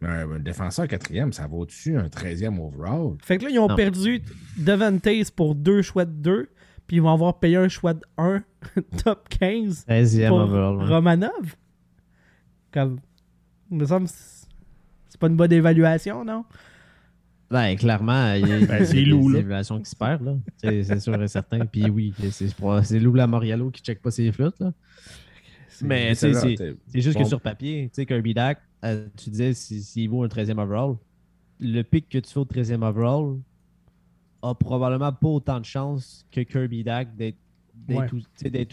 Mais 0.00 0.08
un, 0.08 0.30
un 0.30 0.38
défenseur 0.38 0.86
quatrième, 0.88 1.32
ça 1.32 1.46
va 1.46 1.56
au-dessus 1.56 1.96
un 1.96 2.08
13e 2.08 2.58
overall. 2.58 3.16
Fait 3.22 3.36
que 3.36 3.44
là, 3.44 3.50
ils 3.50 3.58
ont 3.58 3.68
Non. 3.68 3.74
perdu 3.76 4.22
Devantes 4.56 5.30
pour 5.36 5.54
deux 5.54 5.82
choix 5.82 6.04
de 6.06 6.12
2, 6.12 6.48
puis 6.90 6.96
ils 6.96 7.02
vont 7.02 7.12
avoir 7.12 7.38
payé 7.38 7.54
un 7.54 7.68
choix 7.68 7.94
de 7.94 8.00
1 8.18 8.42
top 9.04 9.28
15 9.28 9.86
13e 9.88 10.26
pour 10.26 10.38
overall. 10.38 10.76
ouais. 10.78 10.86
Romanov. 10.86 11.54
Comme. 12.72 12.98
Il 13.70 13.76
me 13.76 13.86
semble 13.86 14.08
que 14.08 14.12
c'est 15.08 15.20
pas 15.20 15.28
une 15.28 15.36
bonne 15.36 15.52
évaluation, 15.52 16.24
non? 16.24 16.44
Ben, 17.48 17.76
clairement, 17.76 18.32
il 18.34 18.40
y 18.48 18.52
a, 18.52 18.66
Ben, 18.66 18.84
c'est 18.84 18.94
des 18.94 19.04
Lou, 19.04 19.28
là. 19.28 19.38
évaluations 19.38 19.80
qui 19.80 19.88
se 19.88 19.94
perdent, 19.94 20.24
là. 20.24 20.36
C'est 20.56 20.82
c'est 20.82 20.98
sûr 20.98 21.22
et 21.22 21.28
certain. 21.28 21.64
Puis 21.64 21.88
oui, 21.88 22.12
c'est 22.32 22.48
c'est 22.82 22.98
Lou 22.98 23.14
Lamoriello 23.14 23.70
qui 23.70 23.82
check 23.82 24.02
pas 24.02 24.10
ses 24.10 24.32
flûtes, 24.32 24.58
là. 24.58 24.72
Mais 25.82 26.16
c'est 26.16 26.34
c'est 26.34 26.74
juste 27.00 27.16
bon. 27.16 27.22
que 27.22 27.28
sur 27.28 27.40
papier, 27.40 27.84
tu 27.94 28.02
sais, 28.02 28.06
Kirby 28.06 28.34
Dak, 28.34 28.60
euh, 28.84 29.06
tu 29.16 29.30
disais 29.30 29.54
s'il 29.54 29.80
si, 29.80 30.08
vaut 30.08 30.24
un 30.24 30.26
13e 30.26 30.60
overall, 30.60 30.96
le 31.60 31.82
pick 31.82 32.08
que 32.08 32.18
tu 32.18 32.32
fais 32.32 32.40
au 32.40 32.44
13e 32.44 32.82
overall 32.84 33.38
a 34.42 34.54
probablement 34.54 35.12
pas 35.12 35.28
autant 35.28 35.60
de 35.60 35.64
chances 35.64 36.24
que 36.32 36.40
Kirby 36.42 36.82
Dak 36.84 37.14
d'être 37.16 37.36
Ouais. 37.88 38.06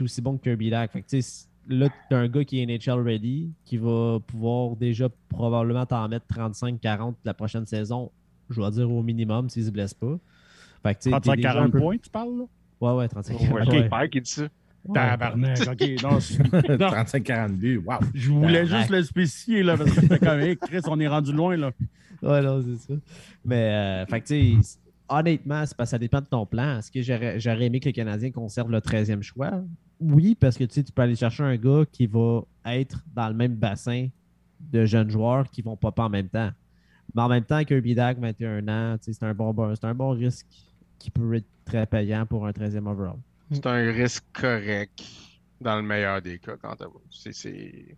aussi 0.02 0.22
bon 0.22 0.38
que 0.38 0.44
Kirby 0.44 0.70
Dak. 0.70 0.92
Fait 0.92 1.02
que, 1.02 1.08
tu 1.08 1.22
sais, 1.22 1.48
là, 1.68 1.88
tu 2.10 2.16
as 2.16 2.20
un 2.20 2.28
gars 2.28 2.44
qui 2.44 2.60
est 2.62 2.66
NHL 2.66 3.00
ready, 3.02 3.52
qui 3.66 3.78
va 3.78 4.20
pouvoir 4.26 4.76
déjà 4.76 5.08
probablement 5.30 5.86
t'en 5.86 6.08
mettre 6.08 6.26
35-40 6.28 7.16
la 7.26 7.34
prochaine 7.34 7.66
saison, 7.66 8.12
je 8.50 8.62
vais 8.62 8.72
dire 8.72 8.92
au 8.92 9.02
minimum 9.02 9.50
s'il 9.50 9.66
se 9.66 9.72
blesse 9.72 9.94
pas. 9.94 10.18
Fait 10.84 10.94
que, 10.96 11.00
tu 11.02 11.10
sais, 11.12 11.20
t'es 11.22 11.36
déjà 11.38 11.52
un 11.62 11.68
35-40 11.68 11.72
peu- 11.72 11.80
points, 11.80 11.98
tu 11.98 12.10
parles, 12.10 12.38
là? 12.38 12.44
Ouais, 12.80 12.94
ouais, 12.98 13.08
35 13.08 13.40
Ouais, 13.52 13.62
Ok. 13.68 13.90
Père 13.90 14.10
qui 14.10 14.22
dit 14.22 14.30
ça. 14.30 14.44
Tabarnak, 14.94 15.60
ok. 15.68 15.90
Non, 16.04 16.20
c'est- 16.20 16.40
non, 16.80 16.90
35-40 16.90 17.52
buts, 17.58 17.82
wow! 17.86 17.96
je 18.14 18.32
voulais 18.32 18.62
Tabarnak. 18.64 18.78
juste 18.80 18.90
le 18.92 19.04
spécifier, 19.04 19.64
là, 19.64 19.76
parce 19.76 19.92
que 19.92 20.02
c'était 20.02 20.20
comme, 20.20 20.40
hey, 20.40 20.56
Chris, 20.58 20.82
on 20.88 21.00
est 21.00 21.08
rendu 21.08 21.34
loin, 21.34 21.58
là. 21.58 21.72
Ouais, 22.22 22.42
non, 22.42 22.62
c'est 22.64 22.94
ça. 22.94 23.00
Mais, 23.44 23.56
euh, 23.56 24.06
fait 24.06 24.22
que, 24.22 24.28
tu 24.28 24.62
sais, 24.64 24.78
honnêtement, 25.10 25.66
c'est 25.66 25.76
parce 25.76 25.90
que 25.90 25.92
ça 25.92 26.00
dépend 26.00 26.22
de 26.22 26.26
ton 26.26 26.46
plan. 26.46 26.80
Est-ce 26.80 26.92
que 26.92 27.02
j'aurais 27.02 27.66
aimé 27.66 27.80
que 27.80 27.90
le 27.90 27.94
Canadien 27.94 28.32
conserve 28.32 28.72
le 28.72 28.80
13e 28.80 29.22
choix? 29.22 29.64
Oui, 30.00 30.36
parce 30.36 30.58
que, 30.58 30.64
tu 30.64 30.76
sais, 30.76 30.84
tu 30.84 30.92
peux 30.92 31.02
aller 31.02 31.16
chercher 31.16 31.44
un 31.44 31.56
gars 31.58 31.84
qui 31.92 32.06
va 32.08 32.42
être 32.66 33.04
dans 33.16 33.28
le 33.30 33.34
même 33.34 33.56
bassin 33.56 34.10
de 34.60 34.86
jeunes 34.86 35.10
joueurs 35.10 35.50
qui 35.50 35.62
vont 35.62 35.76
popper 35.76 36.02
en 36.04 36.10
même 36.10 36.30
temps. 36.30 36.52
Mais 37.16 37.22
en 37.22 37.30
même 37.30 37.44
temps, 37.44 37.64
Kirby 37.64 37.96
Dak, 37.96 38.20
21 38.20 38.68
ans, 38.68 38.98
c'est 39.02 39.24
un, 39.24 39.34
bon, 39.34 39.56
un 39.82 39.94
bon 39.96 40.10
risque 40.12 40.46
qui 41.00 41.10
peut 41.10 41.36
être 41.36 41.48
très 41.66 41.86
payant 41.86 42.26
pour 42.26 42.46
un 42.46 42.52
13e 42.52 42.86
overall. 42.88 43.18
C'est 43.52 43.66
un 43.66 43.92
risque 43.92 44.26
correct 44.34 45.04
dans 45.62 45.78
le 45.78 45.84
meilleur 45.84 46.22
des 46.22 46.38
cas 46.38 46.58
quand 46.62 46.76
c'est- 47.10 47.96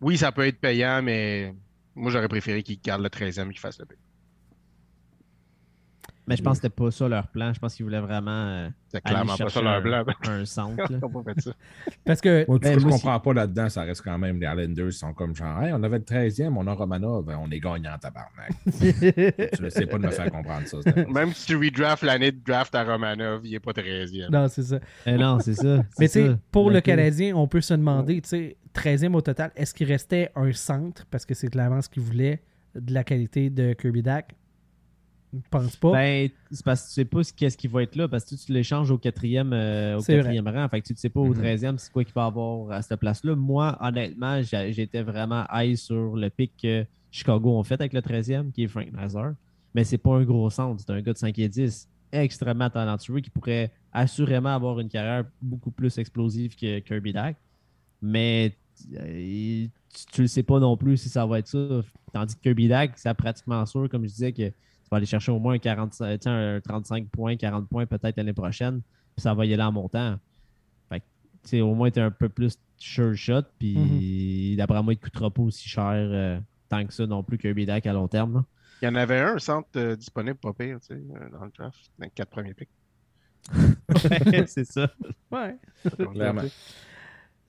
Oui, 0.00 0.16
ça 0.16 0.30
peut 0.30 0.46
être 0.46 0.60
payant, 0.60 1.02
mais 1.02 1.54
moi 1.94 2.10
j'aurais 2.12 2.28
préféré 2.28 2.62
qu'ils 2.62 2.80
gardent 2.80 3.02
le 3.02 3.10
13e 3.10 3.48
et 3.48 3.52
qu'ils 3.52 3.60
fassent 3.60 3.80
le 3.80 3.86
pic. 3.86 3.98
Mais 6.28 6.36
je 6.36 6.42
pense 6.42 6.58
que 6.58 6.62
c'était 6.62 6.74
pas 6.74 6.90
ça 6.90 7.08
leur 7.08 7.28
plan. 7.28 7.52
Je 7.52 7.58
pense 7.58 7.74
qu'ils 7.74 7.84
voulaient 7.84 8.00
vraiment 8.00 8.30
euh, 8.30 8.68
C'est 8.88 9.00
aller 9.04 9.14
clairement 9.14 9.36
pas 9.36 9.48
ça 9.48 9.62
leur 9.62 9.72
un, 9.74 9.80
blanc. 9.80 10.04
un 10.28 10.44
centre. 10.44 10.76
Parce 12.04 12.20
que. 12.20 12.44
Moi, 12.46 12.58
tout 12.58 12.62
Ben, 12.62 12.78
ce 12.78 12.84
que 12.84 12.90
je 12.90 12.94
comprends 12.94 13.20
pas 13.20 13.32
là-dedans, 13.34 13.68
ça 13.68 13.82
reste 13.82 14.02
quand 14.02 14.18
même 14.18 14.40
les 14.40 14.46
Islanders 14.46 14.92
sont 14.92 15.14
comme 15.14 15.34
genre, 15.34 15.62
Hey, 15.62 15.72
on 15.72 15.82
avait 15.82 15.98
le 15.98 16.04
13e, 16.04 16.54
on 16.56 16.66
a 16.66 16.72
Romanov, 16.72 17.28
on 17.40 17.50
est 17.50 17.60
gagnant 17.60 17.96
tabarnak. 17.98 18.50
tu 19.56 19.62
ne 19.62 19.70
sais 19.70 19.86
pas 19.86 19.98
de 19.98 20.06
me 20.06 20.10
faire 20.10 20.30
comprendre 20.30 20.66
ça. 20.66 20.78
Même 21.08 21.32
si 21.32 21.46
tu 21.46 21.56
redraft 21.56 22.02
l'année 22.02 22.32
de 22.32 22.40
draft 22.44 22.74
à 22.74 22.84
Romanov, 22.84 23.40
il 23.44 23.54
est 23.54 23.60
pas 23.60 23.72
13e. 23.72 24.30
non, 24.30 24.48
c'est 24.48 24.62
ça. 24.62 24.78
Eh 25.06 25.12
non, 25.16 25.38
c'est 25.40 25.54
ça. 25.54 25.82
Mais 25.98 26.06
tu 26.08 26.12
sais, 26.12 26.30
pour 26.50 26.70
le 26.70 26.80
Canadien, 26.80 27.34
on 27.36 27.48
peut 27.48 27.60
se 27.60 27.74
demander, 27.74 28.20
tu 28.20 28.28
sais, 28.28 28.56
13e 28.74 29.14
au 29.14 29.20
total, 29.20 29.50
est-ce 29.56 29.74
qu'il 29.74 29.88
restait 29.88 30.30
un 30.36 30.52
centre? 30.52 31.06
Parce 31.10 31.26
que 31.26 31.34
c'est 31.34 31.48
clairement 31.48 31.82
ce 31.82 31.88
qu'il 31.88 32.02
voulait 32.02 32.42
de 32.74 32.94
la 32.94 33.02
qualité 33.04 33.50
de 33.50 33.72
Kirby 33.72 34.02
Dak? 34.02 34.34
Je 35.32 35.38
pense 35.50 35.76
pas? 35.76 35.92
Ben, 35.92 36.30
c'est 36.50 36.64
parce 36.64 36.82
que 36.82 36.86
tu 36.88 36.92
sais 36.94 37.04
pas 37.04 37.22
ce- 37.22 37.32
qu'est-ce 37.34 37.56
qui 37.56 37.68
va 37.68 37.82
être 37.82 37.96
là, 37.96 38.08
parce 38.08 38.24
que 38.24 38.34
tu 38.34 38.52
l'échanges 38.52 38.90
au 38.90 38.96
quatrième, 38.98 39.52
euh, 39.52 39.98
au 39.98 40.02
quatrième 40.02 40.48
rang. 40.48 40.66
Fait 40.68 40.80
que 40.80 40.86
tu 40.86 40.94
ne 40.94 40.98
sais 40.98 41.10
pas 41.10 41.20
au 41.20 41.28
Mhm. 41.34 41.38
treizième 41.38 41.78
c'est 41.78 41.92
quoi 41.92 42.02
qu'il 42.04 42.14
va 42.14 42.24
avoir 42.26 42.70
à 42.72 42.80
cette 42.82 42.98
place-là. 42.98 43.36
Moi, 43.36 43.76
honnêtement, 43.80 44.40
j'étais 44.42 45.02
vraiment 45.02 45.44
high 45.52 45.76
sur 45.76 46.16
le 46.16 46.30
pic 46.30 46.52
que 46.62 46.86
Chicago 47.10 47.50
ont 47.58 47.62
fait 47.62 47.74
avec 47.80 47.92
le 47.92 48.00
13e, 48.02 48.50
qui 48.52 48.64
est 48.64 48.68
Frank 48.68 48.90
Nazar. 48.92 49.32
Mais 49.74 49.84
c'est 49.84 49.98
pas 49.98 50.16
un 50.16 50.24
gros 50.24 50.48
centre, 50.50 50.80
c'est 50.84 50.92
un 50.92 51.00
gars 51.02 51.12
de 51.12 51.18
5 51.18 51.38
et 51.38 51.48
10, 51.48 51.88
extrêmement 52.10 52.70
talentueux, 52.70 53.20
qui 53.20 53.28
pourrait 53.30 53.70
assurément 53.92 54.54
avoir 54.54 54.80
une 54.80 54.88
carrière 54.88 55.24
beaucoup 55.42 55.70
plus 55.70 55.98
explosive 55.98 56.56
que 56.56 56.78
Kirby 56.78 57.12
Dak. 57.12 57.36
Mais 58.00 58.56
euh, 58.94 59.66
tu, 59.94 60.06
tu 60.12 60.20
le 60.22 60.26
sais 60.28 60.42
pas 60.42 60.58
non 60.60 60.76
plus 60.76 60.96
si 60.96 61.08
ça 61.08 61.26
va 61.26 61.38
être 61.40 61.48
ça. 61.48 61.82
Tandis 62.12 62.34
que 62.36 62.40
Kirby 62.40 62.68
Dak, 62.68 62.92
c'est 62.96 63.12
pratiquement 63.14 63.64
sûr, 63.66 63.88
comme 63.90 64.02
je 64.04 64.08
disais, 64.08 64.32
que 64.32 64.50
tu 64.88 64.90
vas 64.90 64.96
aller 64.96 65.06
chercher 65.06 65.30
au 65.32 65.38
moins 65.38 65.54
un, 65.54 65.58
45, 65.58 66.18
tu 66.18 66.24
sais, 66.24 66.30
un 66.30 66.60
35 66.60 67.08
points, 67.08 67.36
40 67.36 67.68
points 67.68 67.84
peut-être 67.86 68.16
l'année 68.16 68.32
prochaine, 68.32 68.80
puis 69.14 69.22
ça 69.22 69.34
va 69.34 69.44
y 69.44 69.52
aller 69.52 69.62
en 69.62 69.70
montant. 69.72 70.16
Fait 70.88 71.00
que, 71.00 71.04
tu 71.44 71.48
sais, 71.50 71.60
au 71.60 71.74
moins, 71.74 71.90
tu 71.90 71.98
es 71.98 72.02
un 72.02 72.10
peu 72.10 72.28
plus 72.30 72.58
sure 72.78 73.14
shot, 73.14 73.42
puis 73.58 74.54
d'après 74.56 74.82
moi, 74.82 74.94
il 74.94 74.96
ne 74.96 75.02
coûtera 75.02 75.30
pas 75.30 75.42
aussi 75.42 75.68
cher 75.68 75.92
euh, 75.94 76.40
tant 76.70 76.84
que 76.86 76.92
ça 76.94 77.06
non 77.06 77.22
plus 77.22 77.36
Kirby 77.36 77.66
Dak 77.66 77.86
à 77.86 77.92
long 77.92 78.08
terme. 78.08 78.34
là. 78.36 78.44
Il 78.80 78.84
y 78.84 78.88
en 78.88 78.94
avait 78.94 79.18
un 79.20 79.38
centre 79.38 79.68
euh, 79.76 79.96
disponible, 79.96 80.36
pas 80.36 80.52
pire, 80.52 80.78
tu 80.80 80.86
sais, 80.86 80.94
euh, 80.94 81.28
dans 81.36 81.44
le 81.44 81.50
draft, 81.56 81.90
dans 81.98 82.04
les 82.04 82.10
quatre 82.10 82.30
premiers 82.30 82.54
picks. 82.54 82.68
c'est 84.46 84.64
ça. 84.64 84.90
Ouais. 85.30 85.56
Clairement. 86.12 86.42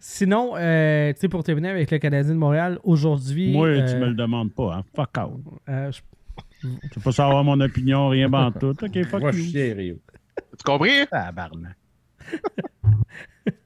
Sinon, 0.01 0.53
euh, 0.55 1.11
tu 1.13 1.19
sais, 1.19 1.27
pour 1.29 1.43
terminer 1.43 1.69
avec 1.69 1.91
le 1.91 1.97
Canadien 1.99 2.33
de 2.33 2.37
Montréal, 2.39 2.79
aujourd'hui. 2.83 3.51
Moi, 3.51 3.67
tu 3.75 3.79
euh, 3.81 3.99
me 3.99 4.05
le 4.07 4.13
demandes 4.15 4.53
pas, 4.53 4.75
hein. 4.77 4.83
Fuck 4.95 5.09
out. 5.17 5.41
euh, 5.67 5.91
je- 5.91 6.01
Tu 6.61 6.67
veux 6.97 7.01
pas 7.03 7.11
savoir 7.11 7.43
mon 7.43 7.59
opinion, 7.61 8.09
rien 8.09 8.29
tout. 8.59 8.75
Ok, 8.81 9.03
fuck 9.05 9.21
Moi, 9.21 9.31
je 9.31 9.37
you. 9.37 9.43
suis 9.43 9.73
Rio. 9.73 9.95
Tu 10.57 10.63
compris? 10.63 11.07
Tabarnak. 11.09 11.77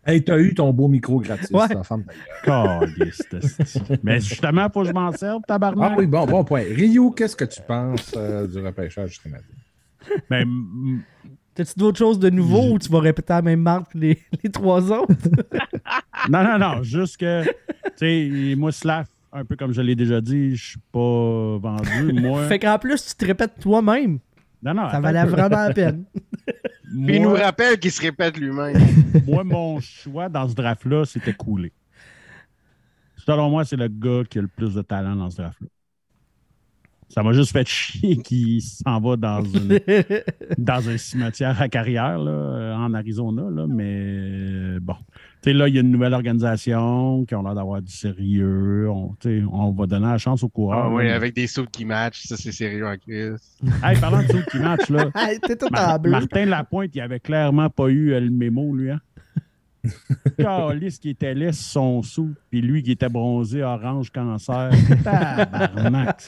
Hey, 0.06 0.24
t'as 0.24 0.38
eu 0.38 0.54
ton 0.54 0.72
beau 0.74 0.88
micro 0.90 1.20
gratis, 1.20 1.50
Ouais. 1.52 1.68
la 1.74 1.84
femme. 1.84 2.04
Mais 4.04 4.20
justement, 4.20 4.70
faut 4.70 4.82
que 4.82 4.88
je 4.88 4.92
m'en 4.92 5.12
serve, 5.14 5.42
tabarnak. 5.48 5.92
Ah 5.94 5.96
oui, 5.98 6.08
bon, 6.08 6.26
bon 6.26 6.44
point. 6.44 6.64
Ryu, 6.64 7.12
qu'est-ce 7.16 7.36
que 7.36 7.46
tu 7.46 7.62
penses 7.62 8.14
euh, 8.18 8.46
du 8.48 8.60
repêchage 8.60 9.12
du 9.14 9.20
Canadien? 9.20 9.56
Mais, 10.30 10.42
m- 10.42 11.04
T'as-tu 11.56 11.74
d'autres 11.78 12.00
choses 12.00 12.18
de 12.20 12.30
nouveau 12.30 12.74
ou 12.74 12.80
tu 12.80 12.90
vas 12.90 13.00
répéter 13.00 13.32
la 13.32 13.42
même 13.44 13.62
marque 13.62 13.94
que 13.94 13.98
les, 14.00 14.20
les 14.44 14.50
trois 14.52 14.92
autres? 14.92 15.14
non, 16.30 16.44
non, 16.44 16.58
non, 16.58 16.84
juste 16.84 17.18
que, 17.18 17.44
tu 17.96 18.52
sais, 18.52 18.56
moi, 18.58 18.72
Slav, 18.72 19.08
un 19.34 19.46
peu 19.46 19.56
comme 19.56 19.74
je 19.74 19.82
l'ai 19.82 19.96
déjà 19.96 20.22
dit, 20.22 20.56
je 20.56 20.70
suis 20.72 20.80
pas 20.92 21.58
vendu. 21.58 22.14
Moi, 22.22 22.48
Fait 22.48 22.60
qu'en 22.60 22.78
plus, 22.78 23.04
tu 23.06 23.16
te 23.16 23.26
répètes 23.26 23.60
toi-même. 23.60 24.20
non, 24.62 24.74
non, 24.74 24.90
Ça 24.90 25.00
valait 25.00 25.26
vraiment 25.26 25.68
la 25.68 25.74
peine. 25.74 26.06
Puis 26.46 27.16
il 27.16 27.22
nous 27.24 27.34
rappelle 27.34 27.80
qu'il 27.80 27.92
se 27.92 28.02
répète 28.02 28.38
lui-même. 28.38 28.78
moi, 29.28 29.44
mon 29.44 29.80
choix 29.80 30.30
dans 30.30 30.48
ce 30.48 30.54
draft-là, 30.54 31.06
c'était 31.06 31.34
coulé. 31.34 31.72
Selon 33.18 33.50
moi, 33.50 33.66
c'est 33.66 33.78
le 33.78 33.88
gars 33.88 34.24
qui 34.30 34.38
a 34.38 34.42
le 34.42 34.48
plus 34.48 34.76
de 34.76 34.82
talent 34.82 35.16
dans 35.16 35.30
ce 35.30 35.38
draft-là. 35.38 35.68
Ça 37.14 37.22
m'a 37.22 37.32
juste 37.32 37.52
fait 37.52 37.68
chier 37.68 38.18
qu'il 38.18 38.62
s'en 38.62 39.00
va 39.00 39.16
dans, 39.16 39.44
une, 39.44 39.80
dans 40.58 40.90
un 40.90 40.98
cimetière 40.98 41.62
à 41.62 41.70
carrière 41.70 42.18
là, 42.18 42.32
euh, 42.32 42.74
en 42.76 42.94
Arizona. 42.94 43.44
Là, 43.52 43.66
mais 43.70 43.84
euh, 43.98 44.80
bon. 44.82 44.96
Tu 45.44 45.50
sais, 45.52 45.54
là, 45.54 45.68
il 45.68 45.76
y 45.76 45.78
a 45.78 45.82
une 45.82 45.92
nouvelle 45.92 46.14
organisation 46.14 47.26
qui 47.26 47.36
ont 47.36 47.44
l'air 47.44 47.54
d'avoir 47.54 47.82
du 47.82 47.92
sérieux. 47.92 48.90
On, 48.90 49.10
tu 49.20 49.40
sais, 49.42 49.46
on 49.52 49.72
va 49.72 49.86
donner 49.86 50.08
la 50.08 50.18
chance 50.18 50.42
au 50.42 50.50
coureur. 50.50 50.86
Ah 50.86 50.90
oui, 50.94 51.06
là. 51.06 51.16
avec 51.16 51.36
des 51.36 51.48
sauts 51.48 51.66
qui 51.72 51.86
matchent, 51.86 52.24
ça 52.24 52.38
c'est 52.38 52.52
sérieux 52.52 52.88
en 52.88 52.98
crise. 52.98 53.38
Hey, 53.84 54.00
parlant 54.00 54.22
de 54.24 54.28
tout 54.28 54.44
qui 54.50 54.58
match, 54.60 54.90
là. 54.90 55.10
Hey, 55.16 55.40
T'es 55.40 55.56
tout 55.58 55.68
Mar- 55.72 55.96
en 55.96 56.00
bleu. 56.00 56.12
Martin 56.12 56.46
Lapointe, 56.46 56.92
il 56.96 57.02
avait 57.02 57.20
clairement 57.20 57.70
pas 57.70 57.90
eu 57.90 58.14
euh, 58.14 58.22
le 58.22 58.30
mémo, 58.32 58.74
lui. 58.76 58.90
Hein? 58.92 59.00
Calice 60.38 60.98
qui 61.00 61.10
était 61.10 61.34
laid 61.34 61.52
sur 61.52 61.64
son 61.72 62.02
sou, 62.02 62.34
puis 62.50 62.62
lui 62.62 62.84
qui 62.84 62.92
était 62.92 63.10
bronzé 63.10 63.64
orange 63.64 64.12
cancer. 64.12 64.72
Tabarnak. 65.04 66.24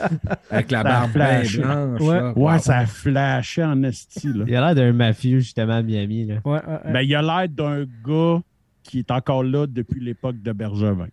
Avec 0.49 0.72
la 0.72 0.84
barbe 0.84 1.14
blanche. 1.14 1.57
Ouais. 1.57 1.64
là. 1.64 2.34
Ouais, 2.34 2.34
Wow. 2.36 2.60
ça 2.60 2.86
flashait 2.86 3.64
en 3.64 3.82
esti, 3.84 4.27
là. 4.34 4.45
Il 4.48 4.56
a 4.56 4.61
l'air 4.61 4.76
d'un 4.76 4.94
mafieux, 4.94 5.40
justement, 5.40 5.73
à 5.73 5.82
Miami. 5.82 6.26
Là. 6.26 6.36
Ouais, 6.44 6.52
ouais, 6.52 6.60
ouais. 6.86 6.94
Ben, 6.94 7.02
il 7.02 7.15
a 7.15 7.22
l'air 7.22 7.49
d'un 7.49 7.86
gars 8.06 8.41
qui 8.84 8.99
est 8.99 9.11
encore 9.11 9.44
là 9.44 9.65
depuis 9.68 9.99
l'époque 9.99 10.41
de 10.41 10.52
Bergevin. 10.52 11.07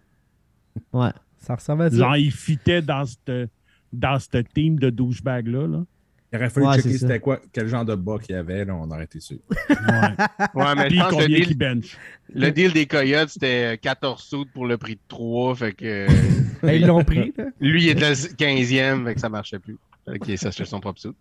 Ouais. 0.92 1.10
Ça 1.38 1.54
ressemble 1.54 1.82
à 1.82 1.90
ça. 1.90 1.96
Genre, 1.96 2.16
il 2.16 2.30
fitait 2.32 2.82
dans 2.82 3.04
cette, 3.04 3.50
dans 3.92 4.18
team 4.54 4.78
de 4.78 4.90
douchebag-là. 4.90 5.66
Là. 5.66 5.84
Il 6.32 6.36
aurait 6.38 6.50
fallu 6.50 6.66
Ouais, 6.66 6.76
checker 6.76 6.98
c'était 6.98 7.20
quoi, 7.20 7.40
quel 7.52 7.68
genre 7.68 7.84
de 7.84 7.94
bas 7.94 8.18
qu'il 8.18 8.34
y 8.34 8.38
avait, 8.38 8.64
là, 8.64 8.74
on 8.74 8.90
aurait 8.90 9.04
été 9.04 9.20
sûr. 9.20 9.36
Ouais. 9.50 9.66
Ouais, 10.54 10.74
mais 10.76 10.88
Puis 10.88 10.98
je 10.98 11.02
pense 11.02 11.14
que 11.16 11.22
le 11.22 11.28
deal, 11.28 11.46
qu'il 11.46 11.58
bench. 11.58 11.96
le 12.34 12.50
deal 12.50 12.72
des 12.72 12.86
Coyotes, 12.86 13.28
c'était 13.30 13.78
14 13.78 14.22
sous 14.22 14.46
pour 14.54 14.66
le 14.66 14.78
prix 14.78 14.94
de 14.94 15.00
3. 15.08 15.54
Fait 15.56 15.72
que 15.72 16.06
Ben, 16.62 16.72
ils 16.72 16.86
l'ont 16.86 17.04
pris. 17.04 17.32
là. 17.36 17.44
lui, 17.60 17.84
il 17.84 17.88
était 17.90 18.08
le 18.08 18.14
15e, 18.14 19.04
fait 19.04 19.14
que 19.14 19.20
ça 19.20 19.28
marchait 19.28 19.58
plus. 19.58 19.76
Ok, 20.08 20.30
ça 20.36 20.50
c'est 20.50 20.64
son 20.64 20.80
propre 20.80 21.00
sou. 21.00 21.14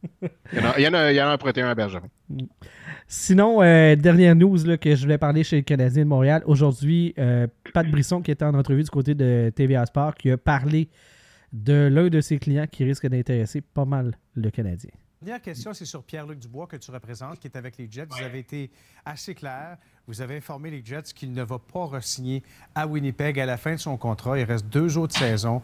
Il 0.53 0.57
y 0.57 0.61
en 0.61 0.65
a, 0.71 0.79
il 0.79 0.83
y 0.83 0.87
en 0.87 0.93
a, 0.95 1.11
il 1.11 1.15
y 1.15 1.21
en 1.21 1.27
a 1.27 1.31
un 1.31 1.37
prêté 1.37 1.61
un 1.61 1.69
à 1.69 1.75
Bergeron. 1.75 2.07
Sinon, 3.07 3.61
euh, 3.61 3.95
dernière 3.95 4.35
news 4.35 4.57
là, 4.65 4.77
que 4.77 4.95
je 4.95 5.01
voulais 5.03 5.17
parler 5.17 5.43
chez 5.43 5.57
le 5.57 5.61
Canadien 5.63 6.03
de 6.03 6.07
Montréal. 6.09 6.41
Aujourd'hui, 6.45 7.13
euh, 7.19 7.45
Pat 7.73 7.85
Brisson, 7.89 8.21
qui 8.21 8.31
était 8.31 8.45
en 8.45 8.53
entrevue 8.55 8.83
du 8.83 8.89
côté 8.89 9.13
de 9.13 9.51
TVA 9.55 9.85
Sport, 9.85 10.15
qui 10.15 10.31
a 10.31 10.37
parlé 10.37 10.87
de 11.53 11.89
l'un 11.91 12.09
de 12.09 12.21
ses 12.21 12.39
clients 12.39 12.67
qui 12.69 12.83
risque 12.83 13.07
d'intéresser 13.07 13.61
pas 13.61 13.85
mal 13.85 14.15
le 14.35 14.49
Canadien. 14.49 14.91
Dernière 15.21 15.41
question, 15.41 15.71
c'est 15.71 15.85
sur 15.85 16.03
Pierre-Luc 16.03 16.39
Dubois 16.39 16.65
que 16.65 16.77
tu 16.77 16.89
représentes, 16.89 17.39
qui 17.39 17.45
est 17.45 17.55
avec 17.55 17.77
les 17.77 17.87
Jets. 17.91 18.07
Vous 18.09 18.23
avez 18.23 18.39
été 18.39 18.71
assez 19.05 19.35
clair. 19.35 19.77
Vous 20.07 20.19
avez 20.19 20.37
informé 20.37 20.71
les 20.71 20.83
Jets 20.83 21.13
qu'il 21.13 21.31
ne 21.31 21.43
va 21.43 21.59
pas 21.59 21.85
re-signer 21.85 22.41
à 22.73 22.87
Winnipeg 22.87 23.39
à 23.39 23.45
la 23.45 23.57
fin 23.57 23.73
de 23.73 23.79
son 23.79 23.97
contrat. 23.97 24.39
Il 24.39 24.45
reste 24.45 24.65
deux 24.65 24.97
autres 24.97 25.15
saisons 25.15 25.61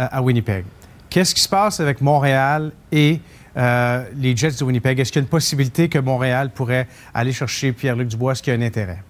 euh, 0.00 0.08
à 0.10 0.20
Winnipeg. 0.20 0.64
Qu'est-ce 1.08 1.36
qui 1.36 1.40
se 1.40 1.48
passe 1.48 1.78
avec 1.78 2.00
Montréal 2.00 2.72
et 2.90 3.20
euh, 3.56 4.10
les 4.16 4.36
Jets 4.36 4.58
de 4.58 4.64
Winnipeg? 4.64 4.98
Est-ce 4.98 5.12
qu'il 5.12 5.20
y 5.20 5.22
a 5.22 5.26
une 5.26 5.30
possibilité 5.30 5.88
que 5.88 6.00
Montréal 6.00 6.50
pourrait 6.50 6.88
aller 7.14 7.32
chercher 7.32 7.72
Pierre-Luc 7.72 8.08
Dubois? 8.08 8.32
Est-ce 8.32 8.42
qu'il 8.42 8.52
y 8.52 8.56
a 8.56 8.58
un 8.58 8.66
intérêt? 8.66 9.04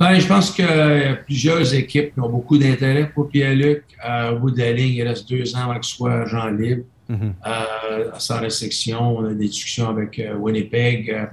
Ben, 0.00 0.18
je 0.18 0.26
pense 0.28 0.52
qu'il 0.52 0.64
y 0.64 0.68
a 0.68 1.14
plusieurs 1.16 1.74
équipes 1.74 2.14
qui 2.14 2.20
ont 2.20 2.28
beaucoup 2.28 2.56
d'intérêt 2.56 3.10
pour 3.12 3.28
Pierre-Luc. 3.28 3.84
Euh, 4.08 4.32
au 4.32 4.38
bout 4.38 4.50
de 4.52 4.58
la 4.58 4.72
ligne, 4.72 4.94
il 4.94 5.02
reste 5.02 5.28
deux 5.28 5.54
ans 5.56 5.62
avant 5.70 5.74
qu'il 5.80 5.84
soit 5.96 6.20
agent 6.22 6.46
libre. 6.50 6.84
Mhm. 7.08 7.34
Euh, 7.46 8.10
sans 8.18 8.38
restriction, 8.40 9.18
on 9.18 9.24
a 9.24 9.32
des 9.34 9.48
discussions 9.48 9.88
avec 9.88 10.18
euh, 10.20 10.34
Winnipeg. 10.36 11.10
Euh, 11.10 11.24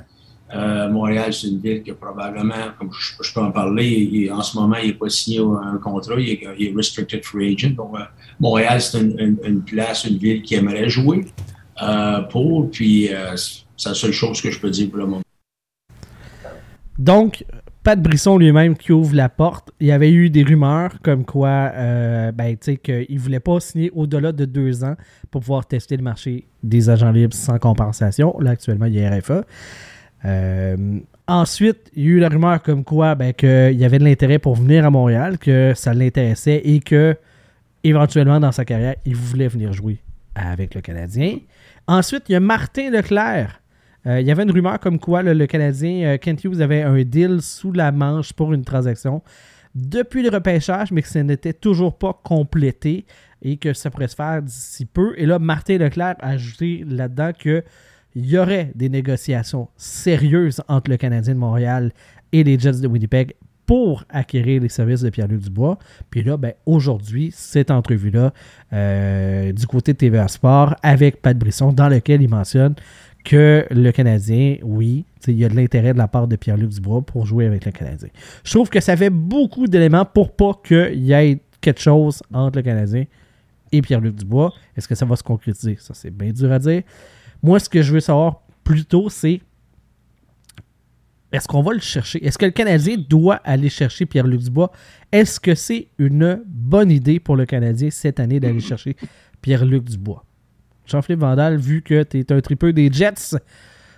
euh, 0.55 0.89
Montréal, 0.89 1.33
c'est 1.33 1.47
une 1.47 1.59
ville 1.59 1.83
qui 1.83 1.91
a 1.91 1.95
probablement, 1.95 2.53
comme 2.79 2.89
je, 2.97 3.13
je 3.21 3.33
peux 3.33 3.41
en 3.41 3.51
parler, 3.51 3.87
il- 3.87 4.31
en 4.31 4.41
ce 4.41 4.57
moment, 4.57 4.77
il 4.77 4.87
n'est 4.89 4.93
pas 4.93 5.09
signé 5.09 5.39
un 5.39 5.77
contrat, 5.77 6.15
il 6.19 6.29
est, 6.29 6.41
il 6.59 6.67
est 6.67 6.73
restricted 6.75 7.23
free 7.23 7.53
agent. 7.55 7.71
Donc, 7.71 7.95
euh, 7.95 8.03
Montréal, 8.39 8.79
c'est 8.81 8.99
une, 9.01 9.19
une- 9.19 9.39
une 9.43 9.61
place, 9.63 10.05
une 10.05 10.17
ville 10.17 10.41
qui 10.43 10.55
aimerait 10.55 10.87
jouer 10.87 11.25
euh, 11.83 12.21
pour, 12.21 12.69
puis 12.71 13.13
euh, 13.13 13.35
c'est 13.35 13.89
la 13.89 13.95
seule 13.95 14.11
chose 14.11 14.39
que 14.41 14.49
je 14.49 14.59
peux 14.59 14.69
dire 14.69 14.89
pour 14.89 14.99
le 14.99 15.05
moment. 15.07 15.21
Donc, 16.97 17.43
Pat 17.85 18.01
Brisson 18.01 18.39
lui-même 18.39 18.75
qui 18.75 18.91
ouvre 18.91 19.15
la 19.15 19.29
porte. 19.29 19.69
Il 19.79 19.85
y 19.85 19.91
avait 19.91 20.11
eu 20.11 20.31
des 20.31 20.41
rumeurs 20.41 20.95
comme 21.03 21.23
quoi, 21.23 21.71
euh, 21.75 22.31
ben, 22.31 22.57
voulait 23.15 23.39
pas 23.39 23.59
signer 23.59 23.91
au-delà 23.93 24.31
de 24.31 24.45
deux 24.45 24.83
ans 24.83 24.95
pour 25.29 25.41
pouvoir 25.41 25.67
tester 25.67 25.95
le 25.95 26.01
marché 26.01 26.47
des 26.63 26.89
agents 26.89 27.11
libres 27.11 27.35
sans 27.35 27.59
compensation. 27.59 28.35
Là, 28.39 28.49
actuellement, 28.49 28.87
il 28.87 28.95
y 28.95 29.05
a 29.05 29.15
RFA. 29.15 29.43
Euh, 30.25 30.97
ensuite, 31.27 31.91
il 31.95 32.03
y 32.03 32.07
a 32.07 32.09
eu 32.09 32.19
la 32.19 32.29
rumeur 32.29 32.63
comme 32.63 32.83
quoi, 32.83 33.13
ben, 33.13 33.33
qu'il 33.33 33.77
y 33.79 33.85
avait 33.85 33.99
de 33.99 34.03
l'intérêt 34.03 34.39
pour 34.39 34.55
venir 34.55 34.83
à 34.83 34.89
Montréal, 34.89 35.37
que 35.37 35.73
ça 35.75 35.93
l'intéressait 35.93 36.63
et 36.65 36.79
que, 36.79 37.15
éventuellement, 37.83 38.39
dans 38.39 38.51
sa 38.51 38.65
carrière, 38.65 38.95
il 39.05 39.15
voulait 39.15 39.47
venir 39.47 39.73
jouer 39.73 39.99
avec 40.33 40.73
le 40.73 40.81
Canadien. 40.81 41.37
Ensuite, 41.85 42.23
il 42.29 42.31
y 42.31 42.35
a 42.35 42.39
Martin 42.39 42.89
Leclerc. 42.89 43.61
Euh, 44.07 44.21
il 44.21 44.27
y 44.27 44.31
avait 44.31 44.43
une 44.43 44.51
rumeur 44.51 44.79
comme 44.79 44.99
quoi 44.99 45.23
le 45.23 45.47
Canadien 45.47 46.07
euh, 46.07 46.17
Kent 46.17 46.43
Hughes 46.43 46.61
avait 46.61 46.83
un 46.83 47.01
deal 47.03 47.41
sous 47.41 47.71
la 47.71 47.91
manche 47.91 48.33
pour 48.33 48.53
une 48.53 48.63
transaction 48.63 49.21
depuis 49.75 50.23
le 50.23 50.29
repêchage, 50.29 50.91
mais 50.91 51.01
que 51.01 51.07
ça 51.07 51.21
n'était 51.21 51.53
toujours 51.53 51.97
pas 51.97 52.19
complété 52.23 53.05
et 53.41 53.57
que 53.57 53.73
ça 53.73 53.91
pourrait 53.91 54.07
se 54.07 54.15
faire 54.15 54.41
d'ici 54.41 54.85
peu. 54.85 55.13
Et 55.17 55.25
là, 55.25 55.37
Martin 55.37 55.77
Leclerc 55.77 56.15
a 56.19 56.29
ajouté 56.29 56.85
là-dedans 56.87 57.31
qu'il 57.33 57.63
y 58.15 58.37
aurait 58.37 58.71
des 58.73 58.89
négociations 58.89 59.67
sérieuses 59.75 60.61
entre 60.69 60.89
le 60.89 60.97
Canadien 60.97 61.35
de 61.35 61.39
Montréal 61.39 61.91
et 62.31 62.43
les 62.43 62.57
Jets 62.57 62.79
de 62.79 62.87
Winnipeg 62.87 63.35
pour 63.65 64.05
acquérir 64.09 64.61
les 64.61 64.69
services 64.69 65.01
de 65.01 65.09
Pierre-Luc 65.09 65.41
Dubois. 65.41 65.77
Puis 66.09 66.23
là, 66.23 66.37
ben, 66.37 66.53
aujourd'hui, 66.65 67.31
cette 67.33 67.71
entrevue-là 67.71 68.31
euh, 68.73 69.51
du 69.51 69.67
côté 69.67 69.93
de 69.93 69.97
TVA 69.97 70.27
Sport 70.27 70.75
avec 70.83 71.21
Pat 71.21 71.37
Brisson, 71.37 71.73
dans 71.73 71.89
lequel 71.89 72.21
il 72.21 72.29
mentionne 72.29 72.75
que 73.25 73.65
le 73.71 73.91
Canadien, 73.91 74.57
oui, 74.61 75.03
il 75.27 75.33
y 75.33 75.43
a 75.43 75.49
de 75.49 75.55
l'intérêt 75.55 75.93
de 75.93 75.97
la 75.97 76.07
part 76.07 76.27
de 76.27 76.35
Pierre-Luc 76.35 76.69
Dubois 76.69 77.01
pour 77.01 77.25
jouer 77.25 77.45
avec 77.47 77.65
le 77.65 77.71
Canadien. 77.71 78.07
Je 78.43 78.51
trouve 78.51 78.69
que 78.69 78.79
ça 78.79 78.95
fait 78.95 79.09
beaucoup 79.09 79.67
d'éléments 79.67 80.05
pour 80.05 80.35
pas 80.35 80.53
qu'il 80.63 81.03
y 81.03 81.11
ait 81.11 81.41
quelque 81.59 81.81
chose 81.81 82.21
entre 82.31 82.59
le 82.59 82.63
Canadien 82.63 83.05
et 83.71 83.81
Pierre-Luc 83.81 84.15
Dubois. 84.15 84.53
Est-ce 84.77 84.87
que 84.87 84.95
ça 84.95 85.05
va 85.05 85.15
se 85.15 85.23
concrétiser? 85.23 85.75
Ça, 85.79 85.93
c'est 85.93 86.11
bien 86.11 86.31
dur 86.31 86.51
à 86.51 86.59
dire. 86.59 86.83
Moi, 87.41 87.59
ce 87.59 87.67
que 87.67 87.81
je 87.81 87.93
veux 87.93 87.99
savoir 87.99 88.41
plutôt, 88.63 89.09
c'est 89.09 89.41
est-ce 91.31 91.47
qu'on 91.47 91.63
va 91.63 91.73
le 91.73 91.79
chercher? 91.79 92.23
Est-ce 92.25 92.37
que 92.37 92.45
le 92.45 92.51
Canadien 92.51 92.97
doit 92.97 93.37
aller 93.43 93.69
chercher 93.69 94.05
Pierre-Luc 94.05 94.41
Dubois? 94.41 94.71
Est-ce 95.11 95.39
que 95.39 95.55
c'est 95.55 95.87
une 95.97 96.41
bonne 96.45 96.91
idée 96.91 97.19
pour 97.19 97.35
le 97.35 97.45
Canadien 97.45 97.89
cette 97.89 98.19
année 98.19 98.39
d'aller 98.39 98.59
chercher 98.59 98.95
Pierre-Luc 99.41 99.83
Dubois? 99.85 100.24
Jean-Philippe 100.85 101.19
Vandal, 101.21 101.57
vu 101.57 101.81
que 101.81 102.03
tu 102.03 102.19
es 102.19 102.31
un 102.31 102.41
tripeux 102.41 102.73
des 102.73 102.91
Jets, 102.91 103.35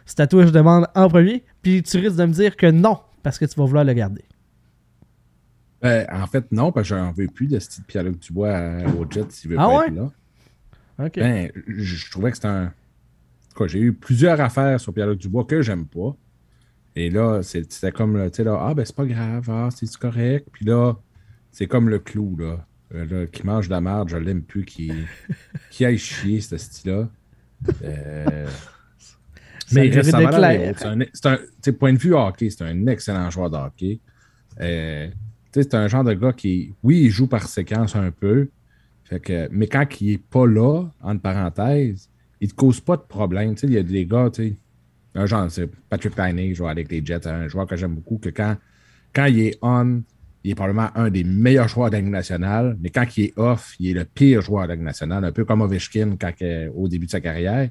c'est 0.06 0.20
à 0.20 0.28
toi 0.28 0.42
que 0.42 0.48
je 0.48 0.54
demande 0.54 0.88
en 0.96 1.08
premier, 1.10 1.44
puis 1.62 1.84
tu 1.84 1.98
risques 1.98 2.16
de 2.18 2.26
me 2.26 2.34
dire 2.34 2.56
que 2.56 2.70
non, 2.72 3.00
parce 3.24 3.38
que 3.38 3.46
tu 3.46 3.56
vas 3.60 3.66
vouloir 3.66 3.84
le 3.86 3.94
garder. 3.94 4.24
Ben, 5.82 6.08
en 6.12 6.26
fait, 6.26 6.52
non, 6.52 6.72
parce 6.72 6.90
que 6.90 6.96
j'en 6.96 7.12
veux 7.12 7.28
plus 7.28 7.48
de 7.48 7.60
ce 7.60 7.70
type 7.70 7.86
Pierre-Luc 7.88 8.20
Dubois 8.20 8.50
à- 8.56 8.88
au 8.96 9.06
Jet 9.10 9.32
s'il 9.32 9.52
veut 9.52 9.58
Ah 9.60 9.68
pas 9.68 9.78
ouais? 9.78 9.88
être 9.88 9.96
là. 9.96 10.10
Ben, 11.22 11.52
je, 11.68 11.84
je 11.84 12.12
trouvais 12.12 12.32
que 12.32 12.38
c'était 12.38 12.48
un. 12.48 12.74
Quoi, 13.56 13.68
j'ai 13.68 13.80
eu 13.80 13.94
plusieurs 13.94 14.40
affaires 14.42 14.80
sur 14.80 14.94
Pierre-Luc 14.94 15.20
Dubois 15.20 15.46
que 15.46 15.62
j'aime 15.62 15.86
pas. 15.86 16.16
Et 16.96 17.12
là, 17.12 17.44
c'était 17.44 17.92
comme, 17.92 18.20
tu 18.32 18.38
sais, 18.38 18.44
là, 18.44 18.58
ah, 18.60 18.74
ben, 18.74 18.84
c'est 18.86 18.96
pas 18.96 19.06
grave, 19.06 19.48
ah, 19.50 19.70
c'est 19.72 19.92
correct. 19.98 20.48
Puis 20.52 20.66
là, 20.66 20.94
c'est 21.52 21.68
comme 21.68 21.90
le 21.90 22.00
clou, 22.00 22.36
là, 22.40 22.66
euh, 22.94 23.06
là, 23.06 23.28
qui 23.28 23.46
mange 23.46 23.68
de 23.68 23.72
la 23.72 23.82
merde, 23.82 24.10
je 24.10 24.18
l'aime 24.18 24.42
plus, 24.42 24.66
qui, 24.66 24.92
qui 25.70 25.86
aille 25.86 25.98
chier, 25.98 26.42
ce 26.42 26.58
style-là. 26.58 27.10
Euh, 27.84 28.48
mais 29.72 29.88
il. 29.88 30.04
C'est 30.04 30.16
un, 30.16 31.38
c'est 31.62 31.70
un- 31.70 31.74
point 31.74 31.94
de 31.94 31.98
vue 31.98 32.14
hockey, 32.14 32.50
c'est 32.50 32.64
un 32.64 32.88
excellent 32.88 33.30
joueur 33.30 33.50
de 33.50 33.58
hockey. 33.58 34.00
Euh, 34.60 35.10
c'est 35.54 35.74
un 35.74 35.88
genre 35.88 36.04
de 36.04 36.14
gars 36.14 36.34
qui, 36.34 36.74
oui, 36.84 37.04
il 37.06 37.10
joue 37.10 37.28
par 37.28 37.48
séquence 37.48 37.96
un 37.96 38.12
peu, 38.12 38.50
fait 39.04 39.20
que, 39.20 39.48
mais 39.52 39.68
quand 39.68 39.86
il 40.02 40.14
est 40.14 40.18
pas 40.24 40.46
là, 40.46 40.86
entre 41.02 41.22
parenthèses, 41.22 42.10
il 42.40 42.50
te 42.50 42.56
cause 42.56 42.80
pas 42.80 42.96
de 42.96 43.02
problème. 43.02 43.56
Il 43.64 43.72
y 43.72 43.78
a 43.78 43.84
des 43.84 44.06
gars, 44.06 44.30
tu 44.32 44.50
sais, 44.50 44.56
un 45.16 45.26
genre, 45.26 45.50
c'est 45.50 45.68
Patrick 45.90 46.16
Laine, 46.16 46.54
joueur 46.54 46.70
avec 46.70 46.92
les 46.92 47.04
Jets, 47.04 47.28
un 47.28 47.48
joueur 47.48 47.66
que 47.66 47.76
j'aime 47.76 47.96
beaucoup, 47.96 48.18
que 48.18 48.30
quand 48.30 48.56
quand 49.14 49.26
il 49.26 49.40
est 49.40 49.58
on, 49.62 50.04
il 50.48 50.52
est 50.52 50.56
probablement 50.56 50.90
un 50.96 51.10
des 51.10 51.26
meilleurs 51.26 51.68
joueurs 51.68 51.90
de 51.90 51.98
nationale, 51.98 52.78
mais 52.80 52.90
quand 52.90 53.06
il 53.18 53.26
est 53.26 53.34
off, 53.36 53.76
il 53.82 53.90
est 53.90 53.94
le 53.94 54.06
pire 54.06 54.42
joueur 54.42 54.66
de 54.66 54.76
nationale, 54.76 55.26
un 55.26 55.34
peu 55.34 55.44
comme 55.44 55.60
Ovechkin 55.60 56.16
quand, 56.18 56.32
au 56.74 56.88
début 56.88 57.06
de 57.06 57.12
sa 57.12 57.20
carrière. 57.20 57.70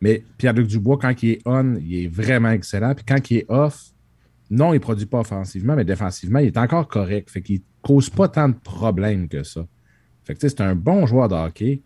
Mais 0.00 0.22
Pierre-Luc 0.38 0.68
Dubois, 0.68 0.96
quand 1.00 1.22
il 1.24 1.30
est 1.30 1.42
on, 1.44 1.74
il 1.74 2.04
est 2.04 2.06
vraiment 2.06 2.50
excellent. 2.50 2.94
Puis 2.94 3.04
quand 3.04 3.30
il 3.32 3.38
est 3.38 3.46
off, 3.48 3.86
non, 4.48 4.72
il 4.72 4.76
ne 4.76 4.78
produit 4.78 5.06
pas 5.06 5.20
offensivement, 5.20 5.74
mais 5.74 5.84
défensivement, 5.84 6.38
il 6.38 6.46
est 6.46 6.56
encore 6.56 6.86
correct. 6.86 7.30
Fait 7.30 7.42
qu'il 7.42 7.56
ne 7.56 7.62
cause 7.82 8.10
pas 8.10 8.28
tant 8.28 8.48
de 8.48 8.54
problèmes 8.54 9.26
que 9.26 9.42
ça. 9.42 9.66
Fait 10.22 10.36
que 10.36 10.48
c'est 10.48 10.60
un 10.60 10.76
bon 10.76 11.06
joueur 11.06 11.28
de 11.28 11.34
hockey. 11.34 11.82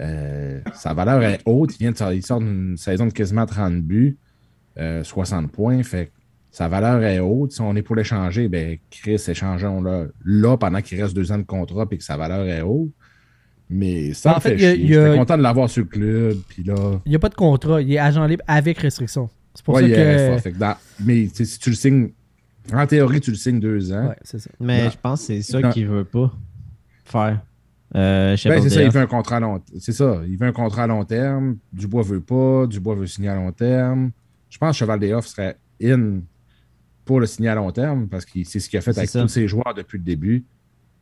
Euh, 0.00 0.58
sa 0.72 0.94
valeur 0.94 1.22
est 1.22 1.40
haute. 1.44 1.74
Il 1.74 1.78
vient 1.80 1.92
de 1.92 2.76
saison 2.76 3.06
de 3.06 3.12
quasiment 3.12 3.44
30 3.44 3.82
buts, 3.82 4.16
euh, 4.78 5.04
60 5.04 5.52
points. 5.52 5.82
Fait 5.82 6.10
sa 6.56 6.68
valeur 6.68 7.02
est 7.02 7.18
haute. 7.20 7.52
Si 7.52 7.60
on 7.60 7.76
est 7.76 7.82
pour 7.82 7.96
l'échanger, 7.96 8.48
ben 8.48 8.78
Chris, 8.90 9.22
échangeons-le 9.28 10.14
là 10.24 10.56
pendant 10.56 10.80
qu'il 10.80 10.98
reste 11.02 11.14
deux 11.14 11.30
ans 11.30 11.36
de 11.36 11.42
contrat 11.42 11.84
et 11.90 11.98
que 11.98 12.02
sa 12.02 12.16
valeur 12.16 12.46
est 12.46 12.62
haute. 12.62 12.92
Mais 13.68 14.14
ça 14.14 14.34
En 14.34 14.40
fait, 14.40 14.56
fait, 14.56 14.78
J'étais 14.78 15.14
content 15.18 15.36
de 15.36 15.42
l'avoir 15.42 15.68
sur 15.68 15.82
le 15.82 15.88
club. 15.90 16.38
Puis 16.48 16.62
là, 16.62 16.98
Il 17.04 17.10
n'y 17.10 17.14
a 17.16 17.18
pas 17.18 17.28
de 17.28 17.34
contrat. 17.34 17.82
Il 17.82 17.92
est 17.92 17.98
agent 17.98 18.24
libre 18.24 18.42
avec 18.46 18.78
restriction. 18.78 19.28
C'est 19.54 19.62
pour 19.66 19.74
ouais, 19.74 19.82
ça 19.82 19.86
il 19.88 19.92
est 19.92 19.96
que. 19.96 20.30
RFA. 20.32 20.38
Fait 20.40 20.52
que 20.52 20.58
dans- 20.58 20.76
mais 21.04 21.28
si 21.30 21.58
tu 21.58 21.68
le 21.68 21.76
signes, 21.76 22.08
en 22.72 22.86
théorie, 22.86 23.20
tu 23.20 23.32
le 23.32 23.36
signes 23.36 23.60
deux 23.60 23.92
ans. 23.92 24.08
Ouais, 24.08 24.16
c'est 24.22 24.38
ça. 24.38 24.48
Mais 24.58 24.88
je 24.88 24.96
pense 24.96 25.20
que 25.20 25.26
c'est 25.26 25.42
ça 25.42 25.60
qu'il 25.70 25.86
veut 25.88 26.04
pas 26.04 26.32
faire. 27.04 27.42
Euh, 27.94 28.30
Ben, 28.30 28.62
c'est 28.62 28.70
ça, 28.70 28.82
il 28.82 28.90
veut 28.90 29.00
un 29.00 29.06
contrat 29.06 29.36
à 29.36 29.40
long 29.40 29.60
C'est 29.78 29.92
ça, 29.92 30.22
il 30.26 30.38
veut 30.38 30.46
un 30.46 30.52
contrat 30.52 30.84
à 30.84 30.86
long 30.86 31.04
terme. 31.04 31.58
Dubois 31.70 32.02
veut 32.02 32.20
pas, 32.22 32.66
Dubois 32.66 32.94
veut 32.94 33.06
signer 33.06 33.28
à 33.28 33.34
long 33.34 33.52
terme. 33.52 34.10
Je 34.48 34.56
pense 34.56 34.70
que 34.70 34.78
Cheval 34.78 34.98
des 35.00 35.12
Off 35.12 35.26
serait 35.26 35.58
in 35.82 36.20
pour 37.06 37.20
le 37.20 37.26
signer 37.26 37.48
à 37.48 37.54
long 37.54 37.70
terme 37.70 38.08
parce 38.08 38.26
que 38.26 38.44
c'est 38.44 38.60
ce 38.60 38.68
qu'il 38.68 38.78
a 38.78 38.82
fait 38.82 38.96
avec 38.98 39.08
ça. 39.08 39.22
tous 39.22 39.28
ses 39.28 39.48
joueurs 39.48 39.72
depuis 39.74 39.96
le 39.96 40.04
début. 40.04 40.44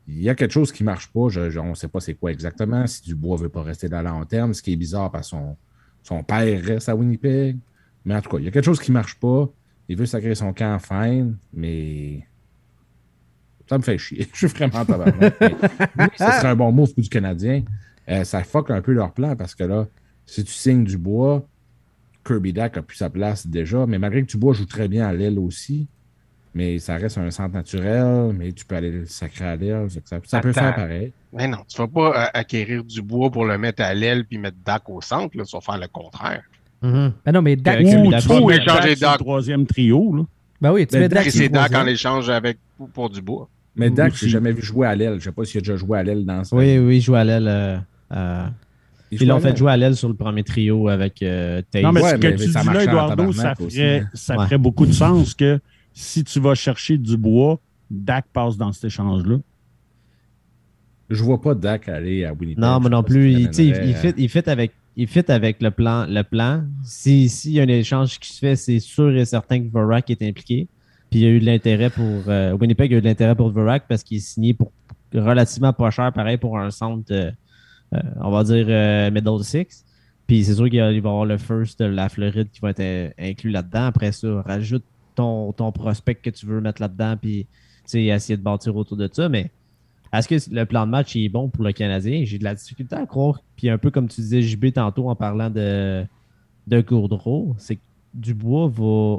Il 0.06 0.22
y 0.22 0.28
a 0.28 0.34
quelque 0.34 0.52
chose 0.52 0.70
qui 0.70 0.82
ne 0.82 0.86
marche 0.86 1.08
pas. 1.08 1.28
Je- 1.30 1.50
je- 1.50 1.58
on 1.58 1.70
ne 1.70 1.74
sait 1.74 1.88
pas 1.88 1.98
c'est 1.98 2.14
quoi 2.14 2.30
exactement. 2.30 2.86
Si 2.86 3.02
Dubois 3.02 3.36
ne 3.38 3.42
veut 3.44 3.48
pas 3.48 3.62
rester 3.62 3.88
là 3.88 3.98
à 4.00 4.02
long 4.02 4.24
terme, 4.24 4.52
ce 4.54 4.62
qui 4.62 4.72
est 4.74 4.76
bizarre 4.76 5.10
parce 5.10 5.28
que 5.28 5.36
son, 5.36 5.56
son 6.02 6.22
père 6.22 6.62
reste 6.62 6.88
à 6.88 6.94
Winnipeg. 6.94 7.56
Mais 8.04 8.14
en 8.14 8.20
tout 8.20 8.28
cas, 8.30 8.36
il 8.38 8.44
y 8.44 8.48
a 8.48 8.50
quelque 8.50 8.66
chose 8.66 8.80
qui 8.80 8.90
ne 8.90 8.94
marche 8.94 9.14
pas. 9.18 9.50
Il 9.88 9.96
veut 9.96 10.04
sacrer 10.06 10.34
son 10.34 10.52
camp 10.52 10.78
fin, 10.78 11.30
mais 11.54 12.26
ça 13.68 13.78
me 13.78 13.82
fait 13.82 13.96
chier. 13.98 14.28
Je 14.34 14.46
suis 14.46 14.46
vraiment. 14.48 14.84
Mais 15.18 15.32
oui, 15.98 16.06
ça 16.16 16.32
serait 16.38 16.48
un 16.48 16.56
bon 16.56 16.70
move 16.70 16.92
pour 16.92 17.02
du 17.02 17.08
Canadien. 17.08 17.62
Euh, 18.10 18.24
ça 18.24 18.44
fuck 18.44 18.70
un 18.70 18.82
peu 18.82 18.92
leur 18.92 19.12
plan 19.14 19.34
parce 19.36 19.54
que 19.54 19.64
là, 19.64 19.86
si 20.26 20.44
tu 20.44 20.52
signes 20.52 20.84
du 20.84 20.98
bois, 20.98 21.48
Kirby 22.26 22.52
Dak 22.52 22.76
a 22.76 22.82
plus 22.82 22.96
sa 22.96 23.10
place 23.10 23.46
déjà, 23.46 23.86
mais 23.86 23.98
malgré 23.98 24.22
que 24.22 24.26
Dubois 24.30 24.54
joue 24.54 24.66
très 24.66 24.88
bien 24.88 25.06
à 25.06 25.12
l'aile 25.12 25.38
aussi, 25.38 25.86
mais 26.54 26.78
ça 26.78 26.96
reste 26.96 27.18
un 27.18 27.30
centre 27.30 27.54
naturel, 27.54 28.32
mais 28.38 28.52
tu 28.52 28.64
peux 28.64 28.76
aller 28.76 28.90
le 28.90 29.06
sacrer 29.06 29.44
à 29.44 29.56
l'aile. 29.56 29.88
Ça, 30.04 30.18
ça 30.24 30.40
peut 30.40 30.52
faire 30.52 30.74
pareil. 30.74 31.12
Mais 31.32 31.48
non, 31.48 31.58
tu 31.68 31.76
vas 31.78 31.88
pas 31.88 32.24
euh, 32.24 32.26
acquérir 32.32 32.84
du 32.84 33.02
bois 33.02 33.30
pour 33.30 33.44
le 33.44 33.58
mettre 33.58 33.82
à 33.82 33.92
l'aile 33.92 34.24
puis 34.24 34.38
mettre 34.38 34.56
Dak 34.64 34.88
au 34.88 35.00
centre. 35.00 35.36
Là, 35.36 35.44
tu 35.44 35.56
vas 35.56 35.60
faire 35.60 35.78
le 35.78 35.88
contraire. 35.88 36.42
Mhm. 36.82 37.12
Ben 37.24 37.32
non, 37.32 37.42
mais 37.42 37.56
Dak. 37.56 37.80
Ou 37.80 38.10
Ou 38.44 38.50
échanger 38.52 38.94
Dak 38.94 39.18
troisième 39.18 39.66
trio. 39.66 40.14
Là. 40.16 40.22
Ben 40.60 40.72
oui, 40.72 40.86
tu 40.86 40.92
Ben, 40.94 41.00
mets 41.00 41.08
Dak. 41.08 41.28
C'est 41.30 41.48
Dak 41.48 41.74
en 41.74 41.86
échange 41.86 42.30
avec 42.30 42.58
pour, 42.78 42.88
pour 42.88 43.10
du 43.10 43.20
bois. 43.20 43.48
Mais 43.74 43.90
Dak, 43.90 44.12
Aussi. 44.12 44.26
j'ai 44.26 44.30
jamais 44.30 44.52
vu 44.52 44.62
jouer 44.62 44.86
à 44.86 44.94
l'aile. 44.94 45.16
Je 45.18 45.24
sais 45.24 45.32
pas 45.32 45.44
s'il 45.44 45.58
a 45.58 45.60
déjà 45.62 45.74
joué 45.76 45.98
à 45.98 46.02
l'aile 46.04 46.24
dans 46.24 46.44
ça. 46.44 46.54
Oui, 46.54 46.78
oui, 46.78 46.98
il 46.98 47.00
joue 47.00 47.16
à 47.16 47.24
l'aile. 47.24 47.48
euh, 47.48 47.76
euh, 48.12 48.46
Il 49.20 49.28
l'ont 49.28 49.36
à 49.36 49.40
fait 49.40 49.56
jouer 49.56 49.72
à 49.72 49.76
l'aile 49.76 49.96
sur 49.96 50.08
le 50.08 50.14
premier 50.14 50.42
trio 50.44 50.88
avec 50.88 51.22
euh, 51.22 51.62
Taze. 51.70 51.82
Non, 51.82 51.92
mais 51.92 52.02
Ouais, 52.02 52.10
ce 52.10 52.14
que 52.16 52.26
mais 52.28 52.36
tu 52.36 52.46
dis 52.46 52.52
là, 52.52 52.82
Eduardo, 52.84 53.32
ça 53.32 53.54
aussi, 53.60 53.76
ferait, 53.76 54.00
hein. 54.00 54.08
ça 54.14 54.36
Ouais. 54.36 54.44
ferait 54.44 54.58
beaucoup 54.58 54.86
de 54.86 54.92
sens 54.92 55.34
que 55.34 55.60
si 55.92 56.24
tu 56.24 56.40
vas 56.40 56.54
chercher 56.54 56.98
du 56.98 57.16
bois, 57.16 57.60
Dak 57.90 58.26
passe 58.32 58.56
dans 58.56 58.72
cet 58.72 58.84
échange-là. 58.84 59.36
Je 61.10 61.22
vois 61.22 61.40
pas 61.40 61.54
Dak 61.54 61.88
aller 61.88 62.24
à 62.24 62.32
Winnipeg. 62.32 62.58
Non, 62.58 62.80
moi 62.80 62.90
non 62.90 63.02
plus. 63.02 63.30
Il, 63.32 63.36
qu'il 63.36 63.46
tu 63.50 63.54
sais, 63.54 63.66
il, 63.66 63.88
il 63.90 63.94
fit, 63.94 64.14
il 64.16 64.28
fit 64.28 64.48
avec, 64.48 64.72
il 64.96 65.06
fit 65.06 65.30
avec 65.30 65.60
le 65.62 65.70
plan. 65.70 66.06
Le 66.08 66.22
plan. 66.22 66.64
Si- 66.82 67.28
S'il 67.28 67.52
y 67.52 67.60
a 67.60 67.62
un 67.64 67.68
échange 67.68 68.18
qui 68.18 68.32
se 68.32 68.38
fait, 68.38 68.56
c'est 68.56 68.80
sûr 68.80 69.14
et 69.16 69.24
certain 69.24 69.60
que 69.60 69.68
Vorak 69.70 70.08
est 70.10 70.22
impliqué. 70.22 70.66
Puis 71.10 71.20
il 71.20 71.22
y 71.22 71.26
a 71.26 71.30
eu 71.30 71.40
de 71.40 71.44
l'intérêt 71.46 71.90
pour. 71.90 72.24
euh, 72.28 72.56
Winnipeg 72.56 72.92
a 72.94 72.96
eu 72.96 73.00
de 73.00 73.06
l'intérêt 73.06 73.34
pour 73.34 73.50
Vorak 73.50 73.84
parce 73.88 74.02
qu'il 74.02 74.16
est 74.16 74.20
signé 74.20 74.54
pour 74.54 74.72
relativement 75.14 75.72
pas 75.72 75.90
cher, 75.90 76.10
pareil, 76.12 76.38
pour 76.38 76.58
un 76.58 76.70
centre, 76.70 77.04
euh, 77.12 77.26
euh, 77.26 77.30
on 78.20 78.30
va 78.30 78.44
dire 78.44 78.66
euh, 78.68 79.10
Middle 79.10 79.42
Six. 79.42 79.84
Puis 80.26 80.44
c'est 80.44 80.54
sûr 80.54 80.70
qu'il 80.70 80.80
va 80.80 80.92
y 80.92 80.98
avoir 80.98 81.26
le 81.26 81.36
first 81.36 81.80
de 81.80 81.86
la 81.86 82.08
Floride 82.08 82.48
qui 82.50 82.60
va 82.60 82.70
être 82.70 82.80
euh, 82.80 83.10
inclus 83.18 83.50
là-dedans. 83.50 83.86
Après 83.86 84.12
ça, 84.12 84.42
rajoute 84.42 84.84
ton, 85.14 85.52
ton 85.52 85.70
prospect 85.72 86.16
que 86.16 86.30
tu 86.30 86.46
veux 86.46 86.60
mettre 86.60 86.80
là-dedans, 86.80 87.16
puis 87.20 87.46
essayer 87.92 88.36
de 88.36 88.42
bâtir 88.42 88.74
autour 88.76 88.96
de 88.96 89.08
ça. 89.12 89.28
Mais 89.28 89.50
est-ce 90.12 90.28
que 90.28 90.54
le 90.54 90.64
plan 90.64 90.86
de 90.86 90.90
match 90.90 91.16
est 91.16 91.28
bon 91.28 91.48
pour 91.48 91.64
le 91.64 91.72
Canadien? 91.72 92.24
J'ai 92.24 92.38
de 92.38 92.44
la 92.44 92.54
difficulté 92.54 92.96
à 92.96 93.04
croire. 93.06 93.42
Puis 93.56 93.68
un 93.68 93.78
peu 93.78 93.90
comme 93.90 94.08
tu 94.08 94.20
disais, 94.20 94.42
JB, 94.42 94.72
tantôt 94.72 95.10
en 95.10 95.16
parlant 95.16 95.50
de, 95.50 96.04
de 96.66 96.80
Gourdreau, 96.80 97.54
c'est 97.58 97.76
que 97.76 97.82
Dubois 98.14 98.68
va 98.68 99.18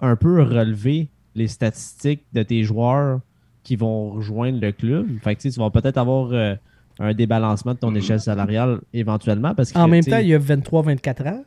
un 0.00 0.16
peu 0.16 0.42
relever 0.42 1.08
les 1.34 1.48
statistiques 1.48 2.24
de 2.32 2.42
tes 2.42 2.64
joueurs 2.64 3.20
qui 3.62 3.76
vont 3.76 4.10
rejoindre 4.10 4.60
le 4.60 4.72
club. 4.72 5.06
Fait 5.20 5.36
que 5.36 5.40
tu 5.40 5.50
vas 5.50 5.70
peut-être 5.70 5.98
avoir 5.98 6.32
euh, 6.32 6.54
un 7.02 7.12
débalancement 7.14 7.74
de 7.74 7.78
ton 7.78 7.94
échelle 7.94 8.20
salariale 8.20 8.80
éventuellement. 8.94 9.54
Parce 9.54 9.72
que, 9.72 9.78
En 9.78 9.88
même 9.88 10.02
tu 10.04 10.10
temps, 10.10 10.18
il 10.18 10.28
y 10.28 10.34
a 10.34 10.38
23-24 10.38 11.28
ans. 11.28 11.44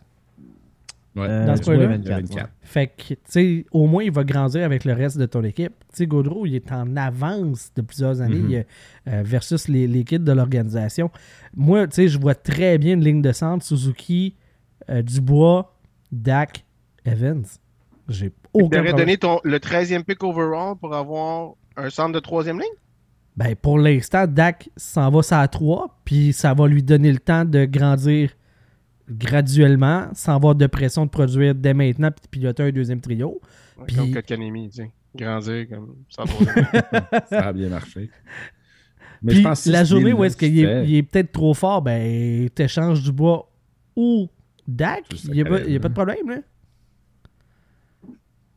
Ouais. 1.15 1.27
euh, 1.29 1.45
dans 1.45 1.55
ce 1.55 1.61
point-là, 1.61 1.87
24, 1.87 2.11
24. 2.23 2.35
ouais. 2.35 2.49
Fait 2.61 2.87
que, 2.87 3.13
tu 3.13 3.17
sais, 3.23 3.65
au 3.71 3.87
moins, 3.87 4.03
il 4.03 4.11
va 4.11 4.25
grandir 4.25 4.65
avec 4.65 4.83
le 4.83 4.91
reste 4.91 5.17
de 5.17 5.25
ton 5.25 5.43
équipe. 5.45 5.71
Tu 5.91 5.95
sais, 5.99 6.07
Gaudreau, 6.07 6.45
il 6.45 6.55
est 6.55 6.71
en 6.73 6.97
avance 6.97 7.71
de 7.73 7.81
plusieurs 7.81 8.19
années 8.19 8.35
Mhm. 8.35 8.53
euh, 8.53 8.63
euh, 9.07 9.21
versus 9.23 9.69
les, 9.69 9.87
les 9.87 10.03
kids 10.03 10.19
de 10.19 10.31
l'organisation. 10.33 11.09
Moi, 11.55 11.87
tu 11.87 11.95
sais, 11.95 12.07
je 12.09 12.19
vois 12.19 12.35
très 12.35 12.77
bien 12.77 12.95
une 12.95 13.03
ligne 13.03 13.21
de 13.21 13.31
centre 13.31 13.63
Suzuki, 13.63 14.35
euh, 14.89 15.01
Dubois, 15.01 15.73
Dak, 16.11 16.65
Evans. 17.05 17.45
J'ai 18.09 18.31
Tu 18.31 18.35
aucun 18.51 18.79
aurais 18.79 18.89
problème. 18.89 18.95
donné 18.97 19.17
ton, 19.17 19.39
le 19.45 19.57
13e 19.59 20.03
pick 20.03 20.21
overall 20.21 20.75
pour 20.77 20.93
avoir 20.93 21.53
un 21.77 21.89
centre 21.89 22.11
de 22.11 22.19
troisième 22.19 22.57
ligne? 22.59 22.67
Ben, 23.37 23.55
pour 23.55 23.77
l'instant, 23.77 24.27
Dak 24.27 24.69
s'en 24.77 25.09
va 25.09 25.21
ça 25.21 25.41
à 25.41 25.47
3, 25.47 25.99
puis 26.05 26.31
ça 26.31 26.53
va 26.53 26.67
lui 26.67 26.81
donner 26.83 27.11
le 27.11 27.19
temps 27.19 27.43
de 27.45 27.65
grandir 27.65 28.31
graduellement, 29.09 30.07
sans 30.13 30.35
avoir 30.35 30.55
de 30.55 30.67
pression 30.67 31.05
de 31.05 31.09
produire 31.11 31.53
dès 31.53 31.73
maintenant, 31.73 32.09
puis 32.11 32.21
de 32.23 32.29
piloter 32.29 32.63
un 32.63 32.71
deuxième 32.71 33.01
trio. 33.01 33.39
Puis- 33.87 33.95
Comme 33.95 34.11
Kotkanemi, 34.13 34.69
tu 34.69 34.77
sais. 34.77 34.91
Grandir 35.15 35.67
comme 35.69 35.95
ça. 36.09 36.23
Ça 37.29 37.47
a 37.47 37.53
bien 37.53 37.69
marché. 37.69 38.09
Mais 39.21 39.31
Puis 39.31 39.41
je 39.41 39.47
pense 39.47 39.65
la 39.65 39.83
journée 39.85 40.11
où 40.13 40.23
est-ce 40.23 40.35
qu'il 40.35 40.59
est, 40.59 40.91
est 40.91 41.03
peut-être 41.03 41.31
trop 41.31 41.53
fort, 41.53 41.81
ben, 41.81 42.49
t'échanges 42.49 43.01
Dubois 43.03 43.49
ou 43.95 44.27
Dak, 44.67 45.03
il 45.25 45.31
n'y 45.31 45.41
a, 45.41 45.45
a 45.45 45.79
pas 45.79 45.89
de 45.89 45.93
problème, 45.93 46.29
là. 46.29 46.37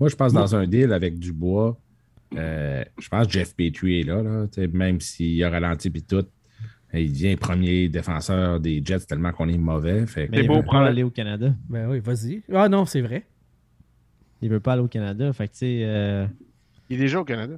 Moi, 0.00 0.08
je 0.08 0.14
pense 0.16 0.32
dans 0.32 0.54
un 0.56 0.66
deal 0.66 0.92
avec 0.92 1.18
Dubois, 1.18 1.76
euh, 2.36 2.84
je 3.00 3.08
pense 3.08 3.26
que 3.26 3.32
Jeff 3.32 3.54
Petrie 3.56 4.00
est 4.00 4.04
là, 4.04 4.22
là 4.22 4.46
même 4.72 5.00
s'il 5.00 5.42
a 5.44 5.50
ralenti 5.50 5.90
puis 5.90 6.02
tout. 6.02 6.24
Il 6.94 7.12
devient 7.12 7.36
premier 7.36 7.88
défenseur 7.90 8.60
des 8.60 8.80
Jets 8.84 9.00
tellement 9.00 9.30
qu'on 9.32 9.48
est 9.48 9.58
mauvais. 9.58 10.06
Fait 10.06 10.26
que- 10.26 10.32
Mais 10.32 10.40
il 10.42 10.46
beau 10.48 10.56
veut 10.56 10.62
prendre- 10.62 10.84
pas 10.84 10.90
aller 10.90 11.02
au 11.02 11.10
Canada. 11.10 11.54
Ben 11.68 11.86
oui, 11.88 12.00
vas-y. 12.00 12.42
Ah 12.52 12.68
non, 12.68 12.86
c'est 12.86 13.02
vrai. 13.02 13.26
Il 14.40 14.48
veut 14.48 14.60
pas 14.60 14.72
aller 14.72 14.82
au 14.82 14.88
Canada. 14.88 15.30
Fait 15.34 15.48
que, 15.48 15.52
tu 15.52 15.58
sais, 15.58 15.80
euh, 15.82 16.26
Il 16.88 16.96
est 16.96 17.00
déjà 17.00 17.20
au 17.20 17.24
Canada. 17.24 17.56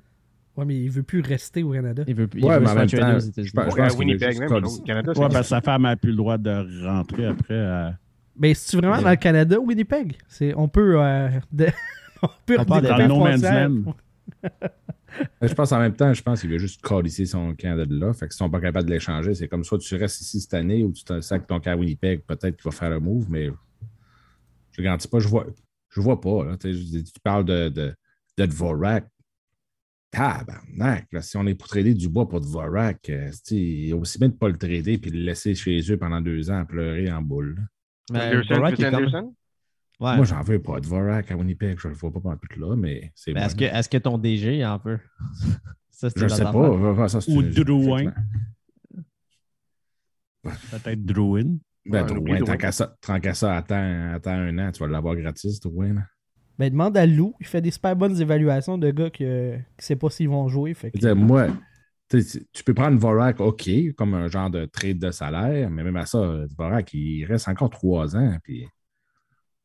Ouais, 0.56 0.64
mais 0.64 0.76
il 0.82 0.90
veut 0.90 1.05
plus 1.05 1.20
rester 1.20 1.62
au 1.62 1.70
Canada. 1.72 2.02
il 2.09 2.14
veut, 2.14 2.28
il 2.34 2.44
Ouais, 2.44 2.55
veut 2.55 2.60
mais 2.60 2.66
se 2.66 2.70
en 2.72 2.74
faire 2.74 2.80
même 2.80 2.88
trader 2.88 3.02
temps, 3.12 3.16
aux 3.16 3.20
je 3.20 3.26
États-Unis. 3.28 3.51
pense- 3.55 3.74
Ouais, 3.76 3.97
Winnipeg, 3.97 4.38
même, 4.40 4.52
au 4.64 4.82
Canada. 4.82 5.12
Ouais, 5.12 5.14
c'est- 5.28 5.34
ben, 5.34 5.42
sa 5.44 5.60
femme 5.60 5.82
n'a 5.82 5.97
plus 5.97 6.10
le 6.10 6.16
droit 6.16 6.36
de 6.38 6.84
rentrer 6.86 7.26
après. 7.26 7.55
euh, 7.55 7.90
Ben, 8.36 8.52
si 8.55 8.70
tu 8.70 8.76
vraiment 8.78 9.01
dans 9.01 9.10
le 9.10 9.16
Canada 9.16 9.60
ou 9.60 9.66
Winnipeg, 9.68 10.14
c'est, 10.26 10.52
on 10.56 10.66
peut. 10.68 11.01
euh, 11.01 11.28
de- 11.52 11.68
on 12.22 12.28
peut 12.44 12.56
On 12.59 12.64
parle 12.64 12.82
dans 12.82 12.97
la 12.97 13.02
le 13.05 13.09
no 13.09 13.18
man's 13.20 13.40
frontière. 13.42 13.68
land. 13.68 13.94
Je 15.43 15.52
pense 15.55 15.73
en 15.73 15.81
même 15.81 15.94
temps, 15.97 16.12
je 16.15 16.23
pense 16.23 16.40
qu'il 16.40 16.51
veut 16.51 16.59
juste 16.59 16.81
colisser 16.82 17.27
son 17.27 17.55
camp 17.55 17.77
de 17.77 17.98
là. 17.98 18.12
Fait 18.12 18.28
que 18.28 18.32
s'ils 18.35 18.39
sont 18.39 18.51
pas 18.51 18.61
capables 18.61 18.89
de 18.89 18.94
l'échanger, 18.94 19.35
c'est 19.35 19.48
comme 19.48 19.65
soit 19.65 19.78
tu 19.78 19.97
restes 19.97 20.20
ici 20.20 20.40
cette 20.40 20.55
année 20.55 20.85
ou 20.85 20.93
tu 20.93 21.05
te 21.05 21.20
sacs 21.20 21.47
ton 21.47 21.61
camp 21.61 21.73
à 21.73 21.77
Winnipeg, 21.77 22.23
peut-être 22.27 22.57
qu'il 22.57 22.65
va 22.65 22.70
faire 22.70 22.93
un 22.93 23.01
move, 23.01 23.27
mais 23.28 23.47
je 24.70 24.81
ne 24.81 24.85
garantis 24.85 25.09
pas, 25.09 25.19
je 25.19 25.28
vois, 25.28 25.47
je 25.90 26.01
vois 26.01 26.20
pas. 26.20 26.44
Là, 26.44 26.57
tu, 26.57 26.73
parles 27.23 27.44
de, 27.44 27.69
de, 27.69 27.94
de 28.39 28.47
Dvorak. 28.47 29.07
Tabarnak, 30.12 31.07
là, 31.12 31.23
si 31.23 31.36
on 31.36 31.47
est 31.47 31.55
pour 31.55 31.69
trader 31.69 31.94
du 31.94 32.09
bois 32.09 32.28
pour 32.28 32.40
Dvorak, 32.40 33.09
euh, 33.11 33.31
il 33.51 33.90
est 33.90 33.93
aussi 33.93 34.19
bien 34.19 34.28
de 34.28 34.32
ne 34.35 34.39
pas 34.39 34.48
le 34.48 34.59
trader 34.59 34.94
et 34.94 34.98
de 34.98 35.11
le 35.11 35.20
laisser 35.24 35.55
chez 35.55 35.81
eux 35.93 35.97
pendant 35.97 36.20
deux 36.20 36.51
ans 36.51 36.59
à 36.59 36.65
pleurer 36.65 37.11
en 37.12 37.23
boule. 37.23 37.57
là. 37.57 37.62
Mais 38.12 38.36
Anderson, 38.36 38.55
Dvorak 38.55 38.77
Fitz 38.77 38.86
est 38.86 38.90
comme- 38.90 39.05
Anderson? 39.05 39.35
Ouais. 40.01 40.16
Moi, 40.16 40.24
j'en 40.24 40.40
veux 40.43 40.60
pas. 40.62 40.81
Dvorak 40.81 41.31
à 41.31 41.36
Winnipeg, 41.36 41.78
je 41.78 41.89
ne 41.89 41.93
le 41.93 41.98
vois 41.98 42.10
pas 42.12 42.20
pendant 42.20 42.36
tout 42.39 42.59
là, 42.59 42.74
mais 42.74 43.12
c'est 43.14 43.35
bon. 43.35 43.40
est-ce 43.40 43.55
que, 43.55 43.64
est-ce 43.64 43.89
que 43.89 43.98
ton 43.98 44.16
DG 44.18 44.64
en 44.64 44.78
veut? 44.78 44.98
Ça, 45.90 46.09
Je 46.16 46.27
sais 46.28 46.40
affaire. 46.43 46.52
pas. 46.97 47.09
Ça, 47.09 47.20
c'est 47.20 47.31
Ou 47.31 47.43
une- 47.43 47.51
Drouin. 47.51 48.10
Peut-être 50.43 51.05
Druin. 51.05 51.56
Ben, 51.86 52.06
Drouin, 52.06 52.39
tant 52.39 52.44
Drouin. 52.44 52.56
qu'à 53.20 53.35
ça, 53.35 53.56
attends, 53.56 54.12
attends 54.14 54.31
un 54.31 54.59
an, 54.59 54.72
tu 54.72 54.81
vas 54.81 54.86
l'avoir 54.86 55.16
gratis, 55.16 55.60
Drouin. 55.60 55.97
Ben, 56.59 56.70
demande 56.70 56.97
à 56.97 57.06
Lou. 57.06 57.35
Il 57.40 57.47
fait 57.47 57.60
des 57.60 57.70
super 57.70 57.94
bonnes 57.97 58.18
évaluations 58.20 58.78
de 58.78 58.90
gars 58.90 59.10
qui 59.10 59.24
ne 59.24 59.59
sait 59.78 59.97
pas 59.97 60.09
s'ils 60.10 60.28
vont 60.28 60.48
jouer. 60.48 60.72
Fait 60.74 60.90
que- 60.90 61.12
moi, 61.12 61.48
tu 62.09 62.64
peux 62.64 62.74
prendre 62.74 62.98
Vorak, 62.98 63.40
OK, 63.40 63.68
comme 63.97 64.14
un 64.14 64.28
genre 64.28 64.51
de 64.51 64.64
trade 64.64 64.98
de 64.98 65.10
salaire, 65.10 65.70
mais 65.70 65.82
même 65.85 65.97
à 65.97 66.06
ça, 66.06 66.44
Vorak, 66.56 66.93
il 66.94 67.24
reste 67.24 67.48
encore 67.48 67.70
trois 67.70 68.16
ans. 68.16 68.36
Puis, 68.43 68.66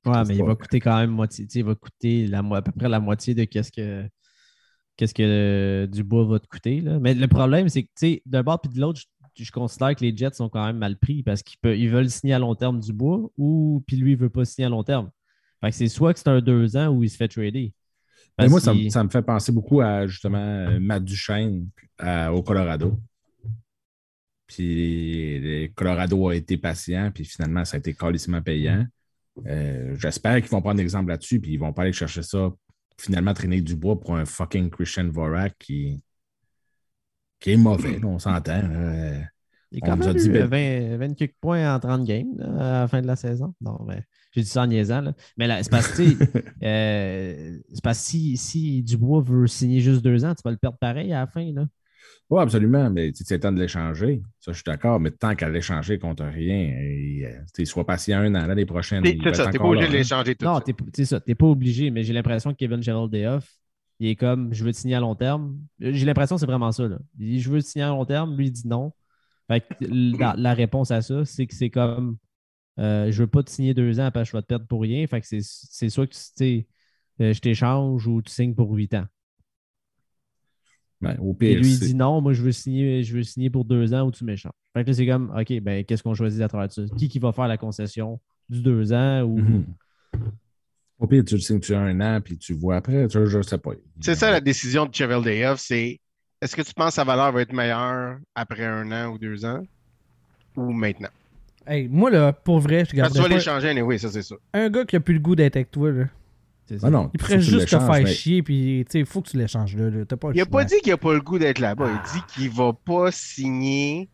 Ouais, 0.06 0.24
mais 0.28 0.36
il 0.36 0.44
va 0.44 0.56
coûter 0.56 0.80
quand 0.80 0.98
même 0.98 1.12
moitié. 1.12 1.48
Il 1.56 1.64
va 1.64 1.76
coûter 1.76 2.28
la, 2.28 2.40
à 2.40 2.62
peu 2.62 2.72
près 2.72 2.90
la 2.90 3.00
moitié 3.00 3.34
de 3.34 3.44
qu'est-ce 3.46 3.72
que 3.72 4.08
qu'est-ce 4.98 5.14
que 5.14 5.88
Dubois 5.92 6.26
va 6.26 6.40
te 6.40 6.48
coûter. 6.48 6.80
Là. 6.82 7.00
Mais 7.00 7.14
le 7.14 7.28
problème, 7.28 7.68
c'est 7.70 7.84
que 7.84 7.88
tu 7.90 8.08
sais, 8.08 8.22
d'un 8.26 8.44
bord 8.44 8.62
puis 8.62 8.72
de 8.74 8.80
l'autre, 8.80 9.02
je, 9.36 9.44
je 9.44 9.52
considère 9.52 9.94
que 9.96 10.04
les 10.06 10.16
Jets 10.16 10.34
sont 10.34 10.48
quand 10.48 10.66
même 10.66 10.78
mal 10.78 10.98
pris 10.98 11.22
parce 11.24 11.44
qu'ils 11.44 11.58
ils 11.72 11.90
veulent 11.90 12.10
signer 12.10 12.34
à 12.34 12.40
long 12.40 12.56
terme 12.56 12.80
Dubois 12.80 13.30
ou 13.38 13.84
puis 13.88 13.98
lui, 13.98 14.12
il 14.12 14.16
ne 14.16 14.22
veut 14.22 14.30
pas 14.30 14.46
signer 14.46 14.68
à 14.68 14.70
long 14.70 14.84
terme. 14.84 15.10
Fait 15.62 15.70
que 15.72 15.76
c'est 15.76 15.88
soit 15.90 16.14
que 16.14 16.20
c'est 16.20 16.30
un 16.30 16.40
deux 16.42 16.78
ans 16.78 16.90
ou 16.90 17.04
il 17.04 17.10
se 17.10 17.18
fait 17.18 17.28
trader. 17.28 17.74
Mais 18.38 18.48
moi, 18.50 18.60
ça, 18.62 18.74
me- 18.74 18.80
qu'il- 18.80 18.92
ça 18.92 19.04
me 19.04 19.10
fait 19.10 19.22
penser 19.22 19.52
beaucoup 19.52 19.82
à 19.82 20.08
justement 20.08 20.38
euh, 20.38 20.80
Matt 20.80 21.04
Duchesne 21.04 21.68
à- 21.98 22.34
au 22.34 22.42
Colorado. 22.44 22.98
Puis 24.48 25.40
le 25.40 25.68
Colorado 25.74 26.30
a 26.30 26.36
été 26.36 26.58
patient, 26.58 27.12
puis 27.14 27.26
finalement, 27.26 27.66
ça 27.66 27.76
a 27.76 27.80
été 27.80 27.94
calissement 27.94 28.42
payant. 28.42 28.86
Euh, 29.48 29.96
J'espère 30.00 30.42
qu'ils 30.42 30.50
vont 30.50 30.62
prendre 30.62 30.80
exemple 30.80 31.10
là-dessus, 31.10 31.40
puis 31.40 31.54
ils 31.54 31.58
vont 31.60 31.74
pas 31.74 31.84
aller 31.84 31.94
chercher 31.94 32.24
ça, 32.24 32.52
finalement 32.98 33.34
traîner 33.34 33.62
du 33.62 33.76
bois 33.76 34.00
pour 34.00 34.16
un 34.16 34.26
fucking 34.26 34.70
Christian 34.70 35.10
Vorak 35.10 35.56
qui, 35.60 36.04
qui 37.40 37.52
est 37.52 37.58
mauvais, 37.58 38.04
on 38.04 38.20
s'entend. 38.20 38.62
Il 39.72 39.84
a 39.84 39.88
quand 39.88 39.98
même 39.98 40.14
dit, 40.14 40.28
eu 40.28 40.32
ben- 40.32 40.48
20, 40.48 40.98
20 40.98 41.14
quelques 41.16 41.36
points 41.42 41.76
en 41.76 41.80
30 41.80 42.06
games 42.06 42.34
là, 42.38 42.78
à 42.78 42.82
la 42.82 42.88
fin 42.88 43.02
de 43.02 43.08
la 43.08 43.16
saison. 43.16 43.54
Non, 43.60 43.78
mais 43.86 44.04
j'ai 44.32 44.42
dit 44.42 44.48
ça 44.48 44.64
en 44.64 44.68
niaisant. 44.68 45.02
Là. 45.02 45.14
Mais 45.38 45.48
là, 45.48 45.62
c'est 45.62 45.70
parce 45.70 45.92
que, 45.92 46.04
euh, 46.64 47.60
c'est 47.74 47.84
parce 47.84 48.00
si, 48.00 48.38
si 48.38 48.84
Dubois 48.84 49.22
veut 49.22 49.48
signer 49.48 49.82
juste 49.82 50.02
deux 50.02 50.24
ans, 50.24 50.34
tu 50.34 50.42
vas 50.46 50.52
le 50.52 50.58
perdre 50.58 50.78
pareil 50.78 51.12
à 51.12 51.20
la 51.20 51.28
fin. 51.28 51.52
Là. 51.52 51.66
Oui, 52.30 52.42
absolument, 52.42 52.90
mais 52.90 53.12
tu 53.12 53.20
sais, 53.20 53.24
c'est 53.28 53.36
le 53.36 53.40
temps 53.42 53.52
de 53.52 53.60
l'échanger. 53.62 54.22
Ça, 54.40 54.52
je 54.52 54.58
suis 54.58 54.64
d'accord, 54.66 55.00
mais 55.00 55.12
tant 55.12 55.36
qu'à 55.36 55.48
l'échanger 55.50 56.00
contre 56.00 56.26
rien, 56.26 56.56
et, 56.58 57.26
euh, 57.60 57.66
sois 57.66 57.86
patient 57.86 58.20
un 58.20 58.34
an, 58.34 58.48
l'année 58.48 58.66
prochaine. 58.66 59.04
C'est 59.04 59.34
ça, 59.36 59.48
t'es 59.48 59.60
pas 59.60 59.68
obligé 59.68 59.88
là, 59.88 59.92
de 59.94 59.94
l'échanger 59.98 60.36
tout 60.36 60.46
Non, 60.46 60.60
de 60.60 60.64
suite. 60.64 60.78
t'es 60.78 60.84
c'est 60.96 61.06
ça, 61.06 61.20
t'es 61.20 61.36
pas 61.36 61.46
obligé, 61.46 61.92
mais 61.92 62.04
j'ai 62.04 62.14
l'impression 62.14 62.52
que 62.52 62.58
Kevin 62.58 62.82
Gerald 62.82 63.12
Dayoff, 63.12 63.48
il 64.00 64.08
est 64.10 64.16
comme 64.16 64.54
je 64.54 64.64
veux 64.64 64.72
te 64.74 64.78
signer 64.78 64.96
à 64.96 65.00
long 65.00 65.16
terme. 65.16 65.58
J'ai 65.80 66.06
l'impression 66.06 66.36
que 66.36 66.40
c'est 66.40 66.46
vraiment 66.48 66.72
ça. 66.72 66.88
Là. 66.88 66.98
Il 67.20 67.28
dit 67.30 67.40
je 67.42 67.50
veux 67.52 67.62
te 67.62 67.68
signer 67.68 67.86
à 67.86 67.90
long 67.90 68.06
terme, 68.06 68.36
lui 68.36 68.48
il 68.48 68.52
dit 68.52 68.68
non. 68.68 68.92
Fait 69.48 69.62
que 69.62 69.68
la, 69.82 70.36
la 70.38 70.54
réponse 70.56 70.92
à 70.92 71.02
ça, 71.02 71.26
c'est 71.26 71.48
que 71.48 71.54
c'est 71.56 71.70
comme 71.70 72.18
euh, 72.80 73.12
je 73.12 73.24
veux 73.24 73.28
pas 73.28 73.44
te 73.44 73.52
signer 73.52 73.74
deux 73.74 74.00
ans 74.00 74.12
parce 74.12 74.30
que 74.30 74.34
je 74.34 74.38
vais 74.38 74.44
te 74.44 74.48
perdre 74.48 74.68
pour 74.68 74.82
rien. 74.84 75.06
Fait 75.08 75.22
que 75.22 75.28
c'est- 75.28 75.42
c'est 75.44 75.90
soit 75.90 76.08
que 76.08 76.14
tu 76.16 76.20
sais, 76.36 76.68
euh, 77.22 77.34
je 77.34 77.40
t'échange 77.42 78.08
ou 78.08 78.22
tu 78.22 78.32
signes 78.34 78.56
pour 78.56 78.72
huit 78.74 78.94
ans. 78.96 79.06
Ben, 81.02 81.18
au 81.20 81.36
Et 81.42 81.56
lui, 81.56 81.74
il 81.74 81.80
dit 81.80 81.96
non, 81.96 82.22
moi 82.22 82.34
je 82.34 82.42
veux 82.42 82.52
signer, 82.52 83.04
je 83.04 83.16
veux 83.16 83.24
signer 83.24 83.50
pour 83.50 83.66
deux 83.66 83.94
ans 83.94 84.08
ou 84.08 84.12
tu 84.12 84.24
m'échanges. 84.24 84.54
Fait 84.74 84.84
que 84.84 84.90
là, 84.90 84.94
c'est 84.94 85.06
comme 85.06 85.34
OK, 85.38 85.60
ben 85.62 85.84
qu'est-ce 85.84 86.02
qu'on 86.04 86.14
choisit 86.14 86.42
à 86.42 86.48
travers 86.48 86.72
ça? 86.72 86.82
Qui 86.98 87.10
qui 87.10 87.20
va 87.20 87.32
faire 87.32 87.48
la 87.48 87.58
concession 87.58 88.20
du 88.50 88.62
deux 88.62 88.94
ans 88.94 89.24
ou 89.24 89.40
Mhm. 89.40 89.66
Au 90.98 91.08
pire, 91.08 91.26
tu 91.26 91.36
le 91.36 91.42
signes 91.42 91.60
tu 91.60 91.74
as 91.76 91.82
un 91.82 92.00
an, 92.00 92.22
puis 92.22 92.38
tu 92.38 92.54
vois 92.54 92.78
après, 92.78 93.08
tu, 93.10 93.20
je 93.26 93.42
sais 93.42 93.58
pas. 93.58 93.72
C'est 94.00 94.16
ça 94.16 94.32
la 94.32 94.40
décision 94.40 94.86
de 94.86 94.96
Chevel 94.96 95.22
Dayoff, 95.24 95.60
c'est 95.60 96.00
est-ce 96.42 96.56
que 96.56 96.62
tu 96.62 96.74
penses 96.74 96.90
que 96.90 96.94
sa 96.96 97.04
valeur 97.04 97.32
va 97.32 97.42
être 97.42 97.54
meilleure 97.54 98.18
après 98.34 98.66
un 98.66 98.92
an 98.92 99.12
ou 99.12 99.18
deux 99.18 99.44
ans? 99.46 99.62
Ou 100.56 100.72
maintenant? 100.72 101.10
Hey, 101.68 101.88
moi, 101.90 102.12
là, 102.12 102.32
pour 102.32 102.60
vrai, 102.60 102.86
je 102.86 102.92
que 102.92 102.96
tu 102.96 103.02
vas 103.02 103.10
garde 103.10 103.32
l'échanger, 103.32 103.82
oui, 103.82 104.00
ça 104.00 104.10
c'est 104.10 104.22
ça. 104.22 104.36
un 104.54 104.70
gars 104.70 104.86
qui 104.86 104.96
a 104.96 105.00
plus 105.00 105.16
le 105.16 105.20
goût 105.20 105.36
d'être 105.36 105.56
avec 105.56 105.72
toi. 105.72 105.92
Là. 105.92 106.06
Ah 106.82 106.90
non, 106.90 107.12
Il 107.14 107.22
tu 107.22 107.42
juste 107.42 107.68
te 107.70 107.80
faire 107.80 107.90
mais- 107.92 108.06
chier, 108.08 108.42
puis 108.42 108.86
il 108.94 109.06
faut 109.06 109.22
que 109.22 109.30
tu 109.30 109.38
l'échanges 109.38 109.76
là. 109.76 109.90
là. 109.90 110.06
T'as 110.06 110.16
pas 110.18 110.30
le 110.30 110.36
Il 110.36 110.42
a 110.42 110.46
choix. 110.46 110.52
pas 110.62 110.66
dit 110.66 110.76
qu'il 110.82 110.92
a 110.94 110.98
pas 110.98 111.14
le 111.14 111.22
goût 111.22 111.38
d'être 111.38 111.60
là-bas. 111.60 111.88
Il 111.92 112.12
dit 112.14 112.24
qu'il 112.34 112.50
va 112.50 112.74
pas 112.74 113.12
signer 113.12 114.10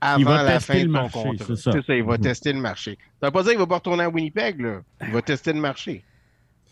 avant 0.00 0.18
Il 0.18 0.24
va 0.26 0.42
la 0.44 0.60
fin 0.60 0.82
de 0.82 0.88
marché, 0.88 1.12
contrat. 1.22 1.44
c'est 1.46 1.56
ça. 1.56 1.72
C'est 1.72 1.84
ça, 1.86 1.94
il 1.96 2.04
va 2.04 2.14
Mhm. 2.16 2.20
tester 2.22 2.52
le 2.52 2.60
marché. 2.60 2.98
Ça 3.20 3.28
veut 3.28 3.32
pas 3.32 3.42
dire 3.42 3.52
qu'il 3.52 3.60
va 3.60 3.66
pas 3.66 3.76
retourner 3.76 4.04
à 4.04 4.08
Winnipeg, 4.10 4.60
là. 4.60 4.80
Il 5.06 5.12
va 5.12 5.22
tester 5.22 5.52
le 5.52 5.60
marché. 5.60 6.04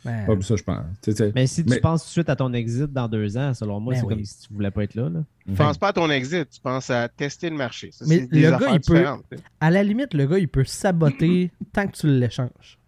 Ben, 0.04 0.24
Pas 0.24 0.40
ça, 0.40 0.54
je 0.54 0.62
pense. 0.62 0.84
Mais 1.34 1.48
si 1.48 1.64
tu 1.64 1.70
Mais- 1.70 1.80
penses 1.80 2.02
tout 2.02 2.08
de 2.08 2.12
suite 2.12 2.28
à 2.28 2.36
ton 2.36 2.52
exit 2.52 2.92
dans 2.92 3.08
deux 3.08 3.36
ans, 3.36 3.52
selon 3.54 3.80
moi, 3.80 3.94
Ben 3.94 4.00
c'est 4.00 4.06
oui. 4.06 4.14
comme 4.14 4.24
si 4.24 4.46
tu 4.46 4.54
voulais 4.54 4.70
pas 4.70 4.84
être 4.84 4.94
là. 4.94 5.08
là. 5.08 5.24
Tu 5.46 5.52
penses 5.54 5.78
pas 5.78 5.88
à 5.88 5.92
ton 5.94 6.08
exit, 6.10 6.48
tu 6.48 6.60
penses 6.60 6.90
à 6.90 7.08
tester 7.08 7.50
le 7.50 7.56
marché. 7.56 7.88
Ça, 7.90 8.04
Mais 8.06 8.28
c'est 8.30 8.38
le 8.38 8.50
gars, 8.52 8.68
il 8.72 8.80
peut- 8.80 9.04
à 9.58 9.70
la 9.70 9.82
limite, 9.82 10.14
le 10.14 10.26
gars, 10.26 10.38
il 10.38 10.46
peut 10.46 10.62
saboter 10.64 11.50
tant 11.72 11.88
que 11.88 11.96
tu 11.96 12.06
l'échanges. 12.06 12.78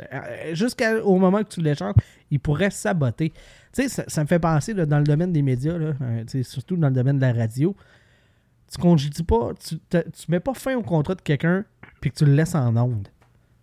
Euh, 0.00 0.54
Jusqu'au 0.54 1.16
moment 1.18 1.42
que 1.42 1.48
tu 1.48 1.60
l'échanges, 1.60 1.94
il 2.30 2.40
pourrait 2.40 2.70
saboter. 2.70 3.32
Tu 3.72 3.88
sais, 3.88 4.04
ça, 4.06 4.22
me 4.22 4.26
fait 4.26 4.38
penser 4.38 4.74
là, 4.74 4.86
dans 4.86 4.98
le 4.98 5.04
domaine 5.04 5.32
des 5.32 5.42
médias, 5.42 5.76
là, 5.76 5.92
euh, 6.00 6.42
surtout 6.42 6.76
dans 6.76 6.88
le 6.88 6.94
domaine 6.94 7.16
de 7.16 7.22
la 7.22 7.32
radio. 7.32 7.76
Tu 8.70 8.80
congédies 8.80 9.22
pas, 9.22 9.50
tu, 9.54 9.78
tu 9.90 10.30
mets 10.30 10.40
pas 10.40 10.54
fin 10.54 10.74
au 10.76 10.82
contrat 10.82 11.14
de 11.14 11.20
quelqu'un 11.20 11.64
puis 12.00 12.10
que 12.10 12.16
tu 12.16 12.24
le 12.24 12.32
laisses 12.32 12.54
en 12.54 12.74
onde. 12.76 13.08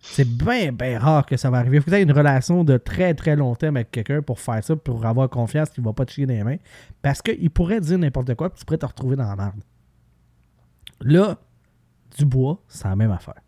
C'est 0.02 0.26
bien, 0.26 0.72
bien 0.72 0.98
rare 0.98 1.26
que 1.26 1.36
ça 1.36 1.50
va 1.50 1.58
arriver. 1.58 1.76
Il 1.76 1.82
faut 1.82 1.90
que 1.90 2.02
une 2.02 2.12
relation 2.12 2.64
de 2.64 2.78
très, 2.78 3.12
très 3.14 3.36
long 3.36 3.54
terme 3.54 3.76
avec 3.76 3.90
quelqu'un 3.90 4.22
pour 4.22 4.40
faire 4.40 4.64
ça, 4.64 4.74
pour 4.74 5.04
avoir 5.04 5.28
confiance 5.28 5.70
qu'il 5.70 5.84
va 5.84 5.92
pas 5.92 6.06
te 6.06 6.12
chier 6.12 6.26
dans 6.26 6.32
les 6.32 6.42
mains. 6.42 6.56
Parce 7.02 7.20
qu'il 7.20 7.50
pourrait 7.50 7.80
dire 7.80 7.98
n'importe 7.98 8.34
quoi 8.34 8.50
puis 8.50 8.60
tu 8.60 8.64
pourrais 8.64 8.78
te 8.78 8.86
retrouver 8.86 9.16
dans 9.16 9.28
la 9.28 9.36
merde. 9.36 9.60
Là, 11.02 11.38
Dubois, 12.16 12.62
c'est 12.68 12.88
la 12.88 12.96
même 12.96 13.10
affaire. 13.10 13.40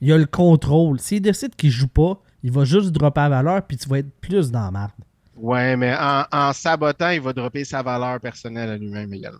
Il 0.00 0.12
a 0.12 0.18
le 0.18 0.26
contrôle. 0.26 1.00
S'il 1.00 1.20
décide 1.22 1.54
qu'il 1.56 1.70
joue 1.70 1.88
pas, 1.88 2.20
il 2.42 2.52
va 2.52 2.64
juste 2.64 2.92
dropper 2.92 3.20
la 3.22 3.28
valeur, 3.30 3.62
puis 3.66 3.76
tu 3.76 3.88
vas 3.88 3.98
être 3.98 4.10
plus 4.20 4.50
dans 4.50 4.64
la 4.66 4.70
merde. 4.70 4.90
Ouais, 5.36 5.76
mais 5.76 5.94
en, 5.98 6.24
en 6.32 6.52
sabotant, 6.52 7.10
il 7.10 7.20
va 7.20 7.32
dropper 7.32 7.64
sa 7.64 7.82
valeur 7.82 8.20
personnelle 8.20 8.70
à 8.70 8.76
lui-même 8.76 9.12
également. 9.12 9.38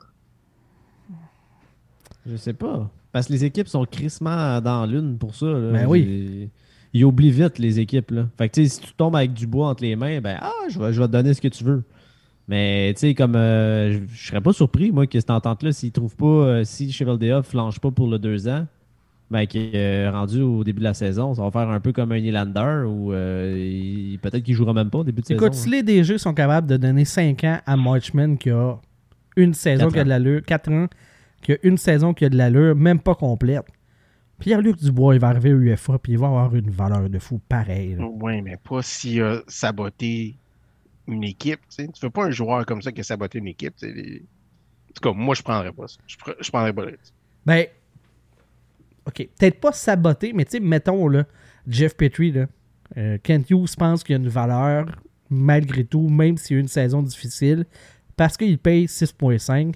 Je 2.26 2.36
sais 2.36 2.52
pas. 2.52 2.90
Parce 3.12 3.28
que 3.28 3.32
les 3.32 3.44
équipes 3.44 3.68
sont 3.68 3.84
crissement 3.84 4.60
dans 4.60 4.84
l'une 4.84 5.16
pour 5.16 5.34
ça. 5.34 5.46
là. 5.46 5.72
Ben 5.72 5.86
oui. 5.86 6.50
Ils 6.92 7.04
oublient 7.04 7.30
vite, 7.30 7.58
les 7.58 7.78
équipes. 7.78 8.10
Là. 8.10 8.28
Fait 8.36 8.48
que 8.48 8.54
tu 8.54 8.64
sais, 8.64 8.68
si 8.68 8.80
tu 8.80 8.92
tombes 8.94 9.16
avec 9.16 9.32
du 9.32 9.46
bois 9.46 9.68
entre 9.68 9.82
les 9.82 9.96
mains, 9.96 10.20
ben 10.20 10.38
ah, 10.40 10.52
je 10.68 10.78
vais, 10.78 10.92
je 10.92 11.00
vais 11.00 11.06
te 11.06 11.12
donner 11.12 11.34
ce 11.34 11.40
que 11.40 11.48
tu 11.48 11.62
veux. 11.64 11.82
Mais 12.48 12.92
tu 12.94 13.00
sais, 13.00 13.14
comme 13.14 13.34
euh, 13.36 14.06
je 14.08 14.28
serais 14.28 14.40
pas 14.40 14.52
surpris, 14.52 14.92
moi, 14.92 15.06
que 15.06 15.18
cette 15.18 15.30
entente-là, 15.30 15.72
s'ils 15.72 15.92
trouvent 15.92 16.16
pas, 16.16 16.26
euh, 16.26 16.64
si 16.64 16.92
Chevaldeoff 16.92 17.48
flanche 17.48 17.80
pas 17.80 17.90
pour 17.90 18.08
le 18.08 18.18
deux 18.18 18.48
ans, 18.48 18.66
ben 19.30 19.44
qui 19.46 19.58
est 19.58 20.06
euh, 20.06 20.10
rendu 20.10 20.40
au 20.40 20.62
début 20.62 20.78
de 20.78 20.84
la 20.84 20.94
saison, 20.94 21.34
ça 21.34 21.42
va 21.42 21.50
faire 21.50 21.68
un 21.68 21.80
peu 21.80 21.92
comme 21.92 22.12
un 22.12 22.20
Nylander 22.20 22.84
ou 22.86 23.12
euh, 23.12 24.16
peut-être 24.22 24.42
qu'il 24.44 24.54
jouera 24.54 24.72
même 24.72 24.90
pas 24.90 24.98
au 24.98 25.04
début 25.04 25.22
de 25.22 25.32
Écoute, 25.32 25.52
saison. 25.54 25.64
si 25.64 25.70
les 25.70 25.82
DG 25.82 26.18
sont 26.18 26.34
capables 26.34 26.66
de 26.68 26.76
donner 26.76 27.04
5 27.04 27.42
ans 27.44 27.58
à 27.66 27.76
Marchman 27.76 28.38
qui 28.38 28.50
a 28.50 28.76
une 29.36 29.52
saison 29.54 29.88
qui 29.88 29.98
a 29.98 30.04
de 30.04 30.08
l'allure, 30.08 30.42
4 30.46 30.70
ans, 30.72 30.86
qui 31.42 31.52
a 31.52 31.56
une 31.64 31.76
saison 31.76 32.14
qui 32.14 32.24
a 32.24 32.28
de 32.28 32.36
l'allure, 32.36 32.74
même 32.76 33.00
pas 33.00 33.14
complète, 33.14 33.64
Pierre-Luc 34.38 34.76
Dubois, 34.76 35.14
il 35.14 35.20
va 35.20 35.28
arriver 35.28 35.54
au 35.54 35.60
UFA, 35.60 35.98
puis 35.98 36.12
il 36.12 36.18
va 36.18 36.26
avoir 36.26 36.54
une 36.54 36.70
valeur 36.70 37.08
de 37.08 37.18
fou 37.18 37.40
pareil. 37.48 37.96
Oui, 37.98 38.42
mais 38.42 38.56
pas 38.62 38.82
s'il 38.82 39.22
a 39.22 39.40
saboté 39.48 40.36
une 41.08 41.24
équipe. 41.24 41.60
Tu 41.70 41.76
sais. 41.84 41.86
Tu 41.88 41.98
fais 42.00 42.10
pas 42.10 42.26
un 42.26 42.30
joueur 42.30 42.66
comme 42.66 42.82
ça 42.82 42.92
qui 42.92 43.00
a 43.00 43.04
saboté 43.04 43.38
une 43.38 43.46
équipe. 43.48 43.74
tu 43.76 43.86
sais. 43.88 43.92
Les- 43.94 44.22
En 44.90 44.92
tout 44.94 45.08
cas, 45.10 45.18
moi, 45.18 45.34
je 45.34 45.42
prendrais 45.42 45.72
pas 45.72 45.88
ça. 45.88 45.98
Je, 46.06 46.16
pr- 46.16 46.36
je 46.40 46.50
prendrais 46.50 46.72
pas 46.74 46.82
le 46.82 46.88
risque. 46.88 47.14
Ben, 47.46 47.64
OK, 49.06 49.28
peut-être 49.38 49.60
pas 49.60 49.72
saboter, 49.72 50.32
mais 50.32 50.44
tu 50.44 50.52
sais, 50.52 50.60
mettons, 50.60 51.08
là, 51.08 51.26
Jeff 51.68 51.96
Petrie, 51.96 52.32
là, 52.32 52.46
euh, 52.96 53.18
Kent 53.22 53.50
Hughes 53.50 53.76
pense 53.76 54.02
qu'il 54.02 54.14
y 54.14 54.18
a 54.18 54.22
une 54.22 54.28
valeur, 54.28 54.86
malgré 55.30 55.84
tout, 55.84 56.08
même 56.08 56.36
s'il 56.36 56.56
y 56.56 56.58
a 56.58 56.60
une 56.60 56.68
saison 56.68 57.02
difficile, 57.02 57.66
parce 58.16 58.36
qu'il 58.36 58.58
paye 58.58 58.86
6.5, 58.86 59.74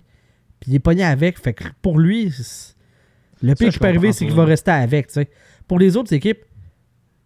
puis 0.58 0.72
il 0.72 0.74
est 0.74 0.80
pogné 0.80 1.04
avec, 1.04 1.38
fait 1.38 1.54
que 1.54 1.64
pour 1.80 1.98
lui, 1.98 2.32
le 3.42 3.54
pire 3.54 3.68
je 3.68 3.72
qui 3.72 3.78
peut 3.78 3.88
arriver, 3.88 4.12
c'est 4.12 4.26
qu'il 4.26 4.34
va 4.34 4.44
rester 4.44 4.70
avec, 4.70 5.08
tu 5.08 5.14
sais. 5.14 5.30
Pour 5.66 5.78
les 5.78 5.96
autres 5.96 6.12
équipes, 6.12 6.44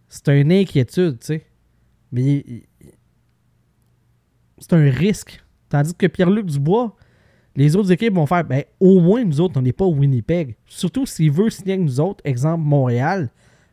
c'est 0.07 0.39
une 0.39 0.51
inquiétude, 0.51 1.19
tu 1.19 1.25
sais. 1.25 1.45
Mais 2.11 2.45
c'est 4.59 4.73
un 4.73 4.89
risque. 4.89 5.43
Tandis 5.69 5.93
que 5.95 6.07
Pierre-Luc 6.07 6.45
Dubois, 6.45 6.95
les 7.55 7.75
autres 7.75 7.91
équipes 7.91 8.13
vont 8.15 8.25
faire, 8.25 8.43
ben, 8.43 8.63
au 8.79 8.99
moins 8.99 9.23
nous 9.23 9.39
autres, 9.41 9.57
on 9.57 9.61
n'est 9.61 9.71
pas 9.73 9.85
au 9.85 9.93
Winnipeg. 9.95 10.55
Surtout 10.65 11.05
s'il 11.05 11.31
veut 11.31 11.49
signer 11.49 11.73
avec 11.73 11.85
nous 11.85 11.99
autres, 11.99 12.21
exemple 12.25 12.63
Montréal, 12.63 13.29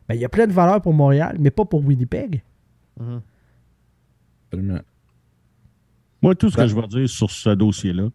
ben, 0.07 0.15
il 0.15 0.21
y 0.21 0.25
a 0.25 0.29
plein 0.29 0.47
de 0.47 0.53
valeur 0.53 0.81
pour 0.81 0.93
Montréal, 0.93 1.37
mais 1.39 1.51
pas 1.51 1.65
pour 1.65 1.83
Winnipeg. 1.85 2.41
Mhm. 2.99 3.21
Moi, 6.21 6.35
tout 6.35 6.49
ce 6.49 6.55
Ben- 6.55 6.63
que 6.63 6.69
je 6.69 6.75
vais 6.75 6.87
dire 6.87 7.09
sur 7.09 7.29
ce 7.31 7.49
dossier-là, 7.49 8.09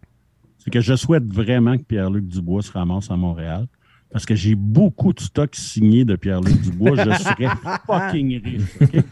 c'est 0.58 0.70
que 0.70 0.80
je 0.80 0.94
souhaite 0.96 1.24
vraiment 1.24 1.76
que 1.76 1.82
Pierre-Luc 1.82 2.26
Dubois 2.26 2.62
se 2.62 2.72
ramasse 2.72 3.10
à 3.10 3.16
Montréal. 3.16 3.66
Parce 4.10 4.24
que 4.24 4.34
j'ai 4.34 4.54
beaucoup 4.54 5.12
de 5.12 5.20
stocks 5.20 5.54
signés 5.54 6.04
de 6.06 6.16
Pierre-Luc 6.16 6.58
Dubois. 6.62 6.96
je 6.96 7.10
serais 7.22 7.48
fucking 7.86 8.42
riche. 8.42 9.02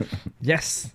Yes! 0.43 0.95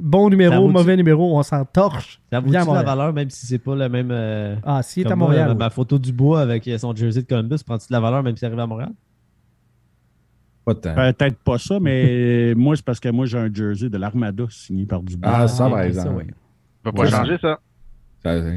Bon 0.00 0.30
numéro, 0.30 0.66
Ça 0.66 0.72
mauvais 0.72 0.96
numéro, 0.96 1.38
on 1.38 1.42
s'en 1.42 1.64
torche. 1.64 2.20
Ça 2.30 2.40
vaut 2.40 2.50
la 2.74 2.82
valeur, 2.82 3.12
même 3.12 3.30
si 3.30 3.46
c'est 3.46 3.58
pas 3.58 3.74
le 3.74 3.88
même. 3.88 4.10
euh, 4.10 4.56
Ah, 4.64 4.82
s'il 4.82 5.06
est 5.06 5.10
à 5.12 5.16
moi, 5.16 5.28
Montréal. 5.28 5.56
Ma 5.56 5.70
photo 5.70 5.98
du 5.98 6.12
bois 6.12 6.40
avec 6.40 6.68
son 6.78 6.94
jersey 6.94 7.22
de 7.22 7.26
Columbus, 7.26 7.58
prends-tu 7.64 7.88
de 7.88 7.92
la 7.92 8.00
valeur 8.00 8.22
même 8.22 8.36
s'il 8.36 8.46
arrive 8.46 8.58
à 8.60 8.66
Montréal? 8.66 8.90
Pas 10.64 10.74
de 10.74 10.78
temps. 10.80 10.94
Peut-être 10.94 11.38
pas 11.38 11.58
ça, 11.58 11.80
mais 11.80 12.54
moi, 12.56 12.76
c'est 12.76 12.84
parce 12.84 13.00
que 13.00 13.08
moi, 13.08 13.26
j'ai 13.26 13.38
un 13.38 13.52
jersey 13.52 13.88
de 13.88 13.98
l'Armada 13.98 14.44
signé 14.50 14.86
par 14.86 15.02
Dubois. 15.02 15.30
Ah, 15.34 15.48
ça, 15.48 15.68
par 15.68 15.78
ça, 15.78 15.86
exemple. 15.86 16.14
oui. 16.18 16.24
On 16.84 16.90
peut 16.90 16.96
pas 16.96 17.02
Ouais. 17.02 17.10
changer 17.10 17.38
ça. 17.40 17.58
Ça, 18.22 18.36
Je 18.40 18.48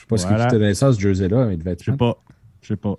sais 0.00 0.06
pas 0.08 0.16
ce 0.16 0.26
Voilà. 0.28 0.46
qui 0.46 0.54
coûtait 0.56 0.74
ça, 0.74 0.92
ce 0.92 1.00
jersey-là, 1.00 1.46
mais 1.46 1.54
il 1.54 1.58
devait 1.58 1.72
être 1.72 1.82
Je 1.82 1.90
sais 1.90 1.96
pas. 1.96 2.16
Je 2.62 2.68
sais 2.68 2.76
pas. 2.76 2.94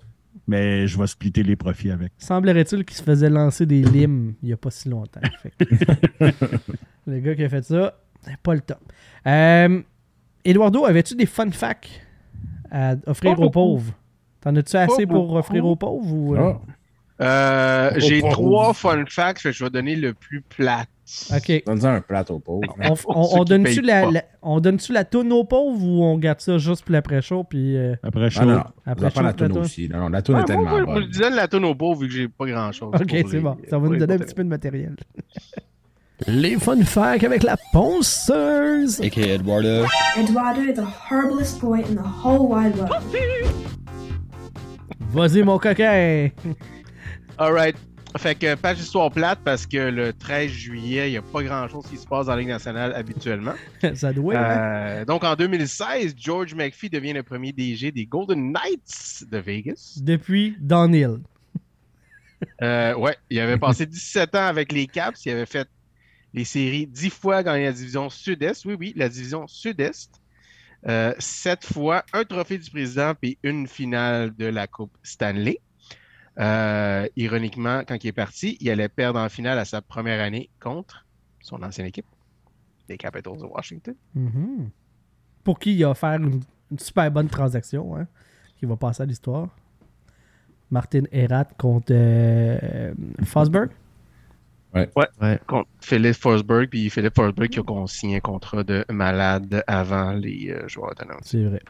Mais 0.48 0.86
je 0.86 0.98
vais 0.98 1.06
splitter 1.06 1.42
les 1.42 1.56
profits 1.56 1.90
avec. 1.90 2.12
Semblerait-il 2.18 2.84
qu'il 2.84 2.96
se 2.96 3.02
faisait 3.02 3.28
lancer 3.30 3.66
des 3.66 3.82
limes 3.82 4.34
il 4.42 4.46
n'y 4.46 4.52
a 4.52 4.56
pas 4.56 4.70
si 4.70 4.88
longtemps. 4.88 5.20
Que- 5.58 6.34
le 7.06 7.20
gars 7.20 7.34
qui 7.34 7.44
a 7.44 7.48
fait 7.48 7.62
ça, 7.64 7.98
c'est 8.22 8.36
pas 8.38 8.54
le 8.54 8.60
top. 8.60 8.78
Euh, 9.26 9.82
Eduardo, 10.44 10.84
avais-tu 10.84 11.14
des 11.14 11.26
fun 11.26 11.50
facts 11.50 12.00
à 12.70 12.94
offrir 13.06 13.32
Pas 13.34 13.38
aux 13.38 13.42
beaucoup. 13.42 13.52
pauvres? 13.52 13.92
T'en 14.40 14.54
as-tu 14.56 14.76
assez 14.76 15.06
pour 15.06 15.32
offrir 15.34 15.64
aux 15.66 15.76
pauvres? 15.76 16.12
Ou, 16.12 16.34
euh? 16.36 16.52
Ah. 16.54 16.60
Euh, 17.20 17.90
J'ai 17.96 18.20
trois 18.20 18.74
fun 18.74 19.04
facts, 19.08 19.42
que 19.42 19.50
je 19.52 19.64
vais 19.64 19.70
donner 19.70 19.96
le 19.96 20.12
plus 20.12 20.42
plate. 20.42 20.88
Ok. 21.34 21.62
Donne-en 21.64 21.86
un 21.94 22.00
plateau 22.00 22.40
pauvre. 22.40 22.62
On, 23.06 23.44
donne-tu 23.44 23.80
la, 23.80 24.10
la- 24.10 24.24
on 24.42 24.60
donne-tu 24.60 24.92
la 24.92 25.04
toune 25.04 25.32
aux 25.32 25.44
pauvres 25.44 25.82
ou 25.82 26.02
on 26.04 26.18
garde 26.18 26.40
ça 26.40 26.58
juste 26.58 26.82
pour 26.84 26.92
l'après-show? 26.92 27.44
Puis, 27.44 27.76
euh, 27.76 27.94
Après, 28.02 28.28
je 28.28 28.40
Ah 28.40 28.44
non, 28.44 28.54
non. 28.56 28.64
Après 28.84 29.10
pas 29.10 29.22
la 29.22 29.32
toune 29.32 29.56
aussi. 29.58 29.88
Non, 29.88 30.00
non, 30.00 30.08
la 30.08 30.20
toune 30.20 30.34
Ah, 30.34 30.38
est 30.38 30.40
moi, 30.40 30.46
tellement 30.46 30.62
moi, 30.70 30.80
moi, 30.82 30.94
je 30.96 31.00
bonne. 31.02 31.10
disais 31.10 31.30
la 31.30 31.48
toune 31.48 31.64
au 31.64 31.74
pauvre 31.74 32.00
vu 32.02 32.08
que 32.08 32.12
j'ai 32.14 32.28
pas 32.28 32.46
grand-chose. 32.46 32.90
ok, 32.92 33.04
c'est 33.08 33.32
les- 33.32 33.40
bon. 33.40 33.56
Ça 33.70 33.78
va 33.78 33.88
nous 33.88 33.96
donner 33.96 34.14
un 34.14 34.18
petit 34.18 34.34
peu 34.34 34.44
de 34.44 34.48
matériel. 34.48 34.96
Les 36.26 36.56
fun 36.58 36.82
facts 36.82 37.24
avec 37.24 37.42
la 37.42 37.56
ponceuse. 37.72 39.00
aka 39.02 39.20
Eduardo. 39.20 39.84
Eduardo, 40.18 40.60
the 40.74 40.80
horriblest 41.10 41.60
boy 41.60 41.80
in 41.80 41.94
the 41.94 42.24
whole 42.24 42.48
wide 42.48 42.74
world. 42.76 42.90
Vas-y, 45.12 45.42
mon 45.42 45.58
coquin. 45.58 46.30
Alright. 47.38 47.76
Fait 48.16 48.34
que 48.34 48.54
page 48.54 48.80
histoire 48.80 49.10
plate 49.10 49.40
parce 49.44 49.66
que 49.66 49.76
le 49.76 50.12
13 50.14 50.50
juillet, 50.50 51.08
il 51.08 51.10
n'y 51.12 51.16
a 51.18 51.22
pas 51.22 51.42
grand-chose 51.42 51.86
qui 51.86 51.98
se 51.98 52.06
passe 52.06 52.26
dans 52.26 52.32
la 52.32 52.38
Ligue 52.38 52.48
nationale 52.48 52.94
habituellement. 52.94 53.52
ça 53.94 54.12
doit, 54.12 54.34
hein? 54.34 55.00
Euh, 55.00 55.04
donc 55.04 55.22
en 55.22 55.34
2016, 55.34 56.14
George 56.16 56.54
McPhee 56.54 56.88
devient 56.88 57.12
le 57.12 57.22
premier 57.22 57.52
DG 57.52 57.92
des 57.92 58.06
Golden 58.06 58.52
Knights 58.52 59.24
de 59.30 59.36
Vegas. 59.38 59.98
Depuis 60.00 60.56
Downhill. 60.60 61.18
Euh, 62.60 62.94
ouais, 62.94 63.16
il 63.30 63.40
avait 63.40 63.56
passé 63.56 63.86
17 63.86 64.34
ans 64.34 64.46
avec 64.46 64.70
les 64.70 64.86
Caps. 64.86 65.24
Il 65.24 65.32
avait 65.32 65.46
fait 65.46 65.66
les 66.34 66.44
séries 66.44 66.86
10 66.86 67.08
fois 67.08 67.42
dans 67.42 67.54
la 67.54 67.72
division 67.72 68.10
Sud-Est. 68.10 68.66
Oui, 68.66 68.76
oui, 68.78 68.92
la 68.94 69.08
division 69.08 69.46
Sud-Est. 69.46 70.20
Euh, 70.86 71.14
7 71.18 71.64
fois, 71.64 72.04
un 72.12 72.24
trophée 72.24 72.58
du 72.58 72.70
président 72.70 73.14
puis 73.18 73.38
une 73.42 73.66
finale 73.66 74.36
de 74.36 74.44
la 74.44 74.66
Coupe 74.66 74.92
Stanley. 75.02 75.60
Euh, 76.38 77.08
ironiquement, 77.16 77.82
quand 77.86 78.02
il 78.04 78.08
est 78.08 78.12
parti, 78.12 78.56
il 78.60 78.70
allait 78.70 78.88
perdre 78.88 79.18
en 79.18 79.28
finale 79.28 79.58
à 79.58 79.64
sa 79.64 79.80
première 79.80 80.20
année 80.20 80.50
contre 80.60 81.06
son 81.40 81.62
ancienne 81.62 81.86
équipe, 81.86 82.06
les 82.88 82.96
Capitals 82.96 83.38
de 83.38 83.44
Washington. 83.44 83.94
Mhm. 84.14 84.70
Pour 85.44 85.58
qui 85.58 85.74
il 85.74 85.84
a 85.84 85.90
offert 85.90 86.14
une, 86.14 86.40
super 86.78 87.10
bonne 87.10 87.28
transaction, 87.28 87.96
hein, 87.96 88.06
qui 88.56 88.66
va 88.66 88.76
passer 88.76 89.02
à 89.02 89.06
l'histoire. 89.06 89.48
Martin 90.70 91.02
Herat 91.12 91.44
contre 91.56 91.92
euh, 91.92 92.92
Fosberg. 93.24 93.70
Ouais. 94.76 95.06
Ouais. 95.20 95.38
Contre 95.46 95.68
Philippe 95.80 96.16
Forsberg, 96.16 96.68
puis 96.68 96.90
Philippe 96.90 97.14
Forsberg 97.14 97.48
qui 97.48 97.60
a 97.60 97.86
signé 97.86 98.16
un 98.16 98.20
contrat 98.20 98.62
de 98.62 98.84
malade 98.90 99.62
avant 99.66 100.12
les 100.12 100.50
euh, 100.50 100.68
joueurs 100.68 100.92
autonomes. 100.92 101.20
C'est 101.22 101.42
vrai. 101.42 101.60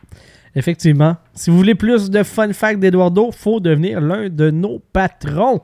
Effectivement. 0.55 1.17
Si 1.35 1.51
vous 1.51 1.57
voulez 1.57 1.75
plus 1.75 2.11
de 2.11 2.23
fun 2.23 2.53
facts 2.53 2.81
d'Eduardo, 2.81 3.31
faut 3.31 3.61
devenir 3.61 4.01
l'un 4.01 4.29
de 4.29 4.51
nos 4.51 4.79
patrons. 4.93 5.63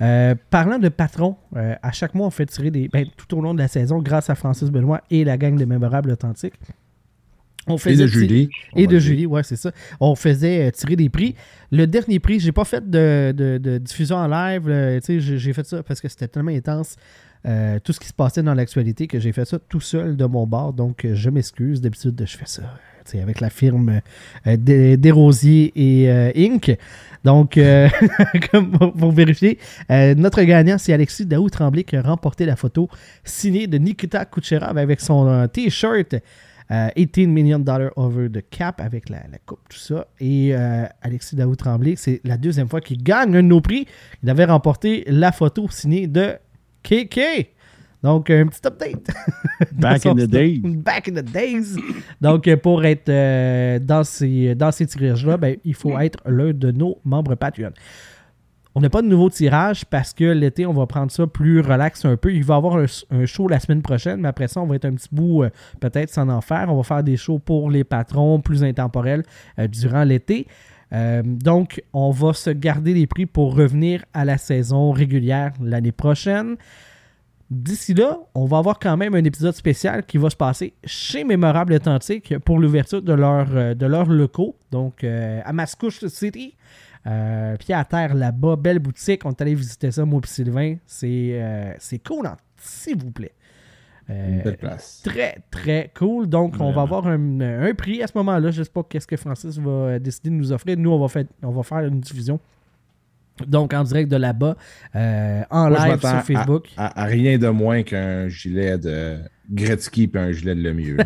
Euh, 0.00 0.34
parlant 0.50 0.78
de 0.78 0.88
patrons, 0.88 1.36
euh, 1.56 1.74
à 1.82 1.90
chaque 1.92 2.14
mois, 2.14 2.26
on 2.26 2.30
fait 2.30 2.46
tirer 2.46 2.70
des. 2.70 2.88
ben, 2.88 3.06
tout 3.16 3.36
au 3.36 3.40
long 3.40 3.54
de 3.54 3.58
la 3.58 3.68
saison, 3.68 3.98
grâce 4.00 4.30
à 4.30 4.34
Francis 4.34 4.70
Benoît 4.70 5.00
et 5.10 5.24
la 5.24 5.36
gang 5.36 5.56
de 5.56 5.64
Mémorables 5.64 6.10
Authentiques. 6.10 6.54
On 7.68 7.76
Et 7.76 7.96
de 7.96 8.06
Julie. 8.06 8.48
Et 8.76 8.86
de. 8.86 8.98
Julie, 8.98 9.26
ouais, 9.26 9.42
c'est 9.42 9.56
ça. 9.56 9.72
On 10.00 10.14
faisait 10.14 10.68
euh, 10.68 10.70
tirer 10.70 10.96
des 10.96 11.08
prix. 11.08 11.34
Le 11.70 11.86
dernier 11.86 12.18
prix, 12.18 12.40
j'ai 12.40 12.52
pas 12.52 12.64
fait 12.64 12.88
de, 12.88 13.32
de- 13.36 13.58
de 13.58 13.78
diffusion 13.78 14.16
en 14.16 14.26
live. 14.26 14.64
euh, 14.68 14.98
tu 15.00 15.20
sais, 15.20 15.38
j'ai 15.38 15.52
fait 15.52 15.66
ça 15.66 15.82
parce 15.82 16.00
que 16.00 16.08
c'était 16.08 16.28
tellement 16.28 16.50
intense. 16.52 16.96
euh, 17.46 17.78
tout 17.84 17.92
ce 17.92 18.00
qui 18.00 18.08
se 18.08 18.12
passait 18.12 18.42
dans 18.42 18.54
l'actualité 18.54 19.06
que 19.06 19.20
j'ai 19.20 19.30
fait 19.32 19.44
ça 19.44 19.58
tout 19.68 19.80
seul 19.80 20.16
de 20.16 20.24
mon 20.24 20.44
bord. 20.46 20.72
Donc, 20.72 21.04
euh, 21.04 21.14
je 21.14 21.30
m'excuse. 21.30 21.80
D'habitude, 21.80 22.20
je 22.26 22.36
fais 22.36 22.46
ça 22.46 22.62
avec 23.22 23.40
la 23.40 23.48
firme 23.48 24.00
euh, 24.46 24.56
Des- 24.58 24.98
Desrosiers 24.98 25.72
et 25.74 26.10
euh, 26.10 26.30
Inc. 26.36 26.76
Donc, 27.24 27.56
euh, 27.56 27.88
comme 28.52 28.70
pour, 28.72 28.92
pour 28.92 29.12
vérifier, 29.12 29.58
notre 29.88 30.42
gagnant, 30.42 30.76
c'est 30.78 30.92
Alexis 30.92 31.24
Daou 31.24 31.48
Tremblay 31.48 31.84
qui 31.84 31.96
a 31.96 32.02
remporté 32.02 32.44
la 32.44 32.54
photo 32.56 32.88
signée 33.24 33.66
de 33.66 33.78
Nikita 33.78 34.24
Kucherov 34.26 34.76
avec 34.76 35.00
son 35.00 35.48
T-shirt 35.50 36.16
euh, 36.70 36.88
18 36.96 37.26
million 37.28 37.58
dollars 37.58 37.90
over 37.96 38.28
the 38.30 38.44
cap 38.50 38.80
avec 38.80 39.08
la, 39.08 39.18
la 39.30 39.38
coupe, 39.46 39.60
tout 39.68 39.78
ça. 39.78 40.06
Et 40.20 40.54
euh, 40.54 40.84
Alexis 41.02 41.36
Daou 41.36 41.56
Tremblay, 41.56 41.94
c'est 41.96 42.20
la 42.24 42.36
deuxième 42.36 42.68
fois 42.68 42.80
qu'il 42.80 43.02
gagne 43.02 43.36
un 43.36 43.42
de 43.42 43.48
nos 43.48 43.60
prix. 43.60 43.86
Il 44.22 44.30
avait 44.30 44.44
remporté 44.44 45.04
la 45.06 45.32
photo 45.32 45.66
signée 45.70 46.06
de 46.06 46.34
KK. 46.82 47.48
Donc, 48.02 48.30
un 48.30 48.46
petit 48.46 48.60
update. 48.64 49.08
Back 49.72 50.06
in 50.06 50.14
the 50.16 50.26
days. 50.26 50.60
Back 50.64 51.08
in 51.08 51.14
the 51.14 51.24
days. 51.24 51.76
Donc, 52.20 52.46
euh, 52.46 52.56
pour 52.56 52.84
être 52.84 53.08
euh, 53.08 53.78
dans 53.80 54.04
ces, 54.04 54.54
dans 54.54 54.70
ces 54.70 54.86
tirages-là, 54.86 55.36
ben, 55.36 55.56
il 55.64 55.74
faut 55.74 55.98
être 55.98 56.18
l'un 56.26 56.52
de 56.52 56.70
nos 56.70 56.98
membres 57.04 57.34
Patreon. 57.34 57.72
On 58.78 58.80
n'a 58.80 58.90
pas 58.90 59.02
de 59.02 59.08
nouveau 59.08 59.28
tirage 59.28 59.84
parce 59.86 60.12
que 60.12 60.22
l'été, 60.22 60.64
on 60.64 60.72
va 60.72 60.86
prendre 60.86 61.10
ça 61.10 61.26
plus 61.26 61.58
relax 61.58 62.04
un 62.04 62.16
peu. 62.16 62.32
Il 62.32 62.44
va 62.44 62.54
y 62.54 62.56
avoir 62.58 62.76
un, 62.76 63.26
show 63.26 63.48
la 63.48 63.58
semaine 63.58 63.82
prochaine, 63.82 64.20
mais 64.20 64.28
après 64.28 64.46
ça, 64.46 64.60
on 64.60 64.66
va 64.66 64.76
être 64.76 64.84
un 64.84 64.94
petit 64.94 65.08
bout 65.10 65.42
euh, 65.42 65.50
peut-être 65.80 66.10
sans 66.10 66.28
en 66.28 66.40
faire. 66.40 66.68
On 66.68 66.76
va 66.76 66.84
faire 66.84 67.02
des 67.02 67.16
shows 67.16 67.40
pour 67.40 67.72
les 67.72 67.82
patrons 67.82 68.40
plus 68.40 68.62
intemporels 68.62 69.24
euh, 69.58 69.66
durant 69.66 70.04
l'été. 70.04 70.46
Euh, 70.92 71.22
donc, 71.24 71.82
on 71.92 72.12
va 72.12 72.32
se 72.34 72.50
garder 72.50 72.94
les 72.94 73.08
prix 73.08 73.26
pour 73.26 73.56
revenir 73.56 74.04
à 74.14 74.24
la 74.24 74.38
saison 74.38 74.92
régulière 74.92 75.54
l'année 75.60 75.90
prochaine. 75.90 76.54
D'ici 77.50 77.94
là, 77.94 78.16
on 78.36 78.44
va 78.44 78.58
avoir 78.58 78.78
quand 78.78 78.96
même 78.96 79.16
un 79.16 79.24
épisode 79.24 79.54
spécial 79.56 80.06
qui 80.06 80.18
va 80.18 80.30
se 80.30 80.36
passer 80.36 80.74
chez 80.84 81.24
Mémorable 81.24 81.72
Authentique 81.72 82.38
pour 82.44 82.60
l'ouverture 82.60 83.02
de, 83.02 83.12
leur, 83.12 83.48
euh, 83.56 83.74
de 83.74 83.86
leurs 83.86 84.08
locaux, 84.08 84.54
donc 84.70 85.02
à 85.02 85.52
Mascouche 85.52 86.06
City. 86.06 86.54
Euh, 87.06 87.56
pied 87.56 87.74
à 87.74 87.84
terre 87.84 88.14
là-bas, 88.14 88.56
belle 88.56 88.78
boutique. 88.80 89.24
On 89.24 89.30
est 89.30 89.40
allé 89.40 89.54
visiter 89.54 89.90
ça, 89.90 90.04
moi 90.04 90.20
et 90.22 90.26
Sylvain. 90.26 90.76
C'est 90.86 91.30
euh, 91.40 91.72
cool, 92.06 92.26
hein, 92.26 92.36
s'il 92.56 92.98
vous 92.98 93.10
plaît. 93.10 93.32
Euh, 94.10 94.36
Une 94.36 94.42
belle 94.42 94.56
place. 94.56 95.02
Très, 95.04 95.36
très 95.50 95.90
cool. 95.96 96.26
Donc, 96.28 96.54
on 96.60 96.72
va 96.72 96.82
avoir 96.82 97.06
un, 97.06 97.40
un 97.40 97.74
prix 97.74 98.02
à 98.02 98.06
ce 98.06 98.12
moment-là. 98.16 98.50
Je 98.50 98.60
ne 98.60 98.64
sais 98.64 98.70
pas 98.70 98.82
qu'est-ce 98.82 99.06
que 99.06 99.16
Francis 99.16 99.58
va 99.58 99.70
euh, 99.70 99.98
décider 99.98 100.30
de 100.30 100.34
nous 100.34 100.50
offrir. 100.52 100.76
Nous, 100.78 100.90
on 100.90 100.98
va 100.98 101.08
faire, 101.08 101.24
on 101.42 101.50
va 101.50 101.62
faire 101.62 101.80
une 101.80 102.00
diffusion. 102.00 102.40
Donc, 103.46 103.72
en 103.74 103.84
direct 103.84 104.10
de 104.10 104.16
là-bas, 104.16 104.56
euh, 104.96 105.42
en 105.50 105.68
Moi, 105.70 105.88
live 105.88 106.00
sur 106.00 106.22
Facebook. 106.22 106.68
À, 106.76 106.86
à- 106.86 107.02
à 107.02 107.04
rien 107.04 107.38
de 107.38 107.48
moins 107.48 107.82
qu'un 107.82 108.28
gilet 108.28 108.78
de 108.78 109.18
Gretzky 109.50 110.10
et 110.12 110.18
un 110.18 110.32
gilet 110.32 110.54
de 110.56 110.62
Lemieux. 110.62 110.96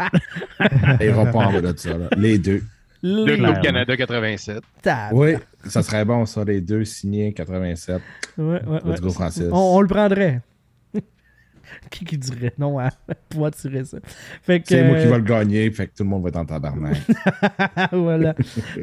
Il 1.00 1.06
ira 1.06 1.24
pas 1.26 1.46
en 1.46 1.60
de 1.60 1.74
ça. 1.76 1.96
là. 1.98 2.08
Les 2.16 2.38
deux. 2.38 2.62
Le 3.02 3.36
Club 3.36 3.60
Canada 3.62 3.96
87. 3.96 4.62
Tab. 4.82 5.12
Oui, 5.12 5.34
ça 5.66 5.82
serait 5.82 6.04
bon, 6.04 6.24
ça, 6.24 6.44
les 6.44 6.60
deux 6.60 6.84
signés 6.84 7.32
87. 7.32 8.00
Ouais, 8.38 8.44
ouais, 8.44 8.60
Let's 8.62 8.84
ouais. 8.84 9.00
go, 9.00 9.10
Francis. 9.10 9.44
On, 9.50 9.76
on 9.76 9.80
le 9.80 9.88
prendrait. 9.88 10.40
qui 11.90 12.04
qui 12.04 12.18
dirait 12.18 12.52
non 12.58 12.78
à 12.78 12.90
pouvoir 13.28 13.50
tirer 13.52 13.84
ça? 13.84 13.98
C'est 14.46 14.84
moi 14.84 14.98
qui 14.98 15.06
euh, 15.06 15.10
va 15.10 15.18
le 15.18 15.24
gagner, 15.24 15.70
fait 15.70 15.86
que 15.88 15.96
tout 15.96 16.02
le 16.04 16.08
monde 16.10 16.22
va 16.22 16.28
être 16.30 16.36
en 16.36 16.44
tabarnak. 16.44 16.96
voilà. 17.92 18.34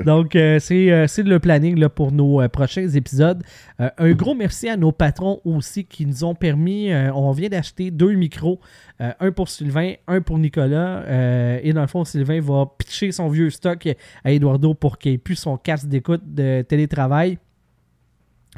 Donc, 0.06 0.36
euh, 0.36 0.60
c'est 0.60 0.92
euh, 0.92 1.08
c'est 1.08 1.24
le 1.24 1.40
planning 1.40 1.78
là, 1.80 1.90
pour 1.90 2.12
nos 2.12 2.42
euh, 2.42 2.48
prochains 2.50 2.88
épisodes. 2.90 3.44
Euh, 3.80 3.90
un 3.98 4.12
gros 4.14 4.36
merci 4.36 4.70
à 4.70 4.78
nos 4.78 4.92
patrons 4.92 5.42
aussi 5.46 5.86
qui 5.86 6.06
nous 6.06 6.24
ont 6.24 6.36
permis. 6.36 6.92
euh, 6.92 7.12
on 7.14 7.32
vient 7.32 7.50
d'acheter 7.50 7.92
deux 7.92 8.14
micros, 8.14 8.60
euh, 9.02 9.12
un 9.20 9.32
pour 9.32 9.50
Sylvain, 9.50 9.94
un 10.08 10.22
pour 10.22 10.38
Nicolas. 10.40 11.00
euh, 11.08 11.60
et 11.64 11.74
dans 11.74 11.82
le 11.82 11.88
fond, 11.88 12.04
Sylvain 12.06 12.42
va 12.42 12.66
pitcher 12.78 13.12
son 13.12 13.30
vieux 13.30 13.50
stock 13.50 13.88
à 14.24 14.32
Eduardo 14.32 14.74
pour 14.74 14.98
qu'il 14.98 15.14
ait 15.14 15.18
plus 15.18 15.36
son 15.36 15.58
casque 15.58 15.88
d'écoute 15.88 16.22
de 16.26 16.62
télétravail. 16.64 17.38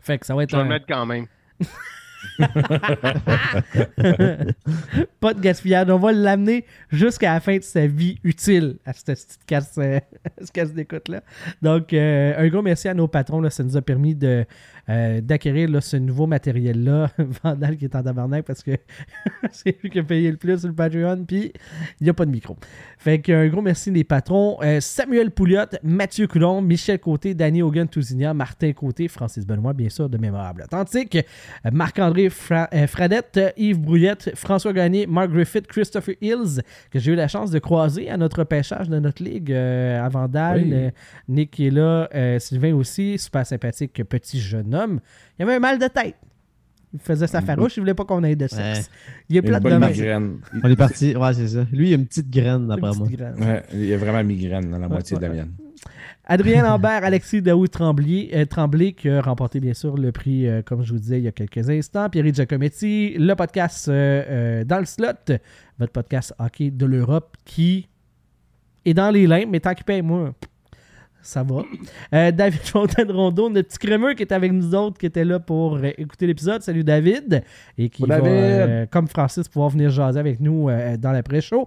Fait 0.02 0.18
que 0.18 0.26
ça 0.26 0.34
va 0.36 0.44
être 0.44 0.52
Je 0.52 0.56
vais 0.56 0.62
un- 0.62 0.66
le 0.66 0.70
mettre 0.70 0.86
quand 0.88 1.06
même. 1.06 1.26
Pas 5.20 5.34
de 5.34 5.40
gaspillage. 5.40 5.90
On 5.90 5.98
va 5.98 6.12
l'amener 6.12 6.66
jusqu'à 6.90 7.34
la 7.34 7.40
fin 7.40 7.58
de 7.58 7.64
sa 7.64 7.88
vie 7.88 8.20
utile 8.24 8.78
à 8.86 8.94
cette 8.94 9.08
petite 9.08 9.40
casse, 9.46 9.78
euh, 9.78 10.00
casse 10.54 10.74
d'écoute-là. 10.74 11.22
Donc, 11.62 11.94
euh, 11.94 12.34
un 12.38 12.48
gros 12.50 12.62
merci 12.62 12.88
à 12.88 12.94
nos 12.94 13.08
patrons. 13.08 13.42
Là, 13.42 13.50
ça 13.50 13.64
nous 13.64 13.78
a 13.78 13.82
permis 13.82 14.16
de, 14.16 14.46
euh, 14.90 15.22
d'acquérir 15.22 15.82
ce 15.82 15.98
nouveau 15.98 16.28
matériel-là. 16.28 17.10
Vandal 17.44 17.78
qui 17.78 17.86
est 17.86 17.96
en 17.96 18.04
tabarnak 18.04 18.46
parce 18.46 18.64
que 18.64 18.72
c'est 19.52 19.78
lui 19.82 19.90
qui 19.90 20.00
a 20.00 20.04
payé 20.04 20.32
le 20.32 20.38
plus 20.38 20.60
sur 20.60 20.68
le 20.70 20.74
Patreon, 20.76 21.24
puis 21.26 21.52
il 22.00 22.04
n'y 22.04 22.10
a 22.10 22.14
pas 22.14 22.26
de 22.26 22.32
micro. 22.32 22.58
Fait 22.98 23.20
qu'un 23.20 23.48
gros 23.48 23.62
merci 23.62 23.92
les 23.92 24.04
patrons. 24.04 24.58
Euh, 24.62 24.80
Samuel 24.80 25.32
Pouliot, 25.32 25.66
Mathieu 25.84 26.28
Coulon, 26.28 26.62
Michel 26.62 27.00
Côté, 27.00 27.34
Danny 27.34 27.62
Hogan 27.62 27.88
Tousignan, 27.88 28.34
Martin 28.34 28.74
Côté, 28.74 29.08
Francis 29.08 29.46
Benoît, 29.46 29.74
bien 29.74 29.90
sûr, 29.90 30.10
de 30.10 30.18
Mémorable 30.18 30.64
Authentique, 30.64 31.18
Marc-André 31.72 32.30
Fra- 32.30 32.70
euh, 32.74 32.88
Fradette, 32.88 33.40
Yves 33.58 33.80
Brouillette, 33.80 34.32
François 34.36 34.74
Gagné, 34.74 35.08
Mark 35.08 35.32
Griffith, 35.32 35.68
Christopher 35.68 36.16
Hills, 36.22 36.62
que 36.92 37.00
j'ai 37.00 37.12
eu 37.14 37.16
la 37.16 37.28
chance 37.28 37.52
de 37.52 37.60
croiser 37.60 38.10
à 38.10 38.18
notre 38.18 38.44
pêchage 38.44 38.90
de 38.90 39.00
notre 39.00 39.24
ligue 39.24 39.52
euh, 39.52 40.04
à 40.04 40.10
Vandal. 40.10 40.64
Oui. 40.64 40.90
Nick 41.28 41.52
qui 41.52 41.68
est 41.68 41.72
là, 41.72 42.10
Sylvain 42.40 42.74
aussi, 42.74 43.18
super 43.18 43.46
sympathique 43.46 44.02
petit 44.04 44.40
jeune 44.40 44.74
homme. 44.76 44.81
Il 45.38 45.44
avait 45.44 45.56
un 45.56 45.60
mal 45.60 45.80
de 45.80 45.88
tête. 45.88 46.16
Il 46.94 47.00
faisait 47.00 47.28
sa 47.28 47.42
farouche, 47.42 47.78
il 47.78 47.80
voulait 47.82 47.94
pas 47.94 48.04
qu'on 48.04 48.24
ait 48.24 48.36
de 48.36 48.48
sexe. 48.48 48.90
Il 49.30 49.38
est 49.38 49.42
plate 49.42 49.64
de 49.64 49.78
migraine. 49.78 50.40
On 50.62 50.70
est 50.70 50.76
parti. 50.76 51.16
Ouais, 51.16 51.34
c'est 51.34 51.48
ça. 51.48 51.66
Lui, 51.72 51.90
il 51.90 51.94
a 51.94 51.96
une 51.96 52.06
petite 52.06 52.30
graine, 52.30 52.68
d'après 52.68 52.92
moi. 52.92 53.08
Graine. 53.10 53.36
Ouais, 53.40 53.64
il 53.74 53.86
y 53.86 53.94
a 53.94 53.98
vraiment 53.98 54.24
migraine 54.24 54.70
dans 54.70 54.78
la 54.78 54.90
moitié 54.90 55.16
de 55.16 55.22
la 55.22 55.30
ouais. 55.30 55.36
mienne. 55.36 55.54
Adrien 56.26 56.64
Lambert, 56.68 57.04
Alexis 57.04 57.42
Daoud 57.42 57.70
Tremblay, 57.70 58.30
euh, 58.34 58.46
Tremblay, 58.46 58.94
qui 58.94 59.10
a 59.10 59.22
remporté 59.22 59.60
bien 59.60 59.74
sûr 59.74 59.98
le 59.98 60.12
prix, 60.12 60.48
euh, 60.48 60.62
comme 60.62 60.84
je 60.84 60.94
vous 60.94 61.00
disais 61.00 61.18
il 61.20 61.24
y 61.24 61.28
a 61.28 61.32
quelques 61.32 61.70
instants. 61.70 62.10
Pierre 62.10 62.34
Giacometti, 62.34 63.16
le 63.18 63.34
podcast 63.36 63.88
euh, 63.88 64.24
euh, 64.28 64.64
dans 64.64 64.80
le 64.80 64.86
slot, 64.86 65.38
votre 65.80 65.92
podcast 65.92 66.34
hockey 66.40 66.72
de 66.72 66.86
l'Europe 66.86 67.36
qui 67.46 67.88
est 68.86 68.94
dans 68.94 69.12
les 69.12 69.28
limbes, 69.28 69.50
mais 69.50 69.60
tant 69.60 69.74
qu'il 69.74 69.86
paye 69.86 70.02
moi, 70.02 70.34
ça 71.22 71.44
va. 71.44 71.64
Euh, 72.14 72.32
David 72.32 72.62
Fontaine-Rondeau, 72.64 73.50
notre 73.50 73.70
petit 73.70 73.78
crémeux 73.78 74.14
qui 74.14 74.24
est 74.24 74.32
avec 74.32 74.52
nous 74.52 74.74
autres, 74.76 74.98
qui 74.98 75.06
était 75.06 75.24
là 75.24 75.40
pour 75.40 75.76
euh, 75.78 75.92
écouter 75.98 76.28
l'épisode. 76.28 76.62
Salut 76.62 76.84
David. 76.84 77.44
Et 77.78 77.90
qui 77.90 78.04
va, 78.04 78.20
David. 78.20 78.28
euh, 78.32 78.86
comme 78.90 79.08
Francis, 79.08 79.48
pouvoir 79.48 79.70
venir 79.70 79.90
jaser 79.90 80.20
avec 80.20 80.40
nous 80.40 80.70
dans 80.98 81.12
l'après-show. 81.12 81.66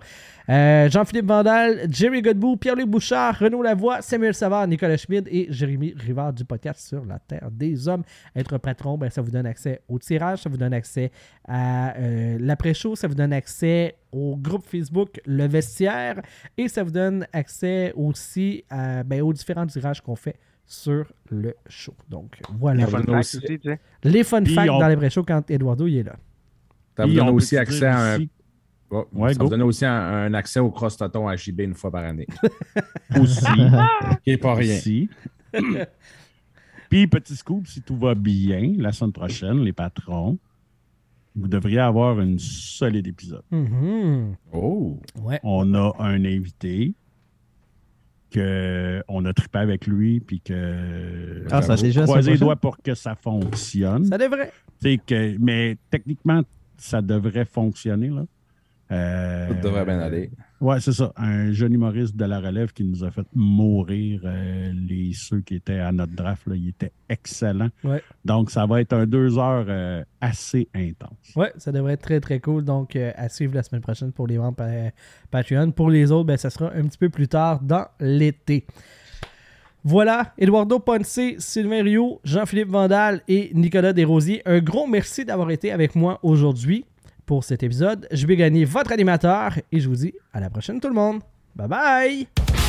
Jean-Philippe 0.49 1.27
Vandal, 1.27 1.87
Jerry 1.91 2.21
Godbout, 2.21 2.57
Pierre-Luc 2.57 2.87
Bouchard, 2.87 3.39
Renaud 3.39 3.63
Lavoie, 3.63 4.03
Samuel 4.03 4.35
Savard, 4.35 4.67
Nicolas 4.69 4.97
Schmid 4.97 5.27
et 5.31 5.47
Jérémy 5.51 5.95
Rivard 5.97 6.33
du 6.33 6.45
podcast 6.45 6.87
sur 6.87 7.05
la 7.05 7.19
Terre 7.19 7.49
des 7.51 7.89
Hommes. 7.89 8.03
Être 8.37 8.59
patron, 8.59 8.99
ben, 8.99 9.09
ça 9.11 9.23
vous 9.23 9.31
donne 9.31 9.47
accès 9.47 9.81
au 9.89 9.99
tirage, 9.99 10.41
ça 10.41 10.51
vous 10.51 10.59
donne 10.59 10.75
accès 10.75 11.11
à 11.49 11.95
l'après-show, 12.39 12.95
ça 12.95 13.09
vous 13.09 13.15
donne 13.15 13.33
accès 13.33 13.97
au 14.15 14.37
groupe 14.37 14.65
Facebook 14.67 15.21
Le 15.27 15.47
Vestiaire 15.47 16.23
et 16.57 16.69
ça 16.69 16.83
vous 16.85 16.91
donne 16.93 17.27
accès 17.33 17.93
aussi 17.97 18.65
à, 18.71 19.03
ben, 19.03 19.21
aux 19.23 19.33
différents 19.33 19.67
tirages 19.67 20.01
qu'on 20.01 20.17
fait 20.17 20.37
sur 20.67 21.05
le 21.31 21.55
show. 21.69 21.95
Donc 22.09 22.39
voilà. 22.59 22.85
Les 22.85 22.91
fun 22.91 22.99
facts 22.99 23.09
aussi. 23.11 23.37
aussi, 23.39 23.59
tu 23.59 23.69
sais. 23.71 23.81
Les 24.05 24.25
fun 24.25 24.43
Puis 24.43 24.55
facts 24.55 24.71
on- 24.71 24.79
dans 24.79 24.89
l'après-show 24.89 25.23
quand 25.25 25.51
Eduardo 25.51 25.87
il 25.87 25.99
est 25.99 26.03
là. 26.05 26.17
Ça 26.97 27.07
vous 27.07 27.13
donne 27.15 27.29
on 27.29 27.35
aussi 27.35 27.57
accès 27.59 27.87
à 27.87 28.15
un. 28.15 28.19
Oh, 28.91 29.07
Ouais, 29.13 29.33
ça 29.33 29.39
go. 29.39 29.45
vous 29.47 29.51
donne 29.51 29.63
aussi 29.63 29.85
un, 29.85 29.93
un 29.93 30.35
accès 30.35 30.61
au 30.61 30.71
cross-toton 30.71 31.27
à 31.27 31.35
JB 31.37 31.61
une 31.61 31.75
fois 31.75 31.91
par 31.91 32.05
année. 32.05 32.27
aussi. 33.21 33.45
Qui 34.23 34.31
est 34.31 34.37
pas 34.37 34.55
rien. 34.55 34.77
Aussi. 34.77 35.09
Puis, 36.91 37.07
petit 37.09 37.35
scoop, 37.35 37.67
si 37.67 37.83
tout 37.83 37.97
va 37.97 38.15
bien, 38.15 38.75
la 38.79 38.93
semaine 38.93 39.13
prochaine, 39.13 39.61
les 39.65 39.73
patrons, 39.73 40.39
vous 41.37 41.49
devriez 41.49 41.81
avoir 41.81 42.19
un 42.19 42.37
solide 42.39 43.07
épisode. 43.07 43.43
Mhm. 43.51 44.37
Oh! 44.53 45.01
Ouais. 45.21 45.41
On 45.43 45.75
a 45.75 45.93
un 45.99 46.25
invité 46.25 46.95
que 48.31 49.03
on 49.09 49.25
a 49.25 49.33
trippé 49.33 49.59
avec 49.59 49.87
lui, 49.87 50.21
puis 50.21 50.41
que 50.41 51.45
Ah, 51.51 51.63
ça 51.63 51.75
a 51.75 51.77
déjà 51.77 52.03
croisé 52.05 52.33
les 52.33 52.39
doigts 52.39 52.57
pour 52.57 52.79
que 52.79 52.95
ça 52.95 53.15
fonctionne. 53.15 54.05
Ça 54.07 54.19
devrait. 54.19 54.53
Tu 54.81 54.91
sais 54.91 55.01
que, 55.05 55.37
mais 55.39 55.77
techniquement, 55.91 56.43
ça 56.77 57.01
devrait 57.01 57.45
fonctionner. 57.45 58.09
Là. 58.09 58.25
Euh, 58.93 59.49
Ça 59.49 59.55
devrait 59.55 59.85
bien 59.85 59.99
aller. 59.99 60.31
Ouais, 60.61 60.79
c'est 60.81 60.93
ça. 60.93 61.13
Un 61.17 61.53
jeune 61.53 61.73
humoriste 61.75 62.17
de 62.17 62.25
la 62.25 62.39
relève 62.41 62.73
qui 62.73 62.85
nous 62.85 63.03
a 63.05 63.11
fait 63.11 63.27
mourir 63.35 64.21
euh, 64.25 64.73
les 64.89 65.13
ceux 65.15 65.41
qui 65.41 65.57
étaient 65.57 65.79
à 65.79 65.91
notre 65.93 66.15
draft. 66.15 66.47
Là, 66.47 66.55
il 66.57 66.69
était 66.69 66.93
excellent. 67.09 67.69
Ouais. 67.83 68.03
Donc, 68.25 68.51
ça 68.51 68.65
va 68.67 68.81
être 68.81 68.93
un 68.93 69.07
deux 69.07 69.39
heures 69.39 69.67
euh, 69.69 70.03
assez 70.21 70.69
intense. 70.75 71.33
Ouais, 71.37 71.53
ça 71.57 71.73
devrait 71.73 71.95
être 71.95 72.03
très 72.03 72.21
très 72.21 72.41
cool. 72.41 72.63
Donc, 72.65 72.95
euh, 72.97 73.11
à 73.17 73.29
suivre 73.29 73.55
la 73.55 73.63
semaine 73.63 73.83
prochaine 73.83 74.13
pour 74.13 74.27
les 74.27 74.39
membres 74.39 74.57
pa- 74.57 74.91
Patreon. 75.31 75.71
Pour 75.73 75.91
les 75.91 76.11
autres, 76.13 76.27
ben, 76.27 76.37
ça 76.37 76.51
sera 76.51 76.73
un 76.75 76.83
petit 76.85 76.99
peu 76.99 77.09
plus 77.11 77.29
tard 77.29 77.61
dans 77.61 77.87
l'été. 78.01 78.67
Voilà, 79.87 80.33
Eduardo 80.39 80.79
Ponce, 80.79 81.21
Sylvain 81.39 81.83
Rio, 81.83 82.21
Jean-Philippe 82.25 82.71
Vandal 82.71 83.21
et 83.29 83.51
Nicolas 83.53 83.93
Desrosiers. 83.93 84.41
Un 84.47 84.61
gros 84.61 84.87
merci 84.87 85.27
d'avoir 85.27 85.51
été 85.51 85.73
avec 85.73 85.95
moi 85.95 86.19
aujourd'hui 86.23 86.87
pour 87.27 87.45
cet 87.45 87.63
épisode. 87.63 88.07
Je 88.11 88.27
vais 88.27 88.37
gagner 88.37 88.65
votre 88.65 88.93
animateur 88.93 89.59
et 89.73 89.81
je 89.81 89.89
vous 89.89 89.97
dis 89.97 90.15
à 90.33 90.41
la 90.41 90.51
prochaine 90.51 90.81
tout 90.81 90.89
le 90.89 90.95
monde. 90.95 91.21
Bye 91.57 91.69
bye! 91.69 92.64